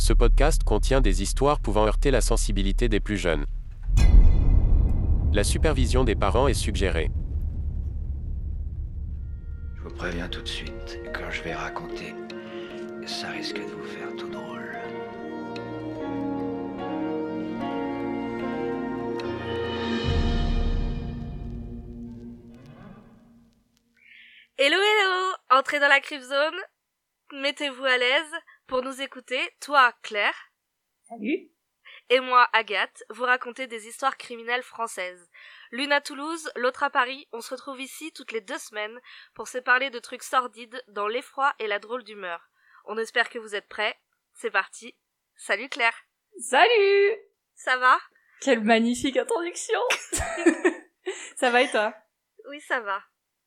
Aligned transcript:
Ce 0.00 0.12
podcast 0.12 0.62
contient 0.62 1.00
des 1.00 1.22
histoires 1.22 1.58
pouvant 1.58 1.84
heurter 1.84 2.12
la 2.12 2.20
sensibilité 2.20 2.88
des 2.88 3.00
plus 3.00 3.16
jeunes. 3.16 3.44
La 5.32 5.42
supervision 5.42 6.04
des 6.04 6.14
parents 6.14 6.46
est 6.46 6.54
suggérée. 6.54 7.10
Je 9.76 9.82
vous 9.82 9.94
préviens 9.94 10.28
tout 10.28 10.40
de 10.40 10.48
suite, 10.48 11.00
quand 11.12 11.28
je 11.30 11.42
vais 11.42 11.52
raconter, 11.52 12.14
ça 13.06 13.30
risque 13.30 13.56
de 13.56 13.62
vous 13.62 13.84
faire 13.84 14.14
tout 14.16 14.28
drôle. 14.28 14.78
Hello 24.58 24.76
hello 24.76 25.34
Entrez 25.50 25.80
dans 25.80 25.88
la 25.88 26.00
Crypt 26.00 26.22
Zone, 26.22 26.60
mettez-vous 27.32 27.84
à 27.84 27.98
l'aise 27.98 28.34
pour 28.68 28.82
nous 28.82 29.00
écouter, 29.02 29.40
toi 29.60 29.92
Claire 30.02 30.36
Salut. 31.08 31.50
et 32.10 32.20
moi 32.20 32.48
Agathe, 32.52 33.02
vous 33.10 33.24
raconter 33.24 33.66
des 33.66 33.88
histoires 33.88 34.16
criminelles 34.16 34.62
françaises. 34.62 35.28
L'une 35.72 35.90
à 35.92 36.00
Toulouse, 36.00 36.50
l'autre 36.56 36.82
à 36.82 36.90
Paris, 36.90 37.26
on 37.32 37.40
se 37.40 37.50
retrouve 37.54 37.80
ici 37.80 38.12
toutes 38.12 38.32
les 38.32 38.40
deux 38.42 38.58
semaines 38.58 39.00
pour 39.34 39.48
se 39.48 39.58
parler 39.58 39.90
de 39.90 39.98
trucs 39.98 40.22
sordides 40.22 40.82
dans 40.88 41.08
l'effroi 41.08 41.52
et 41.58 41.66
la 41.66 41.78
drôle 41.78 42.04
d'humeur. 42.04 42.48
On 42.84 42.96
espère 42.98 43.28
que 43.30 43.38
vous 43.38 43.54
êtes 43.54 43.68
prêts, 43.68 43.98
c'est 44.34 44.50
parti. 44.50 44.96
Salut 45.36 45.68
Claire 45.68 45.96
Salut. 46.40 47.16
Ça 47.54 47.76
va? 47.78 47.98
Quelle 48.40 48.62
magnifique 48.62 49.16
introduction. 49.16 49.80
ça 51.36 51.50
va 51.50 51.62
et 51.62 51.70
toi? 51.70 51.94
Oui 52.48 52.60
ça 52.60 52.80
va. 52.80 53.02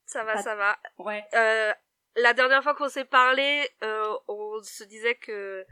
Ça 0.05 0.23
va, 0.25 0.33
Pas- 0.33 0.41
ça 0.43 0.55
va. 0.55 0.77
Ouais. 0.97 1.23
Euh, 1.33 1.73
la 2.15 2.33
dernière 2.33 2.61
fois 2.63 2.75
qu'on 2.75 2.89
s'est 2.89 3.05
parlé, 3.05 3.67
euh, 3.83 4.13
on 4.27 4.61
se 4.63 4.83
disait 4.83 5.15
que 5.15 5.65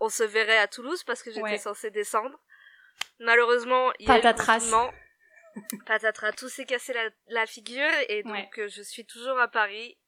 on 0.00 0.08
se 0.08 0.22
verrait 0.22 0.58
à 0.58 0.66
Toulouse 0.68 1.04
parce 1.04 1.22
que 1.22 1.30
j'étais 1.30 1.42
Ouais. 1.42 1.58
censée 1.58 1.90
descendre. 1.90 2.38
Malheureusement, 3.18 3.92
il 3.98 4.08
y 4.08 4.10
a 4.10 4.18
eu 4.18 4.34
confinement. 4.34 4.90
Patatras, 5.86 6.32
tout 6.32 6.48
s'est 6.48 6.64
cassé 6.64 6.92
la, 6.92 7.10
la 7.28 7.46
figure 7.46 7.90
et 8.08 8.22
donc 8.22 8.32
Ouais. 8.32 8.48
euh, 8.58 8.68
je 8.68 8.82
suis 8.82 9.04
toujours 9.04 9.38
à 9.38 9.48
Paris 9.48 9.98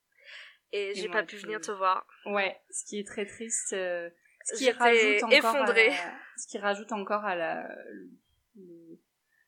et 0.72 0.94
j'ai 0.94 1.08
pas 1.08 1.22
pu 1.24 1.36
venir 1.36 1.60
te 1.60 1.72
voir. 1.72 2.06
Ouais. 2.26 2.58
Ce 2.70 2.84
qui 2.84 2.98
est 3.00 3.06
très 3.06 3.26
triste. 3.26 3.72
euh, 3.72 4.08
ce 4.44 4.56
qui 4.56 4.70
rajoute 4.70 5.22
encore 5.24 5.32
effondrée. 5.32 5.88
À 5.90 6.14
ce 6.38 6.46
qui 6.48 6.58
rajoute 6.58 6.92
encore 6.92 7.24
à 7.24 7.34
la 7.36 7.68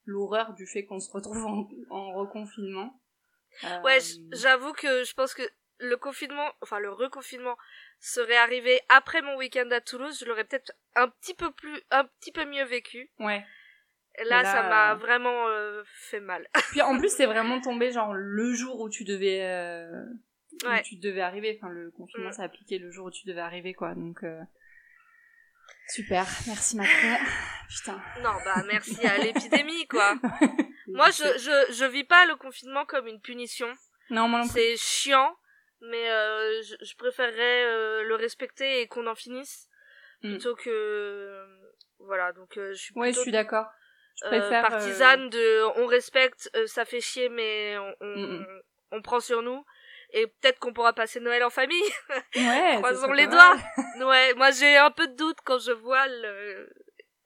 l'horreur 0.07 0.53
du 0.55 0.67
fait 0.67 0.85
qu'on 0.85 1.01
se 1.01 1.11
retrouve 1.11 1.45
en, 1.47 1.69
en 1.91 2.13
reconfinement. 2.15 3.01
Euh, 3.65 3.81
Ouais, 3.83 4.01
j- 4.01 4.23
j'avoue 4.33 4.73
que 4.73 5.05
je 5.05 5.15
pense 5.15 5.33
que 5.35 5.43
le 5.79 5.97
confinement, 5.97 6.53
enfin 6.63 6.79
le 6.79 6.91
reconfinement 6.91 7.57
serait 8.01 8.37
arrivé 8.37 8.81
après 8.89 9.23
mon 9.23 9.37
week-end 9.37 9.69
à 9.71 9.81
Toulouse, 9.81 10.19
je 10.21 10.25
l'aurais 10.27 10.45
peut-être 10.45 10.73
un 10.95 11.09
petit 11.09 11.35
peu 11.35 11.51
plus, 11.53 11.81
un 11.91 12.05
petit 12.05 12.33
peu 12.33 12.45
mieux 12.45 12.65
vécu. 12.65 13.11
Ouais. 13.19 13.45
Là, 14.27 14.43
là, 14.43 14.53
ça 14.53 14.63
m'a 14.63 14.93
euh, 14.93 14.95
vraiment 14.95 15.49
euh, 15.49 15.83
fait 15.87 16.21
mal. 16.21 16.47
Puis 16.71 16.83
en 16.83 16.97
plus, 16.99 17.09
c'est 17.09 17.27
vraiment 17.27 17.61
tombé 17.61 17.91
genre 17.91 18.13
le 18.15 18.53
jour 18.55 18.81
où 18.81 18.89
tu 18.89 19.05
devais 19.05 19.43
euh, 19.43 20.05
où 20.65 20.69
Ouais. 20.69 20.83
tu 20.83 20.97
devais 20.97 21.21
arriver. 21.23 21.59
Enfin, 21.61 21.73
le 21.73 21.91
confinement 21.91 22.29
Mm. 22.29 22.33
s'est 22.33 22.43
appliqué 22.43 22.79
le 22.79 22.91
jour 22.93 23.07
où 23.07 23.11
tu 23.11 23.27
devais 23.27 23.41
arriver, 23.41 23.75
quoi. 23.75 23.95
Donc 23.95 24.23
euh, 24.23 24.41
super. 25.89 26.27
Merci 26.47 26.77
Macron. 26.77 27.17
Putain. 27.69 28.01
Non, 28.23 28.33
bah 28.45 28.63
merci 28.69 29.05
à 29.07 29.19
l'épidémie, 29.25 29.87
quoi. 29.89 30.15
Moi, 30.89 31.11
je, 31.11 31.25
je, 31.39 31.73
je 31.73 31.85
vis 31.87 32.05
pas 32.05 32.27
le 32.27 32.37
confinement 32.37 32.85
comme 32.85 33.07
une 33.09 33.21
punition. 33.21 33.67
Non, 34.11 34.29
moi 34.29 34.41
non 34.41 34.49
plus. 34.49 34.61
C'est 34.61 34.77
chiant, 34.77 35.35
mais 35.81 36.11
euh, 36.11 36.63
je, 36.63 36.75
je 36.85 36.97
préférerais 36.97 37.65
euh, 37.65 38.03
le 38.05 38.15
respecter 38.15 38.81
et 38.81 38.87
qu'on 38.89 39.07
en 39.07 39.15
finisse 39.15 39.69
Mm. 40.23 40.31
plutôt 40.31 40.55
que 40.55 41.45
voilà. 41.99 42.33
Donc 42.33 42.57
euh, 42.57 42.73
je 42.73 42.79
suis 42.81 42.95
Ouais, 42.99 43.13
je 43.13 43.21
suis 43.21 43.31
d'accord. 43.33 43.67
Je 44.23 44.27
euh, 44.27 44.29
préfère. 44.31 44.65
euh, 44.65 44.69
partisane 44.69 45.29
de 45.29 45.81
on 45.81 45.87
respecte, 45.87 46.49
euh, 46.57 46.67
ça 46.67 46.85
fait 46.85 47.01
chier, 47.03 47.29
mais 47.29 47.77
on, 47.79 47.95
on, 48.01 48.17
Mm, 48.17 48.39
mm. 48.41 48.63
on 48.93 49.03
prend 49.03 49.21
sur 49.21 49.43
nous. 49.43 49.65
Et 50.11 50.29
peut-être 50.29 50.61
qu'on 50.61 50.73
pourra 50.73 50.93
passer 50.93 51.19
Noël 51.21 51.43
en 51.43 51.51
famille. 51.51 51.83
Ouais. 52.37 52.77
Croisons 52.79 53.13
les 53.13 53.27
doigts. 53.27 53.57
Ouais, 53.99 54.33
moi 54.35 54.51
j'ai 54.53 54.77
un 54.77 54.93
peu 54.93 55.09
de 55.09 55.15
doute 55.17 55.39
quand 55.45 55.59
je 55.59 55.73
vois 55.73 56.07
le 56.07 56.73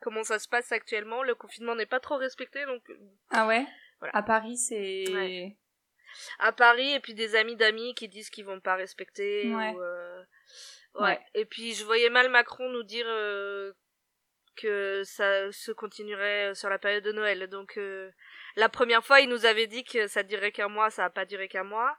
comment 0.00 0.22
ça 0.24 0.38
se 0.38 0.48
passe 0.48 0.72
actuellement. 0.72 1.22
Le 1.22 1.34
confinement 1.34 1.74
n'est 1.74 1.86
pas 1.86 2.00
trop 2.00 2.16
respecté, 2.16 2.64
donc 2.64 2.82
Ah 3.30 3.46
ouais? 3.46 3.66
Voilà. 4.00 4.16
À 4.16 4.22
Paris, 4.22 4.56
c'est. 4.56 5.04
Ouais. 5.12 5.56
À 6.38 6.52
Paris 6.52 6.92
et 6.94 7.00
puis 7.00 7.14
des 7.14 7.34
amis 7.36 7.56
d'amis 7.56 7.94
qui 7.94 8.08
disent 8.08 8.30
qu'ils 8.30 8.44
vont 8.44 8.60
pas 8.60 8.74
respecter 8.76 9.52
Ouais. 9.54 9.70
ou, 9.72 9.80
euh, 9.82 10.22
ouais. 10.94 11.02
Ouais. 11.02 11.20
et 11.34 11.44
puis 11.44 11.74
je 11.74 11.84
voyais 11.84 12.10
mal 12.10 12.28
Macron 12.30 12.68
nous 12.70 12.82
dire 12.82 13.06
euh, 13.08 13.72
que 14.56 15.02
ça 15.04 15.50
se 15.52 15.70
continuerait 15.72 16.54
sur 16.54 16.68
la 16.68 16.78
période 16.78 17.04
de 17.04 17.12
Noël 17.12 17.46
donc 17.48 17.76
euh, 17.78 18.10
la 18.56 18.68
première 18.68 19.04
fois 19.04 19.20
il 19.20 19.28
nous 19.28 19.46
avait 19.46 19.66
dit 19.68 19.84
que 19.84 20.06
ça 20.08 20.22
durait 20.22 20.52
qu'un 20.52 20.68
mois 20.68 20.90
ça 20.90 21.04
a 21.04 21.10
pas 21.10 21.24
duré 21.24 21.48
qu'un 21.48 21.64
mois 21.64 21.96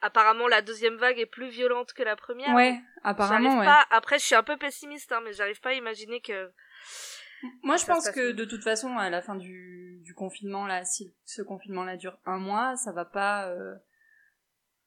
apparemment 0.00 0.48
la 0.48 0.62
deuxième 0.62 0.96
vague 0.96 1.18
est 1.18 1.26
plus 1.26 1.48
violente 1.48 1.92
que 1.92 2.02
la 2.02 2.16
première 2.16 2.54
Ouais. 2.54 2.78
Apparemment, 3.02 3.58
ouais. 3.58 3.64
pas 3.66 3.86
après 3.90 4.18
je 4.18 4.24
suis 4.24 4.34
un 4.34 4.42
peu 4.42 4.56
pessimiste 4.56 5.12
hein, 5.12 5.20
mais 5.24 5.32
j'arrive 5.32 5.60
pas 5.60 5.70
à 5.70 5.74
imaginer 5.74 6.20
que 6.22 6.50
Moi, 7.62 7.76
je 7.76 7.86
pense 7.86 8.10
que 8.10 8.32
de 8.32 8.44
toute 8.44 8.62
façon, 8.62 8.96
à 8.98 9.10
la 9.10 9.22
fin 9.22 9.34
du, 9.36 10.00
du 10.02 10.14
confinement, 10.14 10.66
là, 10.66 10.84
si 10.84 11.14
ce 11.24 11.42
confinement-là 11.42 11.96
dure 11.96 12.18
un 12.26 12.38
mois, 12.38 12.76
ça 12.76 12.92
va 12.92 13.04
pas. 13.04 13.48
euh, 13.50 13.74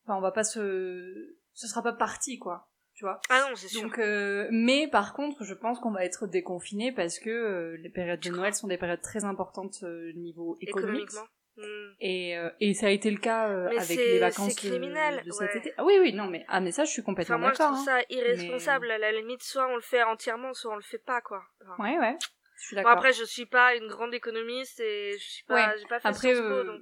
Enfin, 0.05 0.17
on 0.17 0.21
va 0.21 0.31
pas 0.31 0.43
se. 0.43 1.35
Ce 1.53 1.67
sera 1.67 1.81
pas 1.83 1.93
parti, 1.93 2.39
quoi. 2.39 2.69
Tu 2.93 3.03
vois. 3.05 3.19
ah 3.29 3.41
non 3.47 3.55
c'est 3.55 3.67
sûr 3.67 3.83
Donc, 3.83 3.99
euh, 3.99 4.47
mais 4.51 4.87
par 4.87 5.13
contre, 5.13 5.43
je 5.43 5.53
pense 5.53 5.79
qu'on 5.79 5.91
va 5.91 6.03
être 6.03 6.25
déconfiné 6.25 6.91
parce 6.91 7.19
que 7.19 7.29
euh, 7.29 7.77
les 7.77 7.89
périodes 7.89 8.21
de 8.21 8.29
Noël 8.31 8.55
sont 8.55 8.67
des 8.67 8.77
périodes 8.77 9.01
très 9.01 9.23
importantes 9.23 9.83
euh, 9.83 10.11
niveau 10.15 10.57
économique. 10.61 11.01
économiquement 11.03 11.27
Hmm. 11.59 11.93
Et, 11.99 12.37
euh, 12.37 12.51
et 12.59 12.75
ça 12.75 12.85
a 12.85 12.89
été 12.91 13.09
le 13.09 13.17
cas 13.17 13.49
euh, 13.49 13.67
avec 13.79 13.97
les 13.97 14.19
vacances 14.19 14.53
de- 14.53 14.59
criminel, 14.59 15.23
de, 15.25 15.31
cet 15.31 15.49
ouais. 15.49 15.57
été. 15.57 15.73
Ah 15.77 15.85
oui, 15.85 15.97
oui, 15.99 16.13
non, 16.13 16.27
mais 16.27 16.45
ah 16.49 16.61
mais 16.61 16.71
ça, 16.71 16.85
je 16.85 16.91
suis 16.91 17.01
complètement 17.01 17.37
Enfin, 17.37 17.41
moi, 17.41 17.51
je 17.53 17.57
d'accord. 17.57 17.73
trouve 17.77 17.89
hein. 17.89 17.99
ça 17.99 18.05
irresponsable. 18.11 18.91
À 18.91 18.99
la 18.99 19.11
limite, 19.11 19.41
soit 19.41 19.67
on 19.67 19.73
le 19.75 19.81
fait 19.81 20.03
entièrement, 20.03 20.53
soit 20.53 20.71
on 20.71 20.75
le 20.75 20.83
fait 20.83 20.99
pas, 20.99 21.19
quoi. 21.21 21.41
Enfin, 21.63 21.83
Ouais, 21.83 21.97
ouais, 21.97 22.15
je 22.59 22.65
suis 22.65 22.75
Bon, 22.75 22.87
après, 22.87 23.13
je 23.13 23.23
suis 23.23 23.45
pas 23.45 23.75
une 23.75 23.87
grande 23.87 24.13
économiste 24.13 24.79
et 24.79 25.17
je 25.17 25.23
suis 25.23 25.43
pas, 25.45 25.55
Ouais. 25.55 25.77
j'ai 25.79 25.85
pas 25.87 25.99
fait 25.99 26.07
Après, 26.07 26.33
Sciences 26.33 26.47
Po, 26.47 26.53
euh, 26.53 26.63
donc. 26.65 26.81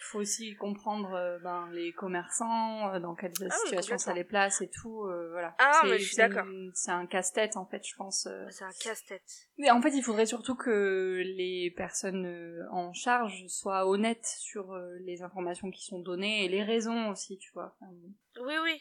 faut 0.00 0.18
aussi 0.20 0.56
comprendre 0.56 1.12
euh, 1.14 1.38
ben, 1.40 1.68
les 1.72 1.92
commerçants, 1.92 2.92
euh, 2.94 3.00
dans 3.00 3.14
quelles 3.14 3.32
oui, 3.40 3.48
situations 3.66 3.98
ça 3.98 4.14
les 4.14 4.24
place 4.24 4.60
et 4.62 4.70
tout. 4.70 5.04
euh, 5.04 5.28
voilà. 5.30 5.54
Ah, 5.58 5.82
mais 5.84 5.98
je 5.98 6.06
suis 6.06 6.16
d'accord. 6.16 6.46
C'est 6.74 6.90
un 6.90 7.06
casse-tête 7.06 7.56
en 7.56 7.66
fait, 7.66 7.86
je 7.86 7.94
pense. 7.96 8.26
euh. 8.26 8.46
C'est 8.50 8.64
un 8.64 8.72
casse-tête. 8.72 9.48
Mais 9.58 9.70
en 9.70 9.82
fait, 9.82 9.90
il 9.90 10.02
faudrait 10.02 10.26
surtout 10.26 10.54
que 10.56 11.22
les 11.24 11.70
personnes 11.76 12.66
en 12.72 12.92
charge 12.94 13.46
soient 13.48 13.86
honnêtes 13.86 14.26
sur 14.26 14.74
les 15.00 15.22
informations 15.22 15.70
qui 15.70 15.84
sont 15.84 15.98
données 15.98 16.44
et 16.46 16.48
les 16.48 16.62
raisons 16.62 17.10
aussi, 17.10 17.36
tu 17.38 17.50
vois. 17.52 17.76
Enfin, 17.80 17.92
Oui, 18.40 18.54
oui. 18.62 18.80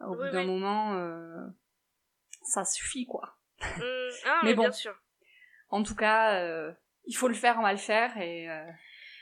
au 0.00 0.16
Oui, 0.16 0.26
bout 0.26 0.32
d'un 0.32 0.44
moment, 0.44 1.48
ça 2.42 2.64
suffit 2.64 3.06
quoi. 3.06 3.38
Hmm, 3.60 4.10
Ah, 4.24 4.40
Mais 4.42 4.50
mais, 4.50 4.54
bon. 4.54 4.62
bien 4.62 4.72
sûr. 4.72 5.00
En 5.70 5.82
tout 5.82 5.94
cas, 5.96 6.34
euh, 6.40 6.72
il 7.06 7.14
faut 7.14 7.28
le 7.28 7.34
faire, 7.34 7.56
on 7.58 7.62
va 7.62 7.72
le 7.72 7.78
faire 7.78 8.16
et. 8.18 8.48
euh, 8.50 8.64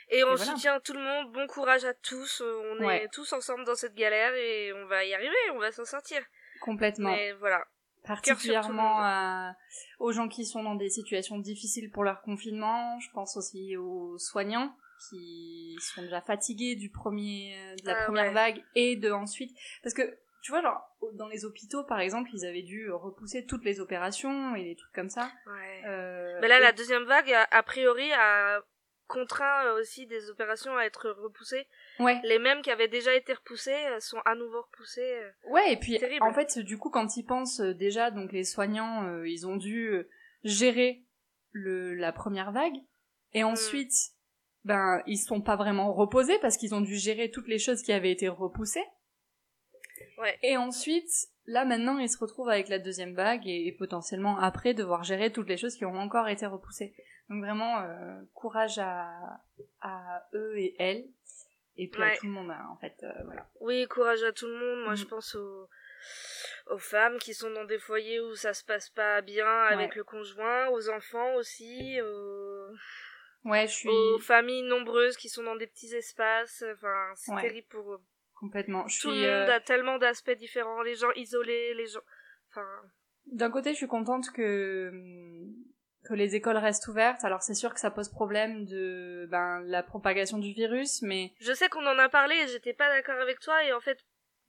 Et 0.09 0.23
on 0.23 0.33
Et 0.33 0.35
voilà. 0.35 0.51
soutient 0.51 0.79
tout 0.79 0.93
le 0.93 0.99
monde. 1.01 1.31
Bon 1.31 1.47
courage 1.47 1.83
à 1.85 1.93
tous. 1.95 2.41
euh, 2.41 2.75
On 2.79 2.85
Ouais. 2.85 3.03
est 3.05 3.07
tous 3.13 3.33
ensemble 3.33 3.65
dans 3.65 3.73
cette 3.75 3.95
galère 3.95 4.33
et 4.35 4.71
on 4.73 4.85
va 4.85 5.03
y 5.03 5.13
arriver. 5.15 5.33
On 5.53 5.57
va 5.59 5.71
s'en 5.71 5.85
sortir. 5.85 6.21
Complètement. 6.61 7.09
Mais 7.11 7.31
voilà. 7.33 7.65
particulièrement 8.05 8.99
à- 8.99 9.55
aux 9.99 10.11
gens 10.11 10.27
qui 10.27 10.45
sont 10.45 10.61
dans 10.61 10.75
des 10.75 10.89
situations 10.91 11.39
difficiles 11.39 11.89
pour 11.91 12.03
leur 12.03 12.21
confinement. 12.21 12.99
Je 12.99 13.09
pense 13.11 13.35
aussi 13.35 13.75
aux 13.77 14.17
soignants 14.19 14.75
qui 15.09 15.75
sont 15.81 16.03
déjà 16.03 16.21
fatigués 16.21 16.75
du 16.75 16.91
premier, 16.91 17.57
de 17.81 17.87
la 17.87 17.99
Ah, 17.99 18.05
première 18.05 18.25
ouais. 18.27 18.33
vague 18.33 18.63
et 18.75 18.95
de 18.95 19.11
ensuite, 19.11 19.57
parce 19.81 19.95
que 19.95 20.03
tu 20.45 20.51
vois, 20.51 20.61
genre 20.61 20.79
dans 21.13 21.27
les 21.27 21.43
hôpitaux 21.43 21.83
par 21.83 21.99
exemple, 21.99 22.29
ils 22.33 22.45
avaient 22.45 22.61
dû 22.61 22.91
repousser 22.91 23.45
toutes 23.47 23.65
les 23.65 23.79
opérations 23.79 24.53
et 24.55 24.63
des 24.63 24.75
trucs 24.75 24.93
comme 24.93 25.09
ça. 25.09 25.31
Ouais. 25.47 25.81
Euh, 25.87 26.37
Mais 26.39 26.47
là, 26.47 26.59
et- 26.59 26.61
la 26.61 26.71
deuxième 26.71 27.05
vague, 27.05 27.31
a, 27.33 27.47
a 27.49 27.63
priori, 27.63 28.11
a 28.13 28.61
contraint 29.07 29.65
euh, 29.65 29.79
aussi 29.79 30.05
des 30.07 30.29
opérations 30.29 30.75
à 30.77 30.83
être 30.83 31.09
repoussées. 31.09 31.67
ouais, 31.99 32.19
Les 32.23 32.37
mêmes 32.39 32.61
qui 32.61 32.69
avaient 32.71 32.87
déjà 32.87 33.13
été 33.15 33.33
repoussées 33.33 33.71
euh, 33.87 33.99
sont 33.99 34.19
à 34.25 34.35
nouveau 34.35 34.61
repoussées. 34.61 35.01
euh. 35.23 35.31
ouais, 35.51 35.73
et 35.73 35.77
puis 35.77 35.97
Terrible. 35.97 36.23
en 36.23 36.33
fait, 36.33 36.59
du 36.59 36.77
coup, 36.77 36.89
quand 36.91 37.17
ils 37.17 37.23
pensent 37.25 37.59
déjà, 37.61 38.11
donc 38.11 38.31
les 38.31 38.43
soignants, 38.43 39.07
euh, 39.07 39.27
ils 39.27 39.47
ont 39.47 39.57
dû 39.57 40.05
gérer 40.43 41.03
le 41.51 41.95
la 41.95 42.11
première 42.11 42.51
vague 42.51 42.77
et 43.33 43.43
Mm. 43.43 43.47
ensuite 43.47 43.93
ben 44.63 45.01
ils 45.05 45.17
sont 45.17 45.41
pas 45.41 45.55
vraiment 45.55 45.93
reposés 45.93 46.37
parce 46.39 46.57
qu'ils 46.57 46.73
ont 46.75 46.81
dû 46.81 46.95
gérer 46.95 47.29
toutes 47.31 47.47
les 47.47 47.59
choses 47.59 47.81
qui 47.83 47.93
avaient 47.93 48.11
été 48.11 48.27
repoussées. 48.27 48.83
Ouais. 50.17 50.37
Et 50.43 50.57
ensuite, 50.57 51.09
là 51.45 51.65
maintenant, 51.65 51.97
ils 51.97 52.09
se 52.09 52.17
retrouvent 52.17 52.49
avec 52.49 52.67
la 52.69 52.79
deuxième 52.79 53.13
vague 53.15 53.47
et, 53.47 53.67
et 53.67 53.71
potentiellement 53.71 54.37
après 54.39 54.73
devoir 54.73 55.03
gérer 55.03 55.31
toutes 55.31 55.47
les 55.49 55.57
choses 55.57 55.75
qui 55.75 55.85
ont 55.85 55.97
encore 55.97 56.27
été 56.27 56.45
repoussées. 56.45 56.95
Donc 57.29 57.43
vraiment, 57.43 57.79
euh, 57.81 58.21
courage 58.33 58.77
à, 58.77 59.09
à 59.81 60.27
eux 60.33 60.57
et 60.57 60.75
elles. 60.79 61.05
Et 61.77 61.89
puis 61.89 62.01
à 62.03 62.15
tout 62.15 62.27
le 62.27 62.31
monde, 62.31 62.51
hein, 62.51 62.65
en 62.71 62.77
fait, 62.77 62.95
euh, 63.03 63.11
voilà. 63.25 63.49
Oui, 63.59 63.85
courage 63.87 64.23
à 64.23 64.31
tout 64.31 64.47
le 64.47 64.53
monde. 64.57 64.83
Moi, 64.85 64.93
Mm. 64.93 64.97
je 64.97 65.05
pense 65.05 65.35
aux, 65.35 65.67
aux 66.67 66.77
femmes 66.77 67.17
qui 67.17 67.33
sont 67.33 67.49
dans 67.51 67.65
des 67.65 67.79
foyers 67.79 68.21
où 68.21 68.35
ça 68.35 68.53
se 68.53 68.63
passe 68.63 68.89
pas 68.91 69.21
bien 69.21 69.45
avec 69.65 69.89
Ouais. 69.91 69.97
le 69.97 70.03
conjoint, 70.05 70.67
aux 70.69 70.89
enfants 70.89 71.33
aussi, 71.35 71.99
aux, 72.01 72.69
Ouais, 73.43 73.67
je 73.67 73.73
suis 73.73 73.89
aux 73.89 74.19
familles 74.19 74.63
nombreuses 74.63 75.17
qui 75.17 75.27
sont 75.29 75.43
dans 75.43 75.55
des 75.55 75.67
petits 75.67 75.93
espaces. 75.93 76.63
Enfin, 76.73 77.11
c'est 77.15 77.33
Ouais. 77.33 77.41
terrible 77.41 77.67
pour 77.67 77.93
eux. 77.93 78.01
Complètement. 78.45 78.87
Je 78.87 78.99
Tout 79.01 79.11
suis 79.11 79.21
le 79.21 79.39
monde 79.39 79.49
euh, 79.49 79.55
a 79.55 79.59
tellement 79.59 79.97
d'aspects 79.97 80.31
différents, 80.31 80.81
les 80.81 80.95
gens 80.95 81.11
isolés, 81.15 81.73
les 81.73 81.87
gens. 81.87 82.01
Enfin, 82.51 82.65
d'un 83.25 83.49
côté, 83.49 83.71
je 83.71 83.77
suis 83.77 83.87
contente 83.87 84.31
que 84.31 84.91
que 86.05 86.13
les 86.13 86.35
écoles 86.35 86.57
restent 86.57 86.87
ouvertes. 86.87 87.23
Alors 87.23 87.41
c'est 87.41 87.55
sûr 87.55 87.73
que 87.73 87.79
ça 87.79 87.89
pose 87.89 88.09
problème 88.09 88.65
de 88.65 89.27
ben 89.31 89.61
la 89.65 89.81
propagation 89.81 90.37
du 90.37 90.53
virus, 90.53 91.01
mais 91.01 91.33
je 91.41 91.51
sais 91.53 91.67
qu'on 91.67 91.85
en 91.85 91.97
a 91.97 92.09
parlé 92.09 92.35
et 92.35 92.47
j'étais 92.47 92.73
pas 92.73 92.89
d'accord 92.89 93.19
avec 93.19 93.39
toi 93.39 93.63
et 93.63 93.73
en 93.73 93.79
fait, 93.79 93.97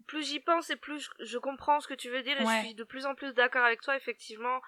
plus 0.07 0.27
j'y 0.29 0.41
pense 0.41 0.69
et 0.71 0.77
plus 0.77 1.09
je, 1.21 1.39
comprends 1.39 1.81
ce 1.81 1.89
que 1.89 1.95
tu 1.95 2.11
veux 2.11 2.23
dire 2.23 2.39
et 2.39 2.45
Ouais. 2.45 2.61
je 2.61 2.67
suis 2.67 2.75
de 2.75 2.85
plus 2.85 3.07
en 3.07 3.15
plus 3.15 3.33
d'accord 3.33 3.65
avec 3.65 3.81
toi 3.81 3.97
effectivement. 3.97 4.61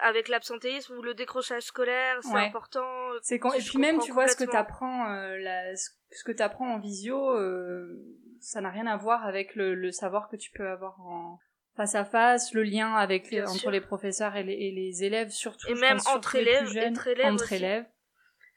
Avec 0.00 0.28
l'absentéisme 0.28 0.96
ou 0.96 1.02
le 1.02 1.12
décrochage 1.12 1.64
scolaire, 1.64 2.18
c'est 2.22 2.32
Ouais. 2.32 2.46
important. 2.46 2.88
c'est 3.20 3.38
quand 3.38 3.52
et 3.52 3.58
puis 3.58 3.78
même 3.78 3.98
tu 3.98 4.10
vois 4.10 4.26
ce 4.26 4.36
que 4.36 4.50
t'apprends 4.50 5.10
euh, 5.12 5.36
la 5.38 5.76
ce 5.76 5.90
ce 6.10 6.24
que 6.24 6.32
t'apprends 6.32 6.74
en 6.74 6.78
visio, 6.78 7.36
euh, 7.36 7.94
ça 8.42 8.60
n'a 8.60 8.70
rien 8.70 8.86
à 8.86 8.96
voir 8.96 9.24
avec 9.26 9.54
le, 9.54 9.74
le 9.74 9.90
savoir 9.92 10.28
que 10.28 10.36
tu 10.36 10.50
peux 10.50 10.68
avoir 10.68 11.00
en 11.00 11.38
face 11.76 11.94
à 11.94 12.04
face, 12.04 12.52
le 12.52 12.62
lien 12.64 12.94
avec 12.94 13.30
les- 13.30 13.42
entre 13.42 13.70
les 13.70 13.80
professeurs 13.80 14.36
et 14.36 14.42
les, 14.42 14.52
et 14.52 14.70
les 14.72 15.04
élèves 15.04 15.30
surtout. 15.30 15.68
Et 15.68 15.74
même 15.74 15.96
pense, 15.96 16.06
entre 16.08 16.36
élèves, 16.36 16.66
jeunes, 16.66 16.92
entre 16.92 17.08
élèves 17.08 17.32
entre 17.32 17.44
aussi. 17.44 17.54
élèves. 17.54 17.86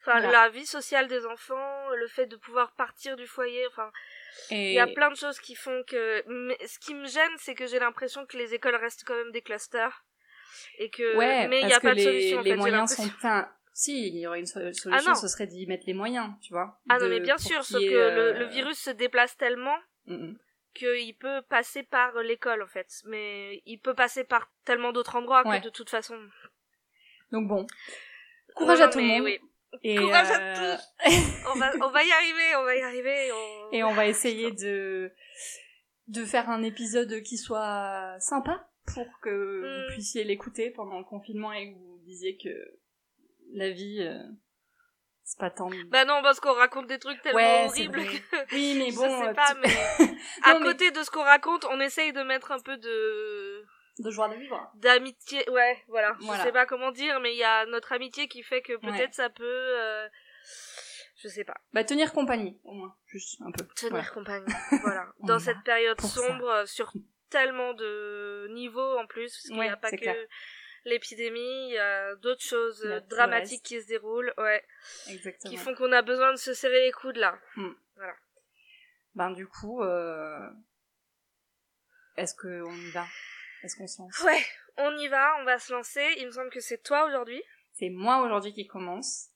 Enfin, 0.02 0.20
Voilà. 0.20 0.30
la 0.44 0.48
vie 0.50 0.66
sociale 0.66 1.08
des 1.08 1.24
enfants, 1.26 1.88
le 1.96 2.06
fait 2.08 2.26
de 2.26 2.36
pouvoir 2.36 2.74
partir 2.76 3.16
du 3.16 3.26
foyer, 3.26 3.66
enfin, 3.68 3.90
Et 4.50 4.68
il 4.72 4.74
y 4.74 4.78
a 4.78 4.86
plein 4.86 5.10
de 5.10 5.16
choses 5.16 5.40
qui 5.40 5.54
font 5.54 5.82
que. 5.88 6.22
Mais 6.28 6.56
ce 6.66 6.78
qui 6.78 6.94
me 6.94 7.06
gêne, 7.06 7.32
c'est 7.38 7.54
que 7.54 7.66
j'ai 7.66 7.78
l'impression 7.80 8.24
que 8.26 8.36
les 8.36 8.54
écoles 8.54 8.76
restent 8.76 9.02
quand 9.04 9.16
même 9.16 9.32
des 9.32 9.42
clusters. 9.42 10.04
Et 10.78 10.90
que. 10.90 11.16
ouais, 11.16 11.48
mais 11.48 11.60
il 11.62 11.66
n'y 11.66 11.72
a 11.72 11.80
pas 11.80 11.90
de 11.90 11.96
les, 11.96 12.04
solution, 12.04 12.38
en 12.38 12.42
les 12.42 12.50
fait, 12.50 12.56
j'ai 12.56 12.60
moyens 12.60 12.94
sont. 12.94 13.02
Enfin, 13.02 13.50
si, 13.78 14.08
il 14.08 14.16
y 14.18 14.26
aurait 14.26 14.40
une 14.40 14.46
so- 14.46 14.72
solution, 14.72 15.12
Ah 15.12 15.14
ce 15.14 15.28
serait 15.28 15.46
d'y 15.46 15.66
mettre 15.66 15.84
les 15.86 15.92
moyens, 15.94 16.30
tu 16.40 16.52
vois. 16.54 16.80
Ah 16.88 16.98
non, 16.98 17.08
mais 17.08 17.20
bien 17.20 17.36
sûr, 17.36 17.62
sauf 17.62 17.80
que 17.80 17.86
le, 17.86 18.00
euh, 18.00 18.32
le 18.38 18.44
virus 18.46 18.78
se 18.78 18.90
déplace 18.90 19.36
tellement 19.36 19.76
mm, 20.06 20.14
mm. 20.14 20.38
qu'il 20.74 21.14
peut 21.16 21.42
passer 21.42 21.82
par 21.82 22.14
l'école, 22.22 22.62
en 22.62 22.66
fait. 22.66 22.88
Mais 23.04 23.62
il 23.66 23.78
peut 23.78 23.94
passer 23.94 24.24
par 24.24 24.50
tellement 24.64 24.92
d'autres 24.92 25.16
endroits 25.16 25.46
Ouais. 25.46 25.60
que 25.60 25.64
de 25.66 25.70
toute 25.70 25.90
façon. 25.90 26.18
Donc 27.32 27.48
bon, 27.48 27.66
courage 28.54 28.78
Non, 28.78 28.84
à 28.86 28.88
tout 28.88 28.98
le 28.98 29.04
monde. 29.04 29.22
oui. 29.24 29.38
Et, 29.82 29.96
Courage 29.96 30.30
à 30.30 30.40
euh, 30.40 30.76
On 31.54 31.58
va, 31.58 31.70
on 31.82 31.90
va 31.90 32.02
y 32.02 32.10
arriver, 32.10 32.56
on 32.56 32.64
va 32.64 32.76
y 32.76 32.80
arriver. 32.82 33.30
on- 33.32 33.72
et 33.72 33.84
on 33.84 33.92
va 33.92 34.06
essayer 34.14 34.52
de 34.52 35.12
de 36.08 36.24
faire 36.24 36.48
un 36.48 36.62
épisode 36.62 37.20
qui 37.22 37.36
soit 37.36 38.16
sympa 38.20 38.70
pour 38.94 39.06
que 39.20 39.28
Mm. 39.28 39.86
vous 39.88 39.92
puissiez 39.92 40.24
l'écouter 40.24 40.70
pendant 40.70 40.98
le 40.98 41.04
confinement 41.04 41.52
et 41.52 41.72
que 41.72 41.76
vous 41.78 41.98
disiez 42.04 42.38
que 42.38 42.48
la 43.52 43.70
vie 43.70 43.98
euh, 44.02 44.18
c'est 45.24 45.38
pas 45.38 45.50
tant 45.50 45.68
Bah 45.88 46.04
non, 46.04 46.22
parce 46.22 46.38
qu'on 46.40 46.52
raconte 46.54 46.86
des 46.86 46.98
trucs 46.98 47.20
tellement 47.22 47.38
Ouais, 47.38 47.66
horribles 47.66 47.98
que. 48.04 48.54
oui 48.54 48.74
mais 48.78 48.92
bon 48.96 49.04
je 49.04 49.24
sais 49.24 49.28
euh, 49.28 49.34
pas, 49.34 49.54
tu- 49.54 49.60
mais 49.60 50.08
à 50.44 50.54
Non, 50.54 50.60
mais- 50.60 50.66
côté 50.66 50.90
de 50.90 51.02
ce 51.02 51.10
qu'on 51.10 51.22
raconte, 51.24 51.64
on 51.70 51.80
essaye 51.80 52.12
de 52.12 52.22
mettre 52.22 52.52
un 52.52 52.60
peu 52.60 52.76
de 52.76 53.64
de 53.98 54.10
joie 54.10 54.28
de 54.28 54.34
vivre 54.34 54.70
d'amitié. 54.74 55.48
Ouais, 55.50 55.82
voilà. 55.88 56.14
Voilà. 56.20 56.42
Je 56.42 56.46
sais 56.46 56.52
pas 56.52 56.66
comment 56.66 56.90
dire, 56.92 57.18
mais 57.20 57.32
il 57.32 57.38
y 57.38 57.44
a 57.44 57.64
notre 57.66 57.92
amitié 57.92 58.28
qui 58.28 58.42
fait 58.42 58.60
que 58.60 58.74
peut-être 58.76 58.92
Ouais. 58.98 59.08
ça 59.12 59.30
peut. 59.30 59.42
euh, 59.44 60.06
Je 61.22 61.28
sais 61.28 61.44
pas. 61.44 61.56
bah 61.72 61.82
tenir 61.82 62.12
compagnie 62.12 62.60
au 62.64 62.74
moins 62.74 62.94
juste 63.06 63.40
un 63.40 63.50
peu 63.52 63.64
Tenir 63.74 63.92
Voilà. 63.92 64.08
compagnie. 64.10 64.46
voilà. 64.82 65.06
Dans 65.20 65.38
cette 65.38 65.62
période 65.64 65.98
ça. 66.00 66.08
sombre, 66.08 66.46
euh, 66.46 66.66
sur 66.66 66.92
tellement 67.30 67.72
de 67.72 68.48
niveaux 68.52 68.98
en 68.98 69.06
plus, 69.06 69.32
parce 69.32 69.42
qu'il 69.44 69.54
n'y 69.54 69.60
Ouais, 69.60 69.68
a 69.70 69.76
pas 69.78 69.90
que 69.90 69.96
clair. 69.96 70.14
L'épidémie, 70.86 71.68
il 71.68 71.74
y 71.74 71.78
a 71.78 72.14
d'autres 72.16 72.42
choses 72.42 72.82
euh, 72.86 73.00
dramatiques 73.00 73.62
qui 73.62 73.82
se 73.82 73.86
déroulent, 73.86 74.32
ouais, 74.38 74.64
exactement 75.08 75.50
qui 75.50 75.58
font 75.58 75.74
qu'on 75.74 75.92
a 75.92 76.02
besoin 76.02 76.32
de 76.32 76.36
se 76.36 76.54
serrer 76.54 76.82
les 76.84 76.92
coudes 76.92 77.16
là. 77.16 77.38
ben 79.14 79.30
du 79.30 79.46
coup 79.46 79.82
euh... 79.82 80.48
est-ce 82.16 82.34
que 82.34 82.62
on 82.62 82.74
y 82.74 82.90
va? 82.90 83.04
Est-ce 83.62 83.76
qu'on 83.76 83.86
se 83.86 84.00
lance? 84.00 84.22
Ouais, 84.22 84.44
on 84.78 84.96
y 84.96 85.08
va, 85.08 85.36
on 85.40 85.44
va 85.44 85.58
se 85.58 85.72
lancer. 85.72 86.06
Il 86.18 86.26
me 86.26 86.30
semble 86.30 86.50
que 86.50 86.60
c'est 86.60 86.82
toi 86.82 87.06
aujourd'hui. 87.06 87.42
c'est 87.72 87.90
moi 87.90 88.20
aujourd'hui 88.24 88.52
qui 88.52 88.66
commence 88.66 89.30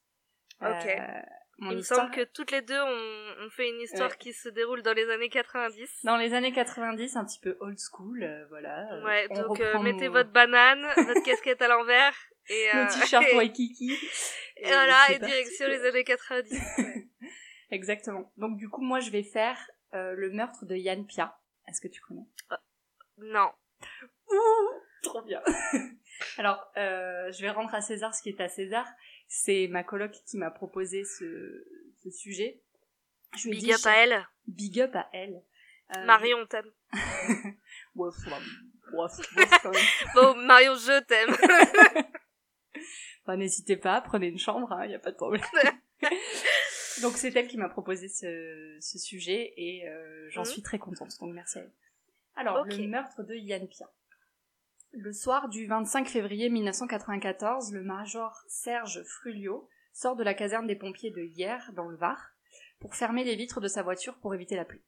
Ok. 0.61 0.87
Euh, 0.87 1.23
mon 1.61 1.71
Il 1.73 1.77
me 1.79 1.83
semble 1.83 2.11
que 2.11 2.25
toutes 2.25 2.51
les 2.51 2.62
deux, 2.62 2.81
on, 2.81 3.35
on 3.47 3.51
fait 3.51 3.69
une 3.69 3.81
histoire 3.81 4.11
Ouais. 4.11 4.17
qui 4.19 4.33
se 4.33 4.49
déroule 4.49 4.83
dans 4.83 4.93
les 4.95 5.09
années 5.11 5.29
90. 5.29 6.01
dans 6.05 6.17
les 6.17 6.35
années 6.35 6.53
90 6.53 7.17
un 7.17 7.25
petit 7.25 7.39
peu 7.41 7.57
old 7.61 7.79
school 7.79 8.23
euh, 8.23 8.47
voilà 8.49 8.93
euh, 8.95 9.05
ouais, 9.05 9.27
on 9.31 9.43
donc 9.43 9.61
euh, 9.61 9.79
mettez 9.81 10.07
nos- 10.07 10.12
votre 10.12 10.31
banane, 10.31 10.85
votre 10.97 11.23
casquette 11.23 11.62
à 11.62 11.69
l'envers. 11.69 12.15
Et, 12.49 12.69
euh, 12.75 12.87
t-shirts 12.89 13.27
et, 13.33 13.37
Waikiki 13.37 13.93
et 14.57 14.67
voilà, 14.67 15.12
et 15.12 15.19
direction 15.19 15.67
les 15.69 15.85
années 15.87 16.05
90. 16.05 16.59
exactement 17.71 18.33
donc 18.37 18.56
du 18.56 18.69
coup 18.69 18.83
moi 18.83 18.99
je 19.01 19.11
vais 19.11 19.23
faire 19.23 19.59
euh, 19.95 20.15
le 20.17 20.31
meurtre 20.31 20.65
de 20.67 20.75
Yann 20.75 21.06
Pia 21.06 21.37
est-ce 21.69 21.81
que 21.81 21.89
tu 21.89 22.01
connais? 22.01 22.27
Non. 23.19 23.51
Trop 25.03 25.23
bien. 25.23 25.41
Alors, 26.37 26.67
euh, 26.77 27.31
je 27.33 27.41
vais 27.43 27.51
rendre 27.51 27.73
à 27.75 27.81
César 27.81 28.15
ce 28.15 28.23
qui 28.23 28.31
est 28.31 28.41
à 28.41 28.49
César. 28.49 28.87
C'est 29.32 29.69
ma 29.69 29.85
coloc 29.85 30.11
qui 30.27 30.37
m'a 30.38 30.50
proposé 30.50 31.05
ce, 31.05 31.65
ce 32.03 32.11
sujet. 32.11 32.61
Je 33.38 33.49
Big 33.49 33.71
up 33.73 33.87
à 33.87 33.97
elle. 34.05 34.27
Big 34.49 34.81
up 34.81 34.91
à 34.97 35.09
elle. 35.12 35.41
Euh, 35.97 36.05
Marion, 36.05 36.38
on 36.38 36.47
t'aime. 36.47 36.71
Ouais. 37.94 38.11
Bon, 40.15 40.35
Marion, 40.35 40.75
je 40.75 41.00
t'aime. 41.05 41.31
Enfin, 43.23 43.37
N'hésitez 43.37 43.77
pas, 43.77 44.00
prenez 44.00 44.27
une 44.29 44.38
chambre, 44.38 44.77
il 44.85 44.88
n'y 44.88 44.94
a 44.94 44.99
pas 44.99 45.12
de 45.12 45.17
problème. 45.17 45.43
donc 47.03 47.17
c'est 47.17 47.35
elle 47.37 47.47
qui 47.47 47.56
m'a 47.59 47.69
proposé 47.69 48.09
ce, 48.09 48.77
ce 48.81 48.99
sujet 48.99 49.53
et 49.56 49.87
euh, 49.88 50.29
j'en 50.31 50.41
Mhm. 50.43 50.47
suis 50.47 50.62
très 50.62 50.79
contente, 50.79 51.11
donc 51.21 51.32
merci 51.35 51.59
à 51.59 51.62
elle. 51.62 51.73
Alors, 52.35 52.62
Ok. 52.62 52.75
le 52.77 52.88
meurtre 52.88 53.23
de 53.23 53.35
Yann 53.35 53.69
Pia. 53.69 53.87
Le 54.93 55.13
soir 55.13 55.49
du 55.49 55.69
25 55.69 56.09
février 56.09 56.51
1994, 56.51 57.73
le 57.73 57.85
major 57.85 58.43
Serge 58.49 59.05
Frulio 59.05 59.69
sort 59.93 60.17
de 60.17 60.25
la 60.25 60.35
caserne 60.35 60.67
des 60.67 60.75
pompiers 60.75 61.13
de 61.13 61.23
Hier, 61.23 61.71
dans 61.75 61.87
le 61.87 61.97
Var, 61.97 62.19
pour 62.81 62.97
fermer 62.97 63.23
les 63.23 63.37
vitres 63.37 63.61
de 63.61 63.69
sa 63.69 63.85
voiture 63.85 64.19
pour 64.19 64.35
éviter 64.35 64.57
la 64.57 64.65
pluie. 64.65 64.83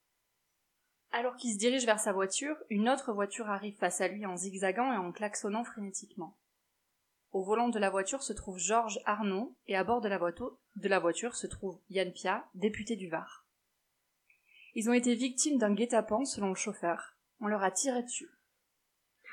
Alors 1.12 1.36
qu'il 1.36 1.52
se 1.52 1.58
dirige 1.58 1.86
vers 1.86 2.00
sa 2.00 2.12
voiture, 2.12 2.56
une 2.68 2.88
autre 2.88 3.12
voiture 3.12 3.48
arrive 3.48 3.76
face 3.76 4.00
à 4.00 4.08
lui 4.08 4.26
en 4.26 4.36
zigzagant 4.36 4.92
et 4.92 4.96
en 4.96 5.12
klaxonnant 5.12 5.62
frénétiquement. 5.62 6.36
Au 7.30 7.44
volant 7.44 7.68
de 7.68 7.78
la 7.78 7.88
voiture 7.88 8.24
se 8.24 8.32
trouve 8.32 8.58
Georges 8.58 8.98
Arnaud 9.04 9.54
et 9.68 9.76
à 9.76 9.84
bord 9.84 10.00
de 10.00 10.08
la 10.08 10.98
voiture 10.98 11.36
se 11.36 11.46
trouve 11.46 11.78
Yann 11.90 12.12
Pia, 12.12 12.44
député 12.54 12.96
du 12.96 13.08
Var. 13.08 13.46
Ils 14.74 14.90
ont 14.90 14.94
été 14.94 15.14
victimes 15.14 15.58
d'un 15.58 15.72
guet-apens 15.72 16.24
selon 16.24 16.48
le 16.48 16.56
chauffeur. 16.56 17.16
On 17.40 17.46
leur 17.46 17.62
a 17.62 17.70
tiré 17.70 18.02
dessus. 18.02 18.30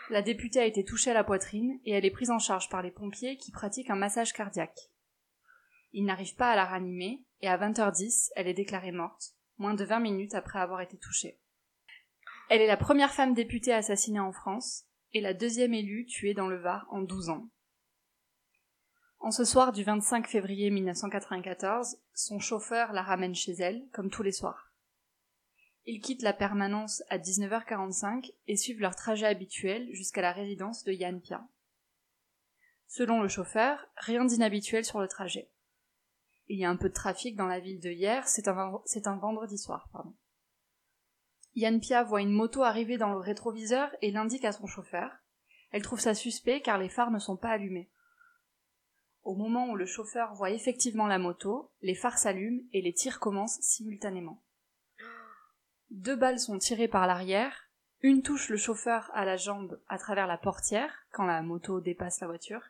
La 0.10 0.24
députée 0.24 0.60
a 0.60 0.66
été 0.66 0.84
touchée 0.84 1.12
à 1.12 1.14
la 1.14 1.24
poitrine 1.24 1.80
et 1.86 1.92
elle 1.92 2.06
est 2.06 2.10
prise 2.10 2.32
en 2.32 2.40
charge 2.40 2.68
par 2.70 2.82
les 2.82 2.90
pompiers 2.90 3.38
qui 3.38 3.52
pratiquent 3.52 3.92
un 3.92 3.96
massage 3.96 4.34
cardiaque. 4.34 4.90
Ils 5.92 6.06
n'arrivent 6.06 6.36
pas 6.36 6.50
à 6.50 6.56
la 6.56 6.66
ranimer 6.66 7.24
et 7.42 7.48
à 7.48 7.58
20h10, 7.58 8.30
elle 8.36 8.48
est 8.48 8.56
déclarée 8.56 8.92
morte, 8.92 9.36
moins 9.60 9.76
de 9.76 9.84
20 9.84 10.00
minutes 10.00 10.34
après 10.34 10.60
avoir 10.60 10.82
été 10.82 10.98
touchée. 10.98 11.40
Elle 12.50 12.62
est 12.62 12.68
la 12.68 12.78
première 12.78 13.14
femme 13.14 13.36
députée 13.36 13.74
assassinée 13.74 14.20
en 14.20 14.32
France 14.32 14.86
et 15.14 15.22
la 15.22 15.36
deuxième 15.36 15.76
élue 15.76 16.08
tuée 16.08 16.34
dans 16.34 16.48
le 16.48 16.58
Var 16.58 16.88
en 16.90 17.02
12 17.02 17.30
ans. 17.30 17.48
En 19.20 19.30
ce 19.30 19.44
soir 19.44 19.72
du 19.72 19.84
25 19.84 20.28
février 20.28 20.72
1994, 20.72 21.98
son 22.14 22.40
chauffeur 22.40 22.94
la 22.94 23.04
ramène 23.04 23.36
chez 23.36 23.52
elle, 23.54 23.88
comme 23.92 24.10
tous 24.10 24.24
les 24.24 24.32
soirs. 24.32 24.69
Ils 25.86 26.02
quittent 26.02 26.22
la 26.22 26.34
permanence 26.34 27.04
à 27.10 27.18
19h45 27.18 28.32
et 28.48 28.58
suivent 28.58 28.82
leur 28.82 28.96
trajet 28.96 29.26
habituel 29.26 29.88
jusqu'à 29.94 30.22
la 30.22 30.32
résidence 30.32 30.84
de 30.84 30.92
Yann 30.92 31.20
Pia. 31.20 31.48
Selon 32.88 33.22
le 33.22 33.28
chauffeur, 33.28 33.88
rien 33.98 34.26
d'inhabituel 34.26 34.84
sur 34.84 35.00
le 35.00 35.08
trajet. 35.08 35.50
Il 36.48 36.58
y 36.58 36.66
a 36.66 36.70
un 36.70 36.76
peu 36.76 36.90
de 36.90 36.94
trafic 36.94 37.36
dans 37.36 37.46
la 37.46 37.60
ville 37.60 37.80
de 37.80 37.92
hier, 37.92 38.28
c'est 38.28 38.48
un, 38.48 39.18
vendredi 39.18 39.58
soir, 39.60 39.90
pardon. 39.94 40.16
Yann 41.56 41.80
Pia 41.80 42.04
voit 42.04 42.22
une 42.22 42.32
moto 42.32 42.64
arriver 42.64 42.98
dans 42.98 43.12
le 43.12 43.20
rétroviseur 43.20 43.96
et 44.02 44.12
l'indique 44.12 44.46
à 44.46 44.52
son 44.52 44.66
chauffeur. 44.66 45.12
Elle 45.72 45.84
trouve 45.84 46.00
ça 46.00 46.16
suspect 46.16 46.62
car 46.62 46.80
les 46.80 46.90
phares 46.90 47.12
ne 47.12 47.20
sont 47.20 47.38
pas 47.38 47.50
allumés. 47.50 47.92
Au 49.24 49.36
moment 49.36 49.70
où 49.70 49.76
le 49.76 49.86
chauffeur 49.86 50.34
voit 50.34 50.50
effectivement 50.50 51.06
la 51.06 51.20
moto, 51.20 51.72
les 51.82 51.94
phares 51.94 52.18
s'allument 52.18 52.64
et 52.74 52.82
les 52.82 52.94
tirs 52.94 53.20
commencent 53.20 53.60
simultanément. 53.62 54.42
Deux 55.90 56.16
balles 56.16 56.40
sont 56.40 56.60
tirées 56.60 56.88
par 56.88 57.08
l'arrière, 57.08 57.70
une 58.02 58.22
touche 58.22 58.50
le 58.50 58.58
chauffeur 58.58 59.10
à 59.14 59.26
la 59.26 59.38
jambe 59.38 59.82
à 59.88 59.98
travers 59.98 60.28
la 60.28 60.38
portière 60.38 60.94
quand 61.12 61.26
la 61.26 61.42
moto 61.42 61.82
dépasse 61.82 62.22
la 62.22 62.28
voiture, 62.28 62.62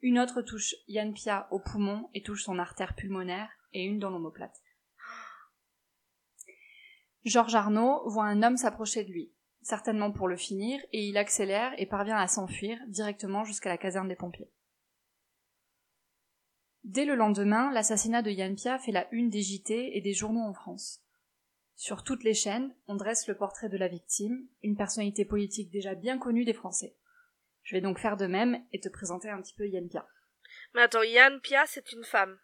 une 0.00 0.18
autre 0.18 0.42
touche 0.42 0.74
Yann 0.88 1.12
Pia 1.14 1.46
au 1.50 1.58
poumon 1.58 2.08
et 2.14 2.22
touche 2.22 2.44
son 2.44 2.58
artère 2.58 2.94
pulmonaire 2.94 3.50
et 3.72 3.84
une 3.84 3.98
dans 3.98 4.10
l'omoplate. 4.10 4.62
Georges 7.24 7.54
Arnaud 7.54 8.02
voit 8.08 8.26
un 8.26 8.42
homme 8.42 8.56
s'approcher 8.56 9.04
de 9.04 9.10
lui. 9.10 9.32
certainement 9.62 10.12
pour 10.12 10.28
le 10.28 10.36
finir, 10.36 10.78
et 10.92 11.08
il 11.08 11.16
accélère 11.16 11.72
et 11.78 11.86
parvient 11.86 12.18
à 12.18 12.28
s'enfuir 12.28 12.78
directement 12.86 13.44
jusqu'à 13.44 13.70
la 13.70 13.78
caserne 13.78 14.08
des 14.08 14.14
pompiers. 14.14 14.50
Dès 16.82 17.06
le 17.06 17.14
lendemain, 17.14 17.72
l'assassinat 17.72 18.20
de 18.20 18.30
Yann 18.30 18.54
Pia 18.56 18.78
fait 18.78 18.92
la 18.92 19.08
une 19.10 19.30
des 19.30 19.40
JT 19.40 19.96
et 19.96 20.02
des 20.02 20.12
journaux 20.12 20.42
en 20.42 20.52
France. 20.52 21.03
Sur 21.76 22.04
toutes 22.04 22.22
les 22.24 22.34
chaînes, 22.34 22.74
on 22.86 22.94
dresse 22.94 23.26
le 23.26 23.36
portrait 23.36 23.68
de 23.68 23.76
la 23.76 23.88
victime, 23.88 24.46
une 24.62 24.76
personnalité 24.76 25.24
politique 25.24 25.70
déjà 25.70 25.94
bien 25.94 26.18
connue 26.18 26.44
des 26.44 26.52
Français. 26.52 26.96
Je 27.62 27.74
vais 27.74 27.80
donc 27.80 27.98
faire 27.98 28.16
de 28.16 28.26
même 28.26 28.64
et 28.72 28.80
te 28.80 28.88
présenter 28.88 29.28
un 29.30 29.40
petit 29.42 29.54
peu 29.54 29.66
Yann 29.66 29.88
Pia. 29.88 30.06
Mais 30.74 30.82
attends, 30.82 31.02
Yann 31.02 31.40
Pia, 31.40 31.64
c'est 31.66 31.92
une 31.92 32.04
femme. 32.04 32.38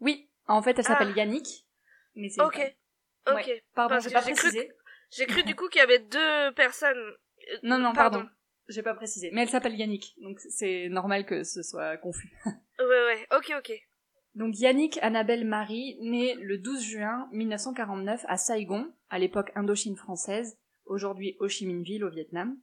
Oui, 0.00 0.30
en 0.46 0.62
fait, 0.62 0.78
elle 0.78 0.84
s'appelle 0.84 1.12
Ah. 1.12 1.18
Yannick, 1.18 1.66
mais 2.14 2.28
c'est 2.28 2.40
une 2.40 2.46
Ok. 2.46 2.56
femme. 2.56 3.34
Ok. 3.38 3.46
Ouais. 3.46 3.64
Pardon, 3.74 3.98
j'ai 4.00 4.10
pas 4.10 4.22
précisé. 4.22 4.70
J'ai 5.10 5.26
cru 5.26 5.42
du 5.44 5.54
coup 5.54 5.68
qu'il 5.68 5.78
y 5.80 5.82
avait 5.84 5.98
deux 6.00 6.52
personnes. 6.54 6.98
Euh, 6.98 7.58
Non, 7.62 7.78
non, 7.78 7.92
pardon. 7.94 8.28
J'ai 8.68 8.82
pas 8.82 8.94
précisé. 8.94 9.30
Mais 9.32 9.42
elle 9.42 9.48
s'appelle 9.48 9.74
Yannick, 9.76 10.14
donc 10.20 10.38
c'est 10.40 10.88
normal 10.90 11.24
que 11.24 11.42
ce 11.44 11.62
soit 11.62 11.96
confus. 11.96 12.30
Ouais, 12.80 12.86
ouais. 12.86 13.26
Ok, 13.36 13.52
ok. 13.58 13.72
Donc 14.34 14.58
Yannick 14.58 14.98
Annabelle 15.02 15.44
Marie, 15.46 15.96
née 16.00 16.34
le 16.34 16.58
12 16.58 16.80
juin 16.82 17.28
1949 17.32 18.24
à 18.28 18.36
Saigon, 18.36 18.92
à 19.10 19.18
l'époque 19.18 19.50
Indochine 19.54 19.96
française, 19.96 20.58
aujourd'hui 20.86 21.36
Ho 21.40 21.48
Chi 21.48 21.66
Minh 21.66 21.82
Ville 21.82 22.04
au 22.04 22.10
Vietnam, 22.10 22.56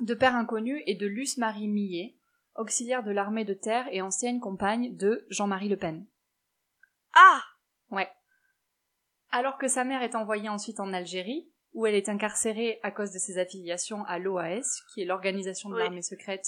de 0.00 0.14
père 0.14 0.34
inconnu 0.34 0.82
et 0.86 0.94
de 0.96 1.06
Luce 1.06 1.36
Marie 1.38 1.68
Millet, 1.68 2.16
auxiliaire 2.56 3.02
de 3.04 3.10
l'armée 3.12 3.44
de 3.44 3.54
terre 3.54 3.86
et 3.92 4.02
ancienne 4.02 4.40
compagne 4.40 4.96
de 4.96 5.24
Jean-Marie 5.30 5.68
Le 5.68 5.76
Pen. 5.76 6.06
Ah 7.14 7.42
Ouais. 7.90 8.08
Alors 9.30 9.58
que 9.58 9.68
sa 9.68 9.84
mère 9.84 10.02
est 10.02 10.14
envoyée 10.14 10.48
ensuite 10.48 10.80
en 10.80 10.92
Algérie, 10.92 11.48
où 11.74 11.86
elle 11.86 11.94
est 11.94 12.08
incarcérée 12.08 12.80
à 12.82 12.90
cause 12.90 13.12
de 13.12 13.18
ses 13.18 13.38
affiliations 13.38 14.04
à 14.04 14.18
l'OAS, 14.18 14.82
qui 14.92 15.00
est 15.02 15.06
l'organisation 15.06 15.70
de 15.70 15.76
Oui. 15.76 15.82
l'armée 15.82 16.02
secrète, 16.02 16.46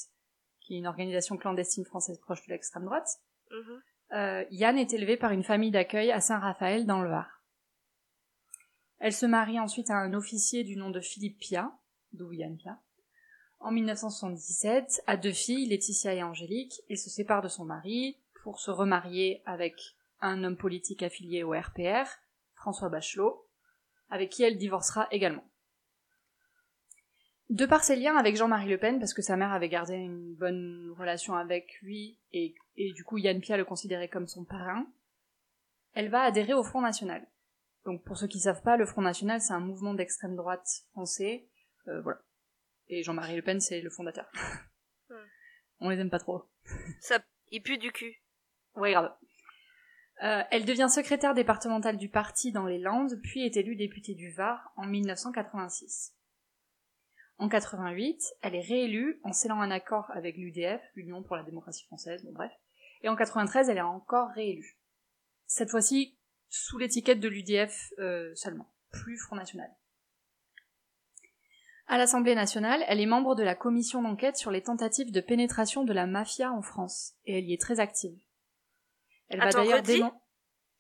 qui 0.61 0.75
est 0.75 0.79
une 0.79 0.87
organisation 0.87 1.37
clandestine 1.37 1.85
française 1.85 2.19
proche 2.21 2.45
de 2.47 2.53
l'extrême 2.53 2.85
droite, 2.85 3.09
Mhm. 3.51 3.81
Euh, 4.15 4.45
Yann 4.51 4.79
est 4.79 4.93
élevée 4.93 5.17
par 5.17 5.33
une 5.33 5.45
famille 5.45 5.71
d'accueil 5.71 6.11
à 6.13 6.21
Saint-Raphaël 6.21 6.87
dans 6.87 7.03
le 7.03 7.11
Var. 7.11 7.43
Elle 8.99 9.13
se 9.13 9.27
marie 9.27 9.61
ensuite 9.61 9.91
à 9.91 9.97
un 9.97 10.15
officier 10.15 10.65
du 10.65 10.77
nom 10.77 10.91
de 10.91 11.01
Philippe 11.01 11.39
Pia, 11.39 11.73
d'où 12.13 12.33
Yann 12.33 12.57
Pia, 12.57 12.79
en 13.65 13.71
1977, 13.71 15.05
a 15.07 15.17
deux 15.17 15.33
filles, 15.33 15.67
Laetitia 15.69 16.13
et 16.13 16.23
Angélique, 16.23 16.83
et 16.91 16.97
se 16.97 17.09
sépare 17.09 17.41
de 17.41 17.49
son 17.49 17.65
mari 17.65 18.19
pour 18.43 18.61
se 18.61 18.71
remarier 18.71 19.43
avec 19.47 19.75
un 20.21 20.45
homme 20.45 20.59
politique 20.59 21.03
affilié 21.03 21.43
au 21.45 21.53
RPR, 21.53 22.07
François 22.57 22.91
Bachelot, 22.91 23.49
avec 24.11 24.31
qui 24.31 24.43
elle 24.43 24.59
divorcera 24.59 25.09
également. 25.11 25.45
De 27.51 27.67
par 27.67 27.85
ses 27.85 27.97
liens 27.97 28.17
avec 28.17 28.37
Jean-Marie 28.37 28.71
Le 28.71 28.79
Pen, 28.79 28.99
parce 28.99 29.13
que 29.13 29.23
sa 29.23 29.37
mère 29.37 29.53
avait 29.53 29.69
gardé 29.69 29.95
une 29.95 30.35
bonne 30.35 30.95
relation 30.99 31.35
avec 31.35 31.79
lui, 31.83 32.19
et, 32.33 32.55
et 32.77 32.93
du 32.93 33.05
coup 33.05 33.19
Yann 33.19 33.41
Pia 33.41 33.57
le 33.57 33.65
considérait 33.65 34.09
comme 34.09 34.27
son 34.27 34.45
parrain, 34.45 34.87
elle 35.93 36.09
va 36.09 36.23
adhérer 36.23 36.55
au 36.55 36.65
Front 36.65 36.81
National. 36.81 37.27
Donc 37.85 38.03
pour 38.05 38.17
ceux 38.17 38.29
qui 38.29 38.41
savent 38.41 38.63
pas, 38.63 38.79
le 38.79 38.87
Front 38.87 39.03
National 39.03 39.41
c'est 39.43 39.53
un 39.53 39.61
mouvement 39.61 39.93
d'extrême 39.93 40.37
droite 40.37 40.67
français, 40.93 41.47
euh, 41.89 42.01
voilà. 42.01 42.21
Et 42.89 43.03
Jean-Marie 43.03 43.37
Le 43.37 43.43
Pen 43.43 43.61
c'est 43.61 43.81
le 43.81 43.91
fondateur. 43.91 44.31
Hmm. 45.11 45.17
On 45.81 45.91
les 45.91 45.99
aime 45.99 46.09
pas 46.09 46.19
trop. 46.19 46.49
Ça, 47.01 47.19
il 47.51 47.61
pue 47.61 47.77
du 47.77 47.93
cul. 47.93 48.23
Oui, 48.75 48.93
grave. 48.93 49.15
Euh, 50.23 50.43
elle 50.51 50.65
devient 50.65 50.89
secrétaire 50.89 51.35
départementale 51.35 51.99
du 51.99 52.09
parti 52.09 52.53
dans 52.53 52.65
les 52.65 52.79
Landes, 52.79 53.21
puis 53.23 53.45
est 53.45 53.59
élue 53.59 53.77
députée 53.77 54.15
du 54.15 54.33
Var 54.33 54.73
en 54.77 54.87
1986. 54.87 56.15
En 57.39 57.49
88, 57.49 58.23
elle 58.43 58.55
est 58.55 58.61
réélue 58.61 59.21
en 59.25 59.33
scellant 59.33 59.61
un 59.61 59.71
accord 59.71 60.11
avec 60.13 60.37
l'UDF, 60.37 60.81
l'Union 60.95 61.23
pour 61.23 61.37
la 61.37 61.43
démocratie 61.43 61.85
française, 61.85 62.25
bon 62.25 62.33
bref. 62.33 62.53
Et 63.03 63.09
en 63.09 63.17
93, 63.17 63.69
elle 63.69 63.79
est 63.79 63.83
encore 63.83 64.31
réélue. 64.31 64.79
Cette 65.47 65.71
fois-ci, 65.71 66.17
sous 66.49 66.79
l'étiquette 66.79 67.21
de 67.21 67.29
l'UDF 67.29 67.93
euh, 67.99 68.33
seulement, 68.35 68.73
plus 68.91 69.19
Front 69.19 69.37
National. 69.37 69.69
À 71.87 71.99
l'Assemblée 71.99 72.35
nationale, 72.35 72.83
elle 72.89 73.01
est 73.01 73.07
membre 73.07 73.35
de 73.35 73.43
la 73.43 73.55
commission 73.55 74.01
d'enquête 74.01 74.37
sur 74.37 74.51
les 74.51 74.63
tentatives 74.63 75.13
de 75.13 75.21
pénétration 75.21 75.85
de 75.85 75.93
la 75.93 76.07
mafia 76.07 76.51
en 76.51 76.63
France, 76.63 77.15
et 77.27 77.39
elle 77.39 77.45
y 77.45 77.53
est 77.53 77.61
très 77.61 77.79
active. 77.81 78.19
Elle 79.29 79.41
va 79.41 79.51
d'ailleurs 79.65 79.83
dénon- 79.99 80.13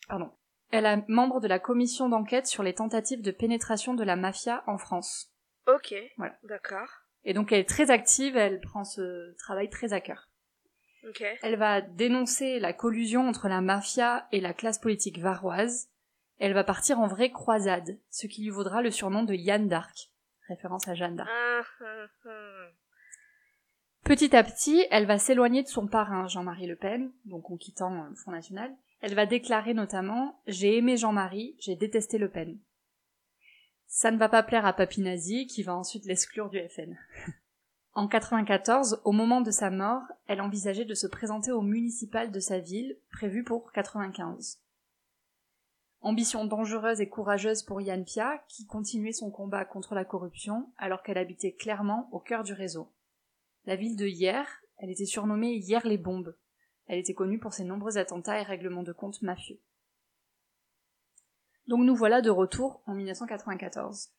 Pardon. 0.08 0.30
Elle 0.70 0.86
est 0.86 1.04
membre 1.08 1.40
de 1.40 1.48
la 1.48 1.58
commission 1.58 2.08
d'enquête 2.08 2.46
sur 2.46 2.62
les 2.62 2.74
tentatives 2.74 3.22
de 3.22 3.30
pénétration 3.30 3.94
de 3.94 4.02
la 4.04 4.16
mafia 4.16 4.64
en 4.66 4.78
France. 4.78 5.33
Ok. 5.66 5.94
Voilà. 6.16 6.36
D'accord. 6.44 6.88
Et 7.24 7.32
donc 7.32 7.52
elle 7.52 7.60
est 7.60 7.68
très 7.68 7.90
active, 7.90 8.36
elle 8.36 8.60
prend 8.60 8.84
ce 8.84 9.34
travail 9.38 9.70
très 9.70 9.92
à 9.92 10.00
cœur. 10.00 10.28
Ok. 11.08 11.22
Elle 11.42 11.56
va 11.56 11.80
dénoncer 11.80 12.58
la 12.58 12.72
collusion 12.72 13.28
entre 13.28 13.48
la 13.48 13.60
mafia 13.60 14.26
et 14.32 14.40
la 14.40 14.54
classe 14.54 14.78
politique 14.78 15.18
varoise. 15.18 15.88
Elle 16.38 16.54
va 16.54 16.64
partir 16.64 16.98
en 16.98 17.06
vraie 17.06 17.30
croisade, 17.30 17.98
ce 18.10 18.26
qui 18.26 18.42
lui 18.42 18.50
vaudra 18.50 18.82
le 18.82 18.90
surnom 18.90 19.22
de 19.22 19.34
Yann 19.34 19.68
d'Arc, 19.68 20.10
référence 20.48 20.88
à 20.88 20.94
Jeanne 20.94 21.16
d'Arc. 21.16 21.30
Ah, 21.32 21.62
ah, 21.80 22.06
ah. 22.26 22.68
Petit 24.04 24.36
à 24.36 24.44
petit, 24.44 24.84
elle 24.90 25.06
va 25.06 25.18
s'éloigner 25.18 25.62
de 25.62 25.68
son 25.68 25.86
parrain, 25.86 26.28
Jean-Marie 26.28 26.66
Le 26.66 26.76
Pen, 26.76 27.10
donc 27.24 27.50
en 27.50 27.56
quittant 27.56 28.04
euh, 28.04 28.08
le 28.10 28.16
Front 28.16 28.32
National. 28.32 28.70
Elle 29.00 29.14
va 29.14 29.24
déclarer 29.24 29.72
notamment 29.72 30.42
J'ai 30.46 30.76
aimé 30.76 30.98
Jean-Marie, 30.98 31.56
j'ai 31.58 31.74
détesté 31.74 32.18
Le 32.18 32.28
Pen. 32.28 32.58
Ça 33.96 34.10
ne 34.10 34.18
va 34.18 34.28
pas 34.28 34.42
plaire 34.42 34.66
à 34.66 34.72
Papinazi, 34.72 35.46
qui 35.46 35.62
va 35.62 35.76
ensuite 35.76 36.04
l'exclure 36.04 36.50
du 36.50 36.58
FN. 36.68 36.98
en 37.94 38.08
94, 38.08 39.00
au 39.04 39.12
moment 39.12 39.40
de 39.40 39.52
sa 39.52 39.70
mort, 39.70 40.02
elle 40.26 40.40
envisageait 40.40 40.84
de 40.84 40.94
se 40.94 41.06
présenter 41.06 41.52
au 41.52 41.62
municipal 41.62 42.32
de 42.32 42.40
sa 42.40 42.58
ville, 42.58 42.98
prévu 43.12 43.44
pour 43.44 43.70
95. 43.70 44.58
Ambition 46.00 46.44
dangereuse 46.44 47.00
et 47.00 47.08
courageuse 47.08 47.62
pour 47.62 47.80
Yann 47.80 48.04
Pia, 48.04 48.42
qui 48.48 48.66
continuait 48.66 49.12
son 49.12 49.30
combat 49.30 49.64
contre 49.64 49.94
la 49.94 50.04
corruption, 50.04 50.72
alors 50.76 51.04
qu'elle 51.04 51.16
habitait 51.16 51.52
clairement 51.52 52.08
au 52.10 52.18
cœur 52.18 52.42
du 52.42 52.52
réseau. 52.52 52.90
La 53.64 53.76
ville 53.76 53.94
de 53.94 54.06
Hier, 54.06 54.44
elle 54.78 54.90
était 54.90 55.06
surnommée 55.06 55.54
Hier 55.54 55.86
les 55.86 55.98
bombes. 55.98 56.34
Elle 56.88 56.98
était 56.98 57.14
connue 57.14 57.38
pour 57.38 57.52
ses 57.52 57.62
nombreux 57.62 57.96
attentats 57.96 58.40
et 58.40 58.42
règlements 58.42 58.82
de 58.82 58.92
comptes 58.92 59.22
mafieux. 59.22 59.60
Donc 61.66 61.84
nous 61.84 61.96
voilà 61.96 62.20
de 62.20 62.30
retour 62.30 62.82
en 62.86 62.94
1994. 62.94 64.10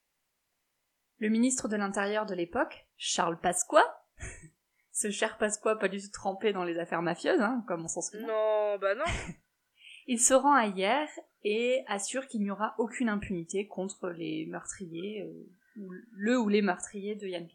Le 1.19 1.29
ministre 1.29 1.67
de 1.67 1.75
l'Intérieur 1.75 2.25
de 2.25 2.35
l'époque, 2.35 2.87
Charles 2.97 3.39
Pasqua, 3.39 3.83
ce 4.91 5.11
cher 5.11 5.37
Pasqua 5.37 5.75
pas 5.75 5.87
du 5.87 6.01
tout 6.01 6.11
trempé 6.11 6.53
dans 6.53 6.63
les 6.63 6.77
affaires 6.77 7.01
mafieuses, 7.01 7.41
hein, 7.41 7.63
comme 7.67 7.85
on 7.85 7.87
s'en 7.87 8.01
souvient, 8.01 8.27
Non, 8.27 8.77
bah 8.79 8.95
non. 8.95 9.05
il 10.07 10.19
se 10.19 10.33
rend 10.33 10.53
à 10.53 10.65
Hier 10.67 11.07
et 11.43 11.83
assure 11.87 12.27
qu'il 12.27 12.41
n'y 12.41 12.51
aura 12.51 12.75
aucune 12.79 13.09
impunité 13.09 13.67
contre 13.67 14.09
les 14.09 14.47
meurtriers, 14.47 15.21
euh, 15.21 15.79
ou 15.79 15.91
le 16.11 16.39
ou 16.39 16.49
les 16.49 16.61
meurtriers 16.61 17.15
de 17.15 17.27
Yann. 17.27 17.47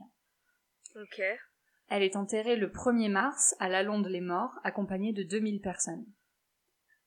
Ok. 0.96 1.22
Elle 1.88 2.02
est 2.04 2.16
enterrée 2.16 2.56
le 2.56 2.68
1er 2.68 3.10
mars 3.10 3.56
à 3.58 3.68
la 3.68 3.82
Londe 3.82 4.06
les 4.06 4.20
Morts, 4.20 4.54
accompagnée 4.62 5.12
de 5.12 5.24
2000 5.24 5.60
personnes. 5.60 6.06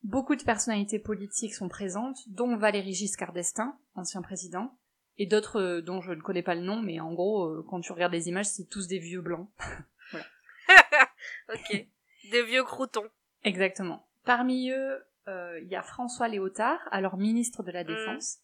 Beaucoup 0.03 0.35
de 0.35 0.43
personnalités 0.43 0.99
politiques 0.99 1.53
sont 1.53 1.69
présentes, 1.69 2.19
dont 2.27 2.57
Valéry 2.57 2.93
Giscard 2.93 3.31
d'Estaing, 3.31 3.77
ancien 3.95 4.21
président, 4.21 4.77
et 5.17 5.25
d'autres 5.25 5.61
euh, 5.61 5.81
dont 5.81 6.01
je 6.01 6.11
ne 6.11 6.21
connais 6.21 6.43
pas 6.43 6.55
le 6.55 6.61
nom, 6.61 6.81
mais 6.81 6.99
en 6.99 7.13
gros, 7.13 7.45
euh, 7.45 7.65
quand 7.69 7.79
tu 7.79 7.91
regardes 7.93 8.13
les 8.13 8.27
images, 8.27 8.47
c'est 8.47 8.67
tous 8.69 8.87
des 8.87 8.99
vieux 8.99 9.21
blancs. 9.21 9.49
Ok. 11.53 11.87
Des 12.31 12.43
vieux 12.43 12.63
croutons. 12.63 13.09
Exactement. 13.43 14.07
Parmi 14.25 14.69
eux, 14.71 15.03
euh, 15.27 15.59
il 15.61 15.69
y 15.69 15.75
a 15.75 15.83
François 15.83 16.27
Léotard, 16.27 16.79
alors 16.91 17.17
ministre 17.17 17.63
de 17.63 17.71
la 17.71 17.83
Défense, 17.83 18.39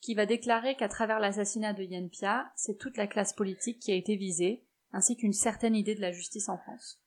qui 0.00 0.14
va 0.14 0.26
déclarer 0.26 0.76
qu'à 0.76 0.88
travers 0.88 1.20
l'assassinat 1.20 1.72
de 1.72 1.82
Yann 1.82 2.08
Pia, 2.08 2.50
c'est 2.56 2.78
toute 2.78 2.96
la 2.96 3.06
classe 3.06 3.32
politique 3.32 3.80
qui 3.80 3.92
a 3.92 3.96
été 3.96 4.16
visée, 4.16 4.64
ainsi 4.92 5.16
qu'une 5.16 5.32
certaine 5.32 5.74
idée 5.74 5.94
de 5.94 6.00
la 6.00 6.12
justice 6.12 6.48
en 6.48 6.58
France. 6.58 7.03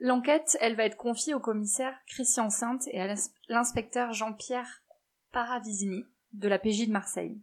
L'enquête, 0.00 0.56
elle 0.60 0.76
va 0.76 0.84
être 0.84 0.96
confiée 0.96 1.34
au 1.34 1.40
commissaire 1.40 1.94
Christian 2.06 2.48
Sainte 2.50 2.88
et 2.88 3.00
à 3.00 3.06
l'ins- 3.06 3.30
l'inspecteur 3.48 4.12
Jean-Pierre 4.14 4.82
Paravisini 5.30 6.04
de 6.32 6.48
la 6.48 6.58
PJ 6.58 6.86
de 6.86 6.92
Marseille. 6.92 7.38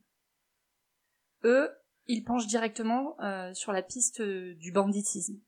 Eux, 1.43 1.69
ils 2.07 2.23
penchent 2.23 2.47
directement 2.47 3.19
euh, 3.21 3.53
sur 3.53 3.71
la 3.73 3.83
piste 3.83 4.21
euh, 4.21 4.55
du 4.55 4.71
banditisme, 4.71 5.39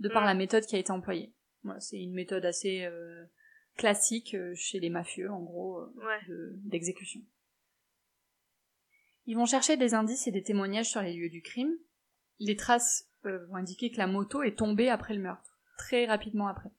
de 0.00 0.08
par 0.08 0.22
Mm. 0.22 0.26
la 0.26 0.34
méthode 0.34 0.66
qui 0.66 0.74
a 0.74 0.78
été 0.80 0.90
employée. 0.90 1.32
Voilà, 1.62 1.78
c'est 1.80 2.00
une 2.00 2.12
méthode 2.14 2.44
assez 2.44 2.84
euh, 2.84 3.24
classique 3.76 4.36
chez 4.54 4.80
les 4.80 4.90
mafieux, 4.90 5.30
en 5.30 5.40
gros, 5.42 5.78
euh, 5.78 5.92
Ouais. 5.96 6.20
de- 6.28 6.52
d'exécution. 6.64 7.20
Ils 9.26 9.36
vont 9.36 9.46
chercher 9.46 9.76
des 9.76 9.94
indices 9.94 10.26
et 10.26 10.32
des 10.32 10.42
témoignages 10.42 10.90
sur 10.90 11.00
les 11.02 11.12
lieux 11.14 11.30
du 11.30 11.42
crime. 11.42 11.72
Les 12.40 12.56
traces 12.56 13.08
vont 13.22 13.54
indiquer 13.54 13.92
que 13.92 13.98
la 13.98 14.08
moto 14.08 14.42
est 14.42 14.58
tombée 14.58 14.88
après 14.88 15.14
le 15.14 15.22
meurtre, 15.22 15.51
très 15.82 16.06
rapidement 16.06 16.46
après. 16.46 16.70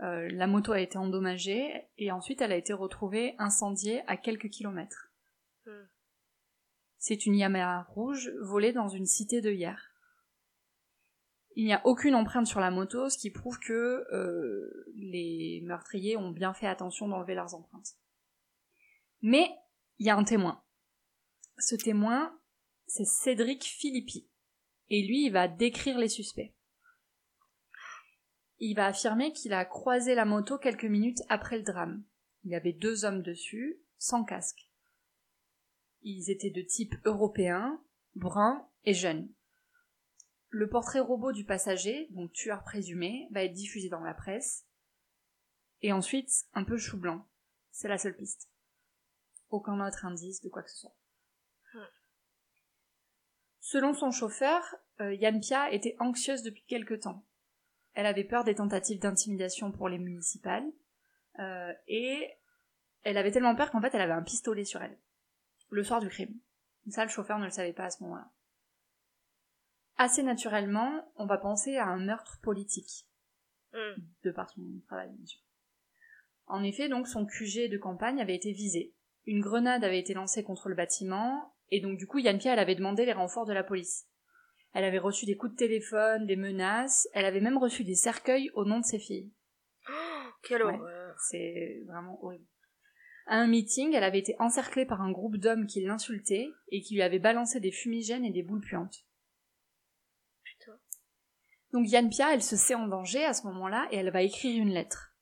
Euh, 0.00 0.28
la 0.30 0.46
moto 0.46 0.72
a 0.72 0.80
été 0.80 0.98
endommagée 0.98 1.88
et 1.96 2.12
ensuite 2.12 2.42
elle 2.42 2.52
a 2.52 2.56
été 2.56 2.74
retrouvée 2.74 3.34
incendiée 3.38 4.02
à 4.06 4.18
quelques 4.18 4.50
kilomètres. 4.50 5.10
Hmm. 5.64 5.86
C'est 6.98 7.24
une 7.24 7.34
Yamaha 7.34 7.84
rouge 7.84 8.30
volée 8.42 8.72
dans 8.72 8.88
une 8.88 9.06
cité 9.06 9.40
de 9.40 9.50
hier. 9.50 9.90
Il 11.56 11.64
n'y 11.64 11.72
a 11.72 11.80
aucune 11.86 12.14
empreinte 12.14 12.46
sur 12.46 12.60
la 12.60 12.70
moto, 12.70 13.08
ce 13.08 13.16
qui 13.16 13.30
prouve 13.30 13.58
que 13.60 13.72
euh, 14.12 14.92
les 14.96 15.62
meurtriers 15.64 16.16
ont 16.16 16.30
bien 16.30 16.52
fait 16.52 16.66
attention 16.66 17.08
d'enlever 17.08 17.34
leurs 17.34 17.54
empreintes. 17.54 17.94
Mais 19.22 19.48
il 19.98 20.06
y 20.06 20.10
a 20.10 20.16
un 20.16 20.24
témoin. 20.24 20.62
Ce 21.58 21.76
témoin, 21.76 22.36
c'est 22.86 23.06
Cédric 23.06 23.62
Philippi. 23.62 24.28
Et 24.90 25.06
lui, 25.06 25.26
il 25.26 25.30
va 25.30 25.46
décrire 25.48 25.96
les 25.96 26.08
suspects. 26.08 26.52
Il 28.66 28.76
va 28.76 28.86
affirmer 28.86 29.34
qu'il 29.34 29.52
a 29.52 29.66
croisé 29.66 30.14
la 30.14 30.24
moto 30.24 30.56
quelques 30.56 30.86
minutes 30.86 31.20
après 31.28 31.58
le 31.58 31.64
drame. 31.64 32.02
Il 32.44 32.50
y 32.50 32.54
avait 32.54 32.72
deux 32.72 33.04
hommes 33.04 33.20
dessus, 33.20 33.78
sans 33.98 34.24
casque. 34.24 34.70
Ils 36.00 36.30
étaient 36.30 36.48
de 36.48 36.62
type 36.62 36.94
européen, 37.04 37.78
brun 38.14 38.66
et 38.86 38.94
jeune. 38.94 39.30
Le 40.48 40.66
portrait 40.66 41.00
robot 41.00 41.32
du 41.32 41.44
passager, 41.44 42.08
donc 42.12 42.32
tueur 42.32 42.64
présumé, 42.64 43.28
va 43.32 43.44
être 43.44 43.52
diffusé 43.52 43.90
dans 43.90 44.00
la 44.00 44.14
presse. 44.14 44.64
Et 45.82 45.92
ensuite, 45.92 46.32
un 46.54 46.64
peu 46.64 46.78
chou 46.78 46.96
blanc. 46.96 47.28
C'est 47.70 47.88
la 47.88 47.98
seule 47.98 48.16
piste. 48.16 48.48
Aucun 49.50 49.86
autre 49.86 50.06
indice 50.06 50.40
de 50.40 50.48
quoi 50.48 50.62
que 50.62 50.70
ce 50.70 50.78
soit. 50.78 50.96
Selon 53.60 53.92
son 53.92 54.10
chauffeur, 54.10 54.62
euh, 55.02 55.12
Yann 55.12 55.38
Pia 55.38 55.70
était 55.70 55.96
anxieuse 55.98 56.42
depuis 56.42 56.64
quelque 56.64 56.94
temps. 56.94 57.26
Elle 57.94 58.06
avait 58.06 58.24
peur 58.24 58.44
des 58.44 58.56
tentatives 58.56 59.00
d'intimidation 59.00 59.72
pour 59.72 59.88
les 59.88 59.98
municipales, 59.98 60.66
euh, 61.38 61.72
et 61.88 62.30
elle 63.02 63.18
avait 63.18 63.32
tellement 63.32 63.56
peur 63.56 63.70
qu'en 63.70 63.80
fait 63.80 63.94
elle 63.94 64.00
avait 64.00 64.12
un 64.12 64.22
pistolet 64.22 64.64
sur 64.64 64.82
elle, 64.82 64.98
le 65.70 65.84
soir 65.84 66.00
du 66.00 66.08
crime. 66.08 66.38
Ça, 66.90 67.04
le 67.04 67.10
chauffeur 67.10 67.38
ne 67.38 67.44
le 67.44 67.50
savait 67.50 67.72
pas 67.72 67.86
à 67.86 67.90
ce 67.90 68.02
moment-là. 68.02 68.30
Assez 69.96 70.22
naturellement, 70.22 71.10
on 71.16 71.26
va 71.26 71.38
penser 71.38 71.76
à 71.76 71.86
un 71.86 71.98
meurtre 71.98 72.38
politique, 72.42 73.06
Hmm. 73.72 74.00
de 74.22 74.30
par 74.30 74.50
son 74.50 74.62
travail, 74.86 75.10
bien 75.10 75.26
sûr. 75.26 75.40
En 76.46 76.62
effet, 76.62 76.88
donc, 76.88 77.08
son 77.08 77.26
QG 77.26 77.68
de 77.68 77.78
campagne 77.78 78.20
avait 78.20 78.36
été 78.36 78.52
visé. 78.52 78.94
Une 79.26 79.40
grenade 79.40 79.82
avait 79.82 79.98
été 79.98 80.14
lancée 80.14 80.44
contre 80.44 80.68
le 80.68 80.76
bâtiment, 80.76 81.54
et 81.70 81.80
donc, 81.80 81.98
du 81.98 82.06
coup, 82.06 82.18
Yann 82.18 82.38
Pia, 82.38 82.52
elle 82.52 82.58
avait 82.60 82.76
demandé 82.76 83.04
les 83.04 83.12
renforts 83.12 83.46
de 83.46 83.52
la 83.52 83.64
police. 83.64 84.06
Elle 84.74 84.84
avait 84.84 84.98
reçu 84.98 85.24
des 85.24 85.36
coups 85.36 85.52
de 85.52 85.56
téléphone, 85.56 86.26
des 86.26 86.36
menaces, 86.36 87.08
elle 87.14 87.24
avait 87.24 87.40
même 87.40 87.58
reçu 87.58 87.84
des 87.84 87.94
cercueils 87.94 88.50
au 88.54 88.64
nom 88.64 88.80
de 88.80 88.84
ses 88.84 88.98
filles. 88.98 89.30
Oh, 89.88 89.92
quelle 90.42 90.64
Ouais. 90.64 90.74
horreur. 90.74 91.16
C'est 91.30 91.82
vraiment 91.86 92.22
horrible. 92.22 92.44
À 93.26 93.36
un 93.36 93.46
meeting, 93.46 93.94
elle 93.94 94.04
avait 94.04 94.18
été 94.18 94.34
encerclée 94.38 94.84
par 94.84 95.00
un 95.00 95.10
groupe 95.12 95.36
d'hommes 95.36 95.66
qui 95.66 95.80
l'insultaient 95.82 96.48
et 96.68 96.82
qui 96.82 96.94
lui 96.94 97.02
avaient 97.02 97.18
balancé 97.20 97.60
des 97.60 97.72
fumigènes 97.72 98.24
et 98.24 98.32
des 98.32 98.42
boules 98.42 98.60
puantes. 98.60 99.06
Putain. 100.42 100.76
Donc 101.72 101.88
Yann 101.88 102.10
Pia, 102.10 102.34
elle 102.34 102.42
se 102.42 102.56
sait 102.56 102.74
en 102.74 102.86
danger 102.88 103.24
à 103.24 103.32
ce 103.32 103.46
moment-là 103.46 103.86
et 103.92 103.96
elle 103.96 104.10
va 104.10 104.22
écrire 104.22 104.60
une 104.60 104.74
lettre, 104.74 105.14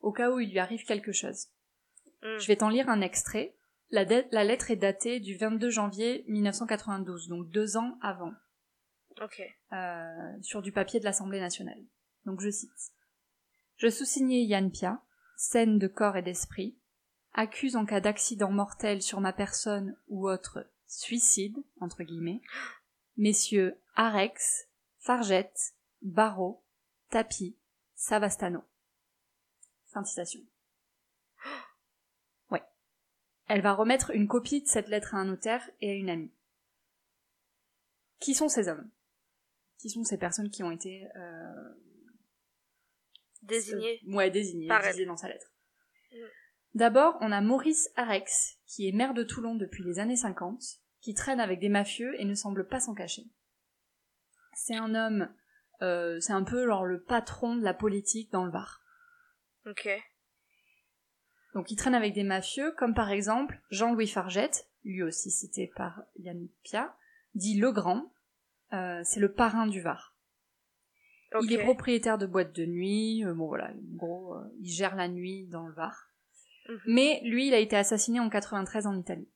au 0.00 0.12
cas 0.12 0.30
où 0.30 0.38
il 0.38 0.50
lui 0.50 0.58
arrive 0.58 0.84
quelque 0.84 1.12
chose. 1.12 1.48
Hmm. 2.22 2.38
Je 2.38 2.46
vais 2.46 2.56
t'en 2.56 2.68
lire 2.68 2.88
un 2.88 3.00
extrait. 3.00 3.56
La 3.90 4.04
lettre 4.04 4.70
est 4.70 4.76
datée 4.76 5.18
du 5.18 5.36
22 5.36 5.70
janvier 5.70 6.24
1992, 6.28 7.28
donc 7.28 7.48
deux 7.48 7.76
ans 7.76 7.98
avant, 8.02 8.32
Ok. 9.20 9.42
euh, 9.72 10.42
sur 10.42 10.62
du 10.62 10.72
papier 10.72 10.98
de 10.98 11.04
l'Assemblée 11.04 11.40
nationale. 11.40 11.82
Donc 12.24 12.40
je 12.40 12.50
cite. 12.50 12.92
Je 13.76 13.88
sous-signais 13.88 14.42
Yann 14.44 14.70
Pia, 14.70 15.02
scène 15.36 15.78
de 15.78 15.88
corps 15.88 16.16
et 16.16 16.22
d'esprit, 16.22 16.76
accuse 17.32 17.76
en 17.76 17.84
cas 17.86 18.00
d'accident 18.00 18.50
mortel 18.50 19.02
sur 19.02 19.20
ma 19.20 19.32
personne 19.32 19.96
ou 20.08 20.28
autre 20.28 20.66
suicide, 20.86 21.56
entre 21.80 22.02
guillemets, 22.02 22.42
messieurs 23.16 23.78
Arex, 23.94 24.68
Fargette, 24.98 25.74
Barreau, 26.02 26.62
Tapi, 27.10 27.56
Savastano. 27.94 28.62
Fin 29.86 30.02
de 30.02 30.06
citation. 30.06 30.40
Ouais. 32.50 32.62
Elle 33.48 33.62
va 33.62 33.72
remettre 33.72 34.10
une 34.10 34.28
copie 34.28 34.62
de 34.62 34.68
cette 34.68 34.88
lettre 34.88 35.14
à 35.14 35.18
un 35.18 35.24
notaire 35.24 35.68
et 35.80 35.90
à 35.90 35.94
une 35.94 36.10
amie. 36.10 36.32
Qui 38.18 38.34
sont 38.34 38.48
ces 38.48 38.68
hommes? 38.68 38.90
Qui 39.80 39.88
sont 39.88 40.04
ces 40.04 40.18
personnes 40.18 40.50
qui 40.50 40.62
ont 40.62 40.70
été 40.70 41.06
euh, 41.16 41.74
Désigné. 43.42 44.00
euh, 44.06 44.14
ouais, 44.14 44.30
désignées, 44.30 44.68
visées 44.86 45.06
dans 45.06 45.16
sa 45.16 45.28
lettre. 45.28 45.50
Mm. 46.12 46.16
D'abord, 46.74 47.16
on 47.20 47.32
a 47.32 47.40
Maurice 47.40 47.88
Arex, 47.96 48.58
qui 48.66 48.88
est 48.88 48.92
maire 48.92 49.14
de 49.14 49.22
Toulon 49.22 49.54
depuis 49.54 49.82
les 49.82 49.98
années 49.98 50.16
50, 50.16 50.62
qui 51.00 51.14
traîne 51.14 51.40
avec 51.40 51.60
des 51.60 51.70
mafieux 51.70 52.14
et 52.20 52.24
ne 52.24 52.34
semble 52.34 52.68
pas 52.68 52.78
s'en 52.78 52.94
cacher. 52.94 53.22
C'est 54.54 54.76
un 54.76 54.94
homme, 54.94 55.34
euh, 55.80 56.20
c'est 56.20 56.34
un 56.34 56.44
peu 56.44 56.66
genre 56.66 56.84
le 56.84 57.02
patron 57.02 57.56
de 57.56 57.62
la 57.62 57.72
politique 57.72 58.30
dans 58.30 58.44
le 58.44 58.52
Var. 58.52 58.82
Ok. 59.66 59.88
Donc 61.54 61.70
il 61.70 61.76
traîne 61.76 61.94
avec 61.94 62.12
des 62.12 62.22
mafieux, 62.22 62.72
comme 62.72 62.94
par 62.94 63.10
exemple 63.10 63.60
Jean-Louis 63.70 64.06
Fargette, 64.06 64.68
lui 64.84 65.02
aussi 65.02 65.30
cité 65.30 65.72
par 65.74 66.02
Yann 66.16 66.48
Pia, 66.62 66.94
dit 67.34 67.58
Legrand, 67.58 68.12
euh, 68.72 69.00
c'est 69.04 69.20
le 69.20 69.32
parrain 69.32 69.66
du 69.66 69.80
Var. 69.80 70.14
Ok. 71.34 71.44
Il 71.44 71.52
est 71.52 71.62
propriétaire 71.62 72.18
de 72.18 72.26
boîtes 72.26 72.54
de 72.54 72.66
nuit, 72.66 73.24
euh, 73.24 73.34
bon 73.34 73.46
voilà, 73.46 73.70
en 73.70 73.96
gros, 73.96 74.34
euh, 74.34 74.44
il 74.60 74.70
gère 74.70 74.96
la 74.96 75.08
nuit 75.08 75.46
dans 75.46 75.66
le 75.66 75.74
Var. 75.74 76.10
Mhm. 76.68 76.80
Mais 76.86 77.20
lui, 77.24 77.48
il 77.48 77.54
a 77.54 77.58
été 77.58 77.76
assassiné 77.76 78.20
en 78.20 78.28
93 78.28 78.86
en 78.86 78.96
Italie. 78.98 79.28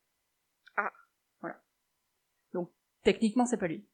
Ah. 0.76 0.92
Voilà. 1.40 1.62
Donc, 2.52 2.72
techniquement, 3.02 3.46
c'est 3.46 3.56
pas 3.56 3.68
lui. 3.68 3.86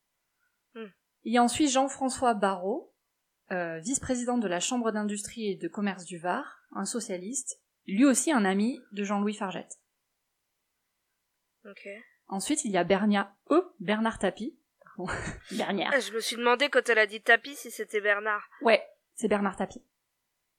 Hmm. 0.74 0.86
Il 1.24 1.32
y 1.32 1.38
a 1.38 1.42
ensuite 1.42 1.70
Jean-François 1.70 2.34
Barrault, 2.34 2.94
euh, 3.52 3.78
vice-président 3.80 4.38
de 4.38 4.48
la 4.48 4.60
Chambre 4.60 4.92
d'industrie 4.92 5.50
et 5.50 5.56
de 5.56 5.68
commerce 5.68 6.04
du 6.04 6.18
Var, 6.18 6.60
un 6.72 6.84
socialiste, 6.84 7.60
lui 7.86 8.04
aussi 8.04 8.32
un 8.32 8.44
ami 8.44 8.80
de 8.92 9.04
Jean-Louis 9.04 9.34
Fargette. 9.34 9.80
Ensuite, 12.28 12.64
il 12.64 12.70
y 12.70 12.78
a 12.78 12.84
Bernia, 12.84 13.34
eux, 13.50 13.64
Bernard 13.80 14.18
Tapie. 14.18 14.56
Bernard. 15.52 15.90
Ah, 15.94 16.00
je 16.00 16.12
me 16.12 16.20
suis 16.20 16.36
demandé 16.36 16.68
quand 16.68 16.88
elle 16.88 16.98
a 16.98 17.06
dit 17.06 17.20
tapis 17.22 17.56
si 17.56 17.70
c'était 17.70 18.00
Bernard. 18.00 18.42
Ouais, 18.62 18.82
c'est 19.14 19.28
Bernard 19.28 19.56
Tapie. 19.56 19.82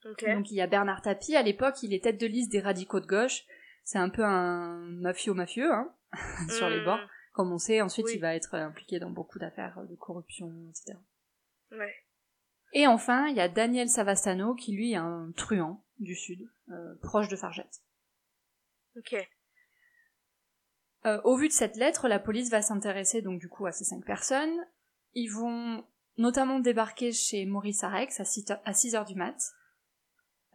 Ok. 0.06 0.26
Donc 0.26 0.50
il 0.52 0.56
y 0.56 0.62
a 0.62 0.68
Bernard 0.68 1.02
Tapie, 1.02 1.36
à 1.36 1.44
l'époque 1.44 1.84
il 1.84 1.94
est 1.94 2.04
tête 2.04 2.20
de 2.20 2.26
liste 2.28 2.52
des 2.52 2.60
radicaux 2.60 3.00
de 3.00 3.06
gauche, 3.06 3.44
c'est 3.84 4.00
un 4.00 4.10
peu 4.10 4.24
un 4.24 4.78
mafieux-mafieux 5.02 5.72
hein, 5.72 5.94
sur 6.50 6.70
les 6.70 6.82
Hmm. 6.82 6.86
bords, 6.86 7.10
comme 7.34 7.52
on 7.52 7.58
sait, 7.60 7.82
ensuite 7.82 8.08
Oui. 8.08 8.14
il 8.16 8.22
va 8.22 8.34
être 8.36 8.56
impliqué 8.56 9.00
dans 9.00 9.12
beaucoup 9.12 9.38
d'affaires 9.38 9.78
de 9.88 9.96
corruption, 9.96 10.52
etc. 10.70 10.98
Ouais. 11.72 11.94
Et 12.74 12.88
enfin, 12.88 13.28
il 13.28 13.36
y 13.36 13.42
a 13.42 13.48
Daniel 13.50 13.90
Savastano, 13.90 14.56
qui 14.56 14.74
lui 14.74 14.94
est 14.94 14.98
un 14.98 15.32
truand 15.38 15.84
du 16.00 16.16
Sud, 16.16 16.50
euh, 16.70 16.96
proche 17.04 17.28
de 17.28 17.36
Fargette. 17.36 17.82
Ok. 18.98 19.16
Euh, 21.06 21.20
au 21.24 21.36
vu 21.36 21.48
de 21.48 21.54
cette 21.54 21.78
lettre, 21.78 22.08
la 22.08 22.20
police 22.20 22.52
va 22.52 22.62
s'intéresser 22.62 23.22
donc 23.22 23.40
du 23.40 23.50
coup 23.50 23.66
à 23.66 23.72
ces 23.72 23.84
cinq 23.86 24.06
personnes. 24.06 24.66
Ils 25.14 25.30
vont 25.30 25.84
notamment 26.18 26.60
débarquer 26.60 27.12
chez 27.12 27.46
Maurice 27.46 27.84
Arex 27.84 28.20
à 28.20 28.26
6 28.26 28.52
heures- 28.52 28.62
à 28.66 28.74
6 28.74 28.96
heures 28.96 29.06
du 29.06 29.16
mat. 29.16 29.54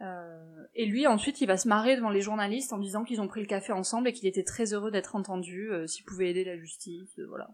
Euh, 0.03 0.67
et 0.75 0.87
lui, 0.87 1.07
ensuite, 1.07 1.41
il 1.41 1.47
va 1.47 1.57
se 1.57 1.69
marrer 1.69 1.97
devant 1.97 2.11
les 2.11 2.21
journalistes 2.21 2.73
en 2.73 2.79
disant 2.79 3.03
qu'ils 3.03 3.21
ont 3.21 3.29
pris 3.29 3.41
le 3.41 3.47
café 3.47 3.73
ensemble 3.73 4.09
et 4.09 4.13
qu'il 4.13 4.29
était 4.29 4.45
très 4.45 4.75
heureux 4.75 4.91
d'être 4.91 5.17
entendu, 5.17 5.71
euh, 5.73 5.87
s'il 5.87 6.05
pouvait 6.05 6.31
aider 6.31 6.45
la 6.45 6.57
justice, 6.57 7.19
euh, 7.19 7.27
voilà. 7.27 7.49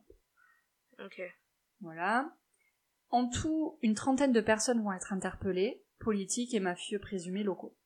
Ok. 1.04 1.22
Voilà. 1.80 2.34
En 3.10 3.28
tout, 3.28 3.78
une 3.82 3.94
trentaine 3.94 4.32
de 4.32 4.40
personnes 4.40 4.82
vont 4.82 4.92
être 4.92 5.12
interpellées, 5.12 5.84
politiques 6.00 6.54
et 6.54 6.60
mafieux 6.60 6.98
présumés 6.98 7.44
locaux. 7.44 7.76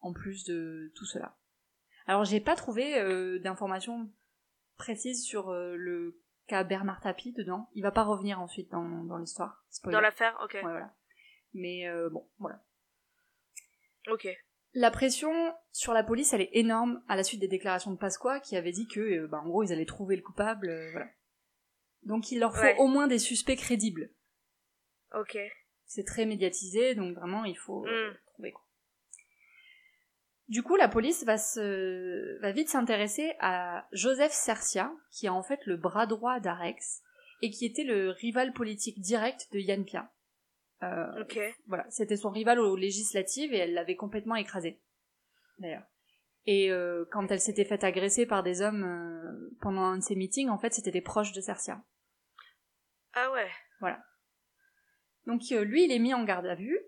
En 0.00 0.12
plus 0.12 0.44
de 0.44 0.92
tout 0.96 1.04
cela. 1.04 1.37
Alors 2.08 2.24
j'ai 2.24 2.40
pas 2.40 2.56
trouvé 2.56 2.98
euh, 2.98 3.38
d'informations 3.38 4.10
précises 4.76 5.24
sur 5.24 5.50
euh, 5.50 5.76
le 5.76 6.20
cas 6.46 6.64
Bernard 6.64 7.00
Tapie 7.00 7.32
dedans. 7.32 7.68
Il 7.74 7.82
va 7.82 7.90
pas 7.92 8.02
revenir 8.02 8.40
ensuite 8.40 8.70
dans, 8.70 9.04
dans 9.04 9.18
l'histoire. 9.18 9.64
Dans 9.84 10.00
l'affaire 10.00 10.36
Ok. 10.42 10.54
Ouais, 10.54 10.62
voilà. 10.62 10.94
Mais 11.52 11.86
euh, 11.86 12.08
bon, 12.10 12.28
voilà. 12.38 12.60
Ok. 14.10 14.26
La 14.74 14.90
pression 14.90 15.54
sur 15.72 15.92
la 15.92 16.02
police, 16.02 16.32
elle 16.32 16.40
est 16.42 16.50
énorme 16.52 17.02
à 17.08 17.16
la 17.16 17.24
suite 17.24 17.40
des 17.40 17.48
déclarations 17.48 17.90
de 17.90 17.96
Pasqua 17.98 18.40
qui 18.40 18.56
avait 18.56 18.72
dit 18.72 18.86
que, 18.86 19.26
bah, 19.26 19.40
en 19.42 19.48
gros, 19.48 19.62
ils 19.62 19.72
allaient 19.72 19.86
trouver 19.86 20.16
le 20.16 20.22
coupable, 20.22 20.68
voilà. 20.92 21.08
Donc 22.02 22.30
il 22.30 22.38
leur 22.38 22.54
faut 22.54 22.62
Ouais. 22.62 22.76
au 22.78 22.86
moins 22.86 23.06
des 23.06 23.18
suspects 23.18 23.56
crédibles. 23.56 24.10
Ok. 25.14 25.36
C'est 25.86 26.04
très 26.04 26.26
médiatisé, 26.26 26.94
donc 26.94 27.16
vraiment 27.16 27.44
il 27.44 27.56
faut 27.56 27.84
Mm. 27.84 28.14
trouver 28.26 28.52
quoi. 28.52 28.64
Du 30.48 30.62
coup, 30.62 30.76
la 30.76 30.88
police 30.88 31.24
va 31.24 31.36
se 31.36 32.40
va 32.40 32.52
vite 32.52 32.70
s'intéresser 32.70 33.34
à 33.40 33.86
Joseph 33.92 34.32
Cercia, 34.32 34.90
qui 35.10 35.26
est 35.26 35.30
en 35.30 35.42
fait 35.42 35.60
le 35.66 35.76
bras 35.76 36.06
droit 36.06 36.40
d'Arex 36.40 37.02
et 37.42 37.50
qui 37.50 37.66
était 37.66 37.84
le 37.84 38.10
rival 38.10 38.52
politique 38.52 38.98
direct 39.00 39.48
de 39.52 39.58
Yann 39.58 39.84
Pia. 39.84 40.10
Euh, 40.82 41.22
Ok. 41.22 41.38
voilà, 41.66 41.84
c'était 41.90 42.16
son 42.16 42.30
rival 42.30 42.58
aux 42.60 42.76
législatives 42.76 43.52
et 43.52 43.58
elle 43.58 43.74
l'avait 43.74 43.96
complètement 43.96 44.36
écrasé. 44.36 44.80
D'ailleurs. 45.58 45.84
Et 46.46 46.70
euh, 46.70 47.04
quand 47.10 47.30
elle 47.30 47.40
s'était 47.40 47.66
faite 47.66 47.84
agresser 47.84 48.24
par 48.24 48.42
des 48.42 48.62
hommes 48.62 48.84
euh, 48.84 49.54
pendant 49.60 49.82
un 49.82 49.98
de 49.98 50.02
ses 50.02 50.14
meetings, 50.14 50.48
en 50.48 50.58
fait, 50.58 50.72
c'était 50.72 50.90
des 50.90 51.02
proches 51.02 51.32
de 51.32 51.42
Cercia. 51.42 51.82
Ah 53.12 53.30
ouais. 53.32 53.48
Donc 55.26 55.42
euh, 55.52 55.62
lui, 55.62 55.84
il 55.84 55.92
est 55.92 55.98
mis 55.98 56.14
en 56.14 56.24
garde 56.24 56.46
à 56.46 56.54
vue 56.54 56.80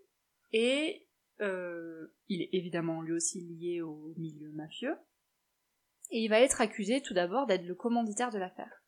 et 0.52 1.06
euh, 1.40 2.14
il 2.28 2.42
est 2.42 2.50
évidemment 2.52 3.02
lui 3.02 3.12
aussi 3.12 3.40
lié 3.40 3.80
au 3.80 4.14
milieu 4.16 4.50
mafieux. 4.52 4.96
Et 6.10 6.18
il 6.18 6.28
va 6.28 6.40
être 6.40 6.60
accusé 6.60 7.00
tout 7.02 7.14
d'abord 7.14 7.46
d'être 7.46 7.64
le 7.64 7.74
commanditaire 7.74 8.30
de 8.30 8.38
l'affaire. 8.38 8.82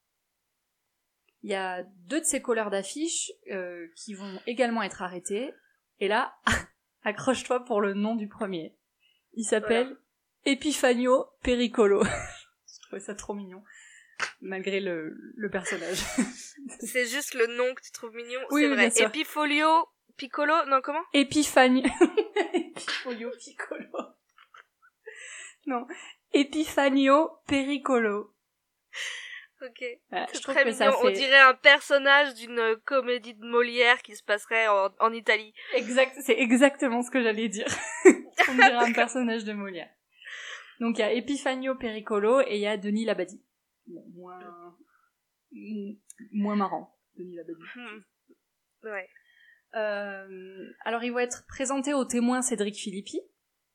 Il 1.43 1.51
y 1.51 1.55
a 1.55 1.83
deux 2.07 2.21
de 2.21 2.25
ses 2.25 2.41
colleurs 2.41 2.71
d'affiches 2.71 3.33
euh, 3.51 3.89
qui 3.97 4.15
vont 4.15 4.41
également 4.47 4.83
être 4.83 5.03
arrêtés. 5.03 5.53
Et 5.99 6.09
là, 6.09 6.35
accroche-toi 7.05 7.65
pour 7.65 7.81
le 7.81 7.95
nom 7.95 8.17
du 8.17 8.29
premier. 8.29 8.77
Il 9.35 9.45
s'appelle 9.45 9.97
Epifanio 10.45 11.27
Pericolo. 11.43 12.05
Je 12.67 12.87
trouvais 12.87 13.01
ça 13.01 13.15
trop 13.15 13.35
mignon, 13.35 13.63
malgré 14.41 14.81
le, 14.81 15.17
le 15.35 15.51
personnage. 15.51 15.99
C'est 16.81 17.07
juste 17.07 17.35
le 17.35 17.47
nom 17.57 17.75
que 17.75 17.83
tu 17.83 17.93
trouves 17.93 18.15
mignon. 18.15 18.41
Oui, 18.51 18.63
c'est 18.63 18.69
oui, 18.69 18.75
vrai. 18.75 18.77
bien 18.77 18.91
sûr. 18.91 19.07
Epifolio 19.07 19.87
Piccolo, 20.23 20.65
non 20.67 20.81
comment? 20.83 21.03
Epifanio... 21.13 21.83
Epifolio 22.55 23.31
Piccolo. 23.45 24.19
Non. 25.67 25.85
Epifanio 26.31 27.41
Pericolo. 27.45 28.37
Ok. 29.61 29.85
Voilà, 30.11 30.29
je 30.33 30.39
trouve 30.39 30.55
très 30.55 30.63
que 30.63 30.69
mignon. 30.69 30.93
ça 30.93 31.05
On 31.05 31.11
dirait 31.11 31.41
un 31.41 31.55
personnage 31.55 32.35
d'une 32.35 32.77
comédie 32.85 33.35
de 33.35 33.45
Molière 33.45 34.01
qui 34.03 34.15
se 34.15 34.23
passerait 34.23 34.69
en, 34.69 34.95
en 35.01 35.13
Italie. 35.13 35.53
Exact, 35.75 36.17
c'est 36.21 36.39
exactement 36.39 37.03
ce 37.03 37.11
que 37.11 37.21
j'allais 37.21 37.49
dire. 37.49 37.67
On 38.49 38.55
dirait 38.55 38.75
un 38.75 38.93
personnage 38.93 39.43
de 39.43 39.53
Molière. 39.55 39.91
Donc 40.79 40.99
il 40.99 41.01
y 41.01 41.05
a 41.05 41.13
Epifanio 41.13 41.75
Pericolo 41.75 42.43
et 42.43 42.55
il 42.55 42.61
y 42.61 42.67
a 42.69 42.77
Denis 42.77 43.07
Labadie. 43.07 43.43
Bon, 43.89 44.05
moins... 44.15 44.77
moins 46.31 46.55
marrant, 46.55 46.97
Denis 47.17 47.35
Labadie. 47.35 47.61
Hmm. 47.75 48.03
Ouais. 48.85 49.09
Euh, 49.75 50.73
alors 50.85 51.03
il 51.05 51.13
va 51.13 51.23
être 51.23 51.47
présenté 51.47 51.95
au 51.95 52.05
témoin 52.05 52.43
Cédric 52.43 52.77
Philippi, 52.77 53.21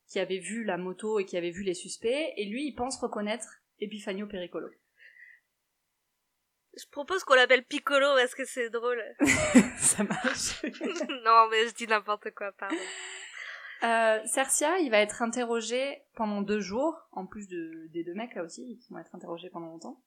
qui 0.06 0.18
avait 0.18 0.38
vu 0.38 0.64
la 0.64 0.76
moto 0.76 1.18
et 1.18 1.24
qui 1.24 1.36
avait 1.36 1.50
vu 1.50 1.62
les 1.62 1.74
suspects, 1.74 2.32
et 2.36 2.44
lui 2.46 2.66
il 2.66 2.74
pense 2.74 2.98
reconnaître 3.00 3.60
Epifanio 3.80 4.26
Pericolo. 4.26 4.68
Je 6.76 6.86
propose 6.90 7.24
qu'on 7.24 7.34
l'appelle 7.34 7.64
Piccolo 7.64 8.06
parce 8.16 8.34
que 8.34 8.44
c'est 8.44 8.70
drôle. 8.70 9.02
Ça 9.78 10.04
marche. 10.04 10.62
non, 10.62 11.48
mais 11.50 11.66
je 11.66 11.74
dis 11.74 11.86
n'importe 11.86 12.30
quoi, 12.32 12.52
pardon. 12.52 12.76
Euh, 13.84 14.20
Cercia, 14.26 14.78
il 14.78 14.90
va 14.90 14.98
être 14.98 15.22
interrogé 15.22 16.02
pendant 16.14 16.42
deux 16.42 16.60
jours, 16.60 17.08
en 17.12 17.26
plus 17.26 17.48
de, 17.48 17.88
des 17.92 18.02
deux 18.02 18.14
mecs 18.14 18.34
là 18.34 18.42
aussi, 18.42 18.78
qui 18.78 18.92
vont 18.92 18.98
être 18.98 19.14
interrogés 19.14 19.50
pendant 19.50 19.68
longtemps. 19.68 20.02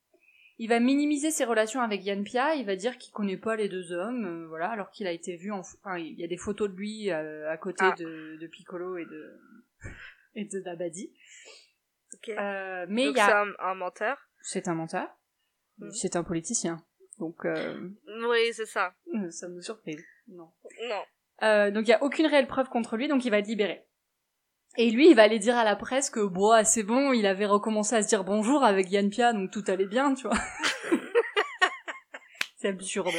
Il 0.64 0.68
va 0.68 0.80
minimiser 0.80 1.32
ses 1.32 1.44
relations 1.44 1.82
avec 1.82 2.06
Yann 2.06 2.24
Pia, 2.24 2.54
il 2.54 2.68
va 2.68 2.76
dire 2.76 3.00
qu'il 3.00 3.12
connaît 3.12 3.36
pas 3.36 3.56
les 3.56 3.68
deux 3.68 3.92
hommes, 3.94 4.26
euh, 4.44 4.48
voilà, 4.48 4.70
alors 4.70 4.92
qu'il 4.92 5.08
a 5.08 5.12
été 5.12 5.36
vu 5.36 5.52
en... 5.52 5.62
Enfin, 5.62 5.98
il 5.98 6.14
y 6.20 6.24
a 6.24 6.28
des 6.28 6.38
photos 6.38 6.70
de 6.70 6.76
lui 6.76 7.10
euh, 7.10 7.50
à 7.50 7.58
côté 7.58 7.84
Ah. 7.84 7.96
de, 7.98 8.38
de 8.40 8.46
Piccolo 8.48 8.98
et 8.98 9.06
de... 9.06 9.40
et 10.36 10.46
de 10.46 10.60
Dabadi. 10.60 11.12
Ok. 12.14 12.30
Euh, 12.30 12.86
mais 12.88 13.06
il 13.06 13.10
y 13.10 13.14
c'est 13.16 13.22
a... 13.22 13.42
un, 13.42 13.52
un 13.58 13.74
menteur. 13.74 14.30
C'est 14.44 14.68
un 14.68 14.76
menteur, 14.76 15.08
Mhm. 15.80 15.90
c'est 15.94 16.16
un 16.16 16.24
politicien, 16.24 16.84
donc 17.18 17.44
Oui, 17.44 18.54
c'est 18.54 18.68
ça. 18.68 18.94
ça 19.32 19.48
me 19.50 19.62
surprise. 19.62 20.04
Non. 20.28 20.52
Non. 20.84 21.72
Donc 21.72 21.88
il 21.88 21.90
y 21.90 21.94
a 21.94 22.04
aucune 22.04 22.28
réelle 22.28 22.46
preuve 22.48 22.70
contre 22.70 22.98
lui, 22.98 23.08
donc 23.08 23.26
il 23.26 23.32
va 23.32 23.40
être 23.40 23.48
libéré. 23.48 23.84
Et 24.78 24.90
lui, 24.90 25.10
il 25.10 25.16
va 25.16 25.24
aller 25.24 25.40
dire 25.40 25.58
à 25.58 25.64
la 25.64 25.76
presse 25.76 26.10
que 26.10 26.22
bon, 26.22 26.64
c'est 26.64 26.84
bon, 26.84 27.12
il 27.12 27.26
avait 27.26 27.46
recommencé 27.46 27.96
à 27.96 28.04
se 28.04 28.08
dire 28.08 28.24
bonjour 28.24 28.64
avec 28.64 28.90
Yann 28.90 29.10
Pia, 29.10 29.34
donc 29.34 29.52
tout 29.52 29.64
allait 29.68 29.86
bien, 29.86 30.14
tu 30.14 30.28
vois. 30.28 30.38
c'est 32.58 32.70
absurde. 32.70 33.14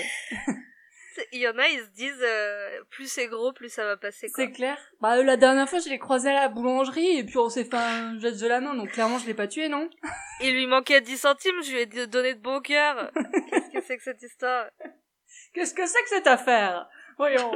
Il 1.33 1.41
y 1.41 1.49
en 1.49 1.59
a, 1.59 1.69
ils 1.69 1.81
se 1.81 1.91
disent, 1.91 2.23
euh, 2.23 2.83
plus 2.91 3.11
c'est 3.11 3.27
gros, 3.27 3.53
plus 3.53 3.69
ça 3.69 3.85
va 3.85 3.97
passer, 3.97 4.29
quoi. 4.29 4.45
C'est 4.45 4.51
clair. 4.51 4.79
Bah 5.01 5.19
euh, 5.19 5.23
la 5.23 5.37
dernière 5.37 5.69
fois, 5.69 5.79
je 5.79 5.91
l'ai 5.91 5.99
croisé 5.99 6.31
à 6.31 6.35
la 6.35 6.49
boulangerie 6.49 7.19
et 7.19 7.25
puis 7.25 7.37
on 7.39 7.51
s'est 7.51 7.65
fait 7.65 7.77
un 7.77 8.19
geste 8.19 8.41
de 8.41 8.49
la 8.49 8.61
main, 8.61 8.75
donc 8.75 8.91
clairement 8.91 9.19
je 9.19 9.27
l'ai 9.27 9.35
pas 9.35 9.47
tué, 9.47 9.69
non? 9.69 9.89
Il 10.41 10.55
lui 10.55 10.67
manquait 10.67 11.01
10 11.01 11.17
centimes, 11.19 11.63
je 11.63 11.73
lui 11.73 11.81
ai 11.81 12.07
donné 12.07 12.35
de 12.35 12.41
bon 12.41 12.61
cœur. 12.61 13.11
Qu'est-ce 13.15 13.71
que 13.71 13.81
c'est 13.87 13.97
que 13.99 14.03
cette 14.03 14.23
histoire? 14.23 14.67
Qu'est-ce 15.53 15.75
que 15.75 15.87
c'est 15.87 16.03
que 16.03 16.09
cette 16.09 16.27
affaire? 16.27 16.89
Voyons. 17.19 17.53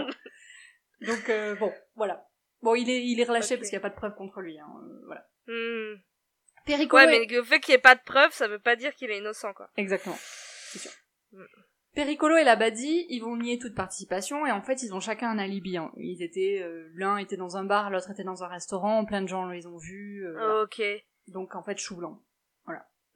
donc 1.01 1.29
euh, 1.31 1.55
bon, 1.57 1.73
voilà. 1.95 2.26
Bon, 2.67 2.75
il 2.75 2.91
est 2.91 3.05
il 3.07 3.21
est 3.21 3.25
relâché 3.25 3.57
parce 3.57 3.69
qu'il 3.69 3.77
y 3.77 3.79
a 3.79 3.81
pas 3.81 3.91
de 3.91 3.95
preuve 3.95 4.15
contre 4.17 4.41
lui, 4.41 4.59
hein, 4.59 4.67
euh, 4.83 5.01
voilà. 5.07 5.25
Hmm. 5.47 6.01
Pericolo 6.65 7.05
Ouais, 7.07 7.17
est- 7.17 7.21
mais 7.29 7.35
le 7.37 7.45
fait 7.45 7.61
qu'il 7.61 7.73
n'y 7.73 7.77
ait 7.77 7.81
pas 7.81 7.95
de 7.95 8.01
preuves, 8.05 8.33
ça 8.33 8.49
veut 8.49 8.59
pas 8.59 8.75
dire 8.75 8.93
qu'il 8.95 9.11
est 9.11 9.19
innocent, 9.19 9.53
quoi. 9.55 9.71
Exactement, 9.77 10.17
c'est 10.19 10.81
sûr. 10.81 10.91
Mm. 11.33 11.45
Pericolo 11.95 12.37
et 12.37 12.45
Labadie, 12.45 13.07
ils 13.09 13.21
vont 13.21 13.37
nier 13.37 13.59
toute 13.59 13.75
participation 13.77 14.45
et 14.47 14.51
en 14.53 14.61
fait 14.63 14.83
ils 14.83 14.93
ont 14.95 15.01
chacun 15.01 15.31
un 15.31 15.39
alibi. 15.39 15.77
hein. 15.79 15.93
Ils 15.97 16.23
étaient, 16.23 16.61
euh, 16.63 16.91
l'un 16.95 17.17
était 17.19 17.37
dans 17.39 17.57
un 17.57 17.65
bar, 17.65 17.89
l'autre 17.91 18.11
était 18.11 18.25
dans 18.25 18.43
un 18.45 18.49
restaurant, 18.49 19.05
plein 19.07 19.23
de 19.23 19.29
gens 19.29 19.49
les 19.49 19.67
ont 19.67 19.79
vus. 19.79 20.27
euh, 20.27 20.33
voilà. 20.33 20.63
Ok. 20.63 20.83
Donc 21.29 21.55
en 21.55 21.63
fait 21.63 21.79
chou 21.79 21.97
blanc. 21.97 22.21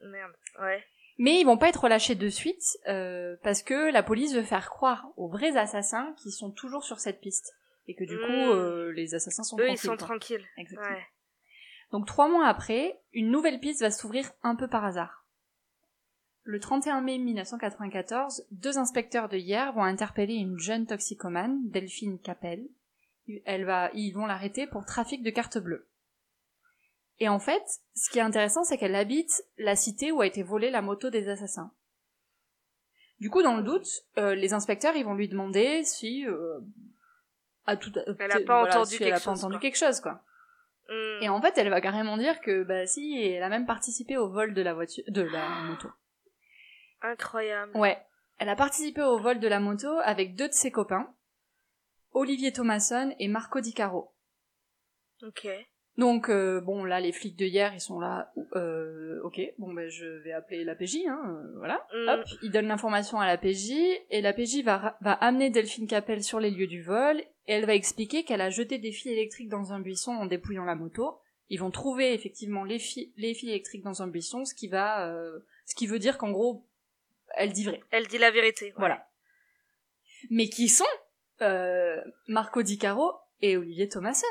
Merde. 0.03 0.31
Ouais. 0.59 0.83
Mais 1.19 1.39
ils 1.39 1.43
vont 1.43 1.57
pas 1.57 1.69
être 1.69 1.83
relâchés 1.83 2.15
de 2.15 2.27
suite 2.29 2.63
euh, 2.87 3.35
parce 3.43 3.61
que 3.61 3.91
la 3.91 4.01
police 4.01 4.33
veut 4.33 4.41
faire 4.41 4.69
croire 4.71 5.09
aux 5.15 5.29
vrais 5.29 5.55
assassins 5.57 6.15
qui 6.23 6.31
sont 6.31 6.49
toujours 6.49 6.83
sur 6.83 6.99
cette 6.99 7.21
piste 7.21 7.53
et 7.87 7.95
que 7.95 8.03
du 8.03 8.17
coup 8.17 8.51
euh, 8.53 8.91
les 8.93 9.15
assassins 9.15 9.43
sont 9.43 9.57
Eux, 9.57 9.65
tranquilles. 9.65 9.75
ils 9.75 9.81
sont 9.81 9.87
quoi. 9.89 9.97
tranquilles. 9.97 10.45
Exactement. 10.57 10.89
Ouais. 10.95 11.05
Donc 11.91 12.07
trois 12.07 12.29
mois 12.29 12.47
après, 12.47 12.99
une 13.13 13.31
nouvelle 13.31 13.59
piste 13.59 13.81
va 13.81 13.91
s'ouvrir 13.91 14.31
un 14.43 14.55
peu 14.55 14.67
par 14.67 14.85
hasard. 14.85 15.25
Le 16.43 16.59
31 16.59 17.01
mai 17.01 17.17
1994, 17.19 18.45
deux 18.51 18.77
inspecteurs 18.77 19.29
de 19.29 19.37
hier 19.37 19.73
vont 19.73 19.83
interpeller 19.83 20.33
une 20.35 20.57
jeune 20.57 20.87
toxicomane, 20.87 21.59
Delphine 21.69 22.19
Capel. 22.19 22.67
Elle 23.45 23.65
va, 23.65 23.91
ils 23.93 24.11
vont 24.11 24.25
l'arrêter 24.25 24.65
pour 24.67 24.85
trafic 24.85 25.21
de 25.21 25.29
carte 25.29 25.57
bleue. 25.59 25.87
Et 27.19 27.29
en 27.29 27.39
fait, 27.39 27.61
ce 27.93 28.09
qui 28.09 28.17
est 28.17 28.23
intéressant, 28.23 28.63
c'est 28.63 28.77
qu'elle 28.79 28.95
habite 28.95 29.43
la 29.59 29.75
cité 29.75 30.11
où 30.11 30.21
a 30.21 30.25
été 30.25 30.41
volée 30.41 30.71
la 30.71 30.81
moto 30.81 31.11
des 31.11 31.27
assassins. 31.29 31.71
Du 33.19 33.29
coup, 33.29 33.43
dans 33.43 33.55
le 33.55 33.61
doute, 33.61 33.87
euh, 34.17 34.33
les 34.33 34.53
inspecteurs, 34.53 34.95
ils 34.95 35.05
vont 35.05 35.13
lui 35.13 35.29
demander 35.29 35.83
si, 35.83 36.25
euh, 36.25 36.59
à 37.65 37.77
tout, 37.77 37.91
Elle 37.95 38.31
a 38.31 38.39
pas 38.39 38.59
voilà, 38.61 38.75
entendu 38.75 38.95
si 38.95 39.03
elle 39.03 39.09
a 39.09 39.15
quelque 39.15 39.25
pas 39.25 39.31
chose, 39.31 39.39
entendu 39.39 39.53
quoi. 39.53 39.61
quelque 39.61 39.77
chose, 39.77 39.99
quoi. 40.01 40.21
Hmm. 40.89 41.21
Et 41.21 41.29
en 41.29 41.41
fait, 41.41 41.57
elle 41.57 41.69
va 41.69 41.81
carrément 41.81 42.17
dire 42.17 42.41
que, 42.41 42.63
bah 42.63 42.85
si, 42.85 43.21
elle 43.23 43.43
a 43.43 43.49
même 43.49 43.65
participé 43.65 44.17
au 44.17 44.29
vol 44.29 44.53
de 44.53 44.61
la 44.61 44.73
voiture, 44.73 45.03
de 45.07 45.21
la 45.21 45.47
moto. 45.63 45.89
Incroyable. 47.01 47.75
Ouais. 47.77 48.01
Elle 48.37 48.49
a 48.49 48.55
participé 48.55 49.01
au 49.01 49.19
vol 49.19 49.39
de 49.39 49.47
la 49.47 49.59
moto 49.59 49.87
avec 50.03 50.35
deux 50.35 50.47
de 50.47 50.53
ses 50.53 50.71
copains, 50.71 51.13
Olivier 52.11 52.51
Thomasson 52.51 53.15
et 53.19 53.27
Marco 53.27 53.61
Di 53.61 53.73
Caro. 53.73 54.13
Ok. 55.23 55.47
Donc, 55.97 56.29
euh, 56.29 56.61
bon, 56.61 56.83
là, 56.85 56.99
les 57.01 57.11
flics 57.11 57.35
de 57.37 57.45
hier, 57.45 57.73
ils 57.73 57.81
sont 57.81 57.99
là, 57.99 58.31
euh, 58.55 59.19
ok, 59.23 59.39
bon, 59.57 59.73
ben, 59.73 59.89
je 59.89 60.05
vais 60.23 60.31
appeler 60.31 60.63
la 60.63 60.73
PJ, 60.73 60.99
hein, 61.07 61.19
euh, 61.27 61.57
voilà. 61.57 61.85
Hmm. 61.93 62.07
Hop, 62.09 62.25
ils 62.41 62.49
donnent 62.51 62.67
l'information 62.67 63.19
à 63.19 63.27
la 63.27 63.37
PJ, 63.37 63.71
et 64.09 64.21
la 64.21 64.31
PJ 64.33 64.63
va, 64.63 64.97
va 65.01 65.11
amener 65.13 65.49
Delphine 65.49 65.87
Capel 65.87 66.23
sur 66.23 66.39
les 66.39 66.49
lieux 66.49 66.67
du 66.67 66.81
vol, 66.81 67.19
et 67.19 67.53
elle 67.53 67.65
va 67.65 67.75
expliquer 67.75 68.23
qu'elle 68.23 68.39
a 68.41 68.49
jeté 68.49 68.77
des 68.77 68.91
fils 68.93 69.11
électriques 69.11 69.49
dans 69.49 69.73
un 69.73 69.79
buisson 69.81 70.11
en 70.13 70.25
dépouillant 70.27 70.63
la 70.63 70.75
moto. 70.75 71.19
Ils 71.49 71.59
vont 71.59 71.71
trouver 71.71 72.13
effectivement 72.13 72.63
les, 72.63 72.79
fi- 72.79 73.11
les 73.17 73.33
fils 73.33 73.49
électriques 73.49 73.83
dans 73.83 74.01
un 74.01 74.07
buisson, 74.07 74.45
ce 74.45 74.55
qui 74.55 74.69
va, 74.69 75.09
euh, 75.09 75.39
ce 75.65 75.75
qui 75.75 75.87
veut 75.87 75.99
dire 75.99 76.17
qu'en 76.17 76.31
gros, 76.31 76.65
elle 77.35 77.51
dit 77.51 77.65
vrai. 77.65 77.81
Elle 77.91 78.07
dit 78.07 78.17
la 78.17 78.31
vérité. 78.31 78.67
ouais. 78.67 78.73
Voilà. 78.77 79.07
Mais 80.29 80.47
qui 80.47 80.69
sont 80.69 80.85
euh, 81.41 82.01
Marco 82.27 82.61
Di 82.63 82.77
Caro 82.77 83.11
et 83.41 83.57
Olivier 83.57 83.89
Thomasson 83.89 84.25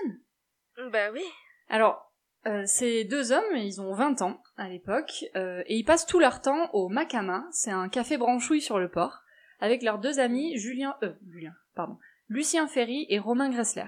Bah 0.90 1.10
oui. 1.12 1.22
Alors, 1.70 2.12
euh, 2.46 2.64
ces 2.66 3.04
deux 3.04 3.32
hommes, 3.32 3.56
ils 3.56 3.80
ont 3.80 3.94
20 3.94 4.22
ans 4.22 4.42
à 4.56 4.68
l'époque, 4.68 5.24
euh, 5.36 5.62
et 5.66 5.76
ils 5.76 5.84
passent 5.84 6.06
tout 6.06 6.18
leur 6.18 6.40
temps 6.40 6.68
au 6.72 6.88
Macama, 6.88 7.46
c'est 7.52 7.70
un 7.70 7.88
café 7.88 8.16
branchouille 8.18 8.60
sur 8.62 8.78
le 8.78 8.90
port, 8.90 9.20
avec 9.60 9.82
leurs 9.82 9.98
deux 9.98 10.18
amis 10.20 10.56
Julien, 10.58 10.96
euh, 11.02 11.12
Julien, 11.30 11.54
pardon, 11.74 11.98
Lucien 12.28 12.66
Ferry 12.66 13.06
et 13.08 13.18
Romain 13.18 13.50
Gressler. 13.50 13.86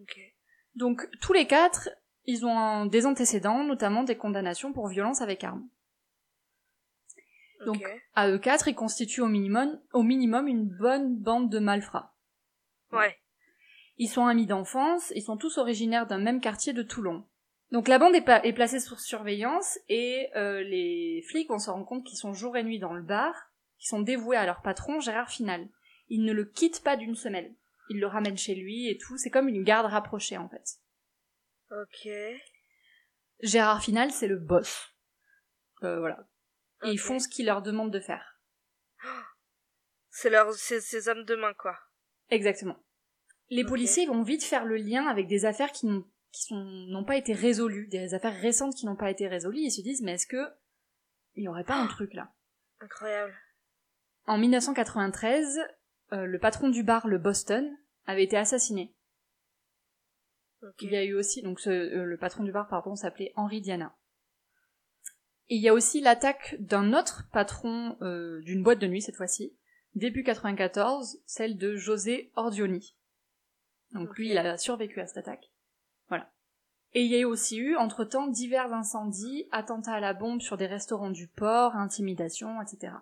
Ok. 0.00 0.18
Donc 0.74 1.08
tous 1.20 1.32
les 1.32 1.46
quatre, 1.46 1.88
ils 2.24 2.44
ont 2.46 2.56
un- 2.58 2.86
des 2.86 3.06
antécédents, 3.06 3.64
notamment 3.64 4.02
des 4.02 4.16
condamnations 4.16 4.72
pour 4.72 4.88
violence 4.88 5.20
avec 5.20 5.42
arme. 5.44 5.68
Donc. 7.66 7.82
À 8.14 8.28
eux 8.30 8.38
quatre, 8.38 8.68
ils 8.68 8.74
constituent 8.74 9.20
au 9.20 9.26
minimum, 9.28 9.78
au 9.92 10.02
minimum 10.02 10.48
une 10.48 10.66
bonne 10.66 11.16
bande 11.16 11.50
de 11.50 11.58
malfrats. 11.58 12.14
Ouais. 12.92 13.19
Ils 14.02 14.08
sont 14.08 14.24
amis 14.24 14.46
d'enfance, 14.46 15.12
ils 15.14 15.22
sont 15.22 15.36
tous 15.36 15.58
originaires 15.58 16.06
d'un 16.06 16.16
même 16.16 16.40
quartier 16.40 16.72
de 16.72 16.82
Toulon. 16.82 17.22
Donc 17.70 17.86
la 17.86 17.98
bande 17.98 18.14
est, 18.14 18.26
est 18.44 18.54
placée 18.54 18.80
sous 18.80 18.96
surveillance 18.96 19.78
et 19.90 20.30
euh, 20.36 20.62
les 20.62 21.22
flics 21.28 21.50
vont 21.50 21.58
se 21.58 21.68
rendre 21.68 21.84
compte 21.84 22.06
qu'ils 22.06 22.16
sont 22.16 22.32
jour 22.32 22.56
et 22.56 22.62
nuit 22.62 22.78
dans 22.78 22.94
le 22.94 23.02
bar, 23.02 23.34
qu'ils 23.76 23.90
sont 23.90 24.00
dévoués 24.00 24.38
à 24.38 24.46
leur 24.46 24.62
patron 24.62 25.00
Gérard 25.00 25.28
Final. 25.28 25.68
Ils 26.08 26.24
ne 26.24 26.32
le 26.32 26.46
quittent 26.46 26.82
pas 26.82 26.96
d'une 26.96 27.14
semaine. 27.14 27.54
Ils 27.90 28.00
le 28.00 28.06
ramènent 28.06 28.38
chez 28.38 28.54
lui 28.54 28.88
et 28.88 28.96
tout. 28.96 29.18
C'est 29.18 29.28
comme 29.28 29.48
une 29.48 29.64
garde 29.64 29.84
rapprochée 29.84 30.38
en 30.38 30.48
fait. 30.48 30.78
Ok. 31.70 32.10
Gérard 33.42 33.82
Final, 33.82 34.12
c'est 34.12 34.28
le 34.28 34.38
boss. 34.38 34.94
Euh, 35.82 35.98
voilà. 35.98 36.26
Et 36.84 36.92
ils 36.92 36.98
font 36.98 37.18
ce 37.18 37.28
qu'il 37.28 37.44
leur 37.44 37.60
demande 37.60 37.92
de 37.92 38.00
faire. 38.00 38.40
C'est 40.12 40.30
leur, 40.30 40.52
c'est 40.54 40.80
ses 40.80 41.08
hommes 41.08 41.24
de 41.24 41.36
main, 41.36 41.54
quoi. 41.54 41.78
Exactement. 42.30 42.76
Les 43.50 43.64
policiers 43.64 44.06
vont 44.06 44.22
vite 44.22 44.44
faire 44.44 44.64
le 44.64 44.76
lien 44.76 45.06
avec 45.06 45.26
des 45.26 45.44
affaires 45.44 45.72
qui 45.72 45.86
n'ont 45.86 46.04
qui 46.32 46.44
sont- 46.44 46.54
n'ont 46.88 47.02
pas 47.04 47.16
été 47.16 47.32
résolues, 47.32 47.88
des 47.88 48.14
affaires 48.14 48.40
récentes 48.40 48.76
qui 48.76 48.86
n'ont 48.86 48.94
pas 48.94 49.10
été 49.10 49.26
résolues. 49.26 49.58
Ils 49.62 49.72
se 49.72 49.80
disent, 49.82 50.00
mais 50.02 50.12
est-ce 50.12 50.28
que 50.28 50.46
il 51.34 51.42
y 51.42 51.48
aurait 51.48 51.64
pas 51.64 51.74
un 51.74 51.88
truc 51.88 52.14
là? 52.14 52.32
Incroyable. 52.78 53.34
En 54.26 54.38
1993, 54.38 55.58
euh, 56.12 56.26
le 56.26 56.38
patron 56.38 56.68
du 56.68 56.84
bar, 56.84 57.08
le 57.08 57.18
Boston, 57.18 57.76
avait 58.06 58.22
été 58.22 58.36
assassiné. 58.36 58.94
Il 60.80 60.92
y 60.92 60.96
a 60.96 61.02
eu 61.04 61.14
aussi, 61.14 61.42
donc 61.42 61.58
ce- 61.58 61.68
euh, 61.70 62.04
le 62.04 62.16
patron 62.16 62.44
du 62.44 62.52
bar, 62.52 62.68
pardon, 62.68 62.94
s'appelait 62.94 63.32
Henri 63.34 63.60
Diana. 63.60 63.96
Et 65.48 65.56
il 65.56 65.62
y 65.62 65.68
a 65.68 65.74
aussi 65.74 66.00
l'attaque 66.00 66.54
d'un 66.60 66.92
autre 66.92 67.24
patron 67.32 67.96
euh, 68.02 68.40
d'une 68.42 68.62
boîte 68.62 68.78
de 68.78 68.86
nuit 68.86 69.02
cette 69.02 69.16
fois-ci, 69.16 69.56
début 69.96 70.22
94, 70.22 71.20
celle 71.26 71.56
de 71.58 71.74
José 71.74 72.30
Ordioni. 72.36 72.94
Donc 73.92 74.16
lui, 74.16 74.30
il 74.30 74.38
a 74.38 74.56
survécu 74.56 75.00
à 75.00 75.06
cette 75.06 75.18
attaque. 75.18 75.50
Voilà. 76.08 76.30
Et 76.92 77.02
il 77.02 77.10
y 77.10 77.16
a 77.16 77.20
eu 77.20 77.24
aussi 77.24 77.58
eu, 77.58 77.76
entre-temps, 77.76 78.26
divers 78.26 78.72
incendies, 78.72 79.48
attentats 79.52 79.94
à 79.94 80.00
la 80.00 80.14
bombe 80.14 80.40
sur 80.40 80.56
des 80.56 80.66
restaurants 80.66 81.10
du 81.10 81.28
port, 81.28 81.76
intimidations, 81.76 82.60
etc. 82.60 82.94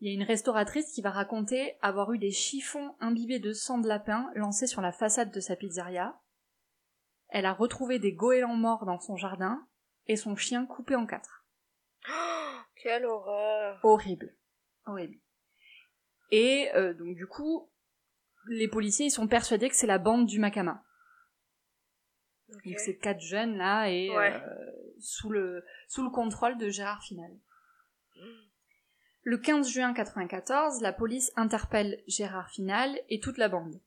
Il 0.00 0.08
y 0.08 0.10
a 0.10 0.14
une 0.14 0.26
restauratrice 0.26 0.92
qui 0.92 1.02
va 1.02 1.10
raconter 1.10 1.76
avoir 1.82 2.12
eu 2.12 2.18
des 2.18 2.30
chiffons 2.30 2.94
imbibés 3.00 3.38
de 3.38 3.52
sang 3.52 3.78
de 3.78 3.86
lapin 3.86 4.30
lancés 4.34 4.66
sur 4.66 4.80
la 4.80 4.92
façade 4.92 5.30
de 5.30 5.40
sa 5.40 5.56
pizzeria. 5.56 6.18
Elle 7.28 7.46
a 7.46 7.52
retrouvé 7.52 7.98
des 7.98 8.12
goélands 8.12 8.56
morts 8.56 8.86
dans 8.86 8.98
son 8.98 9.16
jardin 9.16 9.64
et 10.06 10.16
son 10.16 10.34
chien 10.36 10.66
coupé 10.66 10.96
en 10.96 11.06
quatre. 11.06 11.44
Oh, 12.08 12.12
quelle 12.82 13.04
horreur. 13.04 13.78
Horrible. 13.82 14.34
Horrible. 14.86 15.18
Et 16.30 16.70
euh, 16.74 16.94
donc 16.94 17.14
du 17.14 17.26
coup, 17.26 17.70
les 18.48 18.68
policiers 18.68 19.06
ils 19.06 19.10
sont 19.10 19.28
persuadés 19.28 19.68
que 19.68 19.76
c'est 19.76 19.86
la 19.86 19.98
bande 19.98 20.26
du 20.26 20.38
Macama. 20.38 20.82
Donc 22.48 22.78
ces 22.78 22.96
quatre 22.96 23.20
jeunes 23.20 23.56
là 23.56 23.88
et 23.88 24.10
Ouais. 24.10 24.32
euh, 24.34 24.70
sous 24.98 25.30
le 25.30 25.64
sous 25.88 26.02
le 26.02 26.10
contrôle 26.10 26.58
de 26.58 26.68
Gérard 26.68 27.02
Final. 27.02 27.30
Le 29.22 29.36
15 29.38 29.68
juin 29.68 29.92
94, 29.92 30.80
la 30.80 30.92
police 30.94 31.30
interpelle 31.36 32.02
Gérard 32.08 32.50
Final 32.50 32.98
et 33.10 33.20
toute 33.20 33.36
la 33.38 33.48
bande. 33.48 33.80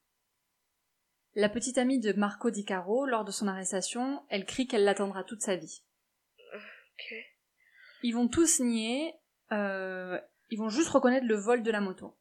La 1.35 1.49
petite 1.49 1.79
amie 1.79 1.99
de 1.99 2.13
Marco 2.13 2.51
Di 2.51 2.63
Caro, 2.63 3.07
lors 3.07 3.25
de 3.25 3.31
son 3.31 3.47
arrestation, 3.47 4.23
elle 4.29 4.45
crie 4.45 4.67
qu'elle 4.67 4.83
l'attendra 4.83 5.23
toute 5.23 5.41
sa 5.41 5.55
vie. 5.55 5.81
Ils 8.03 8.13
vont 8.13 8.27
tous 8.27 8.59
nier, 8.59 9.13
euh, 9.51 10.19
ils 10.51 10.59
vont 10.59 10.69
juste 10.69 10.89
reconnaître 10.89 11.25
le 11.25 11.35
vol 11.35 11.63
de 11.63 11.71
la 11.71 11.81
moto. 11.81 12.15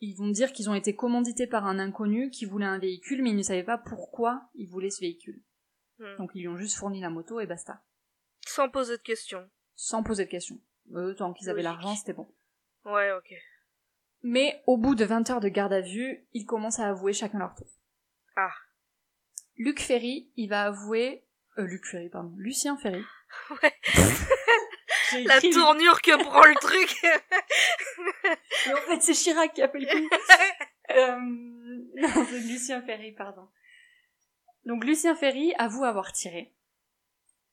Ils 0.00 0.14
vont 0.14 0.28
dire 0.28 0.52
qu'ils 0.52 0.68
ont 0.68 0.74
été 0.74 0.94
commandités 0.94 1.46
par 1.46 1.66
un 1.66 1.78
inconnu 1.78 2.30
qui 2.30 2.44
voulait 2.44 2.66
un 2.66 2.78
véhicule, 2.78 3.22
mais 3.22 3.30
ils 3.30 3.36
ne 3.36 3.42
savaient 3.42 3.64
pas 3.64 3.78
pourquoi 3.78 4.48
il 4.54 4.68
voulait 4.68 4.90
ce 4.90 5.00
véhicule. 5.00 5.42
Hmm. 5.98 6.16
Donc 6.18 6.30
ils 6.34 6.40
lui 6.40 6.48
ont 6.48 6.56
juste 6.56 6.76
fourni 6.76 7.00
la 7.00 7.10
moto 7.10 7.40
et 7.40 7.46
basta. 7.46 7.82
Sans 8.46 8.68
poser 8.68 8.98
de 8.98 9.02
questions. 9.02 9.48
Sans 9.74 10.02
poser 10.02 10.26
de 10.26 10.30
questions. 10.30 10.60
Eux, 10.94 11.14
tant 11.16 11.32
qu'ils 11.32 11.48
avaient 11.48 11.62
l'argent, 11.62 11.94
c'était 11.94 12.12
bon. 12.12 12.32
Ouais, 12.84 13.10
ok. 13.12 13.34
Mais 14.22 14.62
au 14.66 14.76
bout 14.76 14.94
de 14.94 15.04
20 15.04 15.30
heures 15.30 15.40
de 15.40 15.48
garde 15.48 15.72
à 15.72 15.80
vue, 15.80 16.26
ils 16.32 16.46
commencent 16.46 16.78
à 16.78 16.88
avouer 16.88 17.12
chacun 17.12 17.38
leur 17.38 17.54
tour. 17.54 17.68
Ah. 18.36 18.52
Luc 19.56 19.80
Ferry, 19.80 20.30
il 20.36 20.48
va 20.48 20.64
avouer... 20.64 21.26
Euh, 21.58 21.66
Luc 21.66 21.86
Ferry, 21.86 22.08
pardon. 22.08 22.34
Lucien 22.36 22.76
Ferry. 22.76 23.02
Ouais. 23.62 23.74
La 25.24 25.40
tournure 25.40 26.00
que 26.00 26.16
prend 26.22 26.44
le 26.44 26.54
truc. 26.60 26.96
Mais 28.66 28.72
en 28.74 28.76
fait, 28.82 29.00
c'est 29.00 29.12
Chirac 29.14 29.52
qui 29.54 29.62
a 29.62 29.68
fait 29.68 29.78
le 29.80 29.86
coup. 29.86 30.14
Euh, 30.90 31.16
Non, 31.20 32.08
c'est 32.30 32.38
Lucien 32.40 32.80
Ferry, 32.82 33.10
pardon. 33.12 33.48
Donc 34.66 34.84
Lucien 34.84 35.16
Ferry 35.16 35.52
avoue 35.58 35.82
avoir 35.84 36.12
tiré. 36.12 36.54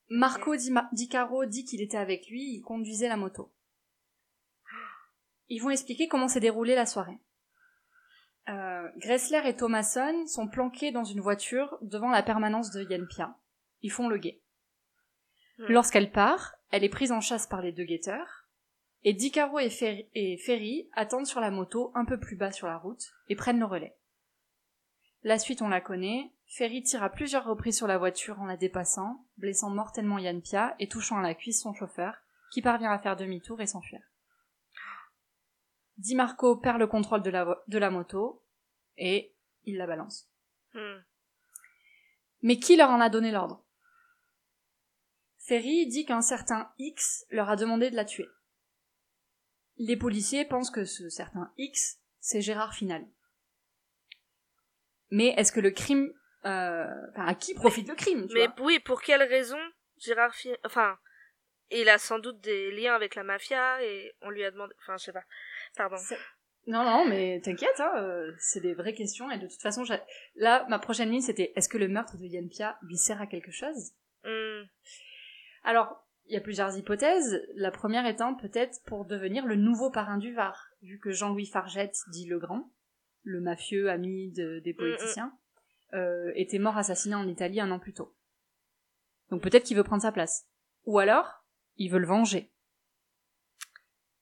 Marco 0.09 0.55
Di, 0.55 0.69
Ma- 0.69 0.87
Di 0.91 1.09
Caro 1.09 1.45
dit 1.45 1.65
qu'il 1.65 1.81
était 1.81 1.97
avec 1.97 2.27
lui, 2.29 2.53
il 2.53 2.61
conduisait 2.61 3.07
la 3.09 3.17
moto. 3.17 3.51
Ils 5.49 5.59
vont 5.61 5.71
expliquer 5.71 6.07
comment 6.07 6.27
s'est 6.27 6.39
déroulée 6.39 6.75
la 6.75 6.85
soirée. 6.85 7.17
Euh, 8.49 8.87
Gressler 8.97 9.41
et 9.45 9.55
Thomason 9.55 10.27
sont 10.27 10.47
planqués 10.47 10.91
dans 10.91 11.03
une 11.03 11.19
voiture 11.21 11.77
devant 11.81 12.11
la 12.11 12.21
permanence 12.23 12.69
de 12.71 12.83
Yann 12.83 13.07
Pia. 13.07 13.35
Ils 13.81 13.91
font 13.91 14.07
le 14.09 14.17
guet. 14.17 14.41
Hmm. 15.57 15.65
Lorsqu'elle 15.69 16.11
part, 16.11 16.53
elle 16.69 16.83
est 16.83 16.89
prise 16.89 17.11
en 17.11 17.19
chasse 17.19 17.47
par 17.47 17.61
les 17.61 17.71
deux 17.71 17.85
guetteurs, 17.85 18.42
et 19.03 19.13
Di 19.13 19.31
Caro 19.31 19.59
et 19.59 19.69
Ferry, 19.69 20.07
et 20.13 20.37
Ferry 20.37 20.89
attendent 20.93 21.25
sur 21.27 21.39
la 21.41 21.51
moto 21.51 21.91
un 21.95 22.05
peu 22.05 22.19
plus 22.19 22.35
bas 22.35 22.51
sur 22.51 22.67
la 22.67 22.77
route 22.77 23.13
et 23.29 23.35
prennent 23.35 23.59
le 23.59 23.65
relais. 23.65 23.95
La 25.23 25.39
suite 25.39 25.61
on 25.61 25.69
la 25.69 25.81
connaît, 25.81 26.31
Ferry 26.47 26.83
tire 26.83 27.03
à 27.03 27.09
plusieurs 27.09 27.45
reprises 27.45 27.77
sur 27.77 27.87
la 27.87 27.97
voiture 27.97 28.39
en 28.41 28.45
la 28.45 28.57
dépassant, 28.57 29.25
blessant 29.37 29.69
mortellement 29.69 30.19
Yann 30.19 30.41
Pia 30.41 30.75
et 30.79 30.87
touchant 30.87 31.17
à 31.17 31.21
la 31.21 31.33
cuisse 31.33 31.61
son 31.61 31.73
chauffeur, 31.73 32.15
qui 32.51 32.61
parvient 32.61 32.91
à 32.91 32.99
faire 32.99 33.15
demi-tour 33.15 33.59
et 33.61 33.67
s'enfuir. 33.67 34.01
Di 35.97 36.15
Marco 36.15 36.57
perd 36.57 36.79
le 36.79 36.87
contrôle 36.87 37.21
de 37.21 37.29
la, 37.29 37.45
vo- 37.45 37.55
de 37.67 37.77
la 37.77 37.89
moto, 37.89 38.43
et 38.97 39.33
il 39.65 39.77
la 39.77 39.87
balance. 39.87 40.29
Hmm. 40.73 40.99
Mais 42.41 42.57
qui 42.57 42.75
leur 42.75 42.89
en 42.89 42.99
a 42.99 43.09
donné 43.09 43.31
l'ordre? 43.31 43.63
Ferry 45.37 45.87
dit 45.87 46.05
qu'un 46.05 46.21
certain 46.21 46.71
X 46.77 47.25
leur 47.29 47.49
a 47.49 47.55
demandé 47.55 47.89
de 47.89 47.95
la 47.95 48.05
tuer. 48.05 48.27
Les 49.77 49.97
policiers 49.97 50.45
pensent 50.45 50.71
que 50.71 50.85
ce 50.85 51.09
certain 51.09 51.51
X, 51.57 51.99
c'est 52.19 52.41
Gérard 52.41 52.73
Final. 52.73 53.05
Mais 55.09 55.29
est-ce 55.37 55.51
que 55.51 55.59
le 55.59 55.71
crime... 55.71 56.13
Euh, 56.45 56.85
enfin, 57.11 57.25
à 57.25 57.35
qui 57.35 57.53
profite 57.53 57.87
le 57.87 57.95
crime 57.95 58.27
tu 58.27 58.33
Mais 58.33 58.47
vois 58.47 58.55
oui, 58.65 58.79
pour 58.79 59.01
quelle 59.01 59.23
raison 59.23 59.59
Gérard 59.97 60.35
Fi... 60.35 60.49
Enfin, 60.65 60.97
il 61.71 61.87
a 61.89 61.97
sans 61.97 62.19
doute 62.19 62.41
des 62.41 62.71
liens 62.71 62.95
avec 62.95 63.15
la 63.15 63.23
mafia 63.23 63.81
et 63.83 64.13
on 64.21 64.29
lui 64.29 64.43
a 64.43 64.51
demandé... 64.51 64.73
Enfin, 64.81 64.97
je 64.97 65.05
sais 65.05 65.13
pas. 65.13 65.23
Pardon. 65.75 65.97
Non, 66.65 66.83
non, 66.83 67.05
mais 67.05 67.41
t'inquiète, 67.41 67.79
hein, 67.79 67.91
euh, 67.97 68.31
c'est 68.39 68.61
des 68.61 68.73
vraies 68.73 68.93
questions, 68.93 69.29
et 69.29 69.37
de 69.37 69.47
toute 69.47 69.61
façon, 69.61 69.83
là, 70.35 70.65
ma 70.69 70.79
prochaine 70.79 71.11
ligne, 71.11 71.21
c'était 71.21 71.51
est-ce 71.57 71.67
que 71.67 71.77
le 71.77 71.89
meurtre 71.89 72.17
de 72.17 72.25
Yann 72.25 72.47
Pia 72.47 72.77
lui 72.83 72.95
sert 72.95 73.21
à 73.21 73.27
quelque 73.27 73.51
chose? 73.51 73.91
Hmm. 74.23 74.63
Alors, 75.65 76.02
il 76.27 76.33
y 76.33 76.37
a 76.37 76.41
plusieurs 76.41 76.75
hypothèses. 76.77 77.41
La 77.55 77.71
première 77.71 78.05
étant 78.05 78.35
peut-être 78.35 78.81
pour 78.85 79.05
devenir 79.05 79.45
le 79.45 79.55
nouveau 79.55 79.91
parrain 79.91 80.17
du 80.17 80.33
Var, 80.33 80.67
vu 80.81 80.99
que 80.99 81.11
Jean-Louis 81.11 81.45
Fargette, 81.47 81.97
dit 82.11 82.25
le 82.27 82.39
Grand, 82.39 82.71
le 83.23 83.39
mafieux 83.41 83.89
ami 83.89 84.31
de- 84.31 84.59
des 84.59 84.73
politiciens, 84.73 85.37
euh, 85.93 86.31
était 86.35 86.59
mort 86.59 86.77
assassiné 86.77 87.15
en 87.15 87.27
Italie 87.27 87.59
un 87.59 87.71
an 87.71 87.79
plus 87.79 87.93
tôt. 87.93 88.15
Donc 89.29 89.41
peut-être 89.43 89.63
qu'il 89.63 89.77
veut 89.77 89.83
prendre 89.83 90.01
sa 90.01 90.11
place. 90.11 90.47
Ou 90.85 90.99
alors, 90.99 91.43
il 91.77 91.89
veut 91.91 91.99
le 91.99 92.07
venger. 92.07 92.51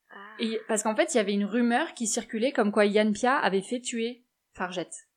Ah. 0.10 0.36
Et, 0.40 0.60
parce 0.68 0.84
qu'en 0.84 0.96
fait, 0.96 1.14
il 1.14 1.18
y 1.18 1.20
avait 1.20 1.34
une 1.34 1.46
rumeur 1.46 1.94
qui 1.94 2.08
circulait 2.08 2.52
comme 2.52 2.72
quoi 2.72 2.86
Yann 2.86 3.14
Pia 3.14 3.36
avait 3.38 3.62
fait 3.62 3.80
tuer 3.80 4.26
Fargette. 4.54 5.08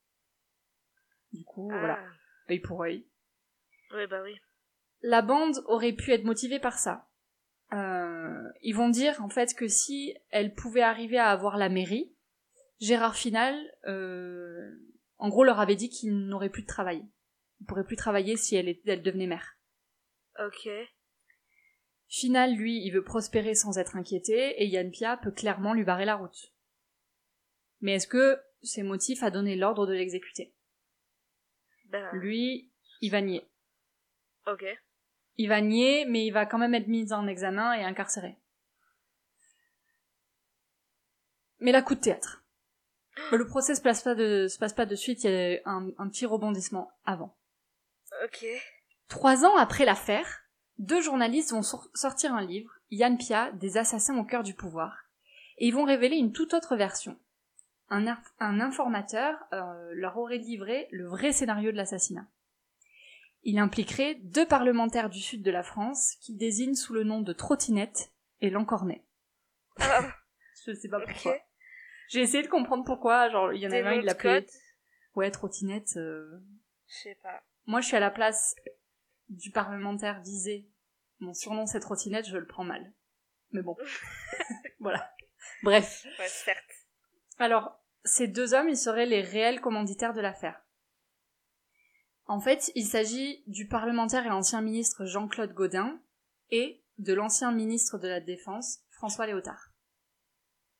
Du 1.32 1.44
coup, 1.44 1.68
Ah. 1.72 1.78
voilà, 1.78 1.98
œil 2.50 2.60
pour 2.60 2.82
œil. 2.82 3.06
Oui, 3.94 4.06
bah 4.08 4.22
oui. 4.22 4.36
La 5.06 5.20
bande 5.20 5.62
aurait 5.66 5.92
pu 5.92 6.12
être 6.12 6.24
motivée 6.24 6.58
par 6.58 6.78
ça. 6.78 7.08
Euh, 7.72 8.48
ils 8.62 8.74
vont 8.74 8.88
dire 8.88 9.22
en 9.22 9.28
fait 9.28 9.54
que 9.54 9.68
si 9.68 10.14
elle 10.30 10.54
pouvait 10.54 10.80
arriver 10.82 11.18
à 11.18 11.30
avoir 11.30 11.58
la 11.58 11.68
mairie, 11.68 12.14
Gérard 12.80 13.14
Final, 13.16 13.54
euh, 13.86 14.70
en 15.18 15.28
gros, 15.28 15.44
leur 15.44 15.60
avait 15.60 15.76
dit 15.76 15.90
qu'il 15.90 16.26
n'aurait 16.26 16.48
plus 16.50 16.62
de 16.62 16.66
travail. 16.66 17.04
Il 17.60 17.66
pourrait 17.66 17.84
plus 17.84 17.96
travailler 17.96 18.36
si 18.36 18.56
elle, 18.56 18.68
était- 18.68 18.92
elle 18.92 19.02
devenait 19.02 19.26
maire. 19.26 19.56
Ok. 20.38 20.68
Final, 22.08 22.54
lui, 22.54 22.82
il 22.84 22.90
veut 22.90 23.04
prospérer 23.04 23.54
sans 23.54 23.76
être 23.78 23.96
inquiété, 23.96 24.62
et 24.62 24.66
Yann 24.66 24.90
Pia 24.90 25.16
peut 25.18 25.32
clairement 25.32 25.74
lui 25.74 25.84
barrer 25.84 26.04
la 26.04 26.16
route. 26.16 26.52
Mais 27.80 27.92
est-ce 27.94 28.06
que 28.08 28.38
ses 28.62 28.82
motifs 28.82 29.22
a 29.22 29.30
donné 29.30 29.54
l'ordre 29.56 29.86
de 29.86 29.92
l'exécuter? 29.92 30.54
Ben, 31.86 32.08
Lui, 32.14 32.72
il 33.00 33.10
va 33.10 33.20
nier. 33.20 33.46
ok. 34.46 34.64
Il 35.36 35.48
va 35.48 35.60
nier, 35.60 36.04
mais 36.06 36.26
il 36.26 36.30
va 36.30 36.46
quand 36.46 36.58
même 36.58 36.74
être 36.74 36.86
mis 36.88 37.12
en 37.12 37.26
examen 37.26 37.72
et 37.74 37.84
incarcéré. 37.84 38.38
Mais 41.60 41.72
la 41.72 41.82
coup 41.82 41.94
de 41.94 42.00
théâtre. 42.00 42.42
Le 43.32 43.46
procès 43.46 43.74
se 43.74 43.80
passe 43.80 44.02
pas 44.02 44.14
de, 44.14 44.48
se 44.48 44.58
passe 44.58 44.72
pas 44.72 44.86
de 44.86 44.96
suite, 44.96 45.24
il 45.24 45.30
y 45.30 45.56
a 45.56 45.60
un, 45.64 45.88
un 45.98 46.08
petit 46.08 46.26
rebondissement 46.26 46.90
avant. 47.04 47.36
Ok. 48.24 48.44
Trois 49.08 49.44
ans 49.44 49.56
après 49.56 49.84
l'affaire, 49.84 50.42
deux 50.78 51.00
journalistes 51.00 51.52
vont 51.52 51.62
sor- 51.62 51.88
sortir 51.94 52.34
un 52.34 52.44
livre, 52.44 52.72
Yann 52.90 53.16
Pia, 53.16 53.52
des 53.52 53.76
assassins 53.76 54.18
au 54.18 54.24
cœur 54.24 54.42
du 54.42 54.54
pouvoir, 54.54 55.04
et 55.58 55.68
ils 55.68 55.74
vont 55.74 55.84
révéler 55.84 56.16
une 56.16 56.32
toute 56.32 56.54
autre 56.54 56.76
version. 56.76 57.18
Un, 57.88 58.06
inf- 58.06 58.32
un 58.40 58.60
informateur 58.60 59.38
euh, 59.52 59.90
leur 59.94 60.16
aurait 60.16 60.38
livré 60.38 60.88
le 60.90 61.06
vrai 61.06 61.32
scénario 61.32 61.70
de 61.70 61.76
l'assassinat. 61.76 62.26
Il 63.44 63.58
impliquerait 63.58 64.16
deux 64.16 64.46
parlementaires 64.46 65.10
du 65.10 65.20
sud 65.20 65.42
de 65.42 65.50
la 65.50 65.62
France 65.62 66.16
qu'il 66.20 66.36
désigne 66.36 66.74
sous 66.74 66.92
le 66.94 67.04
nom 67.04 67.20
de 67.20 67.32
Trottinette 67.32 68.12
et 68.40 68.50
Lancornet. 68.50 69.04
Ah, 69.78 70.08
Je 70.66 70.72
sais 70.72 70.88
pas 70.88 71.00
pourquoi. 71.00 71.36
J'ai 72.08 72.20
essayé 72.20 72.42
de 72.42 72.48
comprendre 72.48 72.84
pourquoi, 72.84 73.28
genre 73.30 73.52
il 73.52 73.60
y 73.60 73.66
en 73.66 73.70
avait 73.72 73.98
un, 73.98 74.00
de 74.00 74.06
l'appelait 74.06 74.46
ouais 75.14 75.30
Trottinette. 75.30 75.96
euh, 75.96 76.40
Je 76.88 76.94
sais 76.94 77.18
pas. 77.22 77.42
Moi 77.66 77.80
je 77.80 77.86
suis 77.86 77.96
à 77.96 78.00
la 78.00 78.10
place 78.10 78.54
du 79.28 79.50
parlementaire 79.50 80.20
visé. 80.22 80.68
Mon 81.20 81.34
surnom 81.34 81.66
c'est 81.66 81.80
Trottinette, 81.80 82.26
je 82.28 82.36
le 82.36 82.46
prends 82.46 82.64
mal. 82.64 82.92
Mais 83.52 83.62
bon. 83.62 83.76
voilà. 84.80 85.10
Bref. 85.62 86.04
Ouais, 86.18 86.28
certes. 86.28 86.58
Alors, 87.38 87.78
ces 88.04 88.26
deux 88.28 88.52
hommes, 88.54 88.68
ils 88.68 88.76
seraient 88.76 89.06
les 89.06 89.22
réels 89.22 89.60
commanditaires 89.60 90.12
de 90.12 90.20
l'affaire. 90.20 90.60
En 92.26 92.40
fait, 92.40 92.72
il 92.74 92.86
s'agit 92.86 93.42
du 93.46 93.66
parlementaire 93.66 94.26
et 94.26 94.30
ancien 94.30 94.62
ministre 94.62 95.04
Jean-Claude 95.04 95.52
Gaudin 95.52 96.00
et 96.50 96.82
de 96.98 97.12
l'ancien 97.12 97.52
ministre 97.52 97.98
de 97.98 98.08
la 98.08 98.20
Défense, 98.20 98.80
François 98.90 99.26
Léotard. 99.26 99.70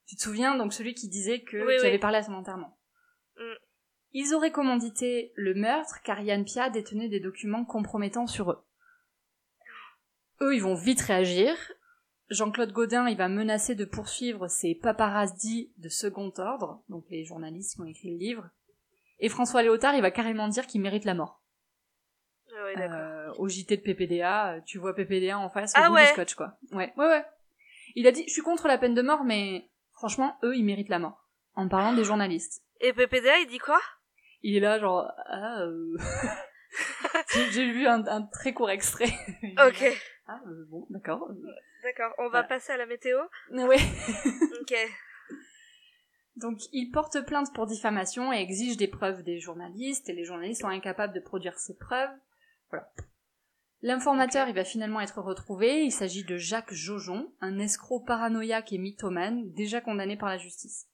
Tu 0.07 0.17
te 0.17 0.23
souviens 0.23 0.57
donc 0.57 0.73
celui 0.73 0.95
qui 0.95 1.09
disait 1.09 1.43
que 1.43 1.57
Oui, 1.57 1.75
oui. 1.81 1.87
avait 1.87 1.99
parlé 1.99 2.19
à 2.19 2.23
son 2.23 2.35
enterrement. 2.35 2.79
Mm. 3.37 3.55
Ils 4.13 4.35
auraient 4.35 4.53
commandité 4.53 5.33
le 5.35 5.55
meurtre 5.55 6.01
car 6.05 6.21
Yann 6.21 6.45
Pia 6.45 6.71
détenait 6.71 7.09
des 7.09 7.21
documents 7.21 7.65
compromettants 7.65 8.27
sur 8.27 8.51
eux. 8.53 8.65
Eux, 10.41 10.55
ils 10.55 10.63
vont 10.63 10.75
vite 10.75 11.01
réagir. 11.01 11.57
Jean-Claude 12.31 12.73
Gaudin, 12.73 13.09
il 13.09 13.17
va 13.17 13.29
menacer 13.29 13.75
de 13.75 13.85
poursuivre 13.85 14.49
ses 14.49 14.75
paparazzis 14.75 15.73
de 15.79 15.89
second 15.89 16.33
ordre, 16.39 16.83
donc 16.89 17.05
les 17.11 17.25
journalistes 17.25 17.75
qui 17.75 17.81
ont 17.81 17.87
écrit 17.87 18.11
le 18.11 18.19
livre. 18.19 18.51
Et 19.20 19.29
François 19.29 19.62
Léotard, 19.62 19.94
il 19.94 20.03
va 20.03 20.11
carrément 20.11 20.48
dire 20.48 20.66
qu'il 20.66 20.81
mérite 20.81 21.05
la 21.05 21.14
mort. 21.14 21.42
Ah 22.57 22.64
ouais. 22.64 22.74
Euh, 22.79 23.33
au 23.38 23.48
JT 23.48 23.77
de 23.77 23.83
PPDA, 23.83 24.55
euh, 24.55 24.61
tu 24.66 24.79
vois 24.79 24.94
PPDA 24.94 25.38
en 25.38 25.48
face, 25.50 25.72
Ah 25.74 25.87
au 25.87 25.90
bout 25.90 25.94
ouais. 25.96 26.03
du 26.07 26.09
scotch, 26.12 26.35
quoi. 26.35 26.57
Ouais, 26.72 26.92
ouais, 26.96 27.07
ouais. 27.09 27.24
Il 27.94 28.07
a 28.07 28.12
dit, 28.12 28.24
je 28.27 28.33
suis 28.33 28.42
contre 28.42 28.68
la 28.68 28.79
peine 28.79 28.94
de 28.94 29.03
mort, 29.03 29.24
mais 29.24 29.70
franchement, 29.92 30.37
eux, 30.42 30.57
ils 30.57 30.64
méritent 30.64 30.88
la 30.88 30.98
mort. 30.98 31.29
En 31.55 31.68
parlant 31.68 31.92
des 31.92 32.05
journalistes. 32.05 32.62
Et 32.81 32.92
PPDA, 32.92 33.38
il 33.38 33.46
dit 33.46 33.59
quoi? 33.59 33.81
Il 34.42 34.57
est 34.57 34.61
là, 34.61 34.79
genre, 34.79 35.11
ah, 35.27 35.61
euh... 35.62 35.96
J'ai- 37.53 37.70
vu 37.70 37.87
un, 37.87 38.05
un 38.07 38.22
très 38.22 38.53
court 38.53 38.70
extrait. 38.70 39.12
Ok. 39.66 39.85
Ah, 40.27 40.40
euh, 40.46 40.66
bon, 40.68 40.87
d'accord. 40.90 41.29
D'accord. 41.83 42.12
On 42.18 42.24
va 42.24 42.29
Voilà. 42.31 42.48
passer 42.48 42.72
à 42.72 42.77
la 42.77 42.87
météo. 42.87 43.18
Ouais. 43.53 43.77
Ok. 44.61 44.74
Donc, 46.37 46.59
il 46.73 46.90
porte 46.90 47.25
plainte 47.25 47.53
pour 47.55 47.66
diffamation 47.66 48.33
et 48.33 48.38
exige 48.40 48.77
des 48.77 48.88
preuves 48.88 49.23
des 49.23 49.38
journalistes, 49.38 50.09
et 50.09 50.12
les 50.12 50.25
journalistes 50.25 50.62
sont 50.62 50.68
incapables 50.68 51.14
de 51.14 51.20
produire 51.20 51.59
ces 51.59 51.77
preuves. 51.77 52.11
Voilà. 52.70 52.90
L'informateur, 53.83 54.49
il 54.49 54.55
va 54.55 54.64
finalement 54.64 55.01
être 55.01 55.20
retrouvé. 55.20 55.85
Il 55.85 55.92
s'agit 55.92 56.25
de 56.25 56.37
Jacques 56.37 56.73
Jojon, 56.73 57.33
un 57.40 57.59
escroc 57.59 58.01
paranoïaque 58.01 58.73
et 58.73 58.79
mythomane, 58.79 59.53
déjà 59.53 59.81
condamné 59.81 60.16
par 60.16 60.29
la 60.31 60.38
justice. 60.38 60.88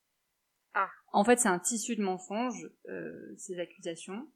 Ah. 0.74 0.88
En 1.12 1.24
fait, 1.24 1.38
c'est 1.38 1.48
un 1.48 1.58
tissu 1.58 1.96
de 1.96 2.02
mensonges, 2.02 2.68
euh, 2.88 3.34
ces 3.38 3.58
accusations. 3.60 4.28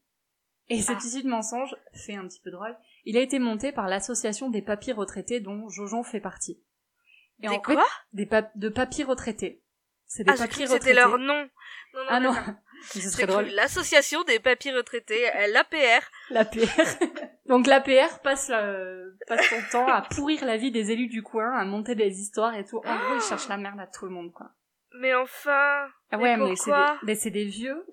Et 0.69 0.81
ce 0.81 0.93
Ah. 0.93 0.95
tissu 0.95 1.21
de 1.21 1.29
mensonges, 1.29 1.75
fait 1.93 2.15
un 2.15 2.27
petit 2.27 2.39
peu 2.41 2.49
drôle, 2.49 2.75
il 3.03 3.17
a 3.17 3.21
été 3.21 3.39
monté 3.39 3.71
par 3.71 3.87
l'association 3.87 4.49
des 4.49 4.61
papiers 4.61 4.93
retraités 4.93 5.39
dont 5.39 5.69
Jojon 5.69 6.03
fait 6.03 6.19
partie. 6.21 6.63
Et 7.43 7.47
Des 7.49 7.55
en 7.55 7.59
quoi? 7.59 7.75
fait, 7.75 7.81
des 8.13 8.29
de 8.55 8.69
papiers 8.69 9.03
retraités. 9.03 9.61
C'est 10.07 10.23
des 10.23 10.31
Ah, 10.31 10.37
papiers 10.37 10.65
que 10.65 10.71
c'était 10.71 10.91
retraités. 10.91 10.93
leur 10.93 11.17
nom. 11.17 11.49
Non, 11.93 11.99
non, 12.01 12.05
Ah 12.09 12.19
non, 12.19 12.33
ce 12.83 12.99
serait 13.09 13.25
drôle. 13.27 13.45
L'association 13.47 14.23
des 14.23 14.39
papiers 14.39 14.73
retraités, 14.73 15.27
euh, 15.35 15.47
l'APR. 15.47 16.03
L'APR. 16.29 16.59
Donc 17.47 17.67
l'APR 17.67 18.19
passe, 18.23 18.49
le- 18.49 19.17
passe 19.27 19.45
son 19.49 19.61
temps 19.71 19.87
à 19.87 20.01
pourrir 20.01 20.43
la 20.45 20.57
vie 20.57 20.71
des 20.71 20.91
élus 20.91 21.07
du 21.07 21.21
coin, 21.23 21.51
à 21.57 21.63
monter 21.65 21.95
des 21.95 22.19
histoires 22.19 22.55
et 22.55 22.65
tout. 22.65 22.77
En 22.77 22.81
gros, 22.97 23.15
ils 23.15 23.21
cherchent 23.21 23.47
la 23.49 23.57
merde 23.57 23.79
à 23.79 23.87
tout 23.87 24.05
le 24.05 24.11
monde, 24.11 24.31
quoi. 24.33 24.51
Mais 24.99 25.13
enfin. 25.13 25.87
Ah 26.11 26.17
ouais, 26.17 26.37
Mais 26.37 26.53
mais 27.03 27.15
c'est 27.15 27.29
des, 27.31 27.45
vieux, 27.45 27.85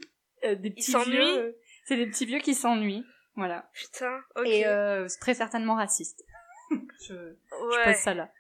euh, 0.45 0.55
des 0.55 0.71
petits 0.71 0.91
s'ennuient 0.93 1.11
vieux. 1.17 1.39
euh, 1.39 1.53
c'est 1.85 1.97
des 1.97 2.07
petits 2.07 2.27
vieux 2.27 2.39
qui 2.39 2.55
s'ennuient, 2.55 3.05
voilà. 3.37 3.69
Putain, 3.75 4.21
ok. 4.37 4.47
Et 4.47 4.67
euh, 4.67 5.09
c'est 5.09 5.19
très 5.19 5.35
certainement 5.35 5.75
raciste. 5.75 6.25
je, 6.71 6.79
je 7.09 7.77
ouais. 7.77 7.85
pose 7.85 7.95
ça 7.97 8.15
là. 8.15 8.31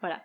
Voilà. 0.00 0.22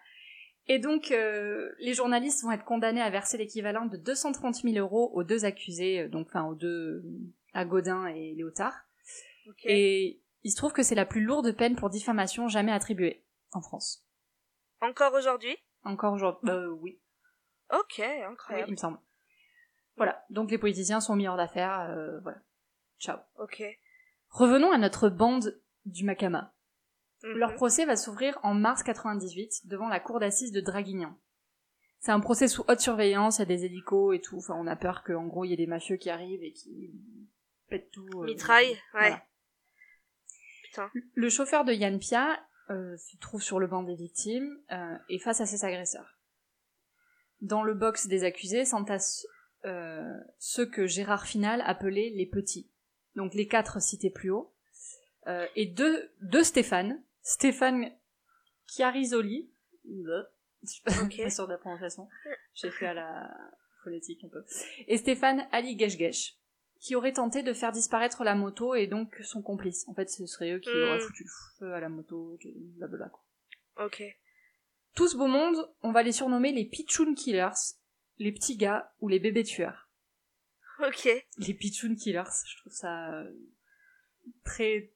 Et 0.67 0.79
donc, 0.79 1.11
euh, 1.11 1.71
les 1.79 1.93
journalistes 1.93 2.43
vont 2.43 2.51
être 2.51 2.63
condamnés 2.63 3.01
à 3.01 3.09
verser 3.09 3.37
l'équivalent 3.37 3.85
de 3.85 3.97
230 3.97 4.55
000 4.55 4.75
euros 4.77 5.11
aux 5.13 5.23
deux 5.23 5.43
accusés, 5.45 6.01
euh, 6.01 6.07
donc 6.09 6.27
enfin 6.29 6.45
aux 6.45 6.55
deux, 6.55 7.03
à 7.53 7.65
Godin 7.65 8.07
et 8.07 8.33
Léotard. 8.33 8.73
Ok. 9.49 9.61
Et 9.65 10.21
il 10.43 10.51
se 10.51 10.55
trouve 10.55 10.71
que 10.71 10.83
c'est 10.83 10.95
la 10.95 11.05
plus 11.05 11.21
lourde 11.21 11.51
peine 11.51 11.75
pour 11.75 11.89
diffamation 11.89 12.47
jamais 12.47 12.71
attribuée 12.71 13.23
en 13.51 13.61
France. 13.61 14.05
Encore 14.79 15.13
aujourd'hui? 15.13 15.57
Encore 15.83 16.13
aujourd'hui. 16.13 16.49
Euh, 16.49 16.69
oui. 16.69 16.99
Ok, 17.71 17.95
oui, 17.99 18.23
incroyable. 18.23 18.69
il 18.69 18.71
me 18.71 18.77
semble. 18.77 18.99
Voilà. 19.97 20.23
Donc 20.29 20.49
les 20.49 20.57
politiciens 20.57 21.01
sont 21.01 21.15
mis 21.15 21.27
hors 21.27 21.37
d'affaire. 21.37 21.81
euh, 21.89 22.19
voilà. 22.21 22.37
Ciao. 22.99 23.17
Ok. 23.37 23.63
Revenons 24.29 24.71
à 24.71 24.77
notre 24.77 25.09
bande 25.09 25.59
du 25.85 26.05
Macama. 26.05 26.53
Mhm. 27.23 27.37
Leur 27.37 27.53
procès 27.55 27.85
va 27.85 27.95
s'ouvrir 27.95 28.37
en 28.43 28.53
mars 28.53 28.83
98 28.83 29.67
devant 29.67 29.87
la 29.87 29.99
cour 29.99 30.19
d'assises 30.19 30.51
de 30.51 30.61
Draguignan. 30.61 31.17
C'est 31.99 32.11
un 32.11 32.19
procès 32.19 32.49
sous 32.49 32.65
haute 32.67 32.81
surveillance, 32.81 33.37
il 33.37 33.39
y 33.39 33.43
a 33.43 33.45
des 33.45 33.63
hélicos 33.65 34.13
et 34.13 34.19
tout. 34.19 34.37
Enfin, 34.37 34.55
on 34.57 34.67
a 34.67 34.75
peur 34.75 35.03
qu'en 35.03 35.25
gros 35.25 35.45
il 35.45 35.51
y 35.51 35.53
ait 35.53 35.57
des 35.57 35.67
mafieux 35.67 35.95
qui 35.95 36.09
arrivent 36.09 36.43
et 36.43 36.51
qui 36.51 36.91
pètent 37.69 37.91
tout. 37.91 38.05
euh, 38.21 38.25
Mitraille, 38.25 38.77
ouais. 38.95 39.15
Putain. 40.65 40.91
Le 41.13 41.29
chauffeur 41.29 41.63
de 41.63 41.71
Yann 41.71 41.97
Pia 41.99 42.39
euh, 42.69 42.97
se 42.97 43.15
trouve 43.17 43.41
sur 43.41 43.59
le 43.59 43.67
banc 43.67 43.83
des 43.83 43.95
victimes 43.95 44.59
euh, 44.71 44.97
et 45.07 45.19
face 45.19 45.39
à 45.39 45.45
ses 45.45 45.63
agresseurs. 45.63 46.17
Dans 47.41 47.63
le 47.63 47.73
box 47.73 48.07
des 48.07 48.23
accusés 48.25 48.65
s'entassent 48.65 49.25
euh, 49.65 50.13
ceux 50.39 50.65
que 50.65 50.87
Gérard 50.87 51.25
Final 51.25 51.61
appelait 51.65 52.11
les 52.15 52.25
petits. 52.25 52.69
Donc 53.15 53.33
les 53.33 53.47
quatre 53.47 53.81
cités 53.81 54.09
plus 54.09 54.29
haut. 54.31 54.53
Euh, 55.27 55.45
et 55.55 55.65
deux, 55.67 56.11
deux 56.21 56.43
Stéphane. 56.43 57.01
Stéphane 57.23 57.91
Chiarisoli. 58.67 59.49
Je 59.85 60.23
suis 60.69 60.81
pas, 60.83 60.91
Ok. 61.03 61.17
pas 61.17 61.29
sûre 61.29 61.47
de 61.47 61.53
la 61.53 61.57
prononciation. 61.57 62.07
J'ai 62.53 62.71
fait 62.71 62.85
à 62.87 62.93
la 62.93 63.29
phonétique 63.83 64.23
un 64.23 64.29
peu. 64.29 64.43
Et 64.87 64.97
Stéphane 64.97 65.47
Ali 65.51 65.77
Geshgesh 65.77 66.37
qui 66.79 66.95
aurait 66.95 67.13
tenté 67.13 67.43
de 67.43 67.53
faire 67.53 67.71
disparaître 67.71 68.25
la 68.25 68.35
moto 68.35 68.75
et 68.75 68.87
donc 68.87 69.15
son 69.23 69.41
complice. 69.41 69.87
En 69.87 69.93
fait, 69.93 70.09
ce 70.09 70.25
serait 70.25 70.51
eux 70.51 70.59
qui 70.59 70.69
Hmm. 70.69 70.83
auraient 70.89 70.99
foutu 70.99 71.23
le 71.23 71.29
feu 71.57 71.73
à 71.73 71.79
la 71.79 71.87
moto, 71.87 72.37
blablabla. 72.77 73.07
quoi. 73.09 73.85
Ok. 73.85 74.03
Tout 74.93 75.07
ce 75.07 75.15
beau 75.15 75.27
monde, 75.27 75.55
on 75.81 75.93
va 75.93 76.03
les 76.03 76.11
surnommer 76.11 76.51
les 76.51 76.65
Pichoun 76.65 77.15
Killers, 77.15 77.55
les 78.19 78.33
petits 78.33 78.57
gars 78.57 78.93
ou 78.99 79.07
les 79.07 79.19
bébés 79.19 79.45
tueurs. 79.45 79.89
Ok. 80.85 81.07
Les 81.37 81.53
Pichoun 81.53 81.95
Killers, 81.95 82.23
je 82.45 82.57
trouve 82.57 82.73
ça 82.73 83.13
euh, 83.13 83.31
très 84.43 84.91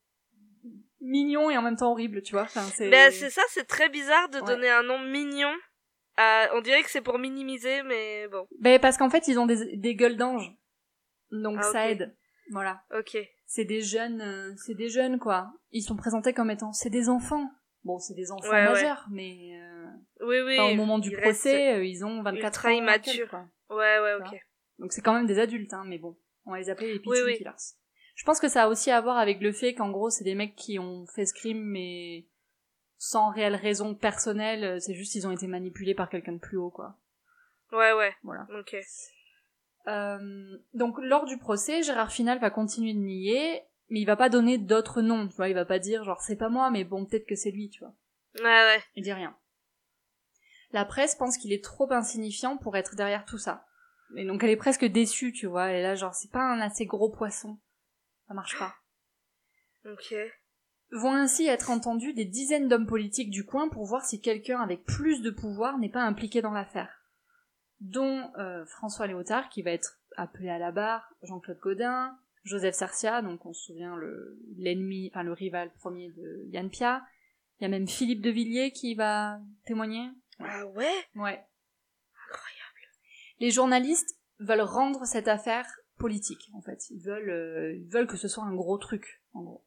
mignon 1.02 1.50
et 1.50 1.58
en 1.58 1.62
même 1.62 1.76
temps 1.76 1.92
horrible, 1.92 2.22
tu 2.22 2.34
vois. 2.34 2.44
Enfin, 2.44 2.62
c'est... 2.76 2.90
Ben, 2.90 3.12
c'est 3.12 3.30
ça, 3.30 3.42
c'est 3.50 3.66
très 3.68 3.90
bizarre 3.90 4.30
de 4.30 4.40
Ouais. 4.40 4.46
donner 4.46 4.70
un 4.70 4.84
nom 4.84 5.00
mignon. 5.00 5.54
à- 6.18 6.50
On 6.56 6.62
dirait 6.62 6.82
que 6.84 6.90
c'est 6.90 7.02
pour 7.02 7.20
minimiser, 7.20 7.84
mais 7.84 8.28
bon. 8.30 8.48
Ben, 8.60 8.80
parce 8.80 8.98
qu'en 8.98 9.10
fait, 9.10 9.28
ils 9.28 9.38
ont 9.40 9.46
des, 9.46 9.78
des 9.78 9.96
gueules 9.96 10.18
d'ange. 10.18 10.52
Donc 11.32 11.58
Ah, 11.60 11.64
ça 11.72 11.90
aide. 11.92 12.16
Voilà. 12.52 12.82
Ok. 12.98 13.18
C'est 13.46 13.66
des 13.66 13.82
jeunes, 13.82 14.22
euh, 14.22 14.54
c'est 14.58 14.74
des 14.76 14.90
jeunes, 14.90 15.20
quoi. 15.20 15.52
Ils 15.72 15.82
sont 15.84 15.96
présentés 15.96 16.34
comme 16.34 16.50
étant, 16.50 16.74
c'est 16.74 16.90
des 16.90 17.08
enfants. 17.10 17.50
Bon, 17.84 18.00
c'est 18.00 18.16
des 18.16 18.32
enfants 18.32 18.50
Ouais, 18.50 18.56
ouais. 18.66 18.70
majeurs, 18.70 19.06
mais 19.12 19.60
euh, 19.62 19.86
Oui, 20.26 20.40
oui. 20.42 20.60
enfin, 20.60 20.72
au 20.72 20.76
moment 20.76 21.00
du 21.00 21.12
procès, 21.12 21.76
euh, 21.76 21.86
ils 21.86 22.04
ont 22.04 22.22
24 22.24 22.44
ultra 22.46 22.70
ans. 22.70 22.72
immatures. 22.72 23.34
Ouais, 23.70 24.00
ouais, 24.00 24.14
ok. 24.16 24.40
Donc 24.80 24.92
c'est 24.94 25.02
quand 25.02 25.14
même 25.14 25.26
des 25.28 25.40
adultes, 25.40 25.74
hein, 25.74 25.84
mais 25.86 25.98
bon, 25.98 26.18
on 26.46 26.52
va 26.52 26.58
les 26.60 26.70
appeler 26.70 26.94
les 26.94 27.00
Pigeon 27.00 27.26
oui. 27.26 27.38
Killers. 27.38 27.52
Je 28.18 28.26
pense 28.26 28.40
que 28.40 28.50
ça 28.50 28.64
a 28.64 28.68
aussi 28.68 28.90
à 28.90 29.00
voir 29.00 29.18
avec 29.18 29.40
le 29.42 29.54
fait 29.54 29.76
qu'en 29.76 29.92
gros, 29.92 30.10
c'est 30.10 30.24
des 30.24 30.34
mecs 30.36 30.56
qui 30.56 30.80
ont 30.80 31.06
fait 31.06 31.28
ce 31.28 31.36
crime, 31.36 31.64
mais 31.64 32.26
sans 32.98 33.30
réelle 33.30 33.56
raison 33.56 33.94
personnelle, 33.94 34.82
c'est 34.82 34.96
juste 34.96 35.12
qu'ils 35.12 35.28
ont 35.28 35.32
été 35.32 35.46
manipulés 35.46 35.94
par 35.94 36.10
quelqu'un 36.10 36.34
de 36.34 36.40
plus 36.40 36.58
haut, 36.58 36.72
quoi. 36.72 36.98
Ouais, 37.72 37.94
ouais. 37.94 38.16
Voilà. 38.24 38.48
Ok. 38.60 38.76
Euh, 39.88 40.58
donc 40.74 40.98
lors 41.00 41.26
du 41.26 41.38
procès, 41.38 41.84
Gérard 41.84 42.12
Final 42.12 42.40
va 42.40 42.50
continuer 42.50 42.94
de 42.94 43.00
nier, 43.00 43.62
mais 43.90 44.02
il 44.02 44.06
va 44.06 44.18
pas 44.18 44.30
donner 44.30 44.58
d'autres 44.58 45.02
noms, 45.02 45.28
tu 45.28 45.36
vois, 45.36 45.48
il 45.48 45.54
va 45.54 45.64
pas 45.64 45.80
dire 45.80 46.04
genre 46.04 46.20
c'est 46.20 46.36
pas 46.36 46.50
moi, 46.50 46.72
mais 46.72 46.84
bon 46.84 47.06
peut-être 47.06 47.28
que 47.28 47.36
c'est 47.36 47.52
lui, 47.52 47.70
tu 47.70 47.80
vois. 47.80 47.94
Ouais, 48.40 48.44
ouais. 48.44 48.84
Il 48.96 49.04
dit 49.04 49.14
rien. 49.14 49.38
La 50.72 50.86
presse 50.86 51.16
pense 51.16 51.38
qu'il 51.38 51.54
est 51.54 51.64
trop 51.64 51.92
insignifiant 51.94 52.58
pour 52.58 52.76
être 52.76 52.96
derrière 52.96 53.26
tout 53.26 53.38
ça. 53.38 53.66
Et 54.16 54.26
donc 54.26 54.44
elle 54.44 54.50
est 54.50 54.58
presque 54.58 54.86
déçue, 54.86 55.32
tu 55.32 55.46
vois, 55.46 55.72
et 55.72 55.82
là 55.82 55.96
genre 55.96 56.16
c'est 56.16 56.32
pas 56.32 56.44
un 56.44 56.60
assez 56.60 56.86
gros 56.86 57.10
poisson. 57.10 57.58
Ça 58.28 58.34
marche 58.34 58.58
pas. 58.58 58.76
Ok. 59.86 60.14
Vont 60.92 61.14
ainsi 61.14 61.48
être 61.48 61.70
entendus 61.70 62.14
des 62.14 62.26
dizaines 62.26 62.68
d'hommes 62.68 62.88
politiques 62.88 63.30
du 63.30 63.46
coin 63.46 63.70
pour 63.70 63.86
voir 63.86 64.06
si 64.06 64.22
quelqu'un 64.22 64.60
avec 64.60 64.84
plus 64.86 65.22
de 65.22 65.32
pouvoir 65.32 65.78
n'est 65.78 65.90
pas 65.90 66.04
impliqué 66.04 66.42
dans 66.42 66.52
l'affaire. 66.52 67.04
Dont 67.80 68.32
euh, 68.38 68.66
François 68.66 69.08
Léotard, 69.08 69.50
qui 69.50 69.62
va 69.62 69.72
être 69.72 70.00
appelé 70.16 70.50
à 70.50 70.58
la 70.58 70.72
barre, 70.72 71.14
Jean-Claude 71.24 71.60
Godin, 71.60 72.18
Joseph 72.44 72.76
Sarcia, 72.76 73.22
donc 73.22 73.46
on 73.46 73.54
se 73.54 73.66
souvient 73.66 73.96
le 73.98 74.40
l'ennemi, 74.58 75.12
enfin 75.14 75.24
le 75.24 75.34
rival 75.34 75.72
premier 75.74 76.10
de 76.12 76.46
Yann 76.48 76.70
Pia. 76.70 77.06
Il 77.60 77.64
y 77.64 77.66
a 77.66 77.70
même 77.70 77.88
Philippe 77.88 78.22
de 78.22 78.30
Villiers 78.30 78.72
qui 78.72 78.96
va 78.96 79.40
témoigner. 79.66 80.10
Ah 80.40 80.66
ouais? 80.68 80.94
Ouais. 81.16 81.46
Incroyable. 82.30 82.82
Les 83.40 83.52
journalistes 83.52 84.18
veulent 84.40 84.62
rendre 84.62 85.06
cette 85.06 85.28
affaire 85.28 85.68
politique, 85.98 86.50
en 86.54 86.62
fait. 86.62 86.90
Ils 86.90 87.02
veulent, 87.02 87.30
euh, 87.30 87.76
ils 87.76 87.90
veulent 87.90 88.08
que 88.08 88.18
ce 88.18 88.28
soit 88.28 88.44
un 88.44 88.56
gros 88.56 88.78
truc, 88.78 89.22
en 89.34 89.44
gros. 89.44 89.64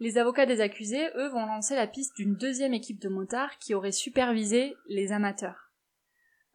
Les 0.00 0.18
avocats 0.18 0.46
des 0.46 0.60
accusés, 0.60 1.08
eux, 1.16 1.28
vont 1.28 1.46
lancer 1.46 1.74
la 1.74 1.86
piste 1.86 2.14
d'une 2.16 2.36
deuxième 2.36 2.74
équipe 2.74 3.00
de 3.00 3.08
motards 3.08 3.58
qui 3.58 3.74
aurait 3.74 3.92
supervisé 3.92 4.76
les 4.86 5.12
amateurs. 5.12 5.72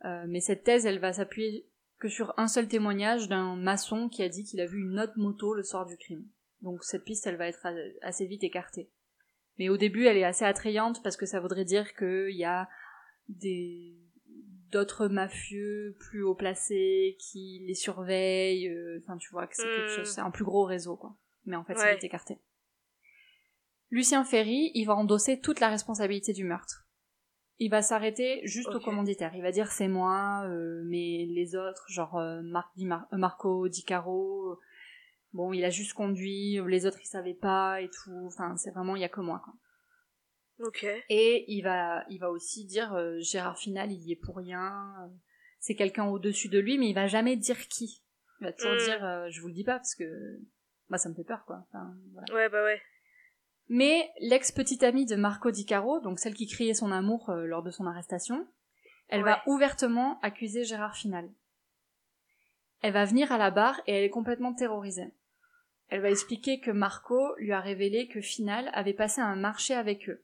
Euh, 0.06 0.26
mais 0.28 0.40
cette 0.40 0.64
thèse, 0.64 0.86
elle 0.86 1.00
va 1.00 1.14
s'appuyer 1.14 1.68
que 2.00 2.10
sur 2.10 2.34
un 2.38 2.48
seul 2.48 2.68
témoignage 2.68 3.30
d'un 3.30 3.56
maçon 3.56 4.10
qui 4.10 4.24
a 4.24 4.30
dit 4.30 4.44
qu'il 4.44 4.62
a 4.62 4.66
vu 4.66 4.82
une 4.82 5.00
autre 5.00 5.18
moto 5.18 5.54
le 5.54 5.64
soir 5.64 5.86
du 5.86 5.98
crime. 5.98 6.26
Donc 6.62 6.84
cette 6.84 7.04
piste, 7.04 7.28
elle 7.28 7.38
va 7.38 7.48
être 7.48 7.68
assez 8.02 8.26
vite 8.26 8.44
écartée. 8.44 8.90
Mais 9.58 9.70
au 9.70 9.78
début, 9.78 10.06
elle 10.06 10.18
est 10.18 10.24
assez 10.24 10.46
attrayante 10.46 11.04
parce 11.04 11.18
que 11.18 11.26
ça 11.26 11.40
voudrait 11.40 11.66
dire 11.66 11.94
qu'il 11.96 12.36
y 12.36 12.46
a 12.46 12.68
des 13.30 13.96
d'autres 14.74 15.08
mafieux 15.08 15.96
plus 16.00 16.24
haut 16.24 16.36
placés 16.36 17.16
qui 17.20 17.64
les 17.66 17.74
surveillent. 17.76 18.68
euh, 18.68 19.00
Enfin, 19.04 19.18
tu 19.18 19.30
vois 19.32 19.48
que 19.48 19.56
c'est 19.56 19.64
quelque 19.64 19.92
Hmm. 19.92 19.96
chose, 19.98 20.08
c'est 20.14 20.22
un 20.22 20.32
plus 20.32 20.44
gros 20.44 20.66
réseau, 20.66 20.96
quoi. 20.98 21.16
Mais 21.46 21.56
en 21.56 21.64
fait, 21.64 21.76
ça 21.76 21.86
Ouais. 21.86 21.94
est 21.96 22.04
écarté. 22.04 22.38
Lucien 23.90 24.24
Ferry, 24.24 24.72
il 24.74 24.86
va 24.86 24.96
endosser 24.96 25.40
toute 25.40 25.60
la 25.60 25.70
responsabilité 25.70 26.34
du 26.34 26.44
meurtre. 26.44 26.88
Il 27.60 27.70
va 27.70 27.82
s'arrêter 27.84 28.42
juste 28.46 28.70
au 28.74 28.80
commanditaire. 28.80 29.36
Il 29.36 29.44
va 29.44 29.52
dire 29.52 29.72
c'est 29.72 29.88
moi, 29.88 30.44
euh, 30.48 30.82
mais 30.86 31.28
les 31.30 31.56
autres, 31.56 31.86
genre 31.88 32.18
euh, 32.18 32.42
Marc 32.42 32.76
Di 32.76 32.86
Mar- 32.86 33.08
euh, 33.14 33.18
Marco 33.18 33.68
Di 33.70 33.84
Caro, 33.84 34.58
bon, 35.34 35.54
il 35.54 35.64
a 35.64 35.70
juste 35.70 35.94
conduit, 35.94 36.60
les 36.68 36.86
autres 36.88 36.98
ils 37.02 37.06
savaient 37.08 37.36
pas 37.36 37.80
et 37.82 37.90
tout. 37.90 38.26
Enfin, 38.26 38.58
c'est 38.58 38.72
vraiment 38.72 38.96
il 38.96 39.02
y 39.04 39.06
a 39.06 39.10
que 39.10 39.22
moi. 39.22 39.42
Quoi. 39.46 39.54
Et 41.10 41.46
il 41.48 41.62
va, 41.62 42.06
il 42.10 42.20
va 42.20 42.30
aussi 42.30 42.66
dire 42.66 42.94
euh, 42.94 43.20
Gérard 43.20 43.58
Final, 43.58 43.92
il 43.92 44.02
y 44.02 44.12
est 44.12 44.16
pour 44.16 44.38
rien. 44.38 44.94
euh, 45.04 45.08
C'est 45.60 45.76
quelqu'un 45.76 46.06
au-dessus 46.06 46.50
de 46.50 46.60
lui, 46.60 46.78
mais 46.78 46.90
il 46.90 46.94
va 46.94 47.08
jamais 47.08 47.36
dire 47.36 47.68
qui. 47.68 48.02
Il 48.42 48.46
va 48.46 48.54
toujours 48.54 48.74
Mm. 48.74 48.78
dire 48.78 49.06
euh, 49.06 49.28
je 49.30 49.42
vous 49.42 49.48
le 49.48 49.54
dis 49.54 49.64
pas 49.64 49.78
parce 49.78 49.96
que 49.96 50.40
bah 50.90 50.98
ça 50.98 51.10
me 51.10 51.16
fait 51.16 51.24
peur 51.24 51.46
quoi. 51.46 51.66
Enfin, 51.70 51.94
voilà. 52.14 52.34
Ouais, 52.34 52.50
bah 52.50 52.64
ouais. 52.64 52.82
Mais 53.70 54.10
l'ex-petite 54.20 54.84
amie 54.84 55.06
de 55.06 55.16
Marco 55.16 55.50
Di 55.52 55.66
Caro, 55.66 56.00
donc 56.02 56.20
celle 56.20 56.34
qui 56.34 56.48
criait 56.48 56.74
son 56.74 56.92
amour 56.92 57.32
lors 57.32 57.64
de 57.64 57.72
son 57.72 57.86
arrestation, 57.88 58.46
elle 59.08 59.24
va 59.24 59.42
ouvertement 59.48 60.20
accuser 60.22 60.66
Gérard 60.66 60.96
Final. 60.98 61.30
Elle 62.82 62.92
va 62.94 63.06
venir 63.06 63.32
à 63.32 63.38
la 63.38 63.52
barre 63.52 63.80
et 63.88 63.94
elle 63.94 64.04
est 64.04 64.10
complètement 64.10 64.54
terrorisée. 64.54 65.14
Elle 65.88 66.02
va 66.02 66.10
expliquer 66.10 66.60
que 66.60 66.72
Marco 66.72 67.34
lui 67.38 67.54
a 67.54 67.62
révélé 67.62 68.08
que 68.10 68.20
Final 68.20 68.70
avait 68.74 68.94
passé 68.94 69.22
un 69.22 69.36
marché 69.38 69.74
avec 69.74 70.10
eux. 70.10 70.22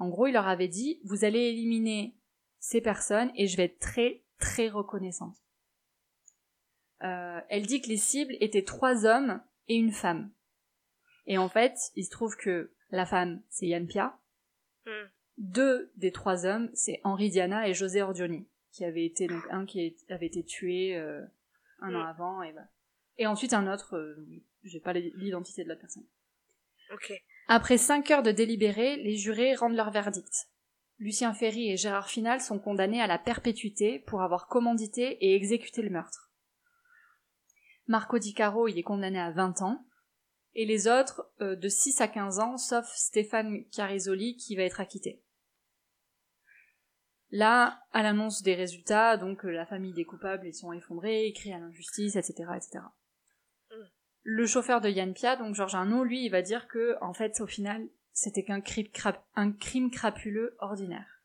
En 0.00 0.08
gros, 0.08 0.26
il 0.26 0.32
leur 0.32 0.48
avait 0.48 0.66
dit, 0.66 0.98
vous 1.04 1.24
allez 1.24 1.40
éliminer 1.40 2.16
ces 2.58 2.80
personnes 2.80 3.30
et 3.36 3.46
je 3.46 3.56
vais 3.56 3.64
être 3.64 3.78
très 3.78 4.24
très 4.38 4.68
reconnaissante. 4.68 5.36
Euh, 7.02 7.40
elle 7.50 7.66
dit 7.66 7.82
que 7.82 7.88
les 7.88 7.98
cibles 7.98 8.34
étaient 8.40 8.64
trois 8.64 9.04
hommes 9.04 9.42
et 9.68 9.76
une 9.76 9.92
femme. 9.92 10.32
Et 11.26 11.36
en 11.36 11.50
fait, 11.50 11.76
il 11.96 12.04
se 12.04 12.10
trouve 12.10 12.36
que 12.36 12.72
la 12.90 13.04
femme, 13.04 13.42
c'est 13.50 13.66
Yann 13.66 13.86
Pia. 13.86 14.18
Hmm. 14.86 15.08
Deux 15.36 15.92
des 15.96 16.12
trois 16.12 16.46
hommes, 16.46 16.70
c'est 16.72 17.00
Henri 17.04 17.28
Diana 17.28 17.68
et 17.68 17.74
José 17.74 18.00
Ordioni, 18.00 18.48
qui 18.72 18.86
avait 18.86 19.04
été 19.04 19.26
donc 19.26 19.44
un 19.50 19.66
qui 19.66 19.96
avait 20.08 20.26
été 20.26 20.42
tué 20.44 20.96
euh, 20.96 21.22
un 21.80 21.94
an 21.94 22.02
Hmm. 22.02 22.06
avant 22.06 22.42
et 22.42 22.52
voilà. 22.52 22.68
Et 23.18 23.26
ensuite 23.26 23.52
un 23.52 23.70
autre, 23.70 23.96
euh, 23.96 24.26
j'ai 24.64 24.80
pas 24.80 24.94
l'identité 24.94 25.62
de 25.62 25.68
la 25.68 25.76
personne. 25.76 26.06
Ok. 26.90 27.12
Après 27.52 27.78
cinq 27.78 28.12
heures 28.12 28.22
de 28.22 28.30
délibéré, 28.30 28.94
les 28.94 29.16
jurés 29.16 29.56
rendent 29.56 29.74
leur 29.74 29.90
verdict. 29.90 30.48
Lucien 31.00 31.34
Ferry 31.34 31.68
et 31.68 31.76
Gérard 31.76 32.08
Final 32.08 32.40
sont 32.40 32.60
condamnés 32.60 33.02
à 33.02 33.08
la 33.08 33.18
perpétuité 33.18 33.98
pour 33.98 34.22
avoir 34.22 34.46
commandité 34.46 35.18
et 35.20 35.34
exécuté 35.34 35.82
le 35.82 35.90
meurtre. 35.90 36.30
Marco 37.88 38.20
Di 38.20 38.34
Caro, 38.34 38.68
il 38.68 38.78
est 38.78 38.84
condamné 38.84 39.18
à 39.18 39.32
20 39.32 39.62
ans, 39.62 39.84
et 40.54 40.64
les 40.64 40.86
autres 40.86 41.28
euh, 41.40 41.56
de 41.56 41.68
6 41.68 42.00
à 42.00 42.06
15 42.06 42.38
ans, 42.38 42.56
sauf 42.56 42.86
Stéphane 42.94 43.64
Carisoli 43.70 44.36
qui 44.36 44.54
va 44.54 44.62
être 44.62 44.78
acquitté. 44.78 45.20
Là, 47.32 47.82
à 47.90 48.04
l'annonce 48.04 48.44
des 48.44 48.54
résultats, 48.54 49.16
donc 49.16 49.44
euh, 49.44 49.50
la 49.50 49.66
famille 49.66 49.92
des 49.92 50.04
coupables 50.04 50.46
ils 50.46 50.54
sont 50.54 50.72
effondrés, 50.72 51.26
ils 51.26 51.52
à 51.52 51.58
l'injustice, 51.58 52.14
etc., 52.14 52.44
etc. 52.54 52.84
Le 54.22 54.46
chauffeur 54.46 54.80
de 54.80 54.88
Yann 54.88 55.14
Pia, 55.14 55.36
donc 55.36 55.54
Georges 55.54 55.74
Arnaud, 55.74 56.04
lui, 56.04 56.24
il 56.24 56.30
va 56.30 56.42
dire 56.42 56.68
que, 56.68 56.96
en 57.00 57.14
fait, 57.14 57.40
au 57.40 57.46
final, 57.46 57.86
c'était 58.12 58.42
qu'un 58.42 58.60
crime, 58.60 58.88
crap- 58.88 59.24
un 59.34 59.50
crime 59.52 59.90
crapuleux 59.90 60.56
ordinaire. 60.58 61.22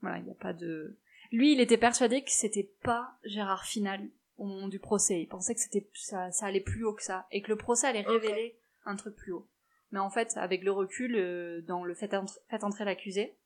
Voilà, 0.00 0.18
il 0.18 0.24
n'y 0.24 0.30
a 0.30 0.34
pas 0.34 0.52
de... 0.52 0.96
Lui, 1.32 1.52
il 1.52 1.60
était 1.60 1.78
persuadé 1.78 2.22
que 2.22 2.30
c'était 2.30 2.70
pas 2.82 3.16
Gérard 3.24 3.64
Final 3.64 4.00
au 4.36 4.44
moment 4.44 4.68
du 4.68 4.78
procès. 4.78 5.20
Il 5.20 5.26
pensait 5.28 5.54
que 5.54 5.60
c'était 5.60 5.88
ça, 5.94 6.30
ça 6.30 6.46
allait 6.46 6.60
plus 6.60 6.84
haut 6.84 6.94
que 6.94 7.02
ça, 7.02 7.26
et 7.32 7.42
que 7.42 7.48
le 7.48 7.56
procès 7.56 7.86
allait 7.86 8.02
révéler 8.02 8.58
un 8.84 8.96
truc 8.96 9.16
plus 9.16 9.32
haut. 9.32 9.48
Mais 9.90 9.98
en 9.98 10.10
fait, 10.10 10.32
avec 10.36 10.62
le 10.62 10.72
recul, 10.72 11.16
euh, 11.16 11.60
dans 11.62 11.84
le 11.84 11.94
fait, 11.94 12.12
entr- 12.12 12.38
fait 12.50 12.64
entrer 12.64 12.84
l'accusé, 12.84 13.36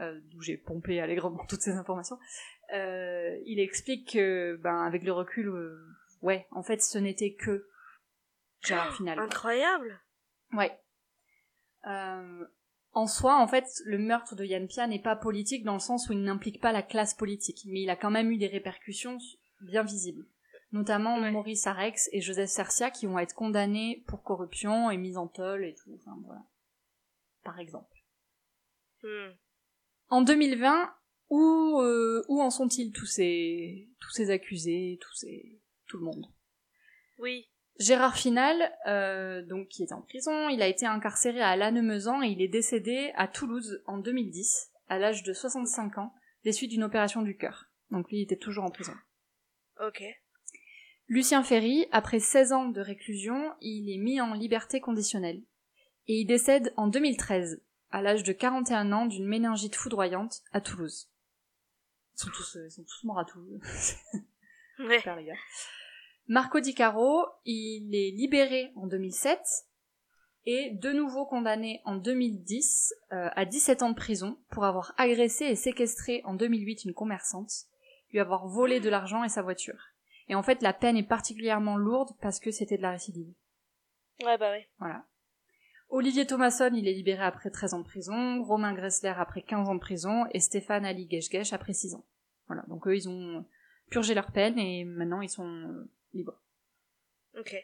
euh, 0.00 0.20
d'où 0.30 0.42
j'ai 0.42 0.56
pompé 0.56 1.00
allègrement 1.00 1.44
toutes 1.48 1.62
ces 1.62 1.72
informations, 1.72 2.18
euh, 2.74 3.36
il 3.46 3.58
explique 3.60 4.12
que, 4.12 4.56
ben, 4.62 4.82
avec 4.82 5.02
le 5.02 5.12
recul, 5.12 5.48
euh, 5.48 5.78
ouais, 6.22 6.46
en 6.50 6.62
fait, 6.62 6.82
ce 6.82 6.98
n'était 6.98 7.34
que 7.34 7.66
Gérard 8.62 8.94
Final. 8.94 9.16
quoi. 9.16 9.24
Incroyable. 9.24 10.00
Ouais. 10.52 10.78
Euh, 11.86 12.44
en 12.92 13.06
soi, 13.06 13.36
en 13.36 13.46
fait, 13.46 13.64
le 13.84 13.98
meurtre 13.98 14.34
de 14.34 14.44
Yann 14.44 14.66
Pia 14.66 14.86
n'est 14.86 15.00
pas 15.02 15.16
politique 15.16 15.64
dans 15.64 15.74
le 15.74 15.78
sens 15.78 16.08
où 16.08 16.12
il 16.12 16.22
n'implique 16.22 16.60
pas 16.60 16.72
la 16.72 16.82
classe 16.82 17.14
politique, 17.14 17.62
mais 17.66 17.82
il 17.82 17.90
a 17.90 17.96
quand 17.96 18.10
même 18.10 18.30
eu 18.30 18.38
des 18.38 18.46
répercussions 18.46 19.18
bien 19.60 19.82
visibles. 19.82 20.26
Notamment 20.72 21.18
Ouais. 21.18 21.30
Maurice 21.30 21.66
Arex 21.66 22.10
et 22.12 22.20
Joseph 22.20 22.50
Cercia 22.50 22.90
qui 22.90 23.06
vont 23.06 23.18
être 23.18 23.34
condamnés 23.34 24.04
pour 24.06 24.22
corruption 24.22 24.90
et 24.90 24.98
mise 24.98 25.16
en 25.16 25.26
tôle 25.26 25.64
et 25.64 25.74
tout. 25.74 25.94
Enfin, 25.94 26.18
voilà. 26.24 26.42
Par 27.42 27.58
exemple. 27.58 27.96
Hmm. 29.02 29.30
En 30.10 30.22
2020, 30.22 30.92
où, 31.30 31.80
euh, 31.80 32.24
où 32.28 32.42
en 32.42 32.50
sont-ils 32.50 32.92
tous 32.92 33.06
ces, 33.06 33.88
tous 34.00 34.10
ces 34.10 34.30
accusés, 34.30 34.98
tous 35.00 35.14
ces, 35.14 35.60
tout 35.86 35.98
le 35.98 36.04
monde? 36.04 36.26
Oui. 37.18 37.48
Gérard 37.78 38.16
Final, 38.16 38.72
euh, 38.86 39.42
donc 39.42 39.68
qui 39.68 39.84
est 39.84 39.92
en 39.92 40.02
prison, 40.02 40.48
il 40.48 40.62
a 40.62 40.66
été 40.66 40.84
incarcéré 40.84 41.40
à 41.40 41.54
Lannemezan 41.54 42.22
et 42.22 42.28
il 42.28 42.42
est 42.42 42.48
décédé 42.48 43.12
à 43.14 43.28
Toulouse 43.28 43.82
en 43.86 43.98
2010, 43.98 44.70
à 44.88 44.98
l'âge 44.98 45.22
de 45.22 45.32
65 45.32 45.98
ans, 45.98 46.12
des 46.44 46.52
suites 46.52 46.70
d'une 46.70 46.82
opération 46.82 47.22
du 47.22 47.36
cœur. 47.36 47.66
Donc 47.90 48.10
lui, 48.10 48.18
il 48.18 48.22
était 48.22 48.36
toujours 48.36 48.64
en 48.64 48.70
prison. 48.70 48.94
Ok. 49.80 50.02
Lucien 51.06 51.42
Ferry, 51.44 51.86
après 51.92 52.18
16 52.18 52.52
ans 52.52 52.68
de 52.68 52.80
réclusion, 52.80 53.54
il 53.60 53.90
est 53.90 53.98
mis 53.98 54.20
en 54.20 54.34
liberté 54.34 54.80
conditionnelle. 54.80 55.42
Et 56.08 56.20
il 56.20 56.26
décède 56.26 56.72
en 56.76 56.88
2013, 56.88 57.62
à 57.90 58.02
l'âge 58.02 58.24
de 58.24 58.32
41 58.32 58.92
ans, 58.92 59.06
d'une 59.06 59.26
méningite 59.26 59.76
foudroyante 59.76 60.42
à 60.52 60.60
Toulouse. 60.60 61.08
Ils 62.16 62.22
sont 62.22 62.30
tous, 62.30 62.56
euh, 62.56 62.66
ils 62.66 62.72
sont 62.72 62.82
tous 62.82 63.04
morts 63.04 63.20
à 63.20 63.24
Toulouse. 63.24 63.60
Ouais. 64.80 64.98
Super, 64.98 65.16
les 65.16 65.24
gars. 65.24 65.34
Marco 66.30 66.60
Di 66.60 66.74
Caro, 66.74 67.24
il 67.46 67.94
est 67.94 68.10
libéré 68.10 68.70
en 68.76 68.86
2007 68.86 69.40
et 70.44 70.72
de 70.72 70.92
nouveau 70.92 71.24
condamné 71.24 71.80
en 71.86 71.96
2010 71.96 72.92
euh, 73.12 73.30
à 73.34 73.46
17 73.46 73.82
ans 73.82 73.88
de 73.88 73.94
prison 73.94 74.36
pour 74.50 74.66
avoir 74.66 74.92
agressé 74.98 75.46
et 75.46 75.56
séquestré 75.56 76.20
en 76.26 76.34
2008 76.34 76.84
une 76.84 76.92
commerçante, 76.92 77.50
lui 78.12 78.20
avoir 78.20 78.46
volé 78.46 78.78
de 78.78 78.90
l'argent 78.90 79.24
et 79.24 79.30
sa 79.30 79.40
voiture. 79.40 79.80
Et 80.28 80.34
en 80.34 80.42
fait, 80.42 80.60
la 80.60 80.74
peine 80.74 80.98
est 80.98 81.02
particulièrement 81.02 81.78
lourde 81.78 82.10
parce 82.20 82.40
que 82.40 82.50
c'était 82.50 82.76
de 82.76 82.82
la 82.82 82.90
récidive. 82.90 83.32
Ouais, 84.22 84.36
bah 84.36 84.50
ouais. 84.50 84.68
Voilà. 84.78 85.06
Olivier 85.88 86.26
Thomasson, 86.26 86.72
il 86.74 86.86
est 86.88 86.92
libéré 86.92 87.22
après 87.22 87.48
13 87.48 87.72
ans 87.72 87.78
de 87.78 87.84
prison, 87.84 88.42
Romain 88.44 88.74
Gressler 88.74 89.14
après 89.16 89.40
15 89.40 89.70
ans 89.70 89.74
de 89.74 89.80
prison, 89.80 90.26
et 90.34 90.40
Stéphane 90.40 90.84
Ali 90.84 91.06
Gueche 91.06 91.54
après 91.54 91.72
6 91.72 91.94
ans. 91.94 92.04
Voilà, 92.48 92.64
donc 92.68 92.86
eux, 92.86 92.94
ils 92.94 93.08
ont 93.08 93.46
purgé 93.88 94.14
leur 94.14 94.30
peine 94.30 94.58
et 94.58 94.84
maintenant 94.84 95.22
ils 95.22 95.30
sont 95.30 95.88
euh, 96.18 96.20
libres. 96.20 96.40
Ok. 97.38 97.54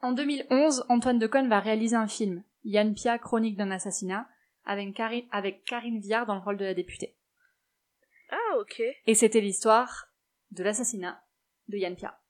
En 0.00 0.12
2011, 0.12 0.84
Antoine 0.88 1.18
Decaune 1.18 1.48
va 1.48 1.60
réaliser 1.60 1.96
un 1.96 2.06
film, 2.08 2.44
Yann 2.64 2.94
Pia, 2.94 3.18
Chronique 3.18 3.56
d'un 3.56 3.70
assassinat, 3.70 4.28
avec 4.64 4.94
Karine, 4.94 5.26
avec 5.32 5.64
Karine 5.64 6.00
Viard 6.00 6.26
dans 6.26 6.34
le 6.34 6.40
rôle 6.40 6.56
de 6.56 6.64
la 6.64 6.74
députée. 6.74 7.16
Ah, 8.30 8.58
ok. 8.58 8.80
Et 9.06 9.14
c'était 9.14 9.40
l'histoire 9.40 10.08
de 10.52 10.62
l'assassinat 10.62 11.22
de 11.68 11.78
Yann 11.78 11.96
Pia. 11.96 12.20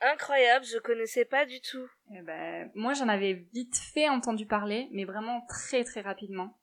Incroyable, 0.00 0.64
je 0.66 0.78
connaissais 0.78 1.24
pas 1.24 1.46
du 1.46 1.60
tout. 1.62 1.88
Eh 2.14 2.20
ben, 2.20 2.70
moi, 2.74 2.92
j'en 2.92 3.08
avais 3.08 3.46
vite 3.54 3.76
fait 3.94 4.08
entendu 4.08 4.44
parler, 4.44 4.88
mais 4.92 5.04
vraiment 5.04 5.40
très 5.48 5.84
très 5.84 6.02
rapidement. 6.02 6.58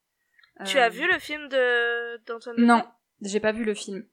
Tu 0.65 0.77
Euh, 0.77 0.84
as 0.84 0.89
vu 0.89 1.11
le 1.11 1.17
film 1.17 1.47
de 1.49 2.17
d'Antoine 2.25 2.57
Non, 2.59 2.88
j'ai 3.21 3.39
pas 3.39 3.51
vu 3.51 3.63
le 3.63 3.73
film. 3.73 4.07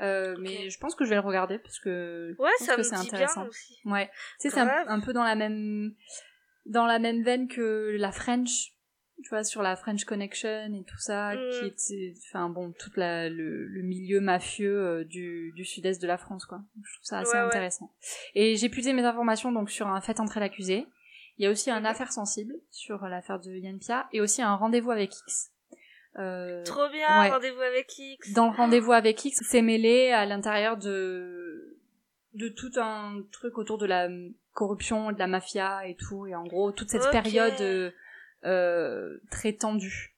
Euh, 0.00 0.36
Mais 0.40 0.70
je 0.70 0.78
pense 0.78 0.94
que 0.94 1.04
je 1.04 1.10
vais 1.10 1.16
le 1.16 1.20
regarder 1.20 1.58
parce 1.58 1.78
que 1.78 2.34
Ouais, 2.38 2.50
je 2.60 2.64
pense 2.64 2.66
ça 2.66 2.76
que 2.76 2.82
c'est 2.82 2.94
intéressant. 2.96 3.40
bien 3.42 3.48
aussi. 3.50 3.78
Ouais, 3.84 4.06
tu 4.40 4.48
sais, 4.48 4.50
c'est 4.50 4.60
un, 4.60 5.00
peu 5.00 5.12
dans 5.12 5.22
la 5.24 5.34
même 5.34 5.94
dans 6.66 6.86
la 6.86 6.98
même 6.98 7.22
veine 7.22 7.48
que 7.48 7.94
la 7.98 8.10
French, 8.12 8.72
tu 9.22 9.28
vois, 9.30 9.44
sur 9.44 9.62
la 9.62 9.76
French 9.76 10.04
Connection 10.04 10.72
et 10.74 10.84
tout 10.84 10.98
ça, 10.98 11.34
Mm. 11.34 11.50
qui 11.50 11.66
était, 11.66 12.14
enfin 12.28 12.48
bon, 12.48 12.72
tout 12.72 12.90
la, 12.96 13.28
le, 13.28 13.66
le 13.66 13.82
milieu 13.82 14.20
mafieux 14.20 14.76
euh, 14.80 15.04
du, 15.04 15.52
du 15.54 15.64
sud-est 15.64 16.00
de 16.00 16.06
la 16.06 16.18
France, 16.18 16.46
quoi. 16.46 16.62
Je 16.82 16.94
trouve 16.94 17.04
ça 17.04 17.18
assez 17.18 17.32
Ouais, 17.32 17.40
ouais. 17.40 17.46
intéressant. 17.46 17.92
Et 18.34 18.56
j'ai 18.56 18.68
puisé 18.68 18.92
mes 18.92 19.04
informations 19.04 19.52
donc 19.52 19.70
sur 19.70 19.86
un 19.88 20.00
fait 20.00 20.18
entrer 20.20 20.40
l'accusé. 20.40 20.86
Il 21.38 21.44
y 21.44 21.46
a 21.46 21.50
aussi 21.50 21.70
un 21.70 21.80
Mhm. 21.80 21.86
affaire 21.86 22.12
sensible 22.12 22.54
sur 22.70 23.06
l'affaire 23.06 23.40
de 23.40 23.50
Yann 23.52 23.78
Pia 23.78 24.06
et 24.12 24.20
aussi 24.20 24.42
un 24.42 24.54
rendez-vous 24.54 24.90
avec 24.90 25.12
X. 25.16 25.51
Euh, 26.18 26.62
Trop 26.64 26.88
bien, 26.90 27.22
ouais. 27.22 27.30
rendez-vous 27.30 27.60
avec 27.60 27.98
X. 27.98 28.32
dans 28.34 28.50
le 28.50 28.56
rendez-vous 28.56 28.92
avec 28.92 29.24
X, 29.24 29.40
c'est 29.48 29.62
mêlé 29.62 30.10
à 30.10 30.26
l'intérieur 30.26 30.76
de 30.76 31.78
de 32.34 32.48
tout 32.48 32.70
un 32.76 33.22
truc 33.30 33.58
autour 33.58 33.78
de 33.78 33.86
la 33.86 34.08
corruption, 34.52 35.12
de 35.12 35.18
la 35.18 35.26
mafia 35.26 35.86
et 35.86 35.96
tout, 35.96 36.26
et 36.26 36.34
en 36.34 36.44
gros 36.44 36.72
toute 36.72 36.90
cette 36.90 37.10
période 37.10 37.60
euh, 37.60 37.90
euh, 38.44 39.18
très 39.30 39.52
tendue 39.54 40.14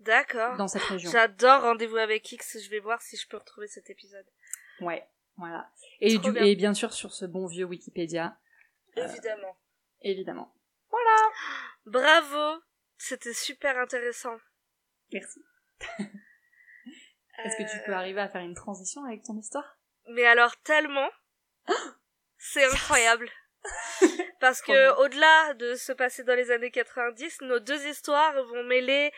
D'accord. 0.00 0.56
dans 0.56 0.68
cette 0.68 0.82
région. 0.82 1.10
J'adore 1.10 1.62
rendez-vous 1.62 1.96
avec 1.96 2.30
X. 2.30 2.58
Je 2.62 2.70
vais 2.70 2.80
voir 2.80 3.00
si 3.02 3.16
je 3.16 3.26
peux 3.28 3.36
retrouver 3.38 3.66
cet 3.66 3.88
épisode. 3.90 4.26
Ouais, 4.80 5.06
voilà. 5.36 5.70
Et, 6.00 6.18
du, 6.18 6.32
bien. 6.32 6.42
et 6.42 6.54
bien 6.56 6.74
sûr 6.74 6.92
sur 6.92 7.12
ce 7.12 7.24
bon 7.24 7.46
vieux 7.46 7.64
Wikipédia, 7.64 8.36
Évidemment. 8.96 9.56
évidemment. 10.02 10.52
Bravo. 11.86 12.60
C'était 12.96 13.34
super 13.34 13.78
intéressant. 13.78 14.36
Merci. 15.12 15.40
Est-ce 17.44 17.56
que 17.56 17.70
tu 17.70 17.84
peux 17.84 17.92
Euh, 17.92 17.96
arriver 17.96 18.20
à 18.20 18.28
faire 18.28 18.42
une 18.42 18.54
transition 18.54 19.04
avec 19.04 19.22
ton 19.24 19.36
histoire? 19.36 19.76
Mais 20.08 20.24
alors 20.24 20.56
tellement, 20.62 21.08
c'est 22.38 22.64
incroyable. 22.64 23.28
Parce 24.40 24.60
que 24.60 25.00
au-delà 25.02 25.54
de 25.54 25.74
se 25.74 25.92
passer 25.92 26.22
dans 26.24 26.34
les 26.34 26.50
années 26.50 26.70
90, 26.70 27.40
nos 27.42 27.58
deux 27.60 27.86
histoires 27.86 28.34
vont 28.44 28.62
mêler 28.64 29.10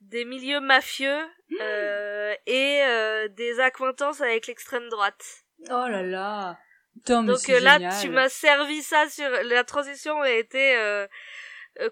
des 0.00 0.24
milieux 0.24 0.60
mafieux 0.60 1.24
euh, 1.60 2.34
et 2.46 2.82
euh, 2.82 3.28
des 3.28 3.60
accointances 3.60 4.20
avec 4.20 4.48
l'extrême 4.48 4.88
droite. 4.88 5.44
Oh 5.70 5.86
là 5.88 6.02
là 6.02 6.58
Tom, 7.04 7.26
Donc 7.26 7.48
euh, 7.48 7.60
là, 7.60 7.74
génial. 7.78 8.00
tu 8.02 8.08
m'as 8.08 8.28
servi 8.28 8.82
ça 8.82 9.08
sur 9.08 9.30
la 9.30 9.62
transition 9.64 10.20
a 10.20 10.30
été 10.30 10.76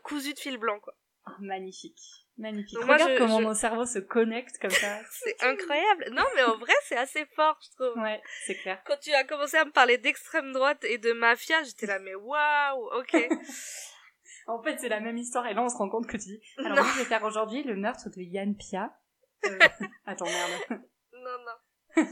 cousue 0.02 0.34
de 0.34 0.38
fil 0.40 0.58
blanc 0.58 0.80
quoi. 0.80 0.94
Oh, 1.28 1.32
magnifique. 1.38 2.19
Magnifique. 2.40 2.74
Donc 2.74 2.86
moi, 2.86 2.94
Regarde 2.94 3.12
je- 3.12 3.18
comment 3.18 3.38
je- 3.40 3.44
nos 3.44 3.54
cerveaux 3.54 3.84
se 3.86 3.98
connectent 3.98 4.58
comme 4.58 4.70
ça. 4.70 4.98
C'est 5.10 5.42
incroyable. 5.44 6.06
Non 6.12 6.24
mais 6.34 6.42
en 6.42 6.56
vrai, 6.56 6.72
c'est 6.84 6.96
assez 6.96 7.26
fort, 7.36 7.58
je 7.62 7.70
trouve. 7.76 8.02
Ouais, 8.02 8.20
c'est 8.46 8.54
clair. 8.56 8.82
Quand 8.86 8.96
tu 8.98 9.12
as 9.12 9.24
commencé 9.24 9.56
à 9.58 9.64
me 9.64 9.70
parler 9.72 9.98
d'extrême 9.98 10.52
droite 10.52 10.82
et 10.84 10.96
de 10.98 11.12
mafia, 11.12 11.62
j'étais 11.64 11.86
là 11.86 11.98
mais 11.98 12.14
waouh, 12.14 12.90
OK. 12.98 13.14
En 14.46 14.60
fait, 14.62 14.78
c'est 14.78 14.88
la 14.88 14.98
même 15.00 15.16
histoire, 15.18 15.46
et 15.46 15.54
là, 15.54 15.62
on 15.62 15.68
se 15.68 15.76
rend 15.76 15.88
compte 15.88 16.06
que 16.08 16.12
tu 16.16 16.24
dis, 16.24 16.42
alors 16.58 16.70
Non. 16.76 16.82
moi, 16.82 16.92
je 16.94 16.98
vais 17.00 17.04
faire 17.04 17.22
aujourd'hui 17.22 17.62
le 17.62 17.76
meurtre 17.76 18.08
de 18.08 18.20
Yann 18.22 18.56
Pia. 18.56 18.90
Euh, 19.44 19.58
Attends, 20.06 20.24
merde. 20.24 20.82
Non, 21.12 21.38
non. 21.46 22.02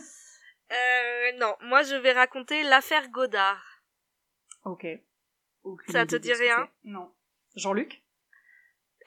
euh, 0.73 1.33
non, 1.39 1.57
moi 1.63 1.83
je 1.83 1.97
vais 1.97 2.13
raconter 2.13 2.63
l'affaire 2.65 3.09
Godard. 3.09 3.83
Ok. 4.65 4.87
Aucune 5.65 5.93
Ça 5.93 6.07
te 6.07 6.17
dit 6.17 6.33
rien. 6.33 6.69
Non. 6.85 7.13
Jean-Luc? 7.57 8.03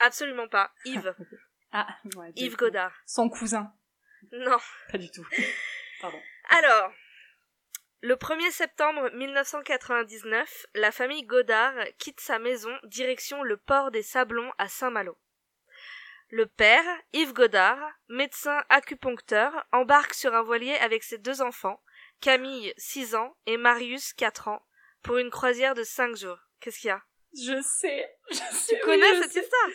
Absolument 0.02 0.48
pas. 0.48 0.72
Yves. 0.86 1.16
Ah, 1.74 1.88
ouais. 2.18 2.34
Yves 2.36 2.58
Godard. 2.58 2.92
Son 3.06 3.30
cousin. 3.30 3.72
Non. 4.34 4.58
Pas 4.92 4.98
du 4.98 5.10
tout. 5.10 5.26
Pardon. 6.02 6.20
Alors, 6.50 6.92
le 8.02 8.16
1er 8.16 8.52
septembre 8.52 9.10
1999, 9.14 10.66
la 10.76 10.92
famille 10.92 11.24
Godard 11.24 11.74
quitte 11.98 12.20
sa 12.20 12.40
maison 12.40 12.78
direction 12.84 13.42
le 13.42 13.56
port 13.56 13.90
des 13.90 14.04
Sablons 14.04 14.52
à 14.58 14.68
Saint-Malo. 14.68 15.18
Le 16.30 16.46
père, 16.46 16.84
Yves 17.14 17.32
Godard, 17.32 17.80
médecin 18.10 18.64
acupuncteur, 18.68 19.66
embarque 19.72 20.14
sur 20.14 20.36
un 20.36 20.42
voilier 20.42 20.76
avec 20.76 21.04
ses 21.04 21.20
deux 21.20 21.42
enfants, 21.42 21.82
Camille, 22.20 22.74
6 22.78 23.16
ans, 23.16 23.38
et 23.46 23.56
Marius, 23.56 24.12
4 24.14 24.50
ans, 24.50 24.66
pour 25.04 25.18
une 25.18 25.30
croisière 25.30 25.74
de 25.74 25.84
5 25.84 26.18
jours. 26.18 26.40
Qu'est-ce 26.60 26.80
qu'il 26.80 26.90
y 26.90 26.92
a? 26.92 27.02
Je 27.34 27.62
sais. 27.62 28.10
Je 28.30 28.36
sais. 28.36 28.76
Tu 28.76 28.82
connais 28.84 29.22
cette 29.22 29.32
sais. 29.32 29.42
histoire 29.42 29.70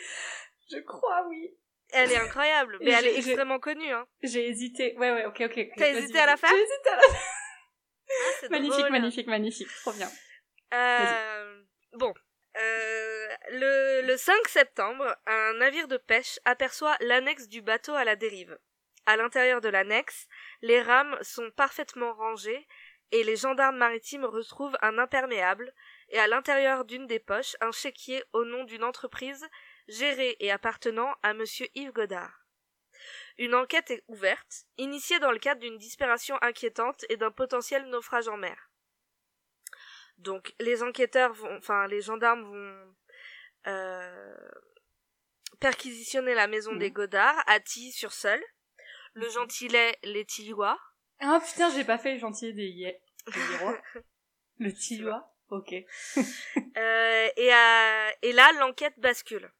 Je 0.71 0.77
crois, 0.79 1.25
oui. 1.27 1.55
Elle 1.93 2.11
est 2.11 2.17
incroyable, 2.17 2.77
mais 2.81 2.91
elle 2.91 3.07
est 3.07 3.17
extrêmement 3.17 3.59
connue. 3.59 3.91
Hein. 3.91 4.05
J'ai 4.21 4.49
hésité. 4.49 4.95
Ouais, 4.97 5.11
ouais, 5.11 5.25
ok, 5.25 5.41
ok. 5.45 5.67
T'as 5.77 5.89
hésité 5.89 6.19
à 6.19 6.25
la 6.25 6.35
faire 6.37 6.49
J'ai 6.49 6.57
hésité 6.61 6.89
à 6.89 6.95
la 6.95 7.01
faire. 7.01 7.21
Ah, 8.43 8.47
Magnifique, 8.51 8.79
drôle. 8.79 8.91
magnifique, 8.91 9.27
magnifique. 9.27 9.67
Trop 9.81 9.93
bien. 9.93 10.09
Euh, 10.73 11.63
bon. 11.93 12.13
Euh, 12.57 13.27
le, 13.51 14.01
le 14.07 14.17
5 14.17 14.47
septembre, 14.49 15.15
un 15.27 15.53
navire 15.53 15.87
de 15.87 15.97
pêche 15.97 16.39
aperçoit 16.43 16.97
l'annexe 17.01 17.47
du 17.47 17.61
bateau 17.61 17.93
à 17.93 18.03
la 18.03 18.15
dérive. 18.15 18.57
À 19.05 19.15
l'intérieur 19.15 19.61
de 19.61 19.69
l'annexe, 19.69 20.27
les 20.61 20.81
rames 20.81 21.17
sont 21.21 21.49
parfaitement 21.51 22.13
rangées 22.13 22.67
et 23.11 23.23
les 23.23 23.37
gendarmes 23.37 23.77
maritimes 23.77 24.25
retrouvent 24.25 24.77
un 24.81 24.97
imperméable 24.97 25.73
et 26.09 26.19
à 26.19 26.27
l'intérieur 26.27 26.85
d'une 26.85 27.07
des 27.07 27.19
poches 27.19 27.55
un 27.61 27.71
chéquier 27.71 28.23
au 28.33 28.45
nom 28.45 28.63
d'une 28.63 28.83
entreprise 28.83 29.45
gérée 29.87 30.35
et 30.39 30.51
appartenant 30.51 31.13
à 31.23 31.33
monsieur 31.33 31.67
Yves 31.75 31.91
Godard. 31.91 32.45
Une 33.37 33.53
enquête 33.55 33.91
est 33.91 34.03
ouverte, 34.07 34.65
initiée 34.77 35.19
dans 35.19 35.31
le 35.31 35.39
cadre 35.39 35.61
d'une 35.61 35.77
disparition 35.77 36.37
inquiétante 36.41 37.05
et 37.09 37.17
d'un 37.17 37.31
potentiel 37.31 37.85
naufrage 37.89 38.27
en 38.27 38.37
mer. 38.37 38.71
Donc 40.17 40.53
les 40.59 40.81
enquêteurs 40.81 41.33
vont, 41.33 41.55
enfin 41.57 41.87
les 41.87 42.01
gendarmes 42.01 42.43
vont 42.43 42.95
euh, 43.67 44.35
perquisitionner 45.59 46.33
la 46.33 46.47
maison 46.47 46.71
Mhm. 46.73 46.79
des 46.79 46.91
Godard 46.91 47.35
à 47.47 47.59
Tilly-sur-Seul, 47.59 48.43
le 49.13 49.29
gentillet 49.29 49.97
les 50.03 50.25
Tillois. 50.25 50.79
Ah 51.19 51.39
putain, 51.45 51.69
j'ai 51.71 51.83
pas 51.83 51.97
fait 51.97 52.13
le 52.13 52.19
gentil 52.19 52.53
des 52.53 52.67
Yé- 52.67 52.99
des. 53.27 53.33
Le 54.59 54.73
Tillois 54.73 55.36
Ok. 55.49 55.73
Euh, 56.77 57.29
et, 57.37 57.51
à- 57.53 58.11
et 58.21 58.33
là, 58.33 58.51
l'enquête 58.59 58.99
bascule. 58.99 59.51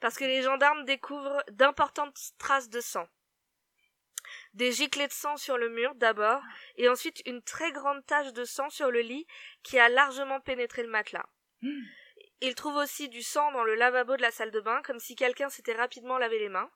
Parce 0.00 0.16
que 0.16 0.24
les 0.24 0.42
gendarmes 0.42 0.84
découvrent 0.84 1.42
d'importantes 1.50 2.18
traces 2.38 2.68
de 2.68 2.80
sang. 2.80 3.08
Des 4.54 4.72
giclées 4.72 5.06
de 5.08 5.12
sang 5.12 5.36
sur 5.36 5.58
le 5.58 5.68
mur 5.68 5.94
d'abord, 5.96 6.42
et 6.76 6.88
ensuite 6.88 7.22
une 7.26 7.42
très 7.42 7.72
grande 7.72 8.04
tache 8.06 8.32
de 8.32 8.44
sang 8.44 8.70
sur 8.70 8.90
le 8.90 9.00
lit 9.00 9.26
qui 9.62 9.78
a 9.78 9.88
largement 9.88 10.40
pénétré 10.40 10.82
le 10.82 10.88
matelas. 10.88 11.26
Hmm. 11.60 11.82
Ils 12.40 12.54
trouvent 12.54 12.76
aussi 12.76 13.08
du 13.08 13.22
sang 13.22 13.50
dans 13.52 13.64
le 13.64 13.74
lavabo 13.74 14.16
de 14.16 14.22
la 14.22 14.30
salle 14.30 14.50
de 14.50 14.60
bain, 14.60 14.80
comme 14.82 14.98
si 15.00 15.16
quelqu'un 15.16 15.48
s'était 15.48 15.74
rapidement 15.74 16.18
lavé 16.18 16.38
les 16.38 16.48
mains. 16.48 16.70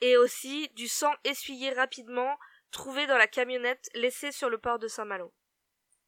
Et 0.00 0.16
aussi 0.16 0.68
du 0.74 0.88
sang 0.88 1.14
essuyé 1.24 1.72
rapidement, 1.72 2.38
trouvé 2.70 3.06
dans 3.06 3.16
la 3.16 3.26
camionnette 3.26 3.88
laissée 3.94 4.32
sur 4.32 4.50
le 4.50 4.58
port 4.58 4.78
de 4.78 4.88
Saint-Malo. 4.88 5.32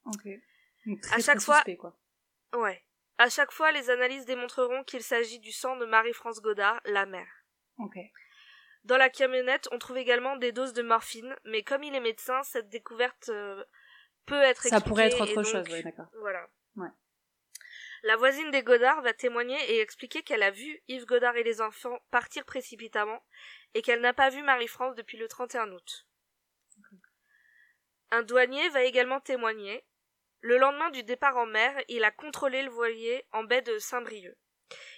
Ok. 0.05 0.29
Très, 1.03 1.16
À 1.16 1.18
chaque 1.18 1.41
fois- 1.41 1.57
suspect, 1.57 1.76
quoi. 1.76 1.97
Ouais. 2.55 2.82
À 3.18 3.28
chaque 3.28 3.51
fois, 3.53 3.72
les 3.72 3.91
analyses 3.91 4.26
démontreront 4.26 4.84
qu'il 4.84 5.03
s'agit 5.03 5.39
du 5.39 5.53
sang 5.53 5.76
de 5.76 5.87
Marie-France 5.87 6.41
Godard, 6.43 6.80
la 6.84 7.07
mère. 7.07 7.45
Ok. 7.78 7.97
Dans 8.84 8.97
la 8.99 9.09
camionnette, 9.09 9.68
on 9.72 9.78
trouve 9.78 9.97
également 9.97 10.37
des 10.37 10.53
doses 10.53 10.72
de 10.74 10.82
morphine, 10.82 11.34
mais 11.45 11.62
comme 11.62 11.82
il 11.82 11.95
est 11.95 12.01
médecin, 12.01 12.43
cette 12.45 12.68
découverte 12.68 13.30
euh, 13.30 13.64
peut 14.26 14.41
être 14.43 14.62
Ça 14.62 14.80
pourrait 14.80 15.07
être 15.07 15.20
autre 15.20 15.34
donc, 15.34 15.45
chose, 15.47 15.68
ouais, 15.68 15.82
d'accord. 15.82 16.07
Voilà. 16.20 16.47
Ouais. 16.76 16.89
La 18.03 18.16
voisine 18.16 18.51
des 18.53 18.62
Godard 18.62 19.03
va 19.03 19.12
témoigner 19.12 19.59
et 19.72 19.80
expliquer 19.80 20.22
qu'elle 20.22 20.43
a 20.45 20.53
vu 20.53 20.80
Yves 20.87 21.07
Godard 21.07 21.37
et 21.37 21.43
les 21.43 21.61
enfants 21.61 21.99
partir 22.12 22.45
précipitamment 22.45 23.20
et 23.74 23.82
qu'elle 23.82 24.01
n'a 24.01 24.12
pas 24.12 24.30
vu 24.30 24.43
Marie-France 24.43 24.95
depuis 24.95 25.18
le 25.18 25.26
31 25.26 25.72
août. 25.72 26.07
Un 28.12 28.22
douanier 28.22 28.68
va 28.68 28.84
également 28.84 29.20
témoigner. 29.20 29.84
Le 30.41 30.59
lendemain 30.59 30.91
du 30.91 31.03
départ 31.03 31.37
en 31.37 31.47
mer, 31.47 31.74
il 31.89 32.05
a 32.05 32.11
contrôlé 32.11 32.62
le 32.62 32.70
voilier 32.70 33.24
en 33.32 33.45
baie 33.45 33.62
de 33.62 33.78
Saint-Brieuc. 33.78 34.37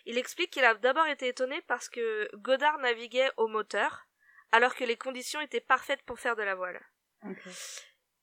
Il 0.06 0.18
explique 0.18 0.50
qu'il 0.50 0.64
a 0.64 0.74
d'abord 0.74 1.06
été 1.06 1.28
étonné 1.28 1.60
parce 1.66 1.88
que 1.88 2.28
Godard 2.36 2.78
naviguait 2.78 3.30
au 3.36 3.48
moteur, 3.48 4.06
alors 4.52 4.74
que 4.74 4.84
les 4.84 4.96
conditions 4.96 5.40
étaient 5.40 5.60
parfaites 5.60 6.02
pour 6.02 6.18
faire 6.18 6.36
de 6.36 6.42
la 6.42 6.54
voile. 6.54 6.80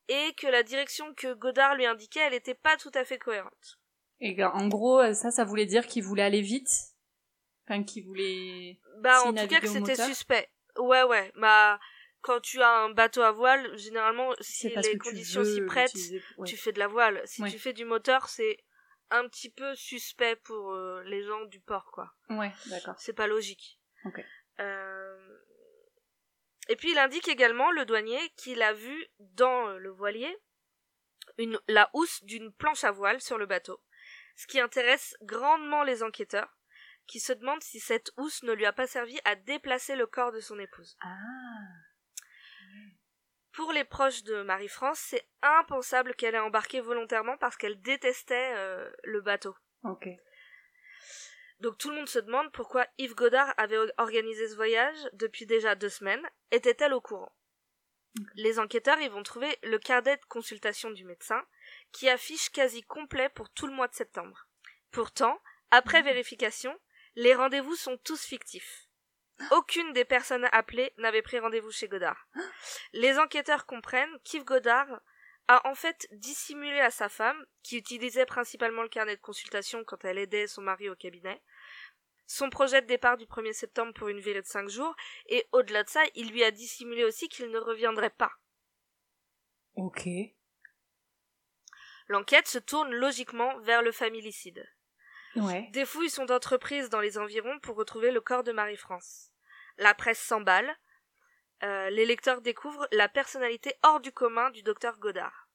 Et 0.08 0.34
que 0.34 0.48
la 0.48 0.64
direction 0.64 1.14
que 1.14 1.34
Godard 1.34 1.76
lui 1.76 1.86
indiquait, 1.86 2.22
elle 2.22 2.34
n'était 2.34 2.56
pas 2.56 2.78
tout 2.78 2.92
à 2.94 3.06
fait 3.06 3.20
cohérente. 3.20 3.80
Et 4.20 4.44
en 4.44 4.68
gros, 4.68 5.00
euh, 5.00 5.14
ça, 5.14 5.32
ça 5.32 5.44
voulait 5.44 5.66
dire 5.66 5.86
qu'il 5.88 6.04
voulait 6.04 6.24
aller 6.24 6.42
vite? 6.42 6.72
Enfin, 7.68 7.84
qu'il 7.84 8.06
voulait... 8.06 8.80
Bah, 9.00 9.24
en 9.24 9.34
tout 9.34 9.48
cas, 9.48 9.60
que 9.60 9.68
c'était 9.68 9.96
suspect. 9.96 10.50
Ouais, 10.78 11.04
ouais. 11.04 11.32
Bah, 11.36 11.80
quand 12.26 12.40
tu 12.42 12.60
as 12.60 12.72
un 12.72 12.90
bateau 12.90 13.22
à 13.22 13.32
voile, 13.32 13.78
généralement, 13.78 14.34
si 14.42 14.68
les 14.70 14.98
conditions 14.98 15.44
s'y 15.44 15.62
prêtent. 15.62 15.94
Ouais. 16.40 16.48
tu 16.48 16.58
fais 16.58 16.72
de 16.72 16.80
la 16.80 16.88
voile. 16.88 17.22
Si 17.26 17.44
Ouais. 17.44 17.52
tu 17.52 17.60
fais 17.60 17.72
du 17.72 17.86
moteur, 17.86 18.30
c'est 18.30 18.58
un 19.12 19.28
petit 19.28 19.52
peu 19.52 19.76
suspect 19.76 20.36
pour 20.38 20.74
euh, 20.74 21.04
les 21.04 21.22
gens 21.24 21.46
du 21.46 21.60
port, 21.60 21.92
quoi. 21.92 22.12
Ouais, 22.32 22.52
d'accord. 22.66 22.96
C'est 22.98 23.14
pas 23.14 23.28
logique. 23.28 23.80
Ok. 24.06 24.20
Euh, 24.60 25.38
Et 26.68 26.76
puis 26.76 26.90
il 26.94 26.98
indique 26.98 27.28
également, 27.28 27.70
le 27.70 27.86
douanier, 27.86 28.20
qu'il 28.38 28.64
a 28.64 28.74
vu 28.74 29.08
dans 29.20 29.68
euh, 29.70 29.78
le 29.78 29.92
voilier 29.92 30.36
une, 31.38 31.60
la 31.68 31.92
housse 31.94 32.24
d'une 32.24 32.52
planche 32.54 32.84
à 32.84 32.92
voile 32.92 33.22
sur 33.22 33.38
le 33.38 33.46
bateau. 33.46 33.80
Ce 34.36 34.48
qui 34.48 34.60
intéresse 34.60 35.16
grandement 35.22 35.84
les 35.84 36.02
enquêteurs, 36.02 36.58
qui 37.06 37.20
se 37.20 37.34
demandent 37.34 37.62
si 37.62 37.80
cette 37.80 38.10
housse 38.18 38.42
ne 38.42 38.54
lui 38.54 38.66
a 38.66 38.74
pas 38.74 38.88
servi 38.88 39.20
à 39.26 39.36
déplacer 39.36 39.96
le 39.96 40.08
corps 40.08 40.32
de 40.32 40.40
son 40.40 40.58
épouse. 40.58 40.98
Ah. 41.02 41.14
Pour 43.56 43.72
les 43.72 43.86
proches 43.86 44.24
de 44.24 44.42
Marie-France, 44.42 45.00
c'est 45.00 45.26
impensable 45.42 46.14
qu'elle 46.16 46.36
ait 46.36 46.40
embarqué 46.40 46.82
volontairement 46.82 47.38
parce 47.38 47.56
qu'elle 47.56 47.82
détestait 47.82 48.54
euh, 48.56 48.92
le 49.04 49.22
bateau. 49.22 49.56
Ok. 49.84 50.10
Donc 51.62 51.78
tout 51.78 51.90
le 51.90 51.96
monde 51.96 52.10
se 52.10 52.20
demande 52.20 52.52
pourquoi 52.52 52.86
Yves 52.98 53.16
Godard 53.16 53.54
avait 53.56 53.80
organisé 53.98 54.50
ce 54.50 54.56
voyage 54.56 54.98
depuis 55.14 55.46
déjà 55.46 55.76
deux 55.76 55.90
semaines. 55.90 56.28
Était-elle 56.52 56.94
au 56.94 57.00
courant? 57.00 57.32
Les 58.36 58.60
enquêteurs 58.60 59.00
y 59.00 59.08
vont 59.08 59.24
trouver 59.24 59.58
le 59.64 59.80
carnet 59.80 60.18
de 60.18 60.26
consultation 60.26 60.90
du 60.92 61.06
médecin 61.06 61.42
qui 61.94 62.10
affiche 62.10 62.50
quasi 62.50 62.84
complet 62.84 63.30
pour 63.30 63.50
tout 63.50 63.68
le 63.68 63.74
mois 63.74 63.88
de 63.88 63.96
septembre. 63.96 64.48
Pourtant, 64.92 65.42
après 65.72 66.02
vérification, 66.02 66.78
les 67.16 67.34
rendez-vous 67.34 67.76
sont 67.76 67.98
tous 67.98 68.22
fictifs. 68.22 68.85
Aucune 69.52 69.94
des 69.94 70.06
personnes 70.06 70.48
appelées 70.52 70.94
n'avait 70.98 71.22
pris 71.22 71.40
rendez-vous 71.40 71.72
chez 71.72 71.88
Godard. 71.88 72.28
Les 72.94 73.18
enquêteurs 73.20 73.66
comprennent 73.66 74.20
qu'Yves 74.24 74.46
Godard 74.46 75.02
a 75.48 75.68
en 75.68 75.76
fait 75.76 76.08
dissimulé 76.12 76.80
à 76.80 76.90
sa 76.90 77.10
femme, 77.10 77.46
qui 77.62 77.78
utilisait 77.78 78.26
principalement 78.26 78.82
le 78.82 78.90
carnet 78.90 79.16
de 79.16 79.22
consultation 79.22 79.84
quand 79.84 80.04
elle 80.06 80.18
aidait 80.18 80.48
son 80.48 80.62
mari 80.62 80.90
au 80.90 80.96
cabinet, 80.96 81.42
son 82.26 82.50
projet 82.50 82.82
de 82.82 82.88
départ 82.88 83.18
du 83.18 83.26
1er 83.26 83.54
septembre 83.54 83.94
pour 83.94 84.08
une 84.08 84.20
virée 84.20 84.42
de 84.42 84.48
cinq 84.48 84.70
jours, 84.70 84.96
et 85.28 85.48
au-delà 85.52 85.84
de 85.84 85.90
ça, 85.90 86.02
il 86.16 86.32
lui 86.32 86.44
a 86.44 86.52
dissimulé 86.52 87.04
aussi 87.04 87.30
qu'il 87.30 87.52
ne 87.52 87.60
reviendrait 87.60 88.10
pas. 88.10 88.32
Ok. 89.76 90.08
L'enquête 92.08 92.48
se 92.48 92.60
tourne 92.60 92.94
logiquement 92.94 93.60
vers 93.60 93.82
le 93.82 93.92
familicide. 93.92 94.66
Ouais. 95.36 95.68
Des 95.72 95.86
fouilles 95.86 96.10
sont 96.10 96.32
entreprises 96.32 96.90
dans 96.90 97.02
les 97.02 97.18
environs 97.18 97.60
pour 97.60 97.76
retrouver 97.76 98.12
le 98.12 98.22
corps 98.22 98.44
de 98.44 98.52
Marie-France. 98.52 99.32
La 99.78 99.94
presse 99.94 100.20
s'emballe. 100.20 100.76
Euh, 101.64 101.90
les 101.90 102.06
lecteurs 102.06 102.42
découvrent 102.42 102.88
la 102.92 103.08
personnalité 103.08 103.74
hors 103.84 104.00
du 104.00 104.12
commun 104.12 104.50
du 104.52 104.64
docteur 104.64 104.98
Godard. 105.00 105.48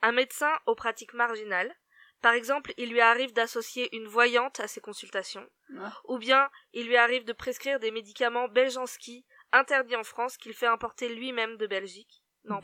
Un 0.00 0.12
médecin 0.12 0.52
aux 0.66 0.74
pratiques 0.74 1.14
marginales. 1.14 1.74
Par 2.20 2.34
exemple, 2.34 2.72
il 2.76 2.90
lui 2.90 3.00
arrive 3.00 3.32
d'associer 3.32 3.94
une 3.96 4.06
voyante 4.06 4.60
à 4.60 4.68
ses 4.68 4.80
consultations. 4.80 5.48
Ah. 5.78 5.92
Ou 6.04 6.18
bien, 6.18 6.50
il 6.72 6.86
lui 6.86 6.96
arrive 6.96 7.24
de 7.24 7.32
prescrire 7.32 7.80
des 7.80 7.90
médicaments 7.90 8.48
beljanski 8.48 9.26
interdits 9.52 9.96
en 9.96 10.04
France 10.04 10.36
qu'il 10.36 10.54
fait 10.54 10.66
importer 10.66 11.08
lui-même 11.08 11.56
de 11.56 11.66
Belgique. 11.66 12.22
Non, 12.44 12.58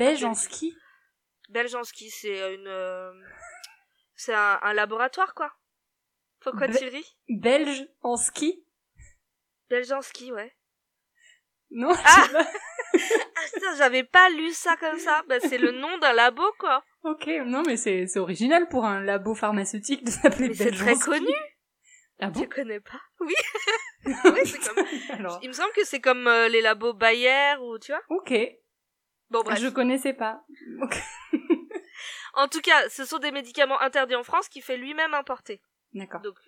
Beljanski, 1.48 2.10
c'est 2.10 2.54
une, 2.54 2.68
euh, 2.68 3.12
c'est 4.14 4.34
un, 4.34 4.58
un 4.62 4.72
laboratoire 4.74 5.34
quoi. 5.34 5.57
Pourquoi 6.40 6.66
Be- 6.68 6.78
tu 6.78 6.84
ris 6.88 7.16
Belge 7.28 7.86
en 8.02 8.16
ski 8.16 8.64
Beljanski, 9.70 10.32
ouais. 10.32 10.54
Non, 11.70 11.92
je 11.92 11.98
Ah. 12.04 12.26
Ah 12.94 13.74
j'avais 13.76 14.02
pas 14.04 14.30
lu 14.30 14.52
ça 14.52 14.76
comme 14.78 14.98
ça. 14.98 15.22
Bah 15.28 15.38
c'est 15.40 15.58
le 15.58 15.72
nom 15.72 15.98
d'un 15.98 16.12
labo 16.14 16.42
quoi. 16.58 16.82
Ok, 17.02 17.26
non 17.44 17.62
mais 17.66 17.76
c'est 17.76 18.16
original 18.16 18.68
pour 18.68 18.84
un 18.86 19.00
labo 19.02 19.34
pharmaceutique 19.34 20.04
de 20.04 20.10
s'appeler 20.10 20.48
Mais 20.48 20.54
c'est 20.54 20.64
Belge 20.64 20.78
très 20.78 20.92
en 20.92 20.96
ski. 20.96 21.04
connu. 21.10 21.34
Ah 22.20 22.30
bon? 22.30 22.40
Tu 22.40 22.48
connais 22.48 22.80
pas? 22.80 23.00
Oui. 23.20 23.34
oui, 24.06 24.40
c'est 24.46 24.58
comme. 24.74 24.84
Alors, 25.10 25.38
Il 25.42 25.48
me 25.48 25.52
semble 25.52 25.72
que 25.72 25.84
c'est 25.84 26.00
comme 26.00 26.26
euh, 26.26 26.48
les 26.48 26.62
labos 26.62 26.94
Bayer 26.94 27.56
ou 27.60 27.78
tu 27.78 27.92
vois. 27.92 28.02
ok. 28.08 28.32
Bon 29.30 29.42
bref. 29.42 29.58
Je 29.60 29.68
connaissais 29.68 30.14
pas. 30.14 30.42
Ok. 30.82 30.96
En 32.34 32.48
tout 32.48 32.60
cas, 32.62 32.88
ce 32.88 33.04
sont 33.04 33.18
des 33.18 33.32
médicaments 33.32 33.80
interdits 33.80 34.14
en 34.16 34.22
France 34.24 34.48
qu'il 34.48 34.62
fait 34.62 34.76
lui-même 34.78 35.12
importer. 35.14 35.60
D'accord. 35.94 36.20
Donc, 36.20 36.38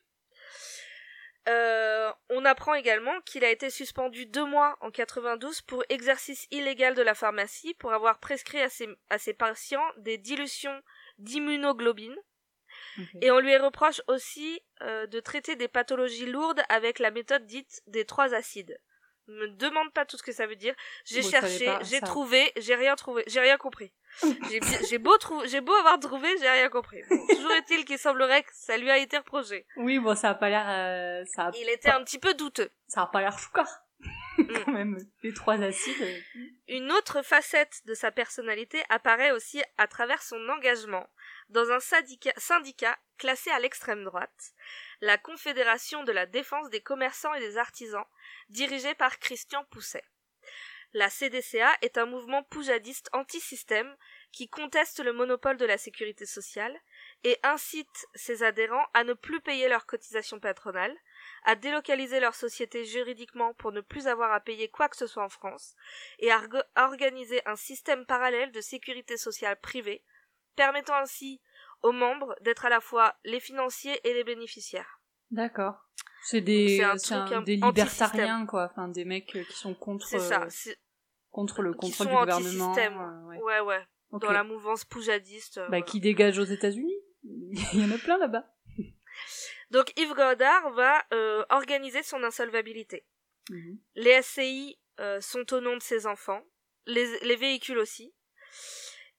euh, 1.48 2.12
on 2.28 2.44
apprend 2.44 2.74
également 2.74 3.20
qu'il 3.22 3.44
a 3.44 3.50
été 3.50 3.70
suspendu 3.70 4.26
deux 4.26 4.44
mois 4.44 4.76
en 4.80 4.90
92 4.90 5.62
pour 5.62 5.82
exercice 5.88 6.46
illégal 6.50 6.94
de 6.94 7.02
la 7.02 7.14
pharmacie 7.14 7.74
pour 7.74 7.92
avoir 7.92 8.20
prescrit 8.20 8.60
à 8.60 8.68
ses, 8.68 8.88
à 9.08 9.18
ses 9.18 9.32
patients 9.32 9.84
des 9.96 10.18
dilutions 10.18 10.82
d'immunoglobine. 11.18 12.16
Et 13.20 13.30
on 13.30 13.40
lui 13.40 13.56
reproche 13.56 14.00
aussi 14.06 14.60
euh, 14.82 15.06
de 15.06 15.20
traiter 15.20 15.56
des 15.56 15.68
pathologies 15.68 16.26
lourdes 16.26 16.62
avec 16.68 16.98
la 16.98 17.10
méthode 17.10 17.46
dite 17.46 17.82
des 17.86 18.04
trois 18.04 18.34
acides. 18.34 18.78
Me 19.30 19.48
demande 19.48 19.92
pas 19.92 20.04
tout 20.04 20.16
ce 20.16 20.22
que 20.22 20.32
ça 20.32 20.46
veut 20.46 20.56
dire. 20.56 20.74
J'ai 21.04 21.22
Bon, 21.22 21.30
cherché, 21.30 21.64
pas 21.66 21.80
j'ai 21.82 22.00
trouvé, 22.00 22.52
j'ai 22.56 22.74
rien 22.74 22.94
trouvé, 22.96 23.22
j'ai 23.26 23.40
rien 23.40 23.56
compris. 23.56 23.92
J'ai 24.90 24.98
beau 24.98 25.16
trou- 25.18 25.46
j'ai 25.46 25.60
beau 25.60 25.72
avoir 25.74 25.98
trouvé, 26.00 26.28
j'ai 26.40 26.48
rien 26.50 26.68
compris. 26.68 27.00
Bon, 27.08 27.26
toujours 27.28 27.52
est-il 27.52 27.84
qu'il 27.84 27.96
semblerait 27.98 28.42
que 28.42 28.50
ça 28.52 28.76
lui 28.76 28.90
a 28.90 28.98
été 28.98 29.16
reproché. 29.18 29.66
Oui, 29.76 30.00
bon, 30.00 30.16
ça 30.16 30.30
a 30.30 30.34
pas 30.34 30.48
l'air, 30.48 30.66
euh, 30.68 31.24
ça 31.32 31.46
a, 31.46 31.50
Il 31.54 31.68
était 31.68 31.90
un 31.90 32.02
petit 32.02 32.18
peu 32.18 32.34
douteux. 32.34 32.70
ça 32.88 33.02
a 33.02 33.06
pas 33.06 33.20
l'air 33.20 33.38
choucard. 33.38 33.68
Quand 34.64 34.72
même, 34.72 34.98
les 35.22 35.32
trois 35.32 35.60
acides. 35.62 36.02
euh, 36.02 36.18
Une 36.68 36.90
autre 36.90 37.22
facette 37.22 37.82
de 37.84 37.94
sa 37.94 38.10
personnalité 38.10 38.82
apparaît 38.88 39.30
aussi 39.30 39.62
à 39.78 39.86
travers 39.86 40.22
son 40.22 40.40
engagement 40.48 41.06
dans 41.50 41.70
un 41.70 41.78
syndicat, 41.80 42.32
syndicat 42.36 42.98
classé 43.18 43.50
à 43.50 43.60
l'extrême 43.60 44.02
droite, 44.04 44.52
la 45.00 45.18
Confédération 45.18 46.04
de 46.04 46.12
la 46.12 46.26
défense 46.26 46.70
des 46.70 46.80
commerçants 46.80 47.34
et 47.34 47.40
des 47.40 47.56
artisans, 47.56 48.04
dirigée 48.48 48.94
par 48.94 49.18
Christian 49.18 49.64
Pousset. 49.70 50.04
La 50.92 51.08
CDCA 51.08 51.72
est 51.82 51.98
un 51.98 52.06
mouvement 52.06 52.42
poujadiste 52.42 53.10
anti-système 53.12 53.96
qui 54.32 54.48
conteste 54.48 54.98
le 54.98 55.12
monopole 55.12 55.56
de 55.56 55.64
la 55.64 55.78
sécurité 55.78 56.26
sociale 56.26 56.76
et 57.22 57.38
incite 57.44 58.06
ses 58.14 58.42
adhérents 58.42 58.86
à 58.92 59.04
ne 59.04 59.12
plus 59.12 59.40
payer 59.40 59.68
leurs 59.68 59.86
cotisations 59.86 60.40
patronales, 60.40 60.96
à 61.44 61.54
délocaliser 61.54 62.18
leur 62.18 62.34
société 62.34 62.84
juridiquement 62.84 63.54
pour 63.54 63.70
ne 63.70 63.80
plus 63.80 64.08
avoir 64.08 64.32
à 64.32 64.40
payer 64.40 64.68
quoi 64.68 64.88
que 64.88 64.96
ce 64.96 65.06
soit 65.06 65.22
en 65.22 65.28
France, 65.28 65.76
et 66.18 66.32
à, 66.32 66.40
orga- 66.40 66.66
à 66.74 66.86
organiser 66.86 67.40
un 67.46 67.56
système 67.56 68.04
parallèle 68.04 68.50
de 68.50 68.60
sécurité 68.60 69.16
sociale 69.16 69.60
privée, 69.60 70.02
permettant 70.56 70.96
ainsi 70.96 71.40
aux 71.82 71.92
membres 71.92 72.34
d'être 72.42 72.64
à 72.66 72.68
la 72.68 72.80
fois 72.80 73.14
les 73.24 73.40
financiers 73.40 73.98
et 74.04 74.14
les 74.14 74.24
bénéficiaires. 74.24 75.00
D'accord. 75.30 75.74
C'est 76.24 76.40
des, 76.40 76.82
un 76.82 76.96
truc 76.96 77.32
un- 77.32 77.42
des 77.42 77.56
libertariens, 77.56 78.44
quoi. 78.46 78.68
Enfin, 78.70 78.88
des 78.88 79.04
mecs 79.04 79.34
euh, 79.36 79.44
qui 79.44 79.52
sont 79.56 79.74
contre, 79.74 80.06
ça, 80.06 80.42
euh, 80.42 80.72
contre 81.30 81.62
le 81.62 81.72
contrôle 81.72 82.08
du 82.08 82.12
gouvernement. 82.14 82.76
euh, 82.76 83.22
ouais. 83.28 83.38
ouais, 83.42 83.60
ouais, 83.60 83.86
dans 84.12 84.32
la 84.32 84.44
mouvance 84.44 84.84
poujadiste. 84.84 85.58
euh, 85.58 85.62
Bah, 85.62 85.68
voilà. 85.68 85.84
qui 85.84 86.00
dégage 86.00 86.38
aux 86.38 86.44
États-Unis 86.44 86.94
Il 87.22 87.80
y 87.80 87.84
en 87.84 87.90
a 87.94 87.98
plein 87.98 88.18
là-bas. 88.18 88.44
Donc 89.70 89.92
Yves 89.98 90.14
Godard 90.14 90.70
va 90.72 91.02
euh, 91.12 91.44
organiser 91.50 92.02
son 92.02 92.22
insolvabilité. 92.24 93.06
Mhm. 93.50 93.78
Les 93.94 94.20
SCI 94.22 94.78
sont 95.20 95.54
au 95.54 95.60
nom 95.62 95.78
de 95.78 95.82
ses 95.82 96.06
enfants, 96.06 96.42
les, 96.84 97.18
les 97.20 97.36
véhicules 97.36 97.78
aussi. 97.78 98.12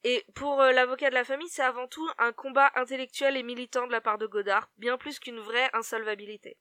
Et 0.04 0.26
pour 0.34 0.62
euh, 0.62 0.72
l'avocat 0.72 1.10
de 1.10 1.16
la 1.16 1.24
famille, 1.24 1.50
c'est 1.50 1.62
avant 1.62 1.88
tout 1.88 2.08
un 2.18 2.34
combat 2.34 2.72
intellectuel 2.76 3.38
et 3.38 3.44
militant 3.44 3.86
de 3.86 3.92
la 3.92 4.02
part 4.02 4.18
de 4.18 4.26
Godard, 4.26 4.70
bien 4.78 4.98
plus 4.98 5.20
qu'une 5.20 5.40
vraie 5.40 5.70
insolvabilité. 5.74 6.58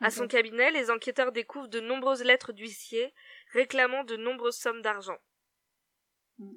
À 0.00 0.10
son 0.10 0.28
cabinet, 0.28 0.70
les 0.70 0.90
enquêteurs 0.90 1.32
découvrent 1.32 1.68
de 1.68 1.80
nombreuses 1.80 2.22
lettres 2.22 2.52
d'huissier 2.52 3.12
réclamant 3.52 4.04
de 4.04 4.16
nombreuses 4.16 4.56
sommes 4.56 4.80
d'argent. 4.80 5.18
Mm. 6.38 6.54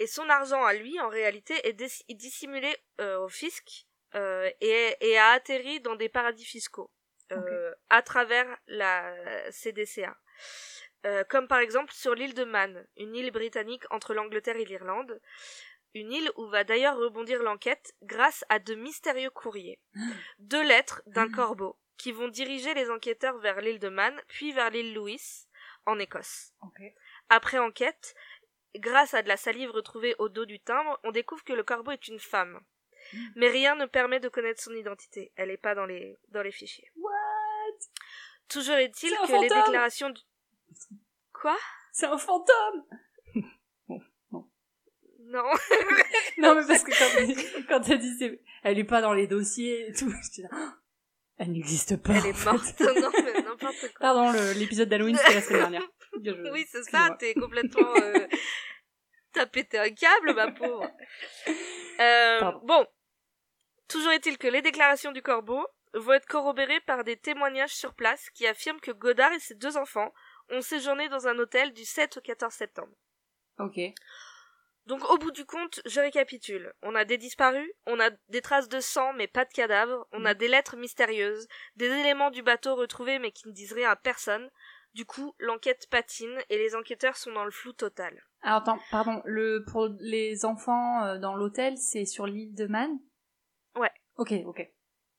Et 0.00 0.06
son 0.06 0.28
argent 0.28 0.64
à 0.64 0.72
lui, 0.72 0.98
en 0.98 1.08
réalité, 1.08 1.54
est 1.68 1.74
dis- 1.74 2.04
dissimulé 2.08 2.74
euh, 3.00 3.20
au 3.20 3.28
fisc 3.28 3.86
euh, 4.14 4.50
et, 4.60 4.96
et 5.00 5.18
a 5.18 5.28
atterri 5.32 5.80
dans 5.80 5.94
des 5.94 6.08
paradis 6.08 6.44
fiscaux 6.44 6.90
euh, 7.32 7.72
à 7.90 8.02
travers 8.02 8.48
la 8.66 9.14
CDCA. 9.52 10.16
Euh, 11.06 11.24
comme 11.24 11.48
par 11.48 11.60
exemple 11.60 11.92
sur 11.92 12.14
l'île 12.14 12.34
de 12.34 12.44
Man, 12.44 12.86
une 12.96 13.16
île 13.16 13.30
britannique 13.30 13.84
entre 13.90 14.12
l'Angleterre 14.12 14.56
et 14.56 14.66
l'Irlande, 14.66 15.20
une 15.94 16.12
île 16.12 16.30
où 16.36 16.46
va 16.46 16.62
d'ailleurs 16.62 16.96
rebondir 16.98 17.42
l'enquête 17.42 17.94
grâce 18.02 18.44
à 18.48 18.58
de 18.58 18.74
mystérieux 18.74 19.30
courriers. 19.30 19.80
Deux 20.38 20.62
lettres 20.62 21.02
d'un 21.06 21.30
corbeau 21.30 21.78
qui 21.96 22.12
vont 22.12 22.28
diriger 22.28 22.74
les 22.74 22.90
enquêteurs 22.90 23.38
vers 23.38 23.60
l'île 23.60 23.78
de 23.78 23.88
Man, 23.88 24.14
puis 24.28 24.52
vers 24.52 24.70
l'île 24.70 24.94
Louis, 24.94 25.20
en 25.86 25.98
Écosse. 25.98 26.52
Après 27.28 27.58
enquête, 27.58 28.14
grâce 28.76 29.14
à 29.14 29.22
de 29.22 29.28
la 29.28 29.36
salive 29.36 29.70
retrouvée 29.70 30.14
au 30.18 30.28
dos 30.28 30.44
du 30.44 30.60
timbre, 30.60 31.00
on 31.02 31.10
découvre 31.12 31.44
que 31.44 31.52
le 31.54 31.62
corbeau 31.64 31.90
est 31.92 32.08
une 32.08 32.20
femme. 32.20 32.60
Mais 33.34 33.48
rien 33.48 33.74
ne 33.74 33.86
permet 33.86 34.20
de 34.20 34.28
connaître 34.28 34.62
son 34.62 34.74
identité. 34.74 35.32
Elle 35.36 35.48
n'est 35.48 35.56
pas 35.56 35.74
dans 35.74 35.86
les, 35.86 36.18
dans 36.28 36.42
les 36.42 36.52
fichiers. 36.52 36.90
What? 36.96 37.10
Toujours 38.48 38.76
est-il 38.76 39.10
que 39.26 39.32
les 39.40 39.48
déclarations... 39.64 40.10
du- 40.10 40.20
Quoi? 41.32 41.56
C'est 41.92 42.06
un 42.06 42.18
fantôme 42.18 42.84
Non. 45.20 45.44
Non, 46.38 46.54
mais 46.54 46.66
parce 46.66 46.82
que 46.84 46.90
quand, 46.90 47.68
quand 47.68 47.80
t'as 47.82 47.96
dit 47.96 48.14
c'est... 48.18 48.40
elle 48.62 48.78
est 48.78 48.84
pas 48.84 49.00
dans 49.02 49.12
les 49.12 49.26
dossiers 49.26 49.88
et 49.88 49.92
tout, 49.92 50.10
j'étais 50.22 50.48
là, 50.48 50.74
Elle 51.38 51.52
n'existe 51.52 51.96
pas. 52.02 52.14
Elle 52.14 52.26
est 52.26 52.44
morte. 52.44 52.64
fait. 52.76 53.00
non, 53.00 53.10
mais 53.24 53.42
n'importe 53.42 53.80
quoi. 53.80 53.90
Pardon, 54.00 54.32
le- 54.32 54.52
l'épisode 54.58 54.88
d'Halloween, 54.88 55.16
c'était 55.16 55.34
la 55.34 55.40
semaine 55.42 55.60
dernière. 55.60 55.88
Je- 56.24 56.50
Oui, 56.52 56.66
c'est 56.70 56.82
ça, 56.84 57.14
t'es 57.18 57.34
complètement... 57.34 57.94
euh, 57.96 58.26
T'as 59.32 59.46
pété 59.46 59.78
un 59.78 59.90
câble, 59.90 60.34
ma 60.34 60.50
pauvre. 60.50 60.90
Euh, 62.00 62.40
bon. 62.64 62.84
Toujours 63.86 64.12
est-il 64.12 64.38
que 64.38 64.48
les 64.48 64.62
déclarations 64.62 65.12
du 65.12 65.22
corbeau 65.22 65.64
vont 65.94 66.12
être 66.14 66.26
corroborées 66.26 66.80
par 66.80 67.04
des 67.04 67.16
témoignages 67.16 67.74
sur 67.74 67.94
place 67.94 68.30
qui 68.30 68.46
affirment 68.46 68.80
que 68.80 68.90
Godard 68.92 69.32
et 69.32 69.38
ses 69.40 69.54
deux 69.54 69.76
enfants 69.76 70.12
ont 70.50 70.62
séjourné 70.62 71.08
dans 71.08 71.26
un 71.28 71.38
hôtel 71.38 71.72
du 71.72 71.84
7 71.84 72.16
au 72.16 72.20
14 72.20 72.52
septembre. 72.52 72.92
Ok. 73.58 73.78
Donc 74.86 75.08
au 75.10 75.18
bout 75.18 75.30
du 75.30 75.44
compte, 75.44 75.80
je 75.86 76.00
récapitule. 76.00 76.72
On 76.82 76.94
a 76.94 77.04
des 77.04 77.18
disparus, 77.18 77.70
on 77.86 78.00
a 78.00 78.10
des 78.28 78.40
traces 78.40 78.68
de 78.68 78.80
sang 78.80 79.12
mais 79.12 79.28
pas 79.28 79.44
de 79.44 79.52
cadavres, 79.52 80.06
on 80.12 80.24
a 80.24 80.34
des 80.34 80.48
lettres 80.48 80.76
mystérieuses, 80.76 81.46
des 81.76 81.86
éléments 81.86 82.30
du 82.30 82.42
bateau 82.42 82.74
retrouvés 82.74 83.18
mais 83.18 83.30
qui 83.30 83.46
ne 83.46 83.52
disent 83.52 83.72
rien 83.74 83.90
à 83.90 83.96
personne. 83.96 84.50
Du 84.94 85.04
coup, 85.04 85.34
l'enquête 85.38 85.86
patine 85.88 86.36
et 86.48 86.58
les 86.58 86.74
enquêteurs 86.74 87.16
sont 87.16 87.30
dans 87.32 87.44
le 87.44 87.52
flou 87.52 87.72
total. 87.72 88.24
Alors 88.42 88.58
attends, 88.62 88.80
pardon, 88.90 89.22
le, 89.24 89.64
pour 89.70 89.86
les 90.00 90.44
enfants 90.44 91.04
euh, 91.04 91.18
dans 91.18 91.36
l'hôtel, 91.36 91.76
c'est 91.78 92.06
sur 92.06 92.26
l'île 92.26 92.54
de 92.54 92.66
Man? 92.66 92.90
Ouais. 93.76 93.92
Ok, 94.16 94.32
ok. 94.46 94.66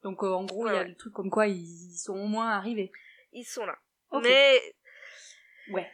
Donc 0.01 0.23
euh, 0.23 0.33
en 0.33 0.43
gros, 0.43 0.67
il 0.67 0.71
Ouais, 0.71 0.75
y 0.75 0.79
a 0.79 0.81
ouais. 0.81 0.89
le 0.89 0.95
truc 0.95 1.13
comme 1.13 1.29
quoi 1.29 1.47
ils, 1.47 1.91
ils 1.93 1.97
sont 1.97 2.17
au 2.17 2.27
moins 2.27 2.49
arrivés. 2.49 2.91
Ils 3.31 3.45
sont 3.45 3.65
là. 3.65 3.77
Ok. 4.09 4.23
Mais 4.23 4.59
Ouais. 5.71 5.91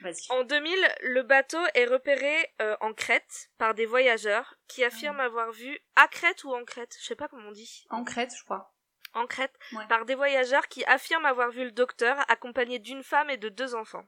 Vas-y. 0.00 0.30
en 0.30 0.44
2000, 0.44 0.76
le 1.02 1.22
bateau 1.22 1.58
est 1.74 1.84
repéré 1.86 2.54
euh, 2.62 2.76
en 2.80 2.92
Crète 2.94 3.50
par 3.58 3.74
des 3.74 3.86
voyageurs 3.86 4.54
qui 4.68 4.84
affirment 4.84 5.20
avoir 5.20 5.50
vu 5.50 5.76
à 5.96 6.06
Crète 6.06 6.44
ou 6.44 6.54
en 6.54 6.64
Crète, 6.64 6.96
je 7.00 7.04
sais 7.04 7.16
pas 7.16 7.26
comment 7.28 7.48
on 7.48 7.52
dit. 7.52 7.84
En 7.90 8.04
Crète, 8.04 8.32
je 8.36 8.44
crois. 8.44 8.72
En 9.14 9.26
Crète, 9.26 9.54
Ouais. 9.72 9.86
par 9.88 10.04
des 10.04 10.14
voyageurs 10.14 10.68
qui 10.68 10.84
affirment 10.84 11.26
avoir 11.26 11.50
vu 11.50 11.64
le 11.64 11.72
docteur 11.72 12.16
accompagné 12.30 12.78
d'une 12.78 13.02
femme 13.02 13.30
et 13.30 13.38
de 13.38 13.48
deux 13.48 13.74
enfants. 13.74 14.04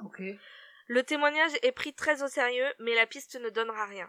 Ok. 0.00 0.20
Le 0.88 1.02
témoignage 1.02 1.52
est 1.62 1.72
pris 1.72 1.92
très 1.94 2.22
au 2.22 2.28
sérieux, 2.28 2.72
mais 2.78 2.94
la 2.94 3.06
piste 3.06 3.34
ne 3.40 3.48
donnera 3.50 3.86
rien. 3.86 4.08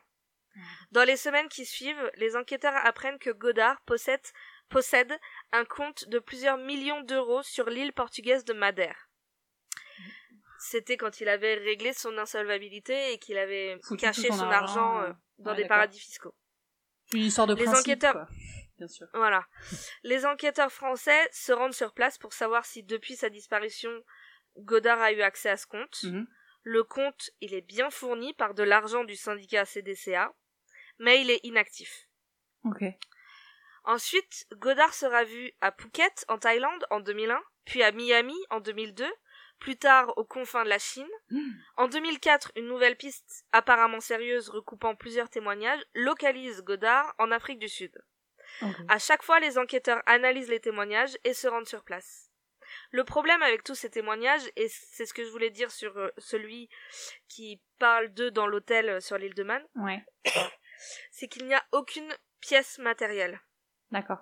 Dans 0.91 1.03
les 1.03 1.17
semaines 1.17 1.49
qui 1.49 1.65
suivent, 1.65 2.11
les 2.15 2.35
enquêteurs 2.35 2.75
apprennent 2.85 3.19
que 3.19 3.29
Godard 3.29 3.79
possède, 3.81 4.21
possède 4.69 5.17
un 5.51 5.65
compte 5.65 6.07
de 6.09 6.19
plusieurs 6.19 6.57
millions 6.57 7.01
d'euros 7.01 7.41
sur 7.43 7.69
l'île 7.69 7.93
portugaise 7.93 8.43
de 8.45 8.53
Madère. 8.53 9.06
C'était 10.59 10.97
quand 10.97 11.19
il 11.21 11.29
avait 11.29 11.55
réglé 11.55 11.93
son 11.93 12.17
insolvabilité 12.17 13.13
et 13.13 13.19
qu'il 13.19 13.37
avait 13.37 13.77
Foutu 13.83 14.01
caché 14.01 14.27
son, 14.31 14.41
argent, 14.43 14.51
argent, 14.51 15.01
euh, 15.01 15.09
euh, 15.09 15.13
dans 15.39 15.51
ouais, 15.51 15.57
des 15.57 15.67
paradis 15.67 15.99
fiscaux. 15.99 16.33
Une 17.13 17.21
histoire 17.21 17.47
de 17.47 17.55
Les 17.55 17.63
principe, 17.63 17.81
enquêteurs- 17.81 18.13
quoi. 18.13 18.27
Bien 18.77 18.87
sûr. 18.87 19.07
Voilà. 19.13 19.45
Les 20.03 20.25
enquêteurs 20.25 20.71
français 20.71 21.27
se 21.31 21.51
rendent 21.51 21.73
sur 21.73 21.93
place 21.93 22.17
pour 22.17 22.33
savoir 22.33 22.65
si 22.65 22.83
depuis 22.83 23.15
sa 23.15 23.29
disparition, 23.29 23.91
Godard 24.57 25.01
a 25.01 25.11
eu 25.11 25.21
accès 25.21 25.49
à 25.49 25.57
ce 25.57 25.65
compte. 25.67 26.03
Mhm. 26.03 26.27
Le 26.63 26.83
compte, 26.83 27.29
il 27.41 27.53
est 27.53 27.61
bien 27.61 27.89
fourni 27.89 28.33
par 28.33 28.53
de 28.53 28.63
l'argent 28.63 29.03
du 29.03 29.15
syndicat 29.15 29.65
CDCA, 29.65 30.33
mais 30.99 31.21
il 31.21 31.29
est 31.31 31.39
inactif. 31.43 32.07
Ok. 32.65 32.83
Ensuite, 33.85 34.45
Godard 34.53 34.93
sera 34.93 35.23
vu 35.23 35.53
à 35.61 35.71
Phuket, 35.71 36.25
en 36.27 36.37
Thaïlande, 36.37 36.85
en 36.89 36.99
2001, 36.99 37.39
puis 37.63 37.83
à 37.83 37.91
Miami, 37.93 38.35
en 38.49 38.59
2002, 38.59 39.05
plus 39.59 39.77
tard 39.77 40.13
aux 40.17 40.25
confins 40.25 40.63
de 40.63 40.69
la 40.69 40.79
Chine. 40.79 41.07
En 41.77 41.87
2004, 41.87 42.51
une 42.55 42.67
nouvelle 42.67 42.95
piste, 42.95 43.45
apparemment 43.51 43.99
sérieuse, 43.99 44.49
recoupant 44.49 44.95
plusieurs 44.95 45.29
témoignages, 45.29 45.83
localise 45.93 46.61
Godard 46.63 47.13
en 47.17 47.31
Afrique 47.31 47.59
du 47.59 47.69
Sud. 47.69 47.91
Ok. 48.61 48.75
À 48.87 48.97
chaque 48.99 49.23
fois, 49.23 49.39
les 49.39 49.57
enquêteurs 49.57 50.01
analysent 50.05 50.49
les 50.49 50.59
témoignages 50.59 51.17
et 51.23 51.33
se 51.33 51.47
rendent 51.47 51.67
sur 51.67 51.83
place. 51.83 52.31
Le 52.91 53.03
problème 53.03 53.41
avec 53.43 53.63
tous 53.63 53.75
ces 53.75 53.89
témoignages, 53.89 54.49
et 54.55 54.67
c'est 54.69 55.05
ce 55.05 55.13
que 55.13 55.23
je 55.23 55.29
voulais 55.29 55.49
dire 55.49 55.71
sur 55.71 55.97
euh, 55.97 56.09
celui 56.17 56.69
qui 57.27 57.61
parle 57.79 58.09
d'eux 58.09 58.31
dans 58.31 58.47
l'hôtel 58.47 58.89
euh, 58.89 58.99
sur 58.99 59.17
l'île 59.17 59.33
de 59.35 59.43
Man, 59.43 59.63
Ouais. 59.75 60.03
c'est 61.11 61.27
qu'il 61.27 61.45
n'y 61.47 61.53
a 61.53 61.65
aucune 61.71 62.11
pièce 62.39 62.77
matérielle. 62.79 63.39
D'accord. 63.91 64.19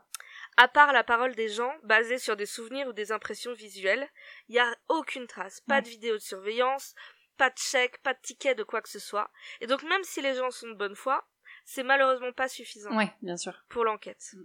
À 0.57 0.67
part 0.67 0.93
la 0.93 1.03
parole 1.03 1.35
des 1.35 1.49
gens, 1.49 1.73
basée 1.83 2.17
sur 2.17 2.35
des 2.37 2.45
souvenirs 2.45 2.87
ou 2.87 2.93
des 2.93 3.11
impressions 3.11 3.53
visuelles, 3.53 4.07
il 4.47 4.53
n'y 4.53 4.59
a 4.59 4.73
aucune 4.87 5.27
trace, 5.27 5.59
pas 5.61 5.81
de 5.81 5.89
vidéo 5.89 6.13
de 6.13 6.19
surveillance, 6.19 6.95
pas 7.37 7.49
de 7.49 7.57
chèque, 7.57 8.01
pas 8.01 8.13
de 8.13 8.21
ticket 8.21 8.55
de 8.55 8.63
quoi 8.63 8.81
que 8.81 8.89
ce 8.89 8.99
soit. 8.99 9.29
Et 9.59 9.67
donc 9.67 9.83
même 9.83 10.03
si 10.03 10.21
les 10.21 10.35
gens 10.35 10.51
sont 10.51 10.69
de 10.69 10.73
bonne 10.75 10.95
foi, 10.95 11.27
c'est 11.65 11.83
malheureusement 11.83 12.31
pas 12.31 12.47
suffisant 12.47 12.95
Ouais, 12.95 13.11
bien 13.21 13.35
sûr. 13.35 13.65
pour 13.67 13.83
l'enquête. 13.83 14.23
Mm. 14.33 14.43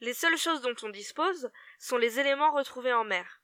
Les 0.00 0.14
seules 0.14 0.38
choses 0.38 0.62
dont 0.62 0.74
on 0.82 0.88
dispose 0.88 1.50
sont 1.78 1.98
les 1.98 2.18
éléments 2.18 2.52
retrouvés 2.52 2.92
en 2.92 3.04
mer. 3.04 3.40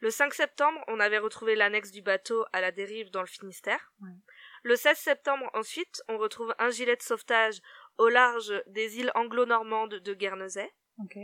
Le 0.00 0.10
5 0.10 0.34
septembre, 0.34 0.82
on 0.88 0.98
avait 1.00 1.18
retrouvé 1.18 1.54
l'annexe 1.54 1.90
du 1.92 2.02
bateau 2.02 2.44
à 2.52 2.60
la 2.60 2.72
dérive 2.72 3.10
dans 3.10 3.20
le 3.20 3.26
Finistère. 3.28 3.92
Ouais. 4.00 4.10
Le 4.64 4.74
16 4.76 4.98
septembre, 4.98 5.48
ensuite, 5.54 6.02
on 6.08 6.18
retrouve 6.18 6.54
un 6.58 6.70
gilet 6.70 6.96
de 6.96 7.02
sauvetage 7.02 7.60
au 7.98 8.08
large 8.08 8.52
des 8.66 8.98
îles 8.98 9.12
anglo-normandes 9.14 9.94
de 9.94 10.14
Guernesey. 10.14 10.68
Ok. 11.04 11.18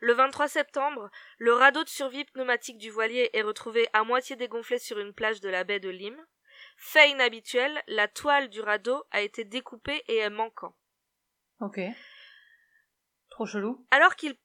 Le 0.00 0.12
23 0.12 0.48
septembre, 0.48 1.10
le 1.38 1.52
radeau 1.52 1.82
de 1.82 1.88
survie 1.88 2.24
pneumatique 2.24 2.78
du 2.78 2.90
voilier 2.90 3.30
est 3.32 3.42
retrouvé 3.42 3.88
à 3.92 4.04
moitié 4.04 4.36
dégonflé 4.36 4.78
sur 4.78 4.98
une 4.98 5.12
plage 5.14 5.40
de 5.40 5.48
la 5.48 5.64
baie 5.64 5.80
de 5.80 5.88
Lyme. 5.88 6.24
Fait 6.76 7.10
inhabituel, 7.10 7.82
la 7.88 8.08
toile 8.08 8.48
du 8.48 8.60
radeau 8.60 9.04
a 9.10 9.20
été 9.22 9.44
découpée 9.44 10.02
et 10.08 10.18
est 10.18 10.30
manquant. 10.30 10.74
Ok. 11.60 11.80
Trop 13.30 13.46
chelou. 13.46 13.86
Alors 13.90 14.16
qu'il 14.16 14.36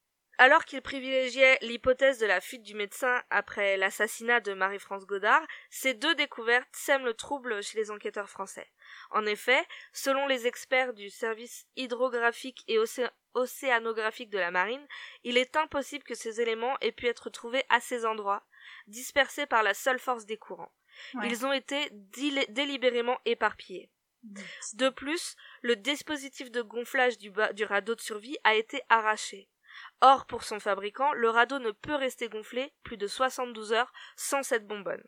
alors 0.42 0.64
qu'il 0.64 0.82
privilégiait 0.82 1.58
l'hypothèse 1.62 2.18
de 2.18 2.26
la 2.26 2.40
fuite 2.40 2.64
du 2.64 2.74
médecin 2.74 3.22
après 3.30 3.76
l'assassinat 3.76 4.40
de 4.40 4.54
Marie-France 4.54 5.06
Godard, 5.06 5.46
ces 5.70 5.94
deux 5.94 6.16
découvertes 6.16 6.70
sèment 6.72 7.04
le 7.04 7.14
trouble 7.14 7.62
chez 7.62 7.78
les 7.78 7.92
enquêteurs 7.92 8.30
français. 8.30 8.72
En 9.12 9.26
effet, 9.26 9.62
selon 9.92 10.28
les 10.28 10.48
experts 10.48 10.94
du 10.94 11.10
service 11.10 11.68
hydrographique 11.76 12.64
et 12.70 12.78
océ- 12.78 13.10
océanographique 13.34 14.30
de 14.30 14.38
la 14.38 14.52
marine, 14.52 14.86
il 15.24 15.38
est 15.38 15.56
impossible 15.56 16.04
que 16.04 16.16
ces 16.16 16.42
éléments 16.42 16.78
aient 16.82 16.92
pu 16.92 17.08
être 17.08 17.30
trouvés 17.30 17.64
à 17.70 17.80
ces 17.80 18.06
endroits, 18.06 18.44
dispersés 18.88 19.46
par 19.46 19.64
la 19.64 19.74
seule 19.74 20.00
force 20.00 20.26
des 20.26 20.38
courants. 20.38 20.72
Ouais. 21.14 21.28
Ils 21.30 21.46
ont 21.46 21.54
été 21.54 21.90
délibérément 21.92 23.20
éparpillés. 23.26 23.90
De 24.74 24.90
plus, 24.90 25.36
le 25.62 25.76
dispositif 25.76 26.52
de 26.52 26.62
gonflage 26.62 27.18
du, 27.18 27.32
radeau 27.66 27.96
de 27.96 28.02
survie 28.02 28.38
a 28.44 28.56
été 28.56 28.82
arraché. 28.90 29.48
Or, 30.02 30.26
pour 30.26 30.44
son 30.44 30.60
fabricant, 30.60 31.14
le 31.14 31.30
radeau 31.30 31.60
ne 31.60 31.72
peut 31.72 31.96
rester 31.96 32.28
gonflé 32.28 32.74
plus 32.84 32.98
de 32.98 33.08
72 33.08 33.72
heures 33.72 33.94
sans 34.18 34.44
cette 34.44 34.68
bonbonne. 34.68 35.04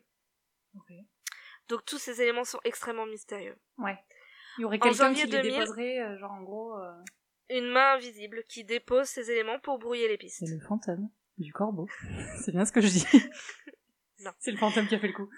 Donc 1.68 1.84
tous 1.84 1.98
ces 1.98 2.22
éléments 2.22 2.44
sont 2.44 2.60
extrêmement 2.64 3.06
mystérieux. 3.06 3.56
Ouais. 3.78 3.98
Il 4.58 4.62
y 4.62 4.64
aurait 4.64 4.78
quelqu'un 4.78 5.14
qui 5.14 5.24
les 5.24 5.30
2000, 5.30 5.52
déposerait, 5.52 6.00
euh, 6.00 6.18
genre 6.18 6.32
en 6.32 6.42
gros. 6.42 6.78
euh, 6.78 6.92
Une 7.52 7.68
main 7.70 7.94
invisible 7.94 8.42
qui 8.44 8.64
dépose 8.64 9.06
ces 9.08 9.30
éléments 9.30 9.58
pour 9.60 9.78
brouiller 9.78 10.08
les 10.08 10.16
pistes. 10.18 10.38
C'est 10.44 10.52
le 10.54 10.60
fantôme 10.60 11.10
du 11.38 11.52
corbeau. 11.52 11.86
C'est 12.44 12.52
bien 12.52 12.64
ce 12.64 12.72
que 12.72 12.80
je 12.80 12.88
dis. 12.88 13.06
Non. 14.20 14.30
C'est 14.40 14.50
le 14.52 14.56
fantôme 14.58 14.86
qui 14.88 14.94
a 14.94 14.98
fait 14.98 15.08
le 15.08 15.12
coup. 15.12 15.28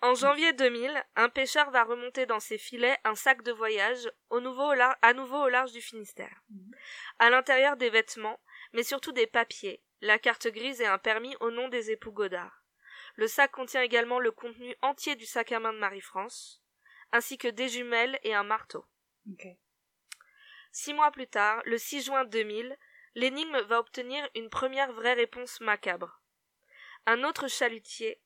En 0.00 0.14
janvier 0.14 0.52
2000, 0.52 0.92
un 1.16 1.28
pêcheur 1.28 1.70
va 1.72 1.82
remonter 1.82 2.24
dans 2.24 2.38
ses 2.38 2.56
filets 2.56 2.96
un 3.04 3.16
sac 3.16 3.42
de 3.42 3.50
voyage 3.50 4.08
au 4.30 4.38
nouveau 4.40 4.70
au 4.70 4.74
lar- 4.74 4.96
à 5.02 5.12
nouveau 5.12 5.38
au 5.42 5.48
large 5.48 5.72
du 5.72 5.80
Finistère. 5.80 6.42
Mhm. 6.50 6.70
À 7.18 7.30
l'intérieur 7.30 7.76
des 7.76 7.90
vêtements, 7.90 8.38
mais 8.72 8.84
surtout 8.84 9.10
des 9.10 9.26
papiers, 9.26 9.82
la 10.00 10.20
carte 10.20 10.46
grise 10.46 10.80
et 10.80 10.86
un 10.86 10.98
permis 10.98 11.34
au 11.40 11.50
nom 11.50 11.68
des 11.68 11.90
époux 11.90 12.12
Godard. 12.12 12.62
Le 13.16 13.26
sac 13.26 13.50
contient 13.50 13.82
également 13.82 14.20
le 14.20 14.30
contenu 14.30 14.76
entier 14.82 15.16
du 15.16 15.26
sac 15.26 15.50
à 15.50 15.58
main 15.58 15.72
de 15.72 15.78
Marie-France, 15.78 16.62
ainsi 17.10 17.36
que 17.36 17.48
des 17.48 17.68
jumelles 17.68 18.20
et 18.22 18.34
un 18.34 18.44
marteau. 18.44 18.84
Ok. 19.32 19.48
Six 20.72 20.94
mois 20.94 21.10
plus 21.10 21.26
tard, 21.26 21.62
le 21.64 21.78
6 21.78 22.02
juin 22.04 22.24
2000, 22.24 22.76
l'énigme 23.14 23.58
va 23.62 23.80
obtenir 23.80 24.28
une 24.34 24.50
première 24.50 24.92
vraie 24.92 25.14
réponse 25.14 25.60
macabre. 25.60 26.20
Un 27.06 27.24
autre 27.24 27.48
chalutier, 27.48 28.20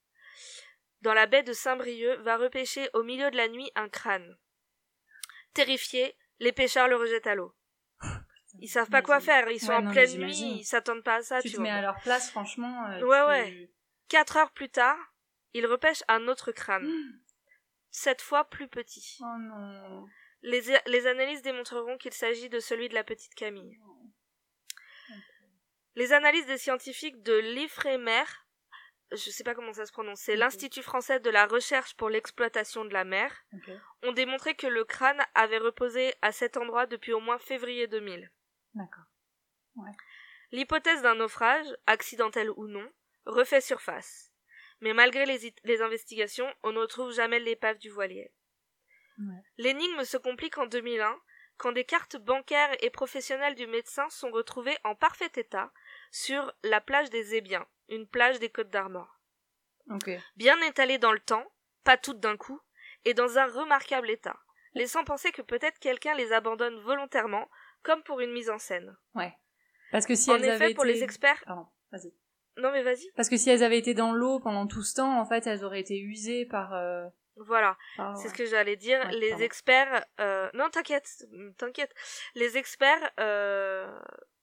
dans 1.03 1.15
la 1.15 1.27
baie 1.27 1.43
de 1.43 1.53
Saint-Brieuc, 1.53 2.21
va 2.21 2.37
repêcher 2.37 2.89
au 2.95 3.03
milieu 3.03 3.31
de 3.31 3.37
la 3.37 3.49
nuit 3.49 3.71
un 3.75 3.89
crâne. 3.89 4.37
Terrifiés, 5.55 6.17
les 6.41 6.53
pêcheurs 6.53 6.89
le 6.89 6.97
rejettent 6.97 7.27
à 7.27 7.35
l'eau. 7.35 7.55
Ils 8.59 8.69
savent 8.69 8.91
pas 8.91 9.03
quoi 9.03 9.21
faire, 9.21 9.51
ils 9.51 9.61
sont 9.61 9.69
Ouais, 9.69 9.77
en 9.77 9.83
non, 9.83 9.91
pleine 9.93 10.19
nuit, 10.19 10.59
ils 10.61 10.65
s'attendent 10.65 11.03
pas 11.03 11.17
à 11.17 11.23
ça, 11.23 11.41
tu 11.41 11.49
tu 11.51 11.57
te 11.57 11.61
mets 11.61 11.71
à 11.71 11.81
leur 11.81 11.99
place, 12.01 12.31
franchement. 12.31 12.87
euh, 12.87 13.03
Ouais, 13.03 13.19
tu- 13.21 13.29
ouais. 13.29 13.71
Quatre 14.09 14.37
heures 14.37 14.51
plus 14.53 14.69
tard, 14.69 14.99
ils 15.55 15.67
repêchent 15.67 16.05
un 16.09 16.29
autre 16.29 16.53
crâne. 16.53 16.87
Cette 17.91 18.21
fois 18.23 18.45
plus 18.45 18.69
petit. 18.69 19.19
Oh 19.23 19.37
non. 19.39 20.07
Les, 20.43 20.63
les 20.87 21.07
analyses 21.07 21.43
démontreront 21.43 21.97
qu'il 21.99 22.13
s'agit 22.13 22.49
de 22.49 22.59
celui 22.59 22.89
de 22.89 22.95
la 22.95 23.05
petite 23.05 23.35
Camille. 23.35 23.79
Les 25.95 26.13
analyses 26.13 26.47
des 26.47 26.59
scientifiques 26.59 27.23
de 27.23 27.35
l'IFREMER, 27.35 28.25
je 29.11 29.31
sais 29.31 29.45
pas 29.45 29.55
comment 29.55 29.75
ça 29.75 29.85
se 29.85 29.93
prononce, 29.93 30.21
c'est 30.21 30.37
l'Institut 30.37 30.83
français 30.83 31.21
de 31.21 31.29
la 31.29 31.47
recherche 31.47 31.95
pour 31.95 32.09
l'exploitation 32.09 32.85
de 32.85 32.93
la 32.93 33.05
mer, 33.05 33.45
ont 34.03 34.13
démontré 34.13 34.55
que 34.55 34.67
le 34.67 34.85
crâne 34.85 35.21
avait 35.35 35.59
reposé 35.59 36.15
à 36.23 36.33
cet 36.33 36.57
endroit 36.57 36.87
depuis 36.87 37.13
au 37.13 37.21
moins 37.21 37.39
février 37.39 37.87
2000. 37.87 38.31
D'accord. 38.75 39.05
L'hypothèse 40.51 41.03
d'un 41.03 41.15
naufrage, 41.15 41.67
accidentel 41.87 42.51
ou 42.57 42.67
non, 42.67 42.91
refait 43.27 43.61
surface. 43.61 44.33
Mais 44.81 44.95
malgré 44.95 45.27
les, 45.27 45.55
les 45.65 45.83
investigations, 45.83 46.53
on 46.63 46.73
ne 46.73 46.79
retrouve 46.79 47.13
jamais 47.13 47.39
l'épave 47.39 47.79
du 47.79 47.91
voilier. 47.91 48.33
Ouais. 49.19 49.43
L'énigme 49.59 50.05
se 50.05 50.17
complique 50.17 50.59
en 50.59 50.67
2001 50.67 51.19
quand 51.57 51.73
des 51.73 51.85
cartes 51.85 52.17
bancaires 52.17 52.75
et 52.83 52.91
professionnelles 52.91 53.55
du 53.55 53.67
médecin 53.67 54.09
sont 54.11 54.31
retrouvées 54.31 54.77
en 54.85 54.95
parfait 54.95 55.31
état 55.37 55.71
sur 56.11 56.53
la 56.65 56.81
plage 56.81 57.11
des 57.11 57.35
Ébiens, 57.35 57.67
une 57.89 58.07
plage 58.07 58.39
des 58.41 58.49
Côtes 58.49 58.71
d'Armor. 58.71 59.21
Bien 60.37 60.61
étalées 60.63 60.99
dans 60.99 61.13
le 61.13 61.21
temps, 61.21 61.45
pas 61.85 61.97
toutes 61.97 62.21
d'un 62.21 62.37
coup, 62.37 62.61
et 63.05 63.15
dans 63.15 63.39
un 63.39 63.47
remarquable 63.47 64.11
état, 64.11 64.39
laissant 64.75 65.05
penser 65.05 65.31
que 65.33 65.43
peut-être 65.43 65.79
quelqu'un 65.79 66.15
les 66.15 66.33
abandonne 66.33 66.81
volontairement, 66.81 67.49
comme 67.83 68.03
pour 68.03 68.21
une 68.21 68.33
mise 68.33 68.51
en 68.51 68.59
scène. 68.59 68.97
Ouais. 69.15 69.35
Parce 69.91 70.07
que 70.07 70.15
si 70.15 70.31
en 70.31 70.37
elles 70.37 70.45
effet, 70.45 70.65
avaient 70.65 70.75
pour 70.75 70.85
été... 70.85 70.95
les 70.95 71.03
experts... 71.05 71.43
Pardon, 71.45 71.67
vas-y. 71.91 72.15
Non 72.57 72.71
mais 72.73 72.83
vas-y. 72.83 73.11
Parce 73.17 73.29
que 73.29 73.37
si 73.37 73.51
elles 73.51 73.63
avaient 73.63 73.79
été 73.79 73.95
dans 73.95 74.13
l'eau 74.13 74.41
pendant 74.41 74.67
tout 74.67 74.83
ce 74.83 74.95
temps, 74.95 75.21
en 75.21 75.25
fait, 75.27 75.47
elles 75.47 75.65
auraient 75.65 75.81
été 75.81 75.99
usées 75.99 76.47
par... 76.47 76.75
euh, 76.75 77.07
Voilà, 77.37 77.77
par- 77.97 78.17
c'est 78.17 78.29
ce 78.29 78.35
que 78.35 78.45
j'allais 78.47 78.77
dire. 78.77 79.01
Ouais, 79.07 79.13
les 79.13 79.29
pardon. 79.31 79.45
experts... 79.45 80.05
euh, 80.21 80.51
Non, 80.55 80.69
t'inquiète, 80.71 81.27
t'inquiète. 81.59 81.95
Les 82.35 82.57
experts 82.59 83.11
euh, 83.21 83.91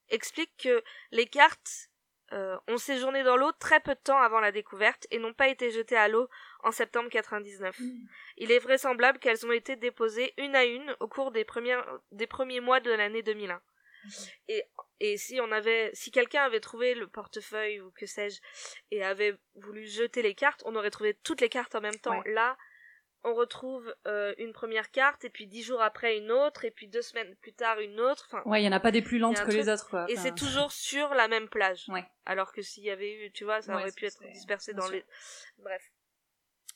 expliquent 0.09 0.57
que 0.57 0.83
les 1.11 1.27
cartes 1.27 1.89
euh, 2.31 2.57
ont 2.67 2.77
séjourné 2.77 3.23
dans 3.23 3.37
l'eau 3.37 3.51
très 3.53 3.79
peu 3.79 3.93
de 3.95 3.99
temps 3.99 4.19
avant 4.19 4.39
la 4.39 4.51
découverte 4.51 5.07
et 5.11 5.19
n'ont 5.19 5.33
pas 5.33 5.47
été 5.47 5.71
jetées 5.71 5.97
à 5.97 6.07
l'eau 6.07 6.29
en 6.63 6.71
septembre 6.71 7.09
99. 7.09 7.79
Mm. 7.79 8.07
Il 8.37 8.51
est 8.51 8.59
vraisemblable 8.59 9.19
qu'elles 9.19 9.45
ont 9.45 9.51
été 9.51 9.75
déposées 9.75 10.33
une 10.37 10.55
à 10.55 10.65
une 10.65 10.95
au 10.99 11.07
cours 11.07 11.31
des, 11.31 11.43
premières, 11.45 11.85
des 12.11 12.27
premiers 12.27 12.59
mois 12.59 12.79
de 12.79 12.91
l'année 12.91 13.21
2001. 13.23 13.61
Et, 14.47 14.63
et 15.01 15.17
si 15.17 15.41
on 15.41 15.51
avait, 15.51 15.91
si 15.93 16.09
quelqu'un 16.09 16.43
avait 16.43 16.61
trouvé 16.61 16.95
le 16.95 17.07
portefeuille 17.07 17.81
ou 17.81 17.91
que 17.91 18.05
sais-je 18.05 18.39
et 18.91 19.03
avait 19.03 19.35
voulu 19.55 19.85
jeter 19.85 20.21
les 20.21 20.35
cartes, 20.35 20.63
on 20.65 20.75
aurait 20.75 20.89
trouvé 20.89 21.15
toutes 21.15 21.41
les 21.41 21.49
cartes 21.49 21.75
en 21.75 21.81
même 21.81 21.99
temps. 21.99 22.17
Ouais. 22.21 22.31
Là, 22.31 22.57
on 23.23 23.33
retrouve 23.33 23.93
euh, 24.07 24.33
une 24.37 24.53
première 24.53 24.91
carte 24.91 25.25
et 25.25 25.29
puis 25.29 25.45
dix 25.47 25.61
jours 25.63 25.81
après 25.81 26.17
une 26.17 26.31
autre 26.31 26.63
et 26.65 26.71
puis 26.71 26.87
deux 26.87 27.01
semaines 27.01 27.35
plus 27.37 27.53
tard 27.53 27.79
une 27.79 27.99
autre. 27.99 28.25
Enfin, 28.27 28.41
Ouais, 28.45 28.61
il 28.61 28.65
y 28.65 28.67
en 28.67 28.71
a 28.71 28.79
pas 28.79 28.91
des 28.91 29.01
plus 29.01 29.17
lentes 29.19 29.43
que 29.43 29.51
les 29.51 29.67
autres, 29.69 29.89
quoi. 29.89 30.05
et 30.09 30.15
c'est 30.15 30.35
toujours 30.35 30.71
sur 30.71 31.13
la 31.13 31.27
même 31.27 31.49
plage. 31.49 31.85
Ouais. 31.89 32.05
Alors 32.25 32.53
que 32.53 32.61
s'il 32.61 32.83
y 32.83 32.89
avait 32.91 33.11
eu, 33.11 33.31
tu 33.31 33.43
vois, 33.43 33.61
ça 33.61 33.75
Ouais, 33.75 33.81
aurait 33.81 33.91
pu 33.91 34.05
être 34.05 34.23
dispersé 34.31 34.73
dans 34.73 34.83
sûr. 34.85 34.93
les. 34.93 35.05
Bref. 35.57 35.83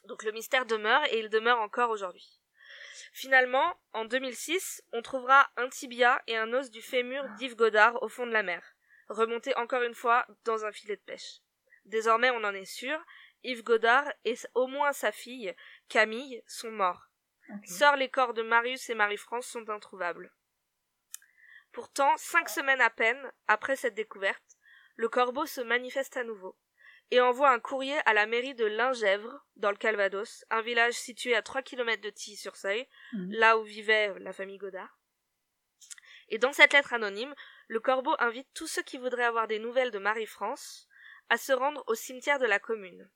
Donc 0.05 0.23
le 0.23 0.31
mystère 0.33 0.65
demeure 0.65 1.01
et 1.13 1.19
il 1.19 1.29
demeure 1.29 1.59
encore 1.61 1.89
aujourd'hui. 1.89 2.39
Finalement, 3.13 3.75
en 3.93 4.05
2006, 4.05 4.83
on 4.91 5.01
trouvera 5.01 5.47
un 5.57 5.69
tibia 5.69 6.21
et 6.27 6.35
un 6.35 6.51
os 6.53 6.69
du 6.71 6.81
fémur 6.81 7.23
d'Yves 7.37 7.55
Godard 7.55 8.01
au 8.03 8.09
fond 8.09 8.25
de 8.25 8.31
la 8.31 8.43
mer, 8.43 8.75
remonté 9.07 9.55
encore 9.55 9.83
une 9.83 9.93
fois 9.95 10.25
dans 10.45 10.65
un 10.65 10.71
filet 10.71 10.95
de 10.95 11.01
pêche. 11.01 11.39
Désormais, 11.85 12.31
on 12.31 12.43
en 12.43 12.53
est 12.53 12.65
sûr, 12.65 12.97
Yves 13.43 13.63
Godard 13.63 14.11
et 14.25 14.35
au 14.55 14.67
moins 14.67 14.93
sa 14.93 15.11
fille, 15.11 15.53
Camille, 15.89 16.43
sont 16.47 16.71
morts. 16.71 17.07
ok. 17.49 17.67
Seuls 17.67 17.99
les 17.99 18.09
corps 18.09 18.33
de 18.33 18.41
Marius 18.41 18.89
et 18.89 18.95
Marie-France 18.95 19.45
sont 19.47 19.69
introuvables. 19.69 20.33
Pourtant, 21.71 22.15
cinq 22.17 22.49
semaines 22.49 22.81
à 22.81 22.89
peine 22.89 23.31
après 23.47 23.75
cette 23.75 23.95
découverte, 23.95 24.57
le 24.95 25.09
corbeau 25.09 25.45
se 25.45 25.61
manifeste 25.61 26.17
à 26.17 26.23
nouveau 26.23 26.55
et 27.11 27.19
envoie 27.19 27.49
un 27.51 27.59
courrier 27.59 27.97
à 28.05 28.13
la 28.13 28.25
mairie 28.25 28.55
de 28.55 28.65
Lingèvre, 28.65 29.45
dans 29.55 29.71
le 29.71 29.77
Calvados, 29.77 30.45
un 30.49 30.61
village 30.61 30.93
situé 30.93 31.35
à 31.35 31.41
3 31.41 31.61
km 31.61 32.01
de 32.01 32.09
Tilly-sur-Seuil, 32.09 32.87
Mhm. 33.13 33.31
là 33.33 33.57
où 33.57 33.63
vivait 33.63 34.17
la 34.19 34.33
famille 34.33 34.57
Godard. 34.57 34.97
Et 36.29 36.37
dans 36.37 36.53
cette 36.53 36.73
lettre 36.73 36.93
anonyme, 36.93 37.35
le 37.67 37.79
corbeau 37.79 38.15
invite 38.19 38.47
tous 38.53 38.67
ceux 38.67 38.81
qui 38.83 38.97
voudraient 38.97 39.23
avoir 39.25 39.47
des 39.47 39.59
nouvelles 39.59 39.91
de 39.91 39.99
Marie-France 39.99 40.87
à 41.29 41.37
se 41.37 41.51
rendre 41.53 41.83
au 41.87 41.95
cimetière 41.95 42.39
de 42.39 42.45
la 42.45 42.59
commune. 42.59 43.09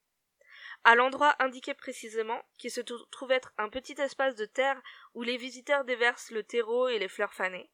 À 0.90 0.96
l'endroit 0.96 1.36
indiqué 1.40 1.74
précisément, 1.74 2.42
qui 2.58 2.70
se 2.70 2.80
trouve 2.80 3.34
être 3.34 3.52
un 3.58 3.68
petit 3.68 4.00
espace 4.00 4.36
de 4.36 4.46
terre 4.46 4.82
où 5.16 5.22
les 5.22 5.36
visiteurs 5.36 5.84
déversent 5.84 6.32
le 6.32 6.44
terreau 6.44 6.88
et 6.88 6.98
les 6.98 7.10
fleurs 7.10 7.34
fanées, 7.34 7.70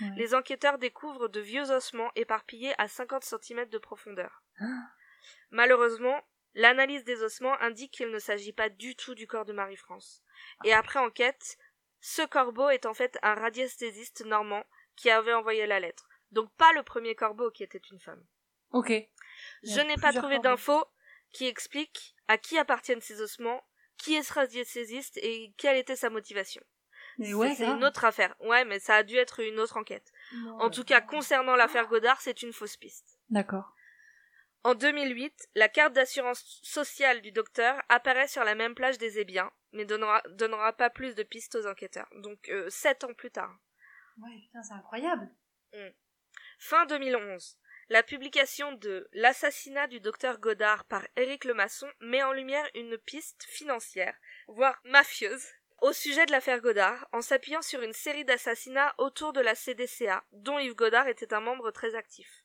Ouais. 0.00 0.08
les 0.16 0.34
enquêteurs 0.34 0.78
découvrent 0.78 1.28
de 1.28 1.40
vieux 1.40 1.70
ossements 1.70 2.10
éparpillés 2.16 2.72
à 2.78 2.88
50 2.88 3.22
cm 3.22 3.66
de 3.68 3.76
profondeur. 3.76 4.42
Malheureusement, 5.50 6.18
l'analyse 6.54 7.04
des 7.04 7.22
ossements 7.22 7.60
indique 7.60 7.92
qu'il 7.92 8.10
ne 8.10 8.18
s'agit 8.18 8.54
pas 8.54 8.70
du 8.70 8.96
tout 8.96 9.14
du 9.14 9.26
corps 9.26 9.44
de 9.44 9.52
Marie-France. 9.52 10.22
Et 10.64 10.72
après 10.72 10.98
enquête, 11.00 11.58
ce 12.00 12.22
corbeau 12.22 12.70
est 12.70 12.86
en 12.86 12.94
fait 12.94 13.18
un 13.22 13.34
radiesthésiste 13.34 14.24
normand 14.24 14.64
qui 14.96 15.10
avait 15.10 15.34
envoyé 15.34 15.66
la 15.66 15.80
lettre. 15.80 16.08
Donc 16.32 16.50
pas 16.56 16.72
le 16.72 16.82
premier 16.82 17.14
corbeau 17.14 17.50
qui 17.50 17.62
était 17.62 17.82
une 17.92 18.00
femme. 18.00 18.24
Ok. 18.70 18.90
Je 19.62 19.80
n'ai 19.82 19.96
pas 19.96 20.14
trouvé 20.14 20.38
d'infos 20.38 20.84
qui 21.30 21.46
expliquent 21.46 22.13
à 22.28 22.38
qui 22.38 22.58
appartiennent 22.58 23.00
ces 23.00 23.20
ossements, 23.20 23.62
qui 23.96 24.14
est 24.14 24.22
ce 24.22 24.32
radiesthésiste 24.32 25.18
et 25.18 25.52
quelle 25.56 25.76
était 25.76 25.96
sa 25.96 26.10
motivation. 26.10 26.62
Ouais, 27.18 27.54
c'est 27.54 27.66
une 27.66 27.84
autre 27.84 28.04
affaire. 28.04 28.34
Ouais, 28.40 28.64
mais 28.64 28.80
ça 28.80 28.96
a 28.96 29.02
dû 29.02 29.16
être 29.16 29.40
une 29.40 29.60
autre 29.60 29.76
enquête. 29.76 30.12
En 30.58 30.70
tout 30.70 30.84
cas, 30.84 31.00
concernant 31.00 31.56
l'affaire 31.56 31.86
Godard, 31.86 32.20
c'est 32.20 32.42
une 32.42 32.52
fausse 32.52 32.76
piste. 32.76 33.20
D'accord. 33.30 33.74
En 34.64 34.74
2008, 34.74 35.50
la 35.54 35.68
carte 35.68 35.92
d'assurance 35.92 36.60
sociale 36.62 37.20
du 37.20 37.32
docteur 37.32 37.80
apparaît 37.90 38.28
sur 38.28 38.44
la 38.44 38.54
même 38.54 38.74
plage 38.74 38.96
des 38.96 39.18
Ébiens, 39.18 39.52
mais 39.72 39.84
donnera, 39.84 40.22
donnera 40.30 40.72
pas 40.72 40.88
plus 40.88 41.14
de 41.14 41.22
pistes 41.22 41.54
aux 41.54 41.66
enquêteurs. 41.66 42.08
Donc, 42.16 42.48
euh, 42.48 42.68
sept 42.70 43.04
ans 43.04 43.12
plus 43.12 43.30
tard. 43.30 43.54
Ouais, 44.18 44.30
putain, 44.46 44.62
c'est 44.62 44.72
incroyable. 44.72 45.30
Fin 46.58 46.86
2011, 46.86 47.58
la 47.88 48.02
publication 48.02 48.72
de 48.72 49.08
L'assassinat 49.12 49.86
du 49.86 50.00
docteur 50.00 50.38
Godard 50.38 50.84
par 50.84 51.06
Éric 51.16 51.44
Lemasson 51.44 51.90
met 52.00 52.22
en 52.22 52.32
lumière 52.32 52.68
une 52.74 52.96
piste 52.98 53.44
financière, 53.44 54.16
voire 54.48 54.80
mafieuse, 54.84 55.46
au 55.82 55.92
sujet 55.92 56.24
de 56.24 56.32
l'affaire 56.32 56.60
Godard, 56.60 57.06
en 57.12 57.20
s'appuyant 57.20 57.62
sur 57.62 57.82
une 57.82 57.92
série 57.92 58.24
d'assassinats 58.24 58.94
autour 58.98 59.32
de 59.32 59.40
la 59.40 59.54
CDCA, 59.54 60.24
dont 60.32 60.58
Yves 60.58 60.74
Godard 60.74 61.08
était 61.08 61.34
un 61.34 61.40
membre 61.40 61.70
très 61.70 61.94
actif. 61.94 62.44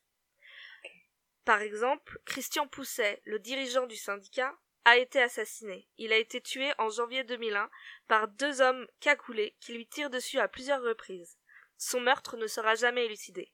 Par 1.46 1.62
exemple, 1.62 2.20
Christian 2.26 2.68
Pousset, 2.68 3.22
le 3.24 3.40
dirigeant 3.40 3.88
du 3.88 3.96
syndicat, 3.96 4.56
a 4.86 4.98
été 4.98 5.22
assassiné. 5.22 5.88
Il 5.98 6.12
a 6.12 6.18
été 6.18 6.42
tué 6.42 6.72
en 6.78 6.90
janvier 6.90 7.24
2001 7.24 7.70
par 8.08 8.28
deux 8.28 8.62
hommes 8.62 8.88
cagoulés 9.00 9.56
qui 9.60 9.74
lui 9.74 9.88
tirent 9.88 10.10
dessus 10.10 10.40
à 10.40 10.48
plusieurs 10.48 10.82
reprises. 10.82 11.38
Son 11.78 12.02
meurtre 12.02 12.38
ne 12.38 12.48
sera 12.48 12.76
jamais 12.76 13.06
élucidé. 13.06 13.52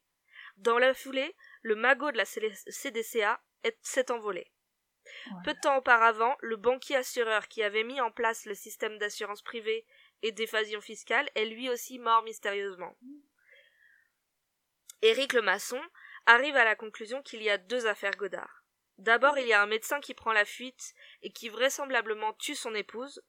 Dans 0.57 0.79
la 0.79 0.93
foulée, 0.93 1.35
le 1.65 1.75
magot 1.75 2.11
de 2.11 2.17
la 2.17 2.25
CDCA 2.25 3.41
est- 3.63 3.79
s'est 3.81 4.11
envolé. 4.11 4.51
Peu 5.43 5.53
de 5.55 5.59
temps 5.59 5.77
auparavant, 5.77 6.35
le 6.41 6.57
banquier 6.57 6.95
assureur 6.95 7.47
qui 7.47 7.63
avait 7.63 7.83
mis 7.83 7.99
en 8.01 8.11
place 8.11 8.45
le 8.45 8.53
système 8.53 8.99
d'assurance 8.99 9.41
privée 9.41 9.83
et 10.21 10.31
d'évasion 10.31 10.79
fiscale 10.79 11.27
est 11.33 11.45
lui 11.45 11.67
aussi 11.69 11.97
mort 11.97 12.21
mystérieusement. 12.23 12.95
Éric 15.01 15.33
le 15.33 15.41
maçon 15.41 15.81
arrive 16.27 16.55
à 16.55 16.65
la 16.65 16.75
conclusion 16.75 17.23
qu'il 17.23 17.41
y 17.41 17.49
a 17.49 17.57
deux 17.57 17.87
affaires 17.87 18.15
Godard. 18.15 18.63
D'abord, 18.99 19.37
il 19.39 19.47
y 19.47 19.53
a 19.53 19.61
un 19.61 19.65
médecin 19.67 19.99
qui 19.99 20.13
prend 20.13 20.33
la 20.33 20.45
fuite 20.45 20.93
et 21.23 21.31
qui 21.31 21.49
vraisemblablement 21.49 22.33
tue 22.33 22.55
son 22.55 22.75
épouse. 22.75 23.23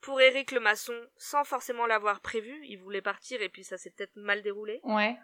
Pour 0.00 0.20
Éric 0.20 0.50
le 0.50 0.60
maçon, 0.60 0.98
sans 1.16 1.44
forcément 1.44 1.86
l'avoir 1.86 2.20
prévu, 2.20 2.60
il 2.66 2.78
voulait 2.78 3.00
partir 3.02 3.40
et 3.42 3.48
puis 3.48 3.62
ça 3.62 3.78
s'est 3.78 3.90
peut-être 3.90 4.16
mal 4.16 4.42
déroulé. 4.42 4.80
Ouais. 4.82 5.16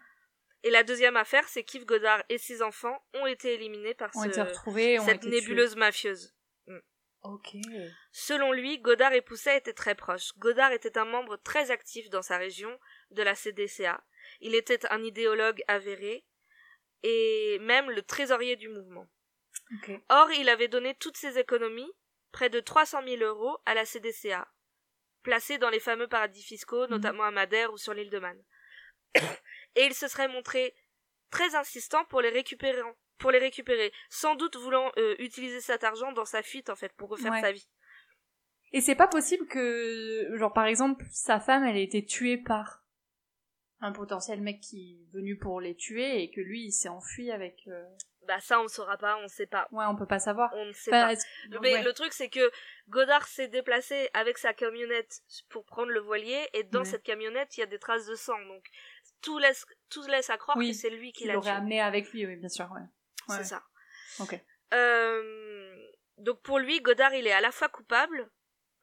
Et 0.63 0.71
la 0.71 0.83
deuxième 0.83 1.17
affaire, 1.17 1.49
c'est 1.49 1.65
qu'Yves 1.65 1.87
Godard 1.87 2.23
et 2.29 2.37
ses 2.39 2.61
enfants 2.63 3.03
ont 3.15 3.27
été 3.27 3.55
éliminés 3.55 3.95
par 3.95 4.11
On 4.15 4.23
ce- 4.23 4.29
été 4.29 4.43
retrouvés, 4.43 4.99
on 4.99 5.05
cette 5.07 5.25
nébuleuse 5.25 5.77
mafieuse. 5.77 6.35
tués. 6.67 6.77
Ok. 7.23 7.51
Selon 8.13 8.53
lui, 8.53 8.79
Godard 8.79 9.13
et 9.13 9.21
Pousset 9.21 9.59
étaient 9.59 9.75
très 9.75 9.95
proches. 9.95 10.33
Godard 10.39 10.73
était 10.73 10.97
un 10.97 11.05
membre 11.05 11.37
très 11.37 11.71
actif 11.71 12.09
dans 12.09 12.23
sa 12.23 12.39
région 12.39 12.79
de 13.11 13.23
la 13.23 13.35
CDCA. 13.35 14.03
Il 14.41 14.55
était 14.55 14.87
un 14.91 15.03
idéologue 15.03 15.63
avéré 15.69 16.25
et 17.03 17.59
même 17.61 17.91
le 17.91 18.03
trésorier 18.03 18.57
du 18.57 18.69
mouvement. 18.69 19.07
Or, 20.09 20.31
il 20.33 20.49
avait 20.49 20.69
donné 20.69 20.95
toutes 20.95 21.17
ses 21.19 21.39
économies, 21.39 21.93
près 22.33 22.49
de 22.51 22.61
300 22.61 23.03
000 23.07 23.23
euros, 23.23 23.59
à 23.67 23.75
la 23.75 23.85
CDCA, 23.85 24.49
placés 25.23 25.59
dans 25.59 25.71
les 25.71 25.81
fameux 25.81 26.09
paradis 26.09 26.43
fiscaux, 26.43 26.87
notamment 26.87 27.25
à 27.25 27.31
Madère 27.31 27.73
ou 27.73 27.77
sur 27.79 27.93
l'île 27.95 28.11
de 28.11 28.19
Man. 28.19 28.43
Et 29.77 29.85
il 29.87 29.95
se 29.95 30.09
serait 30.09 30.29
montré 30.29 30.75
très 31.31 31.55
insistant 31.55 32.05
pour 32.07 32.21
les 32.21 32.31
récupérer, 32.31 32.81
pour 33.19 33.31
les 33.31 33.39
récupérer, 33.39 33.93
sans 34.09 34.35
doute 34.35 34.57
voulant 34.57 34.91
euh, 34.97 35.15
utiliser 35.19 35.61
cet 35.61 35.85
argent 35.85 36.13
dans 36.13 36.25
sa 36.25 36.43
fuite 36.43 36.71
en 36.71 36.77
fait 36.77 36.93
pour 36.95 37.09
refaire 37.11 37.33
Ouais. 37.33 37.41
sa 37.41 37.53
vie. 37.53 37.69
Et 38.73 38.81
c'est 38.81 38.95
pas 38.95 39.09
possible 39.09 39.47
que, 39.49 40.31
genre 40.37 40.53
par 40.53 40.67
exemple, 40.67 41.05
sa 41.11 41.41
femme, 41.41 41.65
elle 41.65 41.77
ait 41.77 41.83
été 41.85 42.05
tuée 42.05 42.37
par 42.39 42.85
un 43.81 43.93
potentiel 43.93 44.41
mec 44.41 44.61
qui 44.61 45.01
est 45.11 45.15
venu 45.17 45.37
pour 45.39 45.61
les 45.61 45.75
tuer 45.75 46.23
et 46.23 46.31
que 46.31 46.41
lui, 46.41 46.67
il 46.67 46.73
s'est 46.73 46.89
enfui 46.91 47.31
avec. 47.31 47.67
euh, 47.67 47.83
Bah 48.29 48.39
ça 48.41 48.61
on 48.61 48.65
ne 48.65 48.69
saura 48.69 48.99
pas, 48.99 49.17
on 49.17 49.23
ne 49.23 49.29
sait 49.29 49.47
pas, 49.47 49.67
Ouais, 49.73 49.87
on 49.89 49.97
peut 49.97 50.07
pas 50.07 50.19
savoir. 50.19 50.51
on 50.55 50.67
ne 50.67 50.73
sait 50.73 50.91
Enfin, 50.93 51.15
pas. 51.51 51.59
Mais 51.63 51.73
ouais. 51.75 51.83
le 51.83 51.93
truc 51.95 52.13
c'est 52.13 52.29
que 52.29 52.51
Godard 52.89 53.27
s'est 53.27 53.49
déplacé 53.49 54.11
avec 54.13 54.37
sa 54.39 54.53
camionnette 54.53 55.23
pour 55.49 55.65
prendre 55.65 55.91
le 55.91 56.01
voilier 56.01 56.47
et 56.53 56.63
dans 56.63 56.81
Ouais. 56.81 56.85
cette 56.85 57.03
camionnette 57.03 57.57
il 57.57 57.61
y 57.61 57.63
a 57.63 57.67
des 57.67 57.79
traces 57.79 58.07
de 58.07 58.15
sang 58.15 58.39
donc 58.47 58.65
tout 59.23 59.39
laisse, 59.39 59.67
tout 59.91 60.03
laisse 60.07 60.31
à 60.31 60.39
croire 60.39 60.57
Oui, 60.57 60.71
que 60.71 60.77
c'est 60.77 60.91
lui 60.91 61.13
qui 61.13 61.25
Il 61.25 61.29
l'a 61.29 61.35
l'aurait 61.35 61.51
tué. 61.51 61.57
amené 61.57 61.81
avec 61.81 62.11
lui, 62.13 62.27
oui, 62.27 62.37
bien 62.37 62.49
sûr, 62.49 62.71
ouais. 62.73 62.81
Ouais. 63.29 63.37
C'est 63.39 63.45
ça. 63.45 63.63
Ok. 64.21 64.41
Euh, 64.73 65.77
donc 66.19 66.43
pour 66.43 66.59
lui, 66.59 66.81
Godard, 66.81 67.15
il 67.15 67.27
est 67.27 67.33
à 67.33 67.41
la 67.41 67.53
fois 67.53 67.69
coupable 67.69 68.31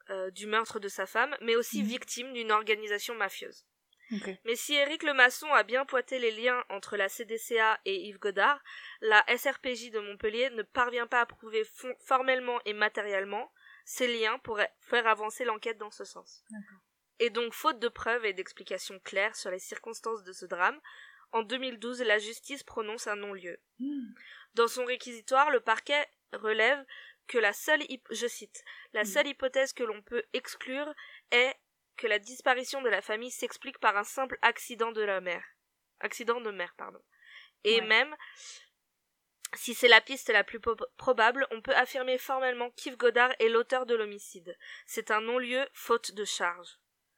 euh, 0.09 0.31
du 0.31 0.47
meurtre 0.47 0.79
de 0.79 0.87
sa 0.87 1.05
femme, 1.05 1.35
mais 1.41 1.55
aussi 1.57 1.81
Mhm. 1.81 1.87
victime 1.89 2.33
d'une 2.33 2.51
organisation 2.51 3.13
mafieuse. 3.15 3.65
Ok. 4.13 4.29
Mais 4.45 4.55
si 4.55 4.73
Éric 4.73 5.03
Lemasson 5.03 5.47
a 5.53 5.63
bien 5.63 5.83
pointé 5.85 6.17
les 6.17 6.31
liens 6.31 6.63
entre 6.69 6.95
la 6.95 7.09
CDCA 7.09 7.77
et 7.83 8.05
Yves 8.07 8.19
Godard, 8.19 8.61
la 9.01 9.21
SRPJ 9.27 9.89
de 9.91 9.99
Montpellier 9.99 10.49
ne 10.51 10.63
parvient 10.63 11.07
pas 11.07 11.19
à 11.19 11.25
prouver 11.25 11.65
formellement 12.05 12.61
et 12.63 12.71
matériellement 12.71 13.51
ces 13.83 14.07
liens 14.07 14.39
pour 14.39 14.59
e- 14.61 14.65
faire 14.79 15.07
avancer 15.07 15.43
l'enquête 15.43 15.77
dans 15.77 15.91
ce 15.91 16.05
sens. 16.05 16.41
Et 17.19 17.29
donc, 17.29 17.53
faute 17.53 17.79
de 17.79 17.87
preuves 17.87 18.25
et 18.25 18.33
d'explications 18.33 18.99
claires 18.99 19.35
sur 19.35 19.49
les 19.51 19.59
circonstances 19.59 20.23
de 20.23 20.33
ce 20.33 20.45
drame, 20.45 20.79
en 21.31 21.41
2012, 21.43 22.01
la 22.03 22.19
justice 22.19 22.63
prononce 22.63 23.07
un 23.07 23.15
non-lieu. 23.15 23.59
Hmm. 23.79 24.13
Dans 24.53 24.67
son 24.67 24.85
réquisitoire, 24.85 25.49
le 25.51 25.59
parquet 25.59 26.07
relève 26.33 26.83
que 27.27 27.37
la 27.37 27.53
seule, 27.53 27.83
je 28.11 28.27
cite, 28.27 28.63
la 28.93 29.01
Mm. 29.03 29.05
seule 29.05 29.27
hypothèse 29.27 29.73
que 29.73 29.83
l'on 29.83 30.01
peut 30.01 30.23
exclure 30.33 30.93
est 31.31 31.53
que 31.97 32.07
la 32.07 32.19
disparition 32.19 32.81
de 32.81 32.89
la 32.89 33.01
famille 33.01 33.31
s'explique 33.31 33.79
par 33.79 33.97
un 33.97 34.03
simple 34.05 34.37
accident 34.41 34.91
de 34.91 35.01
la 35.01 35.19
mer. 35.19 35.43
Accident 35.99 36.39
de 36.39 36.51
mer, 36.51 36.73
pardon. 36.77 37.03
Et 37.63 37.81
Ouais. 37.81 37.87
même, 37.87 38.15
si 39.55 39.73
c'est 39.73 39.87
la 39.87 39.99
piste 39.99 40.29
la 40.29 40.43
plus 40.43 40.61
probable, 40.97 41.47
on 41.51 41.61
peut 41.61 41.75
affirmer 41.75 42.17
formellement 42.17 42.69
qu'Yves 42.71 42.97
Godard 42.97 43.33
est 43.39 43.49
l'auteur 43.49 43.85
de 43.85 43.95
l'homicide. 43.95 44.57
C'est 44.85 45.11
un 45.11 45.21
non-lieu 45.21 45.67
faute 45.73 46.11
de 46.13 46.23
charge. 46.23 46.77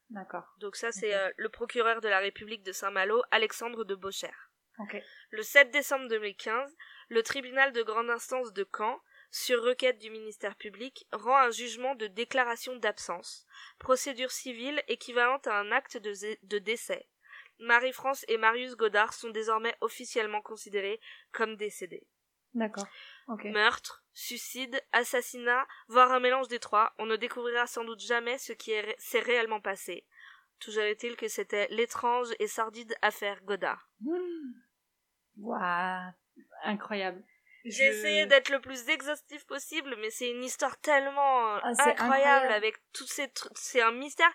D'accord. 0.10 0.56
Donc 0.60 0.76
ça, 0.76 0.92
c'est 0.92 1.14
euh, 1.14 1.30
le 1.38 1.50
procureur 1.50 2.02
de 2.02 2.08
la 2.08 2.20
République 2.20 2.64
de 2.64 2.72
Saint-Malo, 2.72 3.22
Alexandre 3.32 3.84
de 3.84 3.96
Beaucher. 3.96 4.32
Ok. 4.80 5.02
Le 5.32 5.44
7 5.44 5.72
décembre 5.72 6.08
2015, 6.08 6.76
le 7.10 7.22
tribunal 7.22 7.74
de 7.74 7.84
grande 7.84 8.10
instance 8.10 8.54
de 8.54 8.68
Caen, 8.76 9.00
sur 9.32 9.62
requête 9.64 10.00
du 10.00 10.10
ministère 10.10 10.56
public, 10.56 11.06
rend 11.12 11.38
un 11.38 11.52
jugement 11.52 11.94
de 11.96 12.08
déclaration 12.08 12.76
d'absence, 12.78 13.46
procédure 13.78 14.32
civile 14.32 14.82
équivalente 14.88 15.46
à 15.48 15.60
un 15.60 15.72
acte 15.72 15.98
de, 15.98 16.14
de 16.42 16.58
décès. 16.58 17.08
Marie-France 17.60 18.26
et 18.28 18.38
Marius 18.38 18.76
Godard 18.76 19.14
sont 19.14 19.30
désormais 19.30 19.76
officiellement 19.82 20.42
considérés 20.42 21.00
comme 21.32 21.58
décédés. 21.58 22.08
D'accord. 22.54 22.88
Meurtre, 23.44 24.04
suicide, 24.20 24.82
assassinat, 24.92 25.66
voire 25.88 26.12
un 26.12 26.20
mélange 26.20 26.48
des 26.50 26.60
trois, 26.60 26.94
on 26.98 27.06
ne 27.06 27.16
découvrira 27.16 27.68
sans 27.68 27.84
doute 27.86 28.02
jamais 28.02 28.38
ce 28.38 28.54
qui 28.54 28.74
s'est 28.98 29.20
réellement 29.22 29.62
passé. 29.62 30.06
Toujours 30.60 30.84
est-il 30.84 31.16
que 31.16 31.28
c'était 31.30 31.68
l'étrange 31.72 32.28
et 32.40 32.48
sordide 32.48 32.94
affaire 33.02 33.42
Godard. 33.44 33.90
Hmm. 34.02 34.52
Waouh. 35.38 36.12
Incroyable. 36.64 37.24
J'ai 37.66 37.92
Je- 37.92 37.98
essayé 37.98 38.26
d'être 38.26 38.50
le 38.50 38.60
plus 38.62 38.90
exhaustif 38.90 39.46
possible, 39.46 39.96
mais 40.00 40.10
c'est 40.10 40.30
une 40.30 40.44
histoire 40.44 40.78
tellement 40.80 41.56
euh, 41.56 41.60
Ah, 41.64 41.70
incroyable, 41.70 42.02
incroyable. 42.04 42.54
avec 42.54 42.76
tous 42.94 43.08
ces 43.08 43.30
trucs. 43.32 43.58
C'est 43.58 43.82
un 43.82 43.92
mystère. 43.92 44.32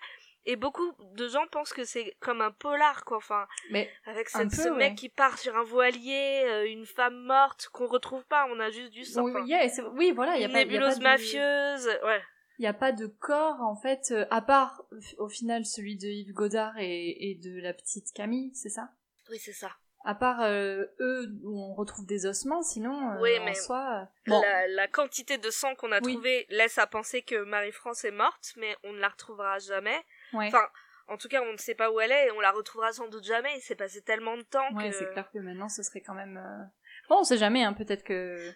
Et 0.47 0.55
beaucoup 0.55 0.91
de 1.13 1.27
gens 1.27 1.45
pensent 1.51 1.73
que 1.73 1.85
c'est 1.85 2.15
comme 2.19 2.41
un 2.41 2.51
polar, 2.51 3.03
quoi. 3.03 3.17
Enfin, 3.17 3.47
Mais 3.71 3.91
avec 4.05 4.27
Un 4.35 4.47
cette- 4.47 4.49
peu, 4.51 4.55
ce 4.63 4.69
ouais. 4.69 4.77
mec 4.77 4.95
qui 4.95 5.09
part 5.09 5.37
sur 5.39 5.55
un 5.55 5.63
voilier, 5.63 6.43
euh, 6.45 6.67
une 6.69 6.85
femme 6.85 7.17
morte 7.23 7.67
qu'on 7.73 7.87
retrouve 7.87 8.23
pas, 8.25 8.47
on 8.51 8.59
a 8.59 8.69
juste 8.69 8.91
du 8.91 9.03
sang. 9.05 9.23
oui, 9.23 9.31
enfin, 9.31 9.41
oui, 9.41 9.49
yeah, 9.49 9.67
c'est- 9.69 9.81
oui, 9.81 10.11
voilà, 10.11 10.35
il 10.35 10.41
y 10.41 10.45
a 10.45 10.49
pas, 10.49 10.53
nébuleuse 10.59 10.93
pas 10.93 10.99
de- 10.99 11.03
mafieuse, 11.03 11.87
ouais. 12.03 12.21
Il 12.57 12.61
n'y 12.61 12.67
a 12.67 12.73
pas 12.73 12.91
de 12.91 13.07
corps, 13.07 13.59
en 13.61 13.75
fait, 13.75 14.11
euh, 14.11 14.25
à 14.31 14.41
part, 14.41 14.83
au 15.17 15.27
final, 15.27 15.65
celui 15.65 15.97
de 15.97 16.07
Yves 16.07 16.33
Godard 16.33 16.77
et, 16.77 17.31
et 17.31 17.35
de 17.35 17.59
la 17.59 17.73
petite 17.73 18.13
Camille, 18.13 18.51
c'est 18.53 18.69
ça? 18.69 18.89
Oui, 19.29 19.39
c'est 19.39 19.51
ça. 19.53 19.71
À 20.07 20.13
part 20.13 20.41
euh, 20.43 20.85
eux, 20.99 21.27
où 21.43 21.59
on 21.59 21.73
retrouve 21.73 22.05
des 22.05 22.27
ossements, 22.27 22.61
sinon, 22.61 23.09
euh, 23.13 23.21
Oui, 23.21 23.31
en 23.39 23.53
soi... 23.55 24.03
euh, 24.03 24.05
Bon, 24.27 24.39
La, 24.39 24.67
la 24.67 24.87
quantité 24.87 25.39
de 25.39 25.49
sang 25.49 25.73
qu'on 25.73 25.91
a 25.91 25.99
Oui. 26.01 26.13
trouvé 26.13 26.45
laisse 26.49 26.77
à 26.77 26.85
penser 26.85 27.23
que 27.23 27.43
Marie-France 27.43 28.05
est 28.05 28.11
morte, 28.11 28.53
mais 28.57 28.77
on 28.83 28.93
ne 28.93 28.99
la 28.99 29.09
retrouvera 29.09 29.57
jamais. 29.57 29.99
Ouais, 30.33 30.47
Enfin, 30.47 30.67
en 31.07 31.17
tout 31.17 31.27
cas, 31.27 31.41
on 31.41 31.51
ne 31.51 31.57
sait 31.57 31.75
pas 31.75 31.91
où 31.91 31.99
elle 31.99 32.11
est 32.11 32.27
et 32.27 32.31
on 32.31 32.39
la 32.39 32.51
retrouvera 32.51 32.91
sans 32.91 33.07
doute 33.07 33.23
jamais. 33.23 33.51
Il 33.57 33.61
s'est 33.61 33.75
passé 33.75 34.01
tellement 34.01 34.37
de 34.37 34.41
temps 34.43 34.71
ouais, 34.73 34.89
que. 34.89 34.95
c'est 34.95 35.09
clair 35.11 35.29
que 35.31 35.39
maintenant, 35.39 35.69
ce 35.69 35.83
serait 35.83 36.01
quand 36.01 36.15
même... 36.15 36.37
euh, 36.37 36.63
Bon, 37.09 37.19
on 37.19 37.23
sait 37.23 37.37
jamais, 37.37 37.63
hein, 37.63 37.73
peut-être 37.73 38.03
que... 38.03 38.51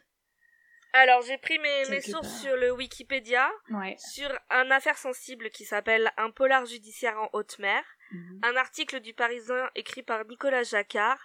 Alors, 0.93 1.21
j'ai 1.21 1.37
pris 1.37 1.59
mes, 1.59 2.01
sources 2.01 2.27
part. 2.27 2.39
sur 2.39 2.57
le 2.57 2.71
Wikipédia, 2.71 3.47
Ouais. 3.69 3.95
sur 3.99 4.27
un 4.49 4.71
affaire 4.71 4.97
sensible 4.97 5.51
qui 5.51 5.63
s'appelle 5.65 6.11
Un 6.17 6.31
polar 6.31 6.65
judiciaire 6.65 7.19
en 7.21 7.29
haute 7.33 7.59
mer, 7.59 7.83
Mhm. 8.11 8.39
un 8.41 8.55
article 8.55 8.99
du 9.01 9.13
Parisien 9.13 9.69
écrit 9.75 10.01
par 10.01 10.25
Nicolas 10.25 10.63
Jacquard 10.63 11.23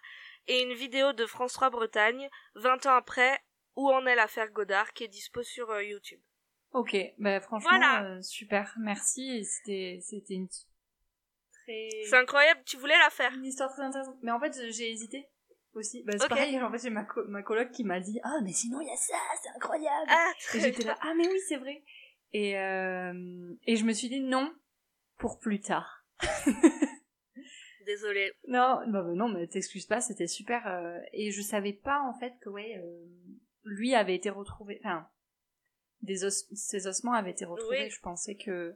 et 0.48 0.60
une 0.60 0.74
vidéo 0.74 1.14
de 1.14 1.24
France 1.24 1.54
3 1.54 1.70
Bretagne, 1.70 2.28
20 2.56 2.84
ans 2.84 2.94
après, 2.96 3.40
Où 3.76 3.90
en 3.90 4.04
est 4.06 4.14
l'affaire 4.14 4.50
Godard, 4.50 4.92
qui 4.92 5.04
est 5.04 5.08
dispo 5.08 5.42
sur 5.42 5.70
euh, 5.70 5.82
YouTube. 5.82 6.20
Ok, 6.74 6.96
bah 7.18 7.40
franchement, 7.40 7.70
Voilà. 7.70 8.04
euh, 8.04 8.20
super, 8.22 8.74
merci, 8.78 9.44
c'était 9.44 10.00
c'était 10.02 10.34
une 10.34 10.48
très... 10.48 11.88
C'est 12.04 12.16
incroyable, 12.16 12.60
tu 12.66 12.76
voulais 12.76 12.98
la 12.98 13.08
faire 13.10 13.32
une 13.32 13.44
histoire 13.46 13.70
très 13.72 13.82
intéressante. 13.82 14.16
Mais 14.22 14.32
en 14.32 14.40
fait, 14.40 14.52
j'ai 14.72 14.90
hésité 14.90 15.26
aussi. 15.74 16.02
Bah, 16.02 16.12
c'est 16.18 16.24
Ok. 16.24 16.28
pareil, 16.30 16.60
en 16.60 16.70
fait, 16.70 16.78
j'ai 16.82 16.90
ma, 16.90 17.04
co- 17.04 17.24
ma 17.28 17.42
coloc 17.42 17.70
qui 17.70 17.84
m'a 17.84 18.00
dit 18.00 18.20
«Ah, 18.24 18.40
mais 18.42 18.52
sinon, 18.52 18.80
il 18.80 18.88
y 18.88 18.90
a 18.90 18.96
ça, 18.96 19.16
c'est 19.42 19.50
incroyable 19.50 20.08
Ah, 20.08 20.32
Et 20.54 20.60
j'étais 20.60 20.82
là 20.82 20.98
«Ah, 21.00 21.14
mais 21.16 21.26
oui, 21.28 21.38
c'est 21.48 21.56
vrai!» 21.56 21.84
Et, 22.32 22.58
euh, 22.58 23.54
et 23.66 23.76
je 23.76 23.84
me 23.84 23.92
suis 23.92 24.08
dit 24.08 24.20
non, 24.20 24.52
pour 25.18 25.38
plus 25.38 25.60
tard. 25.60 26.04
Désolée. 27.86 28.32
Non, 28.48 28.80
bah, 28.88 29.02
bah 29.02 29.12
non, 29.14 29.28
mais 29.28 29.46
t'excuses 29.46 29.86
pas, 29.86 30.00
c'était 30.00 30.26
super. 30.26 30.66
euh, 30.66 30.98
et 31.12 31.30
je 31.30 31.40
savais 31.42 31.72
pas 31.74 32.00
en 32.00 32.14
fait 32.18 32.32
que 32.40 32.48
ouais, 32.48 32.76
euh, 32.78 33.04
lui 33.64 33.94
avait 33.94 34.14
été 34.16 34.30
retrouvé. 34.30 34.80
Enfin, 34.82 35.06
des 36.02 36.24
os, 36.24 36.46
ses 36.54 36.86
ossements 36.86 37.14
avaient 37.14 37.30
été 37.32 37.44
retrouvés. 37.44 37.84
Oui. 37.84 37.90
Je 37.90 38.00
pensais 38.00 38.34
que 38.36 38.74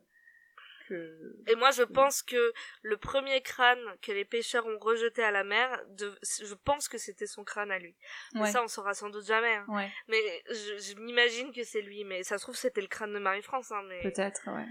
que. 0.89 1.37
Et 1.49 1.55
moi, 1.55 1.71
je 1.71 1.83
pense 1.83 2.23
que 2.23 2.53
le 2.83 2.97
premier 2.97 3.43
crâne 3.43 3.79
que 4.01 4.11
les 4.11 4.25
pêcheurs 4.25 4.67
ont 4.67 4.79
rejeté 4.79 5.23
à 5.23 5.31
la 5.31 5.45
mer, 5.45 5.79
de... 5.91 6.19
je 6.23 6.55
pense 6.55 6.89
que 6.89 6.97
c'était 6.97 7.27
son 7.27 7.45
crâne 7.45 7.71
à 7.71 7.79
lui. 7.79 7.95
Mais 8.33 8.41
Ouais. 8.41 8.51
ça, 8.51 8.63
on 8.65 8.69
saura 8.69 8.95
sans 8.95 9.11
doute 9.11 9.27
jamais. 9.27 9.55
hein. 9.55 9.67
Ouais, 9.69 9.91
Mais 10.09 10.17
je, 10.49 10.79
je 10.79 10.95
m'imagine 10.99 11.53
que 11.53 11.63
c'est 11.63 11.83
lui. 11.83 12.05
Mais 12.05 12.23
ça 12.23 12.39
se 12.39 12.45
trouve, 12.45 12.57
c'était 12.57 12.81
le 12.81 12.87
crâne 12.87 13.13
de 13.13 13.19
Marie-France. 13.19 13.71
Hein, 13.71 13.83
mais 13.87 14.01
peut-être. 14.03 14.49
Ouais. 14.51 14.65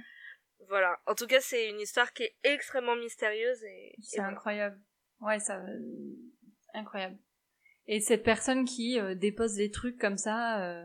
voilà. 0.68 1.00
En 1.06 1.14
tout 1.14 1.28
cas, 1.28 1.40
c'est 1.40 1.70
une 1.70 1.80
histoire 1.82 2.12
qui 2.14 2.24
est 2.24 2.36
extrêmement 2.44 2.96
mystérieuse 2.96 3.64
et, 3.64 3.94
C'est 4.02 4.18
voilà. 4.18 4.32
incroyable. 4.34 4.80
Ouais, 5.20 5.40
ça, 5.40 5.58
euh, 5.60 5.80
incroyable. 6.74 7.18
Et 7.86 8.00
cette 8.02 8.24
personne 8.24 8.66
qui 8.66 9.00
euh, 9.00 9.14
dépose 9.14 9.54
des 9.54 9.70
trucs 9.70 10.00
comme 10.00 10.18
ça. 10.18 10.64
euh, 10.64 10.84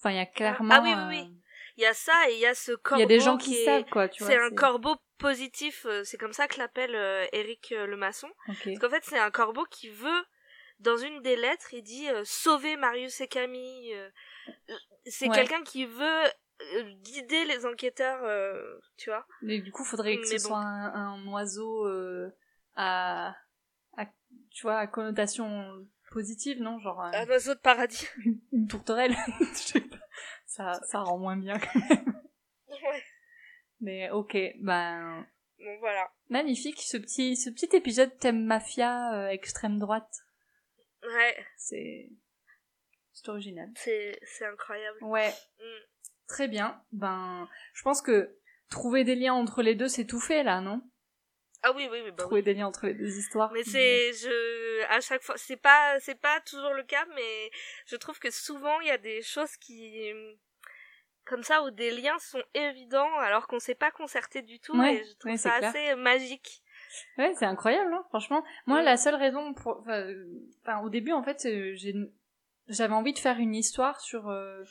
Enfin, 0.00 0.10
il 0.10 0.16
y 0.16 0.20
a 0.20 0.26
clairement. 0.26 0.74
Ah 0.74 0.80
oui, 0.82 0.90
oui, 0.94 1.04
oui. 1.08 1.18
euh, 1.20 1.34
Il 1.76 1.82
y 1.82 1.86
a 1.86 1.94
ça 1.94 2.12
et 2.30 2.34
il 2.34 2.40
y 2.40 2.46
a 2.46 2.54
ce 2.54 2.72
corbeau. 2.72 2.98
Il 2.98 3.02
y 3.02 3.04
a 3.04 3.06
des 3.18 3.20
gens 3.20 3.36
qui 3.38 3.54
est- 3.54 3.64
savent 3.64 3.84
quoi, 3.90 4.08
tu 4.08 4.22
vois. 4.22 4.32
C'est 4.32 4.38
un 4.38 4.50
corbeau 4.50 4.96
positif. 5.18 5.84
euh, 5.86 6.04
C'est 6.04 6.16
comme 6.18 6.32
ça 6.32 6.48
que 6.48 6.58
l'appelle 6.58 6.94
euh, 6.94 7.26
Eric 7.32 7.72
euh, 7.72 7.86
le 7.86 7.96
maçon. 7.96 8.28
Parce 8.46 8.78
qu'en 8.80 8.90
fait, 8.90 9.04
c'est 9.04 9.18
un 9.18 9.30
corbeau 9.30 9.64
qui 9.66 9.88
veut, 9.90 10.24
dans 10.78 10.96
une 10.96 11.20
des 11.22 11.36
lettres, 11.36 11.74
il 11.74 11.82
dit 11.82 12.08
euh, 12.08 12.22
sauver 12.24 12.76
Marius 12.76 13.20
et 13.20 13.28
Camille. 13.28 13.94
euh, 13.94 14.08
euh, 14.70 14.76
c'est 15.06 15.28
Ouais. 15.28 15.34
quelqu'un 15.36 15.62
qui 15.62 15.84
veut 15.86 16.24
euh, 16.76 16.82
guider 17.02 17.44
les 17.44 17.66
enquêteurs, 17.66 18.22
euh, 18.24 18.78
tu 18.96 19.10
vois. 19.10 19.26
Mais 19.42 19.58
du 19.60 19.70
coup, 19.70 19.84
faudrait 19.84 20.16
que 20.16 20.28
Mais 20.28 20.38
ce 20.38 20.48
bon. 20.48 20.54
soit 20.54 20.58
un, 20.58 20.94
un 20.94 21.26
oiseau 21.28 21.86
euh, 21.86 22.30
à, 22.74 23.34
à, 23.96 24.06
tu 24.50 24.62
vois, 24.62 24.78
à 24.78 24.86
connotation 24.86 25.86
positive, 26.10 26.60
non 26.60 26.78
Genre 26.80 27.00
euh, 27.02 27.10
Un 27.12 27.26
oiseau 27.28 27.54
de 27.54 27.60
paradis. 27.60 28.06
une 28.52 28.66
tourterelle. 28.68 29.14
Je 29.52 29.56
sais 29.56 29.80
pas. 29.80 29.96
ça, 30.46 30.80
ça 30.86 31.00
rend 31.00 31.18
moins 31.18 31.36
bien 31.36 31.58
quand 31.58 31.80
même. 31.88 32.20
ouais. 32.68 33.02
Mais 33.80 34.10
ok, 34.10 34.36
ben 34.60 35.26
Bon, 35.58 35.78
voilà. 35.78 36.10
magnifique 36.28 36.80
ce 36.80 36.96
petit, 36.96 37.36
ce 37.36 37.50
petit 37.50 37.74
épisode 37.76 38.16
thème 38.18 38.44
mafia 38.44 39.14
euh, 39.14 39.28
extrême 39.28 39.78
droite. 39.78 40.10
Ouais, 41.02 41.46
C'est, 41.56 42.10
c'est 43.12 43.28
original. 43.28 43.70
c'est, 43.76 44.18
c'est 44.22 44.44
incroyable. 44.46 44.98
Ouais, 45.02 45.32
Mm. 45.58 45.84
très 46.28 46.48
bien. 46.48 46.82
Ben, 46.92 47.48
je 47.74 47.82
pense 47.82 48.02
que 48.02 48.36
trouver 48.70 49.04
des 49.04 49.14
liens 49.16 49.34
entre 49.34 49.62
les 49.62 49.74
deux, 49.74 49.88
c'est 49.88 50.04
tout 50.06 50.20
fait 50.20 50.42
là, 50.42 50.60
non? 50.60 50.82
Ah 51.62 51.72
oui, 51.72 51.88
oui, 51.90 52.00
oui, 52.04 52.10
bah 52.10 52.22
Trouver 52.24 52.40
oui. 52.40 52.42
des 52.44 52.54
liens 52.54 52.66
entre 52.66 52.86
les 52.86 52.94
deux 52.94 53.18
histoires. 53.18 53.52
Mais 53.52 53.64
c'est, 53.64 54.12
je, 54.14 54.82
à 54.88 55.00
chaque 55.00 55.22
fois, 55.22 55.36
c'est 55.36 55.56
pas, 55.58 55.98
c'est 56.00 56.18
pas 56.20 56.40
toujours 56.40 56.72
le 56.72 56.82
cas, 56.84 57.04
mais 57.14 57.50
je 57.86 57.96
trouve 57.96 58.18
que 58.18 58.30
souvent 58.30 58.80
il 58.80 58.88
y 58.88 58.90
a 58.90 58.98
des 58.98 59.20
choses 59.22 59.56
qui, 59.58 60.10
comme 61.26 61.42
ça, 61.42 61.62
où 61.62 61.70
des 61.70 61.90
liens 61.90 62.18
sont 62.18 62.42
évidents 62.54 63.14
alors 63.18 63.46
qu'on 63.46 63.58
s'est 63.60 63.74
pas 63.74 63.90
concerté 63.90 64.40
du 64.42 64.58
tout, 64.58 64.76
Ouais, 64.76 64.96
et 64.96 65.04
je 65.04 65.12
trouve 65.18 65.32
ouais, 65.32 65.36
ça 65.38 65.58
clair. 65.58 65.68
assez 65.70 65.94
magique. 65.96 66.62
Ouais, 67.18 67.32
c'est 67.38 67.44
incroyable, 67.44 67.92
hein, 67.92 68.04
franchement. 68.08 68.42
Moi, 68.66 68.82
la 68.82 68.96
seule 68.96 69.14
raison 69.14 69.52
pour, 69.54 69.80
enfin, 69.80 70.00
euh, 70.00 70.26
enfin, 70.62 70.80
au 70.80 70.88
début, 70.88 71.12
en 71.12 71.22
fait, 71.22 71.44
euh, 71.46 71.76
j'avais 72.68 72.94
envie 72.94 73.12
de 73.12 73.18
faire 73.18 73.38
une 73.38 73.54
histoire 73.54 74.00
sur 74.00 74.28
euh, 74.28 74.64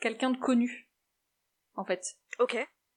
quelqu'un 0.00 0.30
de 0.30 0.38
connu, 0.38 0.88
en 1.74 1.84
fait. 1.84 2.14
Ok. 2.38 2.56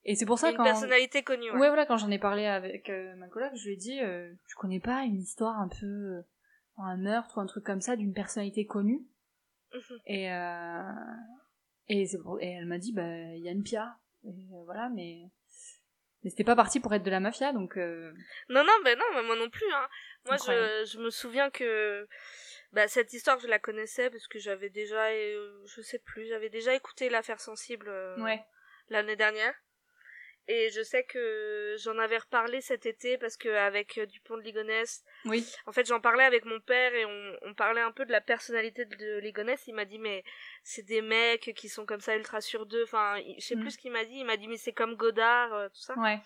Et 0.09 0.15
c'est 0.15 0.25
pour 0.25 0.39
ça 0.39 0.49
Une 0.49 0.57
quand 0.57 0.63
personnalité 0.63 1.21
connue. 1.21 1.51
ouais. 1.51 1.57
voilà 1.57 1.85
quand 1.85 1.97
j'en 1.97 2.09
ai 2.09 2.17
parlé 2.17 2.47
avec 2.47 2.89
euh, 2.89 3.13
ma 3.17 3.27
collègue, 3.27 3.51
je 3.53 3.65
lui 3.67 3.73
ai 3.73 3.77
dit 3.77 4.01
euh, 4.01 4.33
tu 4.47 4.55
connais 4.55 4.79
pas 4.79 5.03
une 5.03 5.19
histoire 5.21 5.59
un 5.59 5.67
peu 5.67 5.85
euh, 5.85 6.21
un 6.77 6.97
meurtre 6.97 7.37
ou 7.37 7.41
un 7.41 7.45
truc 7.45 7.63
comme 7.63 7.79
ça 7.79 7.95
d'une 7.95 8.11
personnalité 8.11 8.65
connue? 8.65 9.05
Mhm. 9.71 9.99
et 10.07 10.33
euh, 10.33 10.81
et, 11.89 12.07
c'est 12.07 12.17
pour- 12.17 12.41
et 12.41 12.53
elle 12.53 12.65
m'a 12.65 12.79
dit 12.79 12.91
bah 12.91 13.03
Yann 13.35 13.61
Pia 13.61 13.99
et 14.23 14.29
euh, 14.29 14.63
voilà 14.65 14.89
mais 14.89 15.21
mais 16.23 16.31
c'était 16.31 16.43
pas 16.43 16.55
parti 16.55 16.79
pour 16.79 16.91
être 16.95 17.03
de 17.03 17.11
la 17.11 17.19
mafia 17.19 17.53
donc 17.53 17.77
euh, 17.77 18.11
Non, 18.49 18.63
non, 18.63 18.73
ben 18.83 18.97
non, 18.97 19.05
mais 19.13 19.21
moi 19.21 19.35
non 19.35 19.51
plus. 19.51 19.71
Hein. 19.71 19.87
Moi, 20.25 20.37
je, 20.37 20.85
je 20.91 20.97
me 20.99 21.11
souviens 21.11 21.51
que 21.51 22.07
bah, 22.73 22.87
cette 22.87 23.13
histoire, 23.13 23.39
je 23.39 23.47
la 23.47 23.59
connaissais 23.59 24.09
parce 24.09 24.27
que 24.27 24.39
j'avais 24.39 24.69
déjà, 24.71 25.11
je 25.13 25.81
sais 25.83 25.99
plus, 25.99 26.25
j'avais 26.25 26.49
déjà 26.49 26.73
écouté 26.73 27.09
l'affaire 27.09 27.39
sensible 27.39 27.89
ouais 28.17 28.43
l'année 28.89 29.15
dernière. 29.15 29.53
Et 30.51 30.71
je 30.71 30.81
sais 30.81 31.03
que 31.03 31.75
j'en 31.77 31.99
avais 31.99 32.17
reparlé 32.17 32.59
cet 32.61 32.87
été 32.87 33.19
parce 33.19 33.37
que 33.37 33.49
avec 33.49 33.99
euh, 33.99 34.07
Dupont 34.07 34.35
de 34.35 34.41
Ligonnès, 34.41 35.03
oui 35.25 35.45
en 35.67 35.71
fait, 35.71 35.85
j'en 35.85 35.99
parlais 36.01 36.23
avec 36.23 36.43
mon 36.43 36.59
père 36.59 36.93
et 36.95 37.05
on, 37.05 37.37
on 37.43 37.53
parlait 37.53 37.81
un 37.81 37.91
peu 37.91 38.03
de 38.03 38.11
la 38.11 38.19
personnalité 38.19 38.85
de 38.85 39.19
Ligonnès. 39.19 39.61
Il 39.67 39.75
m'a 39.75 39.85
dit, 39.85 39.99
mais 39.99 40.23
c'est 40.63 40.81
des 40.85 41.03
mecs 41.03 41.53
qui 41.55 41.69
sont 41.69 41.85
comme 41.85 42.01
ça 42.01 42.15
ultra 42.15 42.41
sur 42.41 42.65
deux. 42.65 42.83
Enfin, 42.83 43.21
je 43.37 43.45
sais 43.45 43.55
Mm. 43.55 43.59
plus 43.61 43.71
ce 43.71 43.77
qu'il 43.77 43.91
m'a 43.91 44.05
dit. 44.05 44.17
Il 44.17 44.25
m'a 44.25 44.37
dit, 44.37 44.47
mais 44.47 44.57
c'est 44.57 44.73
comme 44.73 44.95
Godard, 44.95 45.53
euh, 45.53 45.67
tout 45.69 45.81
ça. 45.81 45.93
ouais 45.99 46.19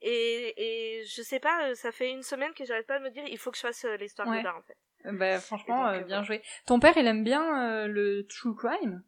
Et, 0.00 0.98
et 1.00 1.04
je 1.04 1.22
sais 1.22 1.38
pas, 1.38 1.68
euh, 1.68 1.74
ça 1.76 1.92
fait 1.92 2.10
une 2.10 2.24
semaine 2.24 2.52
que 2.54 2.64
j'arrête 2.64 2.88
pas 2.88 2.98
de 2.98 3.04
me 3.04 3.10
dire, 3.10 3.22
il 3.28 3.38
faut 3.38 3.52
que 3.52 3.56
je 3.56 3.62
fasse 3.62 3.84
l'histoire 4.00 4.26
Ouais. 4.26 4.38
Godard 4.38 4.56
en 4.56 4.62
fait. 4.62 4.76
Bah 5.04 5.38
franchement 5.40 5.84
donc, 5.92 6.02
euh, 6.02 6.04
bien 6.04 6.22
joué 6.22 6.42
ton 6.64 6.78
père 6.78 6.96
il 6.96 7.04
aime 7.08 7.24
bien 7.24 7.44
euh, 7.68 7.86
le 7.88 8.24
true 8.28 8.54
crime? 8.54 9.02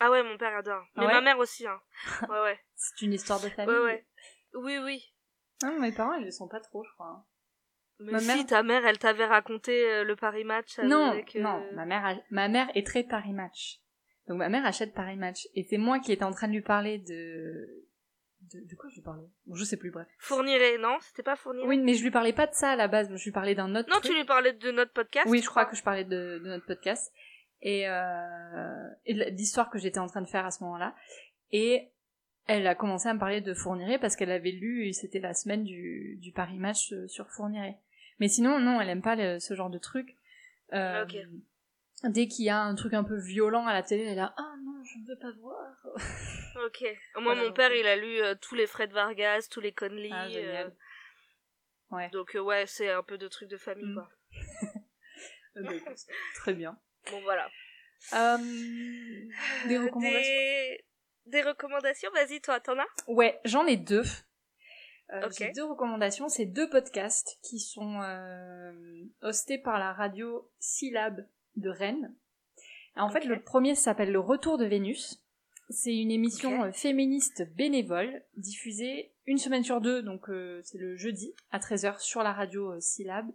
Ah 0.00 0.10
ouais, 0.10 0.22
mon 0.22 0.36
père 0.38 0.56
adore. 0.56 0.84
Mais 0.96 1.04
Ah 1.04 1.06
ouais 1.08 1.12
ma 1.14 1.20
mère 1.20 1.38
aussi, 1.38 1.66
hein. 1.66 1.80
Ouais, 2.28 2.40
ouais. 2.42 2.58
c'est 2.76 3.02
une 3.04 3.12
histoire 3.12 3.40
de 3.40 3.48
famille 3.48 3.74
Ouais, 3.74 3.82
ouais. 3.82 4.06
Oui, 4.54 4.78
oui. 4.78 5.12
Non, 5.62 5.78
mes 5.80 5.92
parents 5.92 6.14
ils 6.14 6.24
le 6.24 6.30
sont 6.30 6.48
pas 6.48 6.60
trop 6.60 6.84
je 6.84 6.90
crois 6.92 7.24
Mais 7.98 8.12
Ma 8.12 8.18
si, 8.20 8.26
mère- 8.28 8.46
ta 8.46 8.62
mère, 8.62 8.86
elle 8.86 8.98
t'avait 8.98 9.26
raconté 9.26 9.90
euh, 9.90 10.04
le 10.04 10.14
Paris 10.16 10.44
Match 10.44 10.78
Non, 10.78 11.10
avec... 11.10 11.34
euh, 11.36 11.40
non, 11.40 11.66
ma 11.74 11.84
mère, 11.84 12.04
a- 12.06 12.22
ma 12.30 12.48
mère 12.48 12.68
est 12.76 12.86
très 12.86 13.02
Paris 13.02 13.32
Match. 13.32 13.80
Donc 14.28 14.38
ma 14.38 14.48
mère 14.48 14.64
achète 14.64 14.94
Paris 14.94 15.16
Match. 15.16 15.48
Et 15.54 15.64
c'est 15.68 15.78
moi 15.78 15.98
qui 15.98 16.12
étais 16.12 16.24
en 16.24 16.32
train 16.32 16.48
de 16.48 16.52
lui 16.52 16.62
parler 16.62 16.98
de... 16.98 17.84
De, 18.52 18.60
de 18.60 18.76
quoi 18.76 18.88
je 18.88 18.94
lui 18.96 19.02
parlais? 19.02 19.26
Bon, 19.46 19.56
Je 19.56 19.64
sais 19.64 19.76
plus, 19.76 19.90
bref. 19.90 20.06
Fourniret, 20.20 20.78
non? 20.78 20.96
C'était 21.00 21.24
pas 21.24 21.34
Fourniret 21.34 21.66
Oui, 21.66 21.76
mais 21.78 21.94
je 21.94 22.04
lui 22.04 22.10
parlais 22.12 22.32
pas 22.32 22.46
de 22.46 22.54
ça 22.54 22.70
à 22.70 22.76
la 22.76 22.86
base. 22.86 23.14
Je 23.14 23.24
lui 23.24 23.32
parlais 23.32 23.54
d'un 23.56 23.74
autre 23.74 23.88
Non, 23.90 23.96
truc. 23.96 24.12
tu 24.12 24.16
lui 24.16 24.24
parlais 24.24 24.52
de 24.52 24.70
notre 24.70 24.92
podcast 24.92 25.26
Oui, 25.28 25.42
je 25.42 25.48
crois? 25.48 25.64
que 25.66 25.74
je 25.74 25.82
parlais 25.82 26.04
de, 26.04 26.38
de 26.38 26.46
notre 26.48 26.64
podcast. 26.64 27.12
Et, 27.62 27.88
euh, 27.88 28.88
et 29.06 29.14
l'histoire 29.30 29.68
que 29.70 29.78
j'étais 29.78 29.98
en 29.98 30.06
train 30.06 30.22
de 30.22 30.28
faire 30.28 30.46
à 30.46 30.50
ce 30.50 30.62
moment-là. 30.64 30.94
Et 31.52 31.88
elle 32.46 32.66
a 32.66 32.74
commencé 32.74 33.08
à 33.08 33.14
me 33.14 33.18
parler 33.18 33.40
de 33.40 33.52
Fourniret 33.54 33.98
parce 33.98 34.16
qu'elle 34.16 34.30
avait 34.30 34.52
lu, 34.52 34.92
c'était 34.92 35.18
la 35.18 35.34
semaine 35.34 35.64
du, 35.64 36.16
du 36.20 36.32
Paris 36.32 36.58
Match 36.58 36.92
euh, 36.92 37.06
sur 37.08 37.28
Fourniret. 37.30 37.78
Mais 38.20 38.28
sinon, 38.28 38.58
non, 38.58 38.80
elle 38.80 38.88
aime 38.88 39.02
pas 39.02 39.16
le- 39.16 39.38
ce 39.38 39.54
genre 39.54 39.70
de 39.70 39.78
truc. 39.78 40.16
Euh, 40.72 41.04
Ok. 41.04 41.16
Dès 42.04 42.28
qu'il 42.28 42.44
y 42.44 42.48
a 42.48 42.60
un 42.60 42.76
truc 42.76 42.94
un 42.94 43.02
peu 43.02 43.18
violent 43.18 43.66
à 43.66 43.72
la 43.72 43.82
télé, 43.82 44.04
elle 44.04 44.16
là, 44.16 44.32
ah 44.36 44.54
non, 44.64 44.82
je 44.84 44.98
ne 44.98 45.06
veux 45.08 45.18
pas 45.18 45.32
voir. 45.40 45.74
Ok. 46.66 46.82
Moi, 47.14 47.22
Voilà, 47.34 47.42
mon 47.44 47.52
père, 47.52 47.70
euh, 47.70 47.76
il 47.76 47.86
a 47.86 47.94
lu 47.96 48.20
euh, 48.20 48.34
tous 48.40 48.54
les 48.56 48.66
Fred 48.66 48.90
Vargas, 48.92 49.46
tous 49.50 49.60
les 49.60 49.70
Conley. 49.72 50.10
Ah, 50.12 50.26
euh, 50.26 50.68
Ouais. 51.90 52.08
Donc, 52.10 52.36
ouais, 52.40 52.66
c'est 52.66 52.90
un 52.90 53.02
peu 53.04 53.16
de 53.18 53.28
trucs 53.28 53.48
de 53.48 53.56
famille, 53.56 53.84
Mm. 53.86 53.94
quoi. 53.94 54.10
Bah, 55.56 55.70
Très 56.36 56.54
bien. 56.54 56.78
Bon, 57.10 57.20
voilà. 57.22 57.48
Euh, 58.14 58.38
des 59.66 59.76
Euh, 59.76 59.84
recommandations 59.84 60.22
Des, 60.22 60.84
des 61.26 61.42
recommandations 61.42 62.10
Vas-y, 62.12 62.40
toi, 62.40 62.60
t'en 62.60 62.78
as? 62.78 62.86
Ouais, 63.06 63.40
j'en 63.44 63.66
ai 63.66 63.76
deux. 63.76 64.04
Euh. 65.12 65.28
J'ai 65.36 65.52
deux 65.52 65.64
recommandations. 65.64 66.28
C'est 66.28 66.44
deux 66.46 66.68
podcasts 66.68 67.38
qui 67.42 67.58
sont 67.60 68.00
euh, 68.02 69.04
hostés 69.22 69.58
par 69.58 69.78
la 69.78 69.92
radio 69.92 70.50
Syllab 70.58 71.26
de 71.56 71.70
Rennes. 71.70 72.14
En 72.96 73.10
fait, 73.10 73.24
le 73.24 73.40
premier 73.40 73.74
s'appelle 73.74 74.10
Le 74.12 74.20
Retour 74.20 74.58
de 74.58 74.64
Vénus. 74.66 75.22
C'est 75.70 75.94
une 75.94 76.10
émission 76.10 76.72
féministe 76.72 77.46
bénévole 77.54 78.22
diffusée 78.36 79.12
une 79.26 79.36
semaine 79.38 79.62
sur 79.62 79.82
deux, 79.82 80.02
donc 80.02 80.30
euh, 80.30 80.62
c'est 80.64 80.78
le 80.78 80.96
jeudi 80.96 81.34
à 81.50 81.58
13h 81.58 82.00
sur 82.00 82.22
la 82.22 82.32
radio 82.32 82.80
Syllab, 82.80 83.26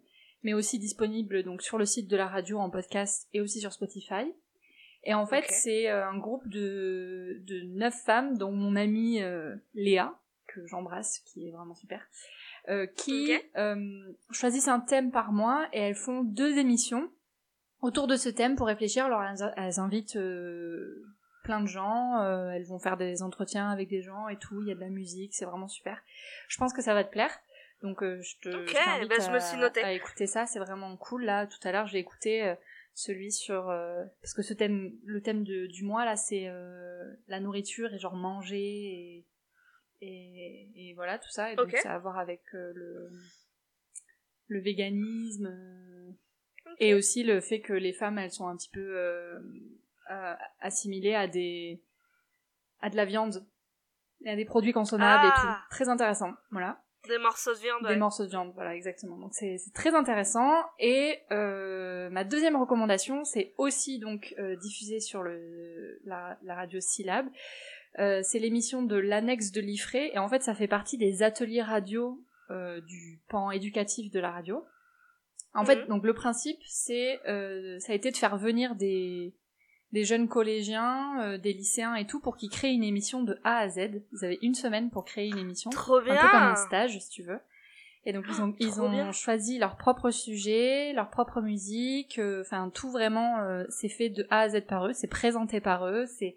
mais 0.44 0.54
aussi 0.54 0.80
disponible 0.80 1.44
donc 1.44 1.62
sur 1.62 1.78
le 1.78 1.86
site 1.86 2.10
de 2.10 2.18
la 2.18 2.28
radio 2.28 2.60
en 2.60 2.70
podcast 2.70 3.28
et 3.34 3.42
aussi 3.42 3.60
sur 3.60 3.74
Spotify. 3.74 4.34
Et 5.06 5.14
en 5.14 5.26
fait, 5.26 5.46
c'est 5.50 5.90
euh, 5.90 6.08
un 6.08 6.18
groupe 6.18 6.48
de, 6.48 7.42
de 7.46 7.62
neuf 7.78 7.94
femmes, 8.06 8.38
dont 8.38 8.52
mon 8.52 8.76
amie 8.76 9.22
euh, 9.22 9.54
Léa, 9.74 10.18
que 10.48 10.66
j'embrasse, 10.66 11.20
qui 11.26 11.48
est 11.48 11.52
vraiment 11.52 11.76
super, 11.76 12.02
euh, 12.70 12.86
qui 12.86 13.34
euh, 13.58 14.14
choisissent 14.32 14.70
un 14.70 14.80
thème 14.80 15.12
par 15.12 15.34
mois 15.34 15.68
et 15.74 15.80
elles 15.80 15.96
font 15.96 16.24
deux 16.24 16.58
émissions 16.58 17.10
autour 17.82 18.08
de 18.08 18.16
ce 18.16 18.30
thème 18.30 18.56
pour 18.56 18.68
réfléchir. 18.68 19.06
Alors 19.06 19.22
elles, 19.24 19.54
elles 19.58 19.80
invitent 19.80 20.18
plein 21.44 21.60
de 21.60 21.68
gens, 21.68 22.24
elles 22.52 22.66
vont 22.66 22.80
faire 22.80 22.96
des 22.96 23.22
entretiens 23.22 23.70
avec 23.70 23.90
des 23.90 24.02
gens 24.02 24.30
et 24.30 24.38
tout, 24.38 24.62
il 24.62 24.70
y 24.70 24.72
a 24.72 24.76
de 24.76 24.80
la 24.80 24.90
musique, 24.90 25.34
c'est 25.34 25.44
vraiment 25.44 25.68
super. 25.68 26.02
Je 26.48 26.58
pense 26.58 26.72
que 26.72 26.82
ça 26.82 26.94
va 26.94 27.04
te 27.04 27.12
plaire. 27.12 27.38
Donc 27.84 28.02
euh, 28.02 28.20
je 28.22 28.38
te 28.40 28.50
Ok, 28.50 28.74
je 28.74 29.22
je 29.22 29.32
me 29.32 29.40
suis 29.40 29.58
notée. 29.58 29.84
à 29.84 29.92
écouter 29.92 30.26
ça, 30.26 30.46
c'est 30.46 30.60
vraiment 30.60 30.96
cool. 30.98 31.26
Là, 31.26 31.46
tout 31.48 31.60
à 31.64 31.72
l'heure, 31.72 31.86
j'ai 31.86 32.00
écouté 32.00 32.44
euh, 32.44 32.56
celui 32.96 33.32
sur 33.32 33.70
euh, 33.70 34.04
parce 34.22 34.34
que 34.34 34.42
ce 34.42 34.54
thème, 34.54 34.94
le 35.04 35.22
thème 35.22 35.44
de, 35.44 35.68
du 35.68 35.84
mois 35.84 36.06
là, 36.06 36.16
c'est 36.16 36.50
la 37.28 37.40
nourriture 37.40 37.94
et 37.94 38.00
genre 38.00 38.16
manger 38.16 38.58
et 38.58 39.26
et, 40.02 40.70
et 40.90 40.94
voilà 40.96 41.20
tout 41.20 41.30
ça. 41.30 41.52
Et 41.52 41.56
donc 41.58 41.68
Ok. 41.68 41.78
ça 41.84 41.92
a 41.92 41.96
à 41.96 42.00
voir 42.00 42.18
avec 42.18 42.42
le 42.54 43.10
le 44.48 44.60
véganisme 44.60 45.54
et 46.80 46.94
aussi 46.94 47.24
le 47.24 47.42
fait 47.42 47.60
que 47.62 47.74
les 47.74 47.94
femmes 47.94 48.18
elles 48.18 48.32
sont 48.32 48.48
un 48.48 48.56
petit 48.56 48.70
peu 48.70 48.98
assimilées 50.62 51.16
à 51.16 51.28
des 51.28 51.82
à 52.80 52.90
de 52.90 52.96
la 52.96 53.06
viande 53.06 53.46
et 54.24 54.30
à 54.30 54.36
des 54.38 54.46
produits 54.46 54.72
consommables 54.74 55.26
et 55.26 55.30
Ah. 55.36 55.62
tout. 55.68 55.76
Très 55.76 55.90
intéressant, 55.90 56.34
voilà. 56.52 56.82
Des 57.08 57.18
morceaux 57.18 57.54
de 57.54 57.60
viande, 57.60 57.82
Des 57.82 57.88
ouais. 57.90 57.96
morceaux 57.98 58.24
de 58.24 58.30
viande, 58.30 58.52
voilà, 58.56 58.76
exactement. 58.76 59.18
Donc 59.18 59.34
c'est 59.34 59.58
c'est 59.58 59.74
très 59.74 59.94
intéressant. 59.94 60.54
Et 60.80 61.20
euh, 61.32 62.10
ma 62.10 62.24
deuxième 62.24 62.56
recommandation, 62.56 63.24
c'est 63.26 63.54
aussi 63.58 64.00
donc 64.00 64.34
euh, 64.40 64.56
diffusée 64.56 65.00
sur 65.02 65.22
le, 65.22 66.00
la, 66.06 66.38
la 66.44 66.56
radio 66.56 66.80
Syllab. 66.80 67.28
Euh, 68.00 68.22
c'est 68.24 68.40
l'émission 68.40 68.84
de 68.84 68.96
l'annexe 68.96 69.52
de 69.52 69.62
l'IFRE. 69.62 69.96
Et 69.96 70.18
en 70.18 70.28
fait, 70.30 70.42
ça 70.44 70.56
fait 70.56 70.68
partie 70.68 70.98
des 70.98 71.24
ateliers 71.24 71.62
radio 71.62 72.20
euh, 72.50 72.80
du 72.82 73.22
pan 73.30 73.52
éducatif 73.52 74.10
de 74.12 74.20
la 74.20 74.32
radio. 74.32 74.64
En 75.54 75.66
fait, 75.66 75.82
Mhm. 75.82 75.88
donc 75.88 76.04
le 76.04 76.14
principe, 76.14 76.58
c'est 76.66 77.20
euh, 77.28 77.78
ça 77.80 77.92
a 77.92 77.96
été 77.96 78.10
de 78.12 78.18
faire 78.18 78.38
venir 78.38 78.76
des 78.76 79.36
des 79.94 80.04
jeunes 80.04 80.28
collégiens, 80.28 81.22
euh, 81.22 81.38
des 81.38 81.54
lycéens 81.54 81.96
et 81.96 82.06
tout, 82.06 82.20
pour 82.20 82.36
qu'ils 82.36 82.50
créent 82.50 82.74
une 82.74 82.84
émission 82.84 83.24
de 83.24 83.40
A 83.44 83.60
à 83.60 83.70
Z. 83.70 84.02
Ils 84.12 84.26
avaient 84.26 84.40
une 84.42 84.56
semaine 84.56 84.90
pour 84.90 85.06
créer 85.06 85.30
une 85.30 85.38
émission 85.38 85.70
Trop 85.70 86.02
bien 86.02 86.16
un 86.16 86.22
peu 86.22 86.28
comme 86.30 86.44
un 86.44 86.56
stage 86.56 87.00
si 87.00 87.10
tu 87.10 87.24
veux. 87.24 87.40
Et 88.06 88.12
donc 88.12 88.26
ils 88.28 88.42
ont 88.42 88.54
ils 88.60 88.72
trop 88.72 88.82
ont 88.82 88.92
bien. 88.92 89.12
choisi 89.14 89.60
leur 89.60 89.78
propre 89.78 90.10
sujet, 90.12 90.92
leur 90.92 91.10
propre 91.10 91.40
musique, 91.40 92.20
euh, 92.20 92.42
enfin 92.42 92.70
tout 92.74 92.92
vraiment 92.92 93.40
euh, 93.40 93.64
c'est 93.70 93.88
fait 93.88 94.10
de 94.10 94.28
A 94.30 94.42
à 94.42 94.50
Z 94.50 94.66
par 94.68 94.88
eux, 94.88 94.94
c'est 94.94 95.08
présenté 95.08 95.62
par 95.62 95.88
eux, 95.88 96.06
c'est 96.06 96.36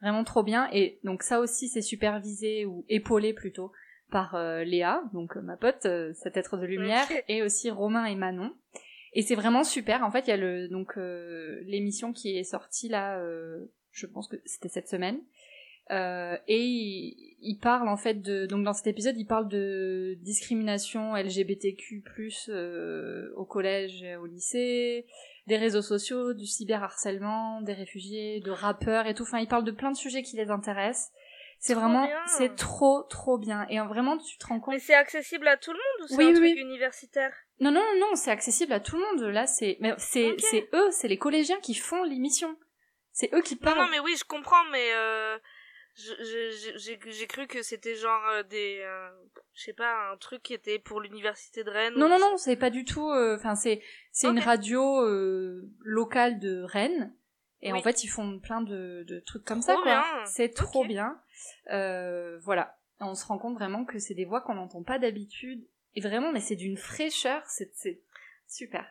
vraiment 0.00 0.22
trop 0.22 0.44
bien 0.44 0.68
et 0.70 1.00
donc 1.02 1.24
ça 1.24 1.40
aussi 1.40 1.66
c'est 1.66 1.82
supervisé 1.82 2.66
ou 2.66 2.84
épaulé 2.88 3.32
plutôt 3.32 3.72
par 4.10 4.34
euh, 4.34 4.64
Léa, 4.64 5.02
donc 5.12 5.36
euh, 5.36 5.40
ma 5.40 5.56
pote, 5.56 5.84
euh, 5.86 6.12
cet 6.14 6.36
être 6.36 6.56
de 6.56 6.66
lumière, 6.66 7.06
et 7.28 7.42
aussi 7.42 7.70
Romain 7.70 8.04
et 8.06 8.14
Manon. 8.14 8.52
Et 9.14 9.22
c'est 9.22 9.34
vraiment 9.34 9.64
super. 9.64 10.02
En 10.04 10.10
fait, 10.10 10.26
il 10.26 10.30
y 10.30 10.32
a 10.32 10.36
le 10.36 10.68
donc 10.68 10.96
euh, 10.96 11.60
l'émission 11.64 12.12
qui 12.12 12.36
est 12.36 12.44
sortie 12.44 12.88
là, 12.88 13.18
euh, 13.20 13.66
je 13.90 14.06
pense 14.06 14.28
que 14.28 14.36
c'était 14.44 14.68
cette 14.68 14.88
semaine. 14.88 15.20
Euh, 15.90 16.36
et 16.48 16.62
il, 16.62 17.36
il 17.40 17.58
parle 17.58 17.88
en 17.88 17.96
fait 17.96 18.20
de 18.20 18.44
donc 18.44 18.62
dans 18.62 18.74
cet 18.74 18.88
épisode 18.88 19.16
il 19.16 19.24
parle 19.24 19.48
de 19.48 20.18
discrimination 20.20 21.16
LGBTQ+ 21.16 22.04
euh, 22.50 23.32
au 23.36 23.46
collège 23.46 24.02
et 24.02 24.16
au 24.16 24.26
lycée, 24.26 25.06
des 25.46 25.56
réseaux 25.56 25.80
sociaux, 25.80 26.34
du 26.34 26.44
cyberharcèlement, 26.44 27.62
des 27.62 27.72
réfugiés, 27.72 28.40
de 28.40 28.50
rappeurs 28.50 29.06
et 29.06 29.14
tout. 29.14 29.22
Enfin, 29.22 29.38
il 29.38 29.48
parle 29.48 29.64
de 29.64 29.70
plein 29.70 29.90
de 29.90 29.96
sujets 29.96 30.22
qui 30.22 30.36
les 30.36 30.50
intéressent. 30.50 31.10
C'est 31.58 31.74
vraiment 31.74 32.06
c'est 32.26 32.54
trop 32.54 33.02
trop 33.04 33.38
bien 33.38 33.66
et 33.68 33.80
vraiment 33.80 34.16
tu 34.18 34.38
te 34.38 34.46
rends 34.46 34.60
compte 34.60 34.74
Mais 34.74 34.80
c'est 34.80 34.94
accessible 34.94 35.48
à 35.48 35.56
tout 35.56 35.72
le 35.72 35.78
monde 35.78 36.04
ou 36.04 36.08
c'est 36.08 36.16
Oui, 36.16 36.24
un 36.26 36.40
oui, 36.40 36.52
truc 36.54 36.64
universitaire? 36.64 37.32
Non, 37.60 37.70
non, 37.72 37.84
non, 37.98 38.14
c'est 38.14 38.30
accessible 38.30 38.72
à 38.72 38.80
tout 38.80 38.96
le 38.96 39.02
monde. 39.02 39.32
Là, 39.32 39.46
c'est, 39.46 39.76
mais 39.80 39.94
c'est, 39.98 40.32
Ok. 40.32 40.40
c'est 40.50 40.68
eux, 40.74 40.90
c'est 40.90 41.08
les 41.08 41.18
collégiens 41.18 41.60
qui 41.60 41.74
font 41.74 42.02
l'émission. 42.04 42.56
C'est 43.12 43.32
eux 43.34 43.42
qui 43.42 43.54
Non, 43.56 43.60
parlent. 43.62 43.78
non, 43.78 43.88
mais 43.90 43.98
oui, 44.00 44.14
je 44.16 44.24
comprends, 44.24 44.64
mais 44.70 44.92
euh, 44.94 45.36
j'ai 45.96 46.96
j'ai 47.06 47.26
cru 47.26 47.46
que 47.48 47.62
c'était 47.62 47.96
genre 47.96 48.22
euh, 48.30 48.42
des... 48.44 48.78
euh, 48.82 49.08
je 49.54 49.62
sais 49.64 49.72
pas, 49.72 50.12
un 50.12 50.16
truc 50.16 50.42
qui 50.42 50.54
était 50.54 50.78
pour 50.78 51.00
l'université 51.00 51.64
de 51.64 51.70
Rennes. 51.70 51.94
Non, 51.96 52.06
ou- 52.06 52.08
non, 52.10 52.18
non, 52.20 52.36
c'est 52.36 52.56
pas 52.56 52.70
du 52.70 52.84
tout. 52.84 53.08
euh, 53.10 53.36
Enfin, 53.36 53.54
c'est, 53.56 53.82
c'est 54.12 54.28
une 54.28 54.38
radio 54.38 55.00
euh, 55.02 55.68
locale 55.80 56.38
de 56.38 56.62
Rennes. 56.62 57.12
Et 57.60 57.72
Oui. 57.72 57.78
en 57.80 57.82
fait, 57.82 58.04
ils 58.04 58.08
font 58.08 58.38
plein 58.38 58.60
de, 58.60 59.04
de 59.08 59.18
trucs 59.18 59.44
comme 59.44 59.60
Trop 59.60 59.72
ça, 59.74 59.80
quoi. 59.82 60.04
C'est 60.26 60.50
trop 60.50 60.84
bien. 60.84 61.20
Euh, 61.72 62.38
voilà. 62.44 62.76
On 63.00 63.14
se 63.16 63.24
rend 63.26 63.38
compte 63.38 63.54
vraiment 63.54 63.84
que 63.84 63.98
c'est 63.98 64.14
des 64.14 64.24
voix 64.24 64.40
qu'on 64.40 64.54
n'entend 64.54 64.82
pas 64.84 64.98
d'habitude. 65.00 65.66
Et 65.94 66.00
vraiment, 66.00 66.32
mais 66.32 66.40
c'est 66.40 66.56
d'une 66.56 66.76
fraîcheur, 66.76 67.42
c'est 67.46 67.72
super. 68.46 68.86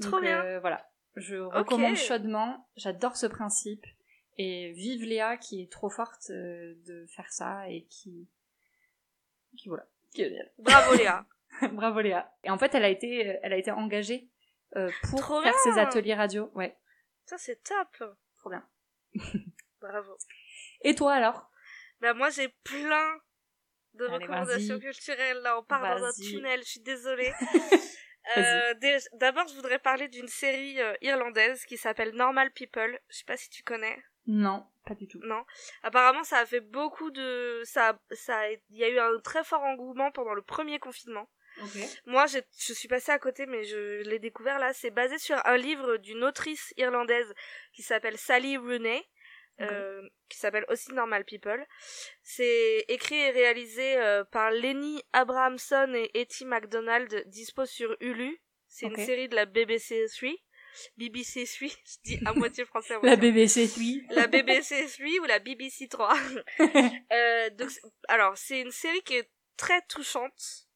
Trop 0.00 0.12
Donc, 0.12 0.22
bien. 0.22 0.44
euh, 0.44 0.60
voilà, 0.60 0.90
je 1.16 1.36
recommande 1.36 1.96
chaudement. 1.96 2.68
J'adore 2.76 3.16
ce 3.16 3.26
principe. 3.26 3.84
Et 4.38 4.72
vive 4.72 5.02
Léa 5.04 5.38
qui 5.38 5.62
est 5.62 5.72
trop 5.72 5.88
forte 5.88 6.28
euh, 6.30 6.74
de 6.84 7.06
faire 7.06 7.32
ça 7.32 7.68
et 7.70 7.84
qui, 7.86 8.28
qui 9.56 9.68
voilà. 9.68 9.86
Bravo 10.58 10.94
Léa. 10.94 11.26
Bravo 11.72 12.00
Léa. 12.00 12.34
Et 12.44 12.50
en 12.50 12.58
fait, 12.58 12.74
elle 12.74 12.84
a 12.84 12.90
été, 12.90 13.38
elle 13.42 13.52
a 13.54 13.56
été 13.56 13.70
engagée 13.70 14.28
euh, 14.76 14.90
pour 15.08 15.20
Trop 15.20 15.40
faire 15.42 15.54
bien. 15.64 15.72
ses 15.72 15.80
ateliers 15.80 16.14
radio. 16.14 16.50
Ouais, 16.54 16.76
Ça 17.24 17.38
c'est 17.38 17.62
top. 17.62 18.14
trop 18.36 18.50
bien. 18.50 18.66
Bravo. 19.80 20.18
Et 20.82 20.94
toi 20.94 21.14
alors? 21.14 21.50
Bah 22.00 22.12
moi 22.12 22.28
j'ai 22.28 22.48
plein 22.62 23.18
de 23.96 24.06
Allez, 24.06 24.14
recommandations 24.24 24.78
culturelles. 24.78 25.38
Là 25.38 25.58
on 25.58 25.62
part 25.64 25.82
dans 25.98 26.04
un 26.04 26.12
tunnel, 26.12 26.60
je 26.64 26.68
suis 26.70 26.80
désolée. 26.80 27.32
Euh, 28.36 28.74
D'abord 29.12 29.46
je 29.46 29.54
voudrais 29.54 29.78
parler 29.78 30.08
d'une 30.08 30.26
série 30.26 30.80
euh, 30.80 30.94
irlandaise 31.00 31.64
qui 31.64 31.76
s'appelle 31.76 32.12
Normal 32.12 32.50
People. 32.52 32.98
Je 33.08 33.18
sais 33.18 33.24
pas 33.24 33.36
si 33.36 33.48
tu 33.50 33.62
connais. 33.62 33.96
Non, 34.26 34.66
pas 34.84 34.96
du 34.96 35.06
tout. 35.06 35.20
Non. 35.22 35.44
Apparemment 35.84 36.24
ça 36.24 36.38
a 36.38 36.44
fait 36.46 36.58
beaucoup 36.58 37.12
de... 37.12 37.62
ça, 37.64 37.96
ça 38.10 38.36
a- 38.40 38.50
Il 38.50 38.78
y 38.78 38.82
a 38.82 38.88
eu 38.88 38.98
un 38.98 39.20
très 39.20 39.44
fort 39.44 39.62
engouement 39.62 40.10
pendant 40.10 40.34
le 40.34 40.42
premier 40.42 40.80
confinement. 40.80 41.28
Moi, 42.04 42.26
je 42.26 42.40
suis 42.74 42.88
passée 42.88 43.12
à 43.12 43.18
côté, 43.18 43.46
mais 43.46 43.64
je 43.64 44.02
l'ai 44.02 44.18
découvert 44.18 44.58
là. 44.58 44.72
C'est 44.74 44.90
basé 44.90 45.18
sur 45.18 45.40
un 45.46 45.56
livre 45.56 45.96
d'une 45.96 46.22
autrice 46.24 46.74
irlandaise 46.76 47.32
qui 47.72 47.82
s'appelle 47.82 48.18
Sally 48.18 48.56
Rooney, 48.58 49.02
euh, 49.60 50.02
qui 50.28 50.38
s'appelle 50.38 50.64
aussi 50.68 50.92
Normal 50.92 51.24
People. 51.24 51.64
C'est 52.22 52.84
écrit 52.88 53.16
et 53.16 53.30
réalisé 53.30 53.96
euh, 53.98 54.24
par 54.24 54.50
Lenny 54.50 55.02
Abrahamson 55.12 55.92
et 55.94 56.10
Etty 56.20 56.44
MacDonald, 56.44 57.24
dispo 57.26 57.64
sur 57.64 57.96
Hulu. 58.00 58.40
C'est 58.68 58.86
une 58.86 58.96
série 58.96 59.28
de 59.28 59.34
la 59.34 59.46
BBC 59.46 60.06
3. 60.14 60.30
BBC 60.98 61.46
3, 61.46 61.68
je 61.68 61.96
dis 62.04 62.18
à 62.26 62.32
moitié 62.34 62.64
français. 62.66 62.94
À 62.94 63.00
La 63.02 63.16
BBC, 63.16 63.70
oui. 63.78 64.04
la 64.10 64.26
BBC 64.26 64.86
3 64.86 65.06
ou 65.22 65.24
la 65.24 65.38
BBC 65.38 65.88
3. 65.88 66.14
Euh, 67.12 67.50
donc, 67.50 67.70
alors, 68.08 68.36
c'est 68.36 68.60
une 68.60 68.72
série 68.72 69.00
qui 69.02 69.14
est 69.14 69.30
très 69.56 69.80
touchante 69.82 70.66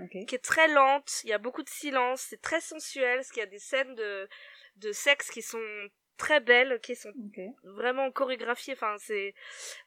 ok. 0.00 0.26
qui 0.26 0.34
est 0.34 0.44
très 0.44 0.68
lente, 0.68 1.20
il 1.24 1.30
y 1.30 1.32
a 1.32 1.38
beaucoup 1.38 1.62
de 1.62 1.68
silence, 1.68 2.26
c'est 2.28 2.40
très 2.40 2.60
sensuel, 2.60 3.18
parce 3.18 3.30
qu'il 3.30 3.40
y 3.40 3.46
a 3.46 3.46
des 3.46 3.58
scènes 3.58 3.94
de, 3.94 4.28
de 4.76 4.92
sexe 4.92 5.30
qui 5.30 5.42
sont 5.42 5.88
très 6.16 6.40
belles, 6.40 6.80
qui 6.80 6.94
sont 6.96 7.12
vraiment 7.64 8.10
chorégraphiées, 8.10 8.74
enfin 8.74 8.96
c'est 8.98 9.34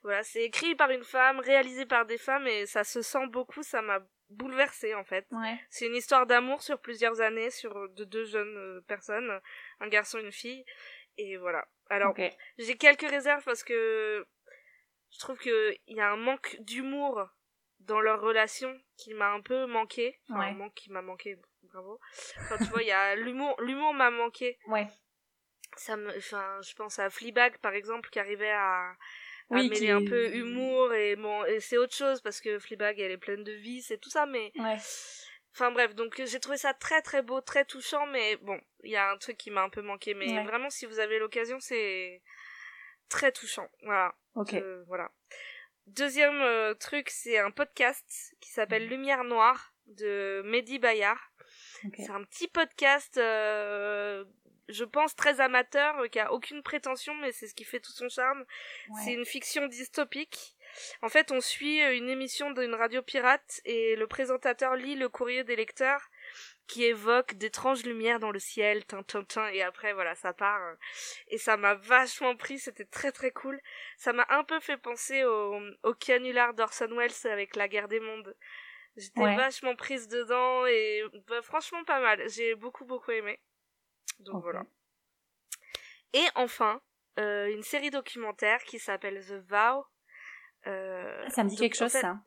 voilà, 0.04 0.24
c'est 0.24 0.44
écrit 0.44 0.76
par 0.76 0.90
une 0.92 1.04
femme, 1.04 1.40
réalisé 1.40 1.86
par 1.86 2.06
des 2.06 2.18
femmes 2.18 2.48
et 2.48 2.66
ça 2.66 2.84
se 2.84 3.02
sent 3.02 3.28
beaucoup, 3.28 3.64
ça 3.64 3.82
m'a 3.82 4.00
bouleversée 4.30 4.94
en 4.94 5.04
fait. 5.04 5.26
Ouais. 5.32 5.60
C'est 5.70 5.88
une 5.88 5.96
histoire 5.96 6.26
d'amour 6.28 6.62
sur 6.62 6.80
plusieurs 6.80 7.20
années 7.22 7.50
sur 7.50 7.90
de 7.90 8.04
deux 8.04 8.26
jeunes 8.26 8.58
euh, 8.58 8.82
personnes, 8.88 9.40
un 9.80 9.88
garçon 9.88 10.20
et 10.20 10.24
une 10.24 10.32
fille 10.32 10.64
et 11.18 11.38
voilà. 11.38 11.68
Alors 11.90 12.16
j'ai 12.58 12.78
quelques 12.78 13.10
réserves 13.10 13.44
parce 13.44 13.64
que 13.64 14.26
je 15.12 15.20
trouve 15.20 15.40
que 15.40 15.74
il 15.88 15.98
y 15.98 16.02
a 16.02 16.12
un 16.12 16.18
manque 16.18 16.58
d'humour 16.60 17.28
dans 17.80 18.02
leur 18.02 18.22
relation 18.22 18.78
qui 18.98 19.14
m'a 19.16 19.32
un 19.32 19.42
peu 19.42 19.66
manqué. 19.66 20.20
Enfin, 20.30 20.40
Ouais. 20.42 20.46
un 20.48 20.54
manque 20.54 20.76
qui 20.76 20.92
m'a 20.92 21.02
manqué, 21.02 21.38
bravo. 21.64 22.00
Enfin, 22.42 22.58
tu 22.58 22.66
vois, 22.66 22.84
il 22.84 22.88
y 22.88 22.92
a 22.92 23.16
l'humour, 23.16 23.56
l'humour 23.62 23.94
m'a 23.94 24.12
manqué. 24.12 24.60
Ouais. 24.68 24.86
Ça 25.78 25.96
me, 25.98 26.16
enfin, 26.18 26.60
je 26.62 26.74
pense 26.74 27.00
à 27.00 27.10
Fleabag 27.10 27.58
par 27.60 27.74
exemple 27.74 28.10
qui 28.10 28.20
arrivait 28.20 28.52
à, 28.52 28.90
à 28.92 28.96
Oui, 29.52 29.70
mêler 29.70 29.80
qui 29.80 29.90
un 29.92 30.04
peu 30.06 30.34
humour 30.36 30.94
et 30.94 31.16
bon, 31.16 31.44
et 31.46 31.60
c'est 31.60 31.78
autre 31.78 31.96
chose 31.96 32.22
parce 32.22 32.42
que 32.42 32.60
Fleabag 32.60 33.00
elle 33.00 33.12
est 33.12 33.18
pleine 33.18 33.44
de 33.44 33.52
vie, 33.54 33.82
c'est 33.82 33.98
tout 33.98 34.10
ça, 34.10 34.26
mais 34.26 34.52
Ouais. 34.56 34.78
Enfin 35.56 35.72
bref, 35.72 35.96
donc 35.96 36.22
j'ai 36.24 36.40
trouvé 36.40 36.58
ça 36.58 36.74
très 36.74 37.02
très 37.02 37.22
beau, 37.24 37.42
très 37.42 37.66
touchant, 37.66 38.06
mais 38.08 38.38
bon, 38.38 38.60
il 38.84 38.92
y 38.92 38.96
a 38.96 39.10
un 39.12 39.18
truc 39.18 39.36
qui 39.38 39.50
m'a 39.52 39.64
un 39.64 39.70
peu 39.70 39.82
manqué. 39.82 40.14
Mais 40.14 40.32
Ouais. 40.32 40.44
vraiment, 40.44 40.70
si 40.70 40.86
vous 40.86 41.00
avez 41.00 41.18
l'occasion, 41.20 41.60
c'est 41.60 42.22
très 43.10 43.32
touchant. 43.32 43.68
Voilà. 43.84 44.14
Ok. 44.36 44.54
Euh, 44.54 44.84
voilà. 44.88 45.10
Deuxième 45.88 46.40
euh, 46.42 46.76
truc, 46.76 47.10
c'est 47.10 47.40
un 47.40 47.50
podcast 47.52 48.06
qui 48.40 48.52
s'appelle 48.52 48.84
Mhm. 48.84 48.90
Lumière 48.90 49.24
Noire 49.24 49.74
de 49.88 50.44
Mehdi 50.46 50.78
Bayard. 50.78 51.20
Ok. 51.84 51.96
C'est 51.98 52.12
un 52.12 52.24
petit 52.26 52.48
podcast, 52.48 53.18
euh, 53.18 54.24
je 54.70 54.84
pense 54.86 55.16
très 55.16 55.40
amateur, 55.42 55.98
euh, 56.00 56.08
qui 56.08 56.20
a 56.20 56.32
aucune 56.32 56.64
prétention, 56.64 57.14
mais 57.16 57.32
c'est 57.32 57.48
ce 57.48 57.56
qui 57.56 57.64
fait 57.66 57.80
tout 57.80 57.92
son 57.92 58.10
charme. 58.10 58.46
Ouais. 58.88 59.02
C'est 59.04 59.14
une 59.14 59.26
fiction 59.26 59.68
dystopique. 59.68 60.56
En 61.02 61.10
fait, 61.10 61.32
on 61.32 61.42
suit 61.42 61.82
euh, 61.84 61.96
une 61.96 62.10
émission 62.10 62.52
d'une 62.52 62.76
radio 62.76 63.02
pirate 63.02 63.62
et 63.66 63.96
le 63.96 64.08
présentateur 64.08 64.76
lit 64.76 64.96
le 64.96 65.10
courrier 65.10 65.44
des 65.44 65.56
lecteurs 65.56 66.10
qui 66.68 66.86
évoque 66.86 67.34
d'étranges 67.36 67.84
lumières 67.84 68.20
dans 68.20 68.32
le 68.32 68.40
ciel, 68.40 68.86
tin, 68.86 69.02
tin, 69.04 69.24
tin, 69.24 69.48
et 69.50 69.62
après, 69.64 69.94
voilà, 69.94 70.16
ça 70.16 70.34
part. 70.34 70.62
euh, 70.64 70.76
Et 71.28 71.38
ça 71.38 71.58
m'a 71.58 71.74
vachement 71.76 72.36
pris, 72.36 72.60
c'était 72.60 72.86
très 72.86 73.12
très 73.12 73.32
cool. 73.32 73.60
Ça 73.98 74.14
m'a 74.14 74.26
un 74.30 74.44
peu 74.44 74.60
fait 74.60 74.78
penser 74.78 75.24
au, 75.24 75.60
au 75.84 75.94
canular 75.96 76.54
d'Orson 76.54 76.90
Welles 76.96 77.12
avec 77.32 77.56
la 77.56 77.68
guerre 77.68 77.88
des 77.88 78.00
mondes. 78.00 78.36
J'étais 78.98 79.22
Ouais. 79.22 79.36
vachement 79.36 79.76
prise 79.76 80.08
dedans 80.08 80.66
et 80.68 81.04
bah, 81.28 81.42
franchement 81.42 81.84
pas 81.86 82.00
mal. 82.02 82.30
J'ai 82.30 82.56
beaucoup 82.56 82.86
beaucoup 82.86 83.12
aimé. 83.12 83.40
Donc 84.20 84.42
voilà. 84.44 84.64
Et 86.14 86.26
enfin, 86.36 86.82
euh, 87.20 87.48
une 87.54 87.64
série 87.64 87.92
documentaire 87.92 88.64
qui 88.64 88.80
s'appelle 88.80 89.24
The 89.26 89.34
Vow. 89.50 89.86
Euh, 90.68 91.24
Ah, 91.26 91.30
ça 91.30 91.44
me 91.44 91.50
dit 91.50 91.56
donc, 91.56 91.62
quelque 91.64 91.76
chose, 91.78 91.92
fait, 91.92 92.02
ça. 92.02 92.18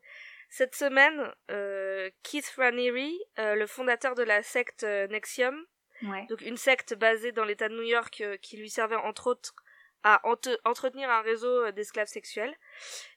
Cette 0.49 0.75
semaine, 0.75 1.33
euh, 1.51 2.11
Keith 2.23 2.49
Raniere, 2.57 3.11
le 3.39 3.67
fondateur 3.67 4.15
de 4.15 4.23
la 4.23 4.43
secte 4.43 4.85
Nexium, 4.85 5.67
Ouais. 6.03 6.27
donc 6.29 6.41
une 6.41 6.57
secte 6.57 6.95
basée 6.95 7.31
dans 7.33 7.45
l'État 7.45 7.69
de 7.69 7.75
New 7.77 7.83
York 7.85 8.23
qui 8.43 8.57
lui 8.57 8.69
servait 8.71 8.97
entre 8.97 9.29
autres 9.29 9.55
à 10.03 10.21
entretenir 10.65 11.09
un 11.11 11.23
réseau 11.23 11.71
d'esclaves 11.71 12.09
sexuels, 12.09 12.55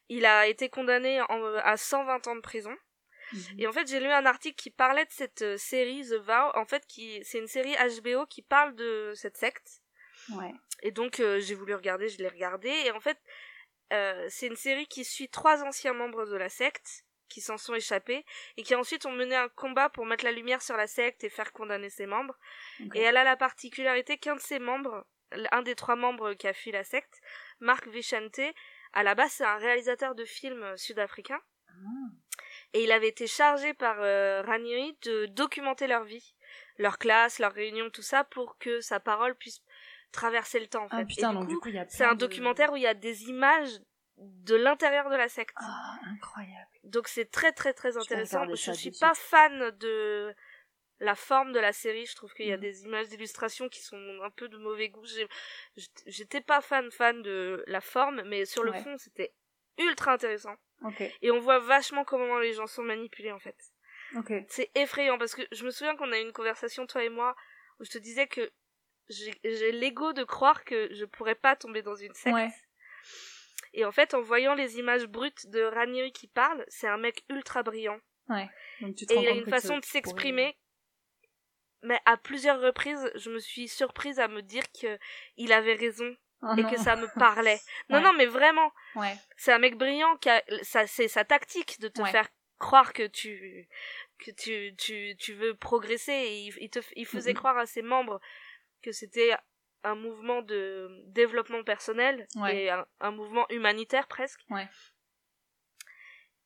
il 0.08 0.24
a 0.26 0.46
été 0.48 0.70
condamné 0.70 1.20
en- 1.22 1.56
à 1.56 1.78
120 1.78 2.28
ans 2.28 2.36
de 2.36 2.42
prison. 2.42 2.76
Mhm. 3.36 3.60
Et 3.60 3.68
en 3.68 3.72
fait, 3.72 3.88
j'ai 3.88 4.00
lu 4.00 4.08
un 4.08 4.26
article 4.26 4.56
qui 4.56 4.70
parlait 4.70 5.06
de 5.06 5.12
cette 5.12 5.42
euh, 5.42 5.58
série 5.58 6.04
The 6.08 6.16
Vow. 6.16 6.52
En 6.56 6.66
fait, 6.66 6.86
qui 6.88 7.24
c'est 7.24 7.40
une 7.40 7.48
série 7.48 7.76
HBO 7.76 8.26
qui 8.26 8.42
parle 8.42 8.76
de 8.76 9.14
cette 9.16 9.38
secte. 9.38 9.82
Ouais. 10.30 10.54
Et 10.82 10.92
donc, 10.92 11.20
euh, 11.20 11.40
j'ai 11.40 11.56
voulu 11.56 11.76
regarder, 11.76 12.10
je 12.10 12.18
l'ai 12.18 12.28
regardé. 12.28 12.70
Et 12.70 12.92
en 12.92 13.00
fait, 13.00 13.18
euh, 13.94 14.26
c'est 14.30 14.48
une 14.48 14.56
série 14.56 14.88
qui 14.88 15.06
suit 15.06 15.30
trois 15.30 15.64
anciens 15.64 15.94
membres 15.94 16.26
de 16.26 16.36
la 16.36 16.50
secte 16.50 17.06
qui 17.28 17.42
s'en 17.42 17.58
sont 17.58 17.74
échappés 17.74 18.24
et 18.56 18.64
qui 18.64 18.76
ensuite 18.76 19.06
ont 19.06 19.12
mené 19.12 19.36
un 19.36 19.50
combat 19.50 19.90
pour 19.90 20.06
mettre 20.06 20.24
la 20.24 20.32
lumière 20.32 20.62
sur 20.62 20.78
la 20.78 20.88
secte 20.88 21.24
et 21.24 21.30
faire 21.30 21.52
condamner 21.54 21.90
ses 21.90 22.06
membres. 22.06 22.38
Et 22.94 23.02
elle 23.02 23.18
a 23.18 23.24
la 23.24 23.36
particularité 23.36 24.18
qu'un 24.18 24.36
de 24.36 24.42
ses 24.42 24.60
membres, 24.60 25.06
un 25.52 25.62
des 25.64 25.76
trois 25.76 25.96
membres 25.96 26.34
qui 26.34 26.48
a 26.48 26.54
fui 26.54 26.72
la 26.72 26.84
secte, 26.84 27.20
Marc 27.60 27.88
Vicente, 27.88 28.40
à 28.94 29.04
la 29.04 29.16
base 29.16 29.32
c'est 29.34 29.44
un 29.44 29.58
réalisateur 29.58 30.14
de 30.16 30.24
films 30.24 30.78
sud-africain. 30.78 31.42
Ah. 31.70 31.74
Et 32.76 32.84
il 32.84 32.92
avait 32.92 33.08
été 33.08 33.26
chargé 33.26 33.74
par 33.74 33.98
euh, 34.02 34.42
Ranieri 34.42 34.98
de 35.04 35.28
documenter 35.28 35.88
leur 35.88 36.04
vie, 36.04 36.36
leur 36.78 36.98
classe, 36.98 37.40
leurs 37.40 37.54
réunions, 37.54 37.90
tout 37.90 38.02
ça, 38.02 38.24
pour 38.26 38.58
que 38.58 38.82
sa 38.82 39.00
parole 39.00 39.34
puisse 39.36 39.62
traverser 40.12 40.60
le 40.60 40.68
temps 40.68 40.84
en 40.84 40.90
fait. 40.90 40.96
Ah 41.00 41.06
putain, 41.06 41.32
et 41.32 41.46
du 41.46 41.54
donc 41.54 41.62
coup, 41.62 41.70
c'est 41.88 42.04
un 42.04 42.16
de- 42.16 42.20
documentaire 42.20 42.72
où 42.74 42.76
il 42.76 42.84
y 42.84 42.88
a 42.88 42.94
des 42.94 43.24
images 43.30 43.80
de 44.18 44.56
l'intérieur 44.56 45.10
de 45.10 45.16
la 45.16 45.30
secte. 45.30 45.56
Ah, 45.60 46.00
incroyable. 46.12 46.70
Donc 46.84 47.08
c'est 47.08 47.32
très 47.32 47.52
très 47.54 47.74
très 47.74 47.96
intéressant. 47.98 48.46
Je 48.50 48.56
ça 48.56 48.74
suis 48.74 48.92
pas 48.92 49.14
suite. 49.14 49.28
fan 49.30 49.72
de 49.80 50.34
la 51.00 51.16
forme 51.16 51.52
de 51.54 51.60
la 51.60 51.74
série. 51.74 52.06
Je 52.06 52.16
trouve 52.16 52.34
qu'il 52.34 52.48
y 52.48 52.52
a 52.54 52.58
Mhm. 52.58 52.62
des 52.62 52.84
images 52.84 53.08
d'illustration 53.10 53.68
qui 53.70 53.82
sont 53.82 54.20
un 54.24 54.30
peu 54.32 54.48
de 54.50 54.58
mauvais 54.58 54.90
goût. 54.90 55.06
J'étais- 55.06 56.04
J'étais 56.08 56.42
pas 56.42 56.62
fan 56.62 56.90
fan 56.92 57.22
de 57.22 57.64
la 57.68 57.82
forme, 57.82 58.22
mais 58.26 58.46
sur 58.46 58.64
le 58.64 58.72
Ouais. 58.72 58.84
fond 58.84 58.96
c'était 58.98 59.34
ultra 59.78 60.14
intéressant. 60.14 60.56
Ok. 60.84 61.02
Et 61.22 61.32
on 61.32 61.40
voit 61.40 61.60
vachement 61.60 62.04
comment 62.04 62.38
les 62.40 62.54
gens 62.54 62.68
sont 62.68 62.84
manipulés 62.84 63.32
en 63.32 63.40
fait. 63.40 63.58
Ok. 64.16 64.32
C'est 64.48 64.72
effrayant 64.76 65.18
parce 65.18 65.36
que 65.36 65.42
je 65.52 65.66
me 65.66 65.72
souviens 65.72 65.96
qu'on 65.96 66.12
a 66.12 66.20
eu 66.20 66.22
une 66.22 66.34
conversation 66.34 66.86
toi 66.86 67.04
et 67.04 67.10
moi 67.10 67.36
où 67.80 67.86
je 67.86 67.92
te 67.92 67.98
disais 67.98 68.28
que 68.28 68.52
j'ai 69.10 69.72
l'ego 69.72 70.14
de 70.14 70.24
croire 70.24 70.64
que 70.64 70.94
je 70.94 71.06
pourrais 71.06 71.36
pas 71.36 71.56
tomber 71.56 71.82
dans 71.82 71.96
une 71.96 72.14
secte. 72.14 72.36
Ouais. 72.36 72.50
Et 73.74 73.86
en 73.86 73.92
fait, 73.92 74.14
en 74.14 74.22
voyant 74.22 74.56
les 74.56 74.80
images 74.80 75.06
brutes 75.06 75.50
de 75.50 75.62
Ranieri 75.62 76.12
qui 76.12 76.28
parle, 76.28 76.64
c'est 76.70 76.88
un 76.88 76.98
mec 76.98 77.24
ultra 77.30 77.62
brillant. 77.62 78.00
Donc 78.82 78.96
tu 78.96 79.06
te 79.06 79.14
Et 79.14 79.18
il 79.18 79.28
a 79.28 79.32
une 79.32 79.50
façon 79.50 79.78
de 79.78 79.86
s'exprimer. 79.86 80.58
Mais 81.82 82.00
à 82.06 82.18
plusieurs 82.18 82.62
reprises, 82.62 83.12
je 83.16 83.30
me 83.30 83.38
suis 83.38 83.68
surprise 83.68 84.20
à 84.20 84.28
me 84.28 84.42
dire 84.42 84.64
que 84.72 84.98
il 85.38 85.54
avait 85.54 85.76
raison 85.76 86.16
et 86.58 86.62
non. 86.64 86.70
que 86.70 86.78
ça 86.78 86.96
me 86.96 87.08
parlait. 87.20 87.60
Non, 87.90 87.98
Ouais. 87.98 88.04
non, 88.04 88.14
mais 88.14 88.26
vraiment, 88.26 88.72
Ouais. 88.96 89.16
c'est 89.38 89.52
un 89.54 89.60
mec 89.60 89.78
brillant 89.78 90.16
qui 90.18 90.30
a, 90.30 90.42
ça, 90.64 90.86
c'est 90.88 91.08
sa 91.08 91.24
tactique 91.26 91.80
de 91.80 91.88
te 91.88 92.02
Ouais. 92.02 92.12
faire 92.12 92.28
croire 92.60 92.94
que 92.94 93.08
tu, 93.08 93.68
que 94.20 94.32
tu, 94.32 94.74
tu, 94.78 95.16
tu 95.20 95.34
veux 95.34 95.56
progresser. 95.56 96.14
Et 96.14 96.40
il, 96.48 96.54
il 96.62 96.70
te, 96.70 96.80
il 96.96 97.06
faisait 97.06 97.34
croire 97.34 97.58
à 97.58 97.66
ses 97.66 97.82
membres 97.82 98.20
que 98.82 98.92
c'était 98.92 99.36
un 99.84 99.96
mouvement 99.96 100.42
de 100.42 100.90
développement 101.08 101.64
personnel 101.64 102.28
Ouais. 102.36 102.56
et 102.64 102.70
un, 102.70 102.86
un 103.02 103.12
mouvement 103.12 103.46
humanitaire 103.50 104.08
presque. 104.08 104.40
Ouais. 104.50 104.68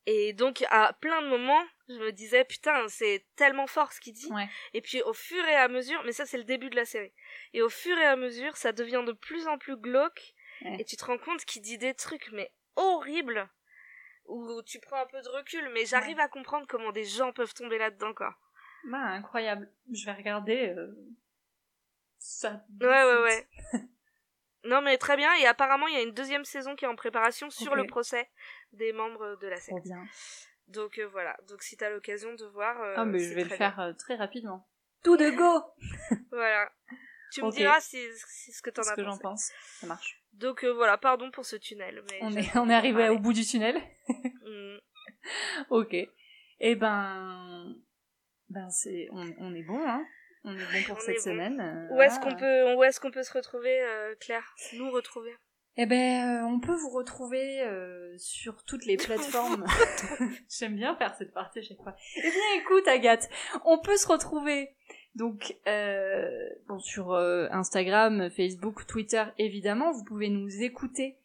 Et 0.06 0.32
donc, 0.32 0.64
à 0.70 0.92
plein 1.00 1.22
de 1.22 1.28
moments, 1.28 1.62
je 1.94 1.98
me 1.98 2.12
disais, 2.12 2.44
putain, 2.44 2.88
c'est 2.88 3.26
tellement 3.36 3.66
fort 3.66 3.92
ce 3.92 4.00
qu'il 4.00 4.12
dit. 4.12 4.32
Ouais. 4.32 4.48
Et 4.74 4.80
puis, 4.80 5.02
au 5.02 5.12
fur 5.12 5.44
et 5.46 5.54
à 5.54 5.68
mesure, 5.68 6.02
mais 6.04 6.12
ça, 6.12 6.26
c'est 6.26 6.38
le 6.38 6.44
début 6.44 6.70
de 6.70 6.76
la 6.76 6.84
série. 6.84 7.12
Et 7.52 7.62
au 7.62 7.68
fur 7.68 7.96
et 7.98 8.04
à 8.04 8.16
mesure, 8.16 8.56
ça 8.56 8.72
devient 8.72 9.02
de 9.06 9.12
plus 9.12 9.46
en 9.48 9.58
plus 9.58 9.76
glauque. 9.76 10.34
Ouais. 10.62 10.76
Et 10.80 10.84
tu 10.84 10.96
te 10.96 11.04
rends 11.04 11.18
compte 11.18 11.44
qu'il 11.44 11.62
dit 11.62 11.78
des 11.78 11.94
trucs, 11.94 12.30
mais 12.32 12.52
horribles. 12.76 13.48
Où 14.26 14.62
tu 14.62 14.78
prends 14.78 15.02
un 15.02 15.06
peu 15.06 15.20
de 15.20 15.28
recul, 15.28 15.68
mais 15.74 15.84
j'arrive 15.86 16.20
à 16.20 16.28
comprendre 16.28 16.66
comment 16.68 16.92
des 16.92 17.04
gens 17.04 17.32
peuvent 17.32 17.54
tomber 17.54 17.78
là-dedans, 17.78 18.14
quoi. 18.14 18.36
Bah, 18.84 18.98
incroyable. 18.98 19.70
Je 19.92 20.06
vais 20.06 20.12
regarder 20.12 20.68
euh, 20.68 20.94
ça. 22.18 22.64
Ouais, 22.80 22.86
ouais, 22.86 23.22
ouais. 23.22 23.48
non, 24.64 24.82
mais 24.82 24.98
très 24.98 25.16
bien. 25.16 25.34
Et 25.36 25.46
apparemment, 25.46 25.88
il 25.88 25.94
y 25.94 25.98
a 25.98 26.02
une 26.02 26.14
deuxième 26.14 26.44
saison 26.44 26.76
qui 26.76 26.84
est 26.84 26.88
en 26.88 26.96
préparation 26.96 27.50
sur 27.50 27.74
le 27.74 27.86
procès 27.86 28.30
des 28.72 28.92
membres 28.92 29.36
de 29.40 29.48
la 29.48 29.56
secte. 29.56 29.82
bien. 29.84 30.04
Donc 30.70 30.98
euh, 30.98 31.06
voilà. 31.08 31.36
Donc 31.48 31.62
si 31.62 31.76
t'as 31.76 31.90
l'occasion 31.90 32.34
de 32.34 32.44
voir. 32.46 32.80
euh, 32.82 32.94
Ah, 32.96 33.04
mais 33.04 33.18
je 33.20 33.34
vais 33.34 33.44
le 33.44 33.50
faire 33.50 33.78
euh, 33.80 33.92
très 33.92 34.16
rapidement. 34.16 34.66
Tout 35.02 35.16
de 35.16 35.30
go. 35.30 35.64
Voilà. 36.30 36.70
Tu 37.32 37.42
me 37.44 37.50
diras 37.52 37.80
si, 37.80 37.98
si 38.26 38.50
ce 38.52 38.60
que 38.60 38.70
t'en 38.70 38.82
ce 38.82 38.90
as 38.90 38.96
que 38.96 39.04
j'en 39.04 39.10
pensé. 39.18 39.22
pense. 39.22 39.52
Ça 39.80 39.86
marche. 39.86 40.20
Donc 40.32 40.64
euh, 40.64 40.72
voilà, 40.72 40.98
pardon 40.98 41.30
pour 41.30 41.44
ce 41.44 41.54
tunnel. 41.56 42.02
Mais 42.10 42.18
On 42.22 42.32
est, 42.36 42.56
on 42.56 42.68
est 42.68 42.74
arrivé 42.74 43.08
au 43.08 43.18
bout 43.18 43.32
du 43.32 43.44
tunnel. 43.44 43.80
Mm. 44.42 44.78
ok. 45.70 45.94
Eh 46.60 46.74
ben, 46.74 47.74
ben 48.48 48.68
c'est, 48.70 49.08
on, 49.12 49.32
on 49.38 49.54
est 49.54 49.62
bon, 49.62 49.80
hein. 49.88 50.04
On 50.44 50.56
est 50.56 50.72
bon 50.72 50.82
pour 50.86 50.96
On 50.96 51.00
cette 51.00 51.10
est 51.10 51.18
bon. 51.18 51.24
semaine. 51.24 51.88
Où 51.92 52.00
est-ce 52.02 52.18
qu'on 52.20 52.34
peut, 52.34 52.74
où 52.74 52.82
est-ce 52.82 52.98
qu'on 53.00 53.10
peut 53.10 53.22
se 53.22 53.32
retrouver, 53.32 53.80
euh, 53.82 54.14
Claire? 54.20 54.54
Nous 54.74 54.90
retrouver. 54.90 55.34
Eh 55.82 55.86
ben, 55.86 55.96
euh, 55.96 56.46
on 56.46 56.60
peut 56.60 56.74
vous 56.74 56.90
retrouver 56.90 57.62
euh, 57.62 58.12
sur 58.18 58.64
toutes 58.64 58.84
les 58.84 58.96
plateformes. 58.98 59.64
J'aime 60.50 60.76
bien 60.76 60.94
faire 60.96 61.14
cette 61.16 61.32
partie 61.32 61.60
à 61.60 61.62
chaque 61.62 61.82
fois. 61.82 61.96
Eh 62.16 62.20
bien, 62.20 62.60
écoute, 62.60 62.86
Agathe, 62.86 63.30
on 63.64 63.78
peut 63.78 63.96
se 63.96 64.06
retrouver 64.06 64.74
donc 65.14 65.56
euh, 65.66 66.50
bon, 66.68 66.78
sur 66.80 67.12
euh, 67.12 67.48
Instagram, 67.50 68.28
Facebook, 68.28 68.86
Twitter, 68.86 69.24
évidemment. 69.38 69.90
Vous 69.92 70.04
pouvez 70.04 70.28
nous 70.28 70.62
écouter 70.62 71.16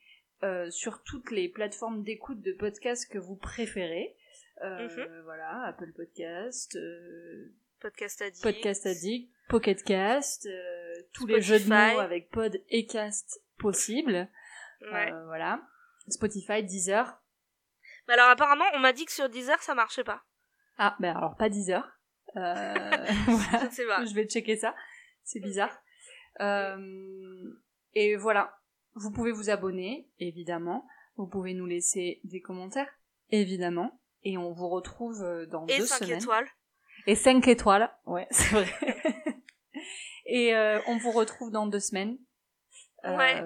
sur 0.70 1.02
toutes 1.02 1.32
les 1.32 1.50
plateformes 1.50 2.04
d'écoute 2.04 2.40
de 2.44 2.52
podcasts 2.54 3.12
que 3.12 3.18
vous 3.18 3.36
préférez. 3.36 4.16
Mhm. 4.62 5.24
Voilà, 5.24 5.64
Apple 5.64 5.92
Podcast, 5.92 6.78
Podcast 7.80 8.22
Addict. 8.22 8.44
Podcast 8.44 8.86
Addict, 8.86 9.32
Pocket 9.50 9.84
Cast, 9.84 10.48
tous 11.14 11.26
les 11.26 11.42
jeux 11.42 11.60
de 11.60 11.68
mots 11.68 12.00
avec 12.00 12.30
pod 12.30 12.62
et 12.70 12.86
cast 12.86 13.42
possibles. 13.58 14.30
Ouais. 14.92 15.12
Euh, 15.12 15.26
voilà. 15.26 15.62
Spotify, 16.10 16.64
Deezer. 16.64 17.20
Mais 18.08 18.14
alors 18.14 18.30
apparemment, 18.30 18.66
on 18.74 18.80
m'a 18.80 18.94
dit 18.94 19.06
que 19.06 19.12
sur 19.12 19.30
Deezer 19.30 19.62
ça 19.64 19.74
marchait 19.76 20.04
pas. 20.04 20.24
Ah, 20.78 20.96
ben 21.00 21.16
alors 21.16 21.36
pas 21.36 21.50
Deezer. 21.50 21.84
Euh, 22.38 22.74
voilà. 23.28 23.60
Je 23.62 23.66
ne 23.66 23.72
sais 23.72 23.86
pas. 23.88 24.06
Je 24.06 24.14
vais 24.14 24.26
checker 24.26 24.58
ça. 24.58 24.76
C'est 25.24 25.40
bizarre. 25.40 25.76
Euh, 26.42 27.54
et 27.94 28.16
voilà. 28.16 28.54
Vous 28.94 29.12
pouvez 29.12 29.32
vous 29.32 29.50
abonner, 29.50 30.08
évidemment. 30.20 30.86
Vous 31.18 31.28
pouvez 31.28 31.54
nous 31.54 31.66
laisser 31.66 32.20
des 32.24 32.42
commentaires, 32.42 32.90
évidemment. 33.30 34.00
Et 34.24 34.38
on 34.38 34.52
vous 34.52 34.70
retrouve 34.70 35.22
euh, 35.24 35.46
dans 35.46 35.66
Et 35.68 35.78
deux 35.80 35.86
5 35.86 36.04
semaines. 36.06 36.20
étoiles. 36.22 36.48
Et 37.08 37.16
5 37.16 37.48
étoiles, 37.48 37.90
ouais, 38.06 38.28
c'est 38.32 38.50
vrai. 38.56 38.68
et 40.26 40.56
euh, 40.56 40.80
on 40.88 40.98
vous 40.98 41.12
retrouve 41.12 41.52
dans 41.52 41.68
deux 41.68 41.80
semaines. 41.80 42.18
Ouais. 43.04 43.42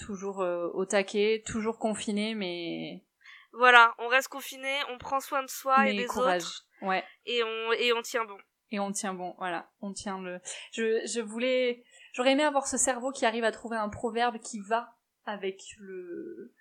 Toujours 0.00 0.40
euh, 0.40 0.68
au 0.74 0.84
taquet, 0.84 1.42
toujours 1.46 1.78
confiné, 1.78 2.34
mais, 2.34 3.04
Voilà, 3.52 3.94
on 3.98 4.08
reste 4.08 4.28
confiné, 4.28 4.72
on 4.90 4.98
prend 4.98 5.20
soin 5.20 5.42
de 5.42 5.48
soi 5.50 5.88
et 5.88 5.96
des 5.96 6.06
courage. 6.06 6.42
autres. 6.42 6.66
Ouais. 6.82 7.04
Et 7.26 7.42
on, 7.44 7.72
et 7.72 7.92
on 7.92 8.02
tient 8.02 8.24
bon. 8.24 8.38
Et 8.72 8.78
on 8.78 8.92
tient 8.92 9.14
bon, 9.14 9.34
voilà, 9.38 9.68
on 9.80 9.92
tient 9.92 10.20
le. 10.20 10.40
Je, 10.72 11.04
je 11.06 11.20
voulais, 11.20 11.84
j'aurais 12.12 12.32
aimé 12.32 12.44
avoir 12.44 12.66
ce 12.68 12.76
cerveau 12.78 13.10
qui 13.10 13.26
arrive 13.26 13.42
à 13.44 13.50
trouver 13.52 13.76
un 13.76 13.88
proverbe 13.88 14.38
qui 14.38 14.60
va 14.60 14.96
avec 15.26 15.60
le 15.78 16.54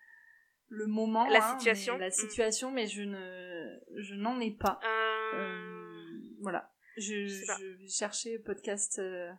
le 0.71 0.85
moment, 0.85 1.27
La 1.29 1.43
hein, 1.43 1.57
situation. 1.57 1.93
mais- 1.93 1.99
la 2.01 2.07
Mm. 2.09 2.11
situation, 2.11 2.71
mais 2.71 2.85
je 2.87 3.01
ne, 3.01 3.79
je 3.97 4.13
n'en 4.15 4.39
ai 4.39 4.51
pas. 4.51 4.79
Euh... 4.83 5.37
Euh, 5.37 6.05
voilà. 6.41 6.71
Je, 6.97 7.25
Je 7.27 7.43
je 7.81 7.87
cherchais 7.87 8.37
podcast, 8.39 8.99
euh, 8.99 9.31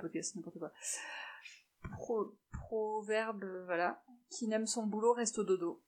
podcast, 0.00 0.34
n'importe 0.36 0.58
quoi. 0.58 0.72
Pro, 1.98 2.34
proverbe, 2.72 3.44
euh, 3.44 3.64
voilà. 3.66 4.02
Qui 4.30 4.48
n'aime 4.48 4.66
son 4.66 4.86
boulot 4.86 5.12
reste 5.12 5.38
au 5.38 5.44
dodo. 5.44 5.84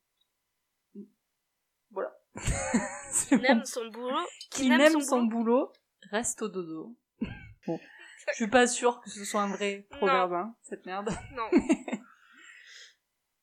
Voilà. 1.91 2.15
Qui 2.37 3.37
bon. 3.37 3.43
n'aime 3.43 3.65
son 3.65 3.87
boulot. 3.87 4.27
Qui 4.51 4.69
n'aime 4.69 5.01
son, 5.01 5.23
boulot 5.23 5.73
reste 6.11 6.43
au 6.43 6.49
dodo. 6.49 6.95
Bon. 7.67 7.81
Je 8.29 8.35
suis 8.35 8.49
pas 8.49 8.67
sûre 8.67 9.01
que 9.01 9.09
ce 9.09 9.25
soit 9.25 9.43
un 9.43 9.49
vrai 9.49 9.87
proverbe, 9.91 10.35
hein, 10.35 10.55
cette 10.63 10.85
merde. 10.85 11.11
Non. 11.33 11.49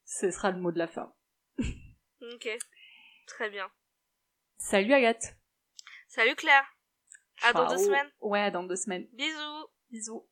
Ce 0.06 0.30
sera 0.30 0.52
le 0.52 0.60
mot 0.60 0.72
de 0.72 0.78
la 0.78 0.88
fin. 0.88 1.12
ok. 1.60 2.50
Très 3.28 3.50
bien. 3.50 3.72
Salut 4.58 4.94
Agathe. 4.94 5.36
Salut 6.08 6.36
Claire. 6.36 6.66
À 7.44 7.54
dans 7.54 7.68
deux 7.68 7.78
semaines. 7.78 8.12
Ouais, 8.20 8.42
à 8.42 8.52
dans 8.52 8.64
deux 8.64 8.76
semaines. 8.76 9.08
Bisous. 9.14 9.68
Bisous. 9.90 10.28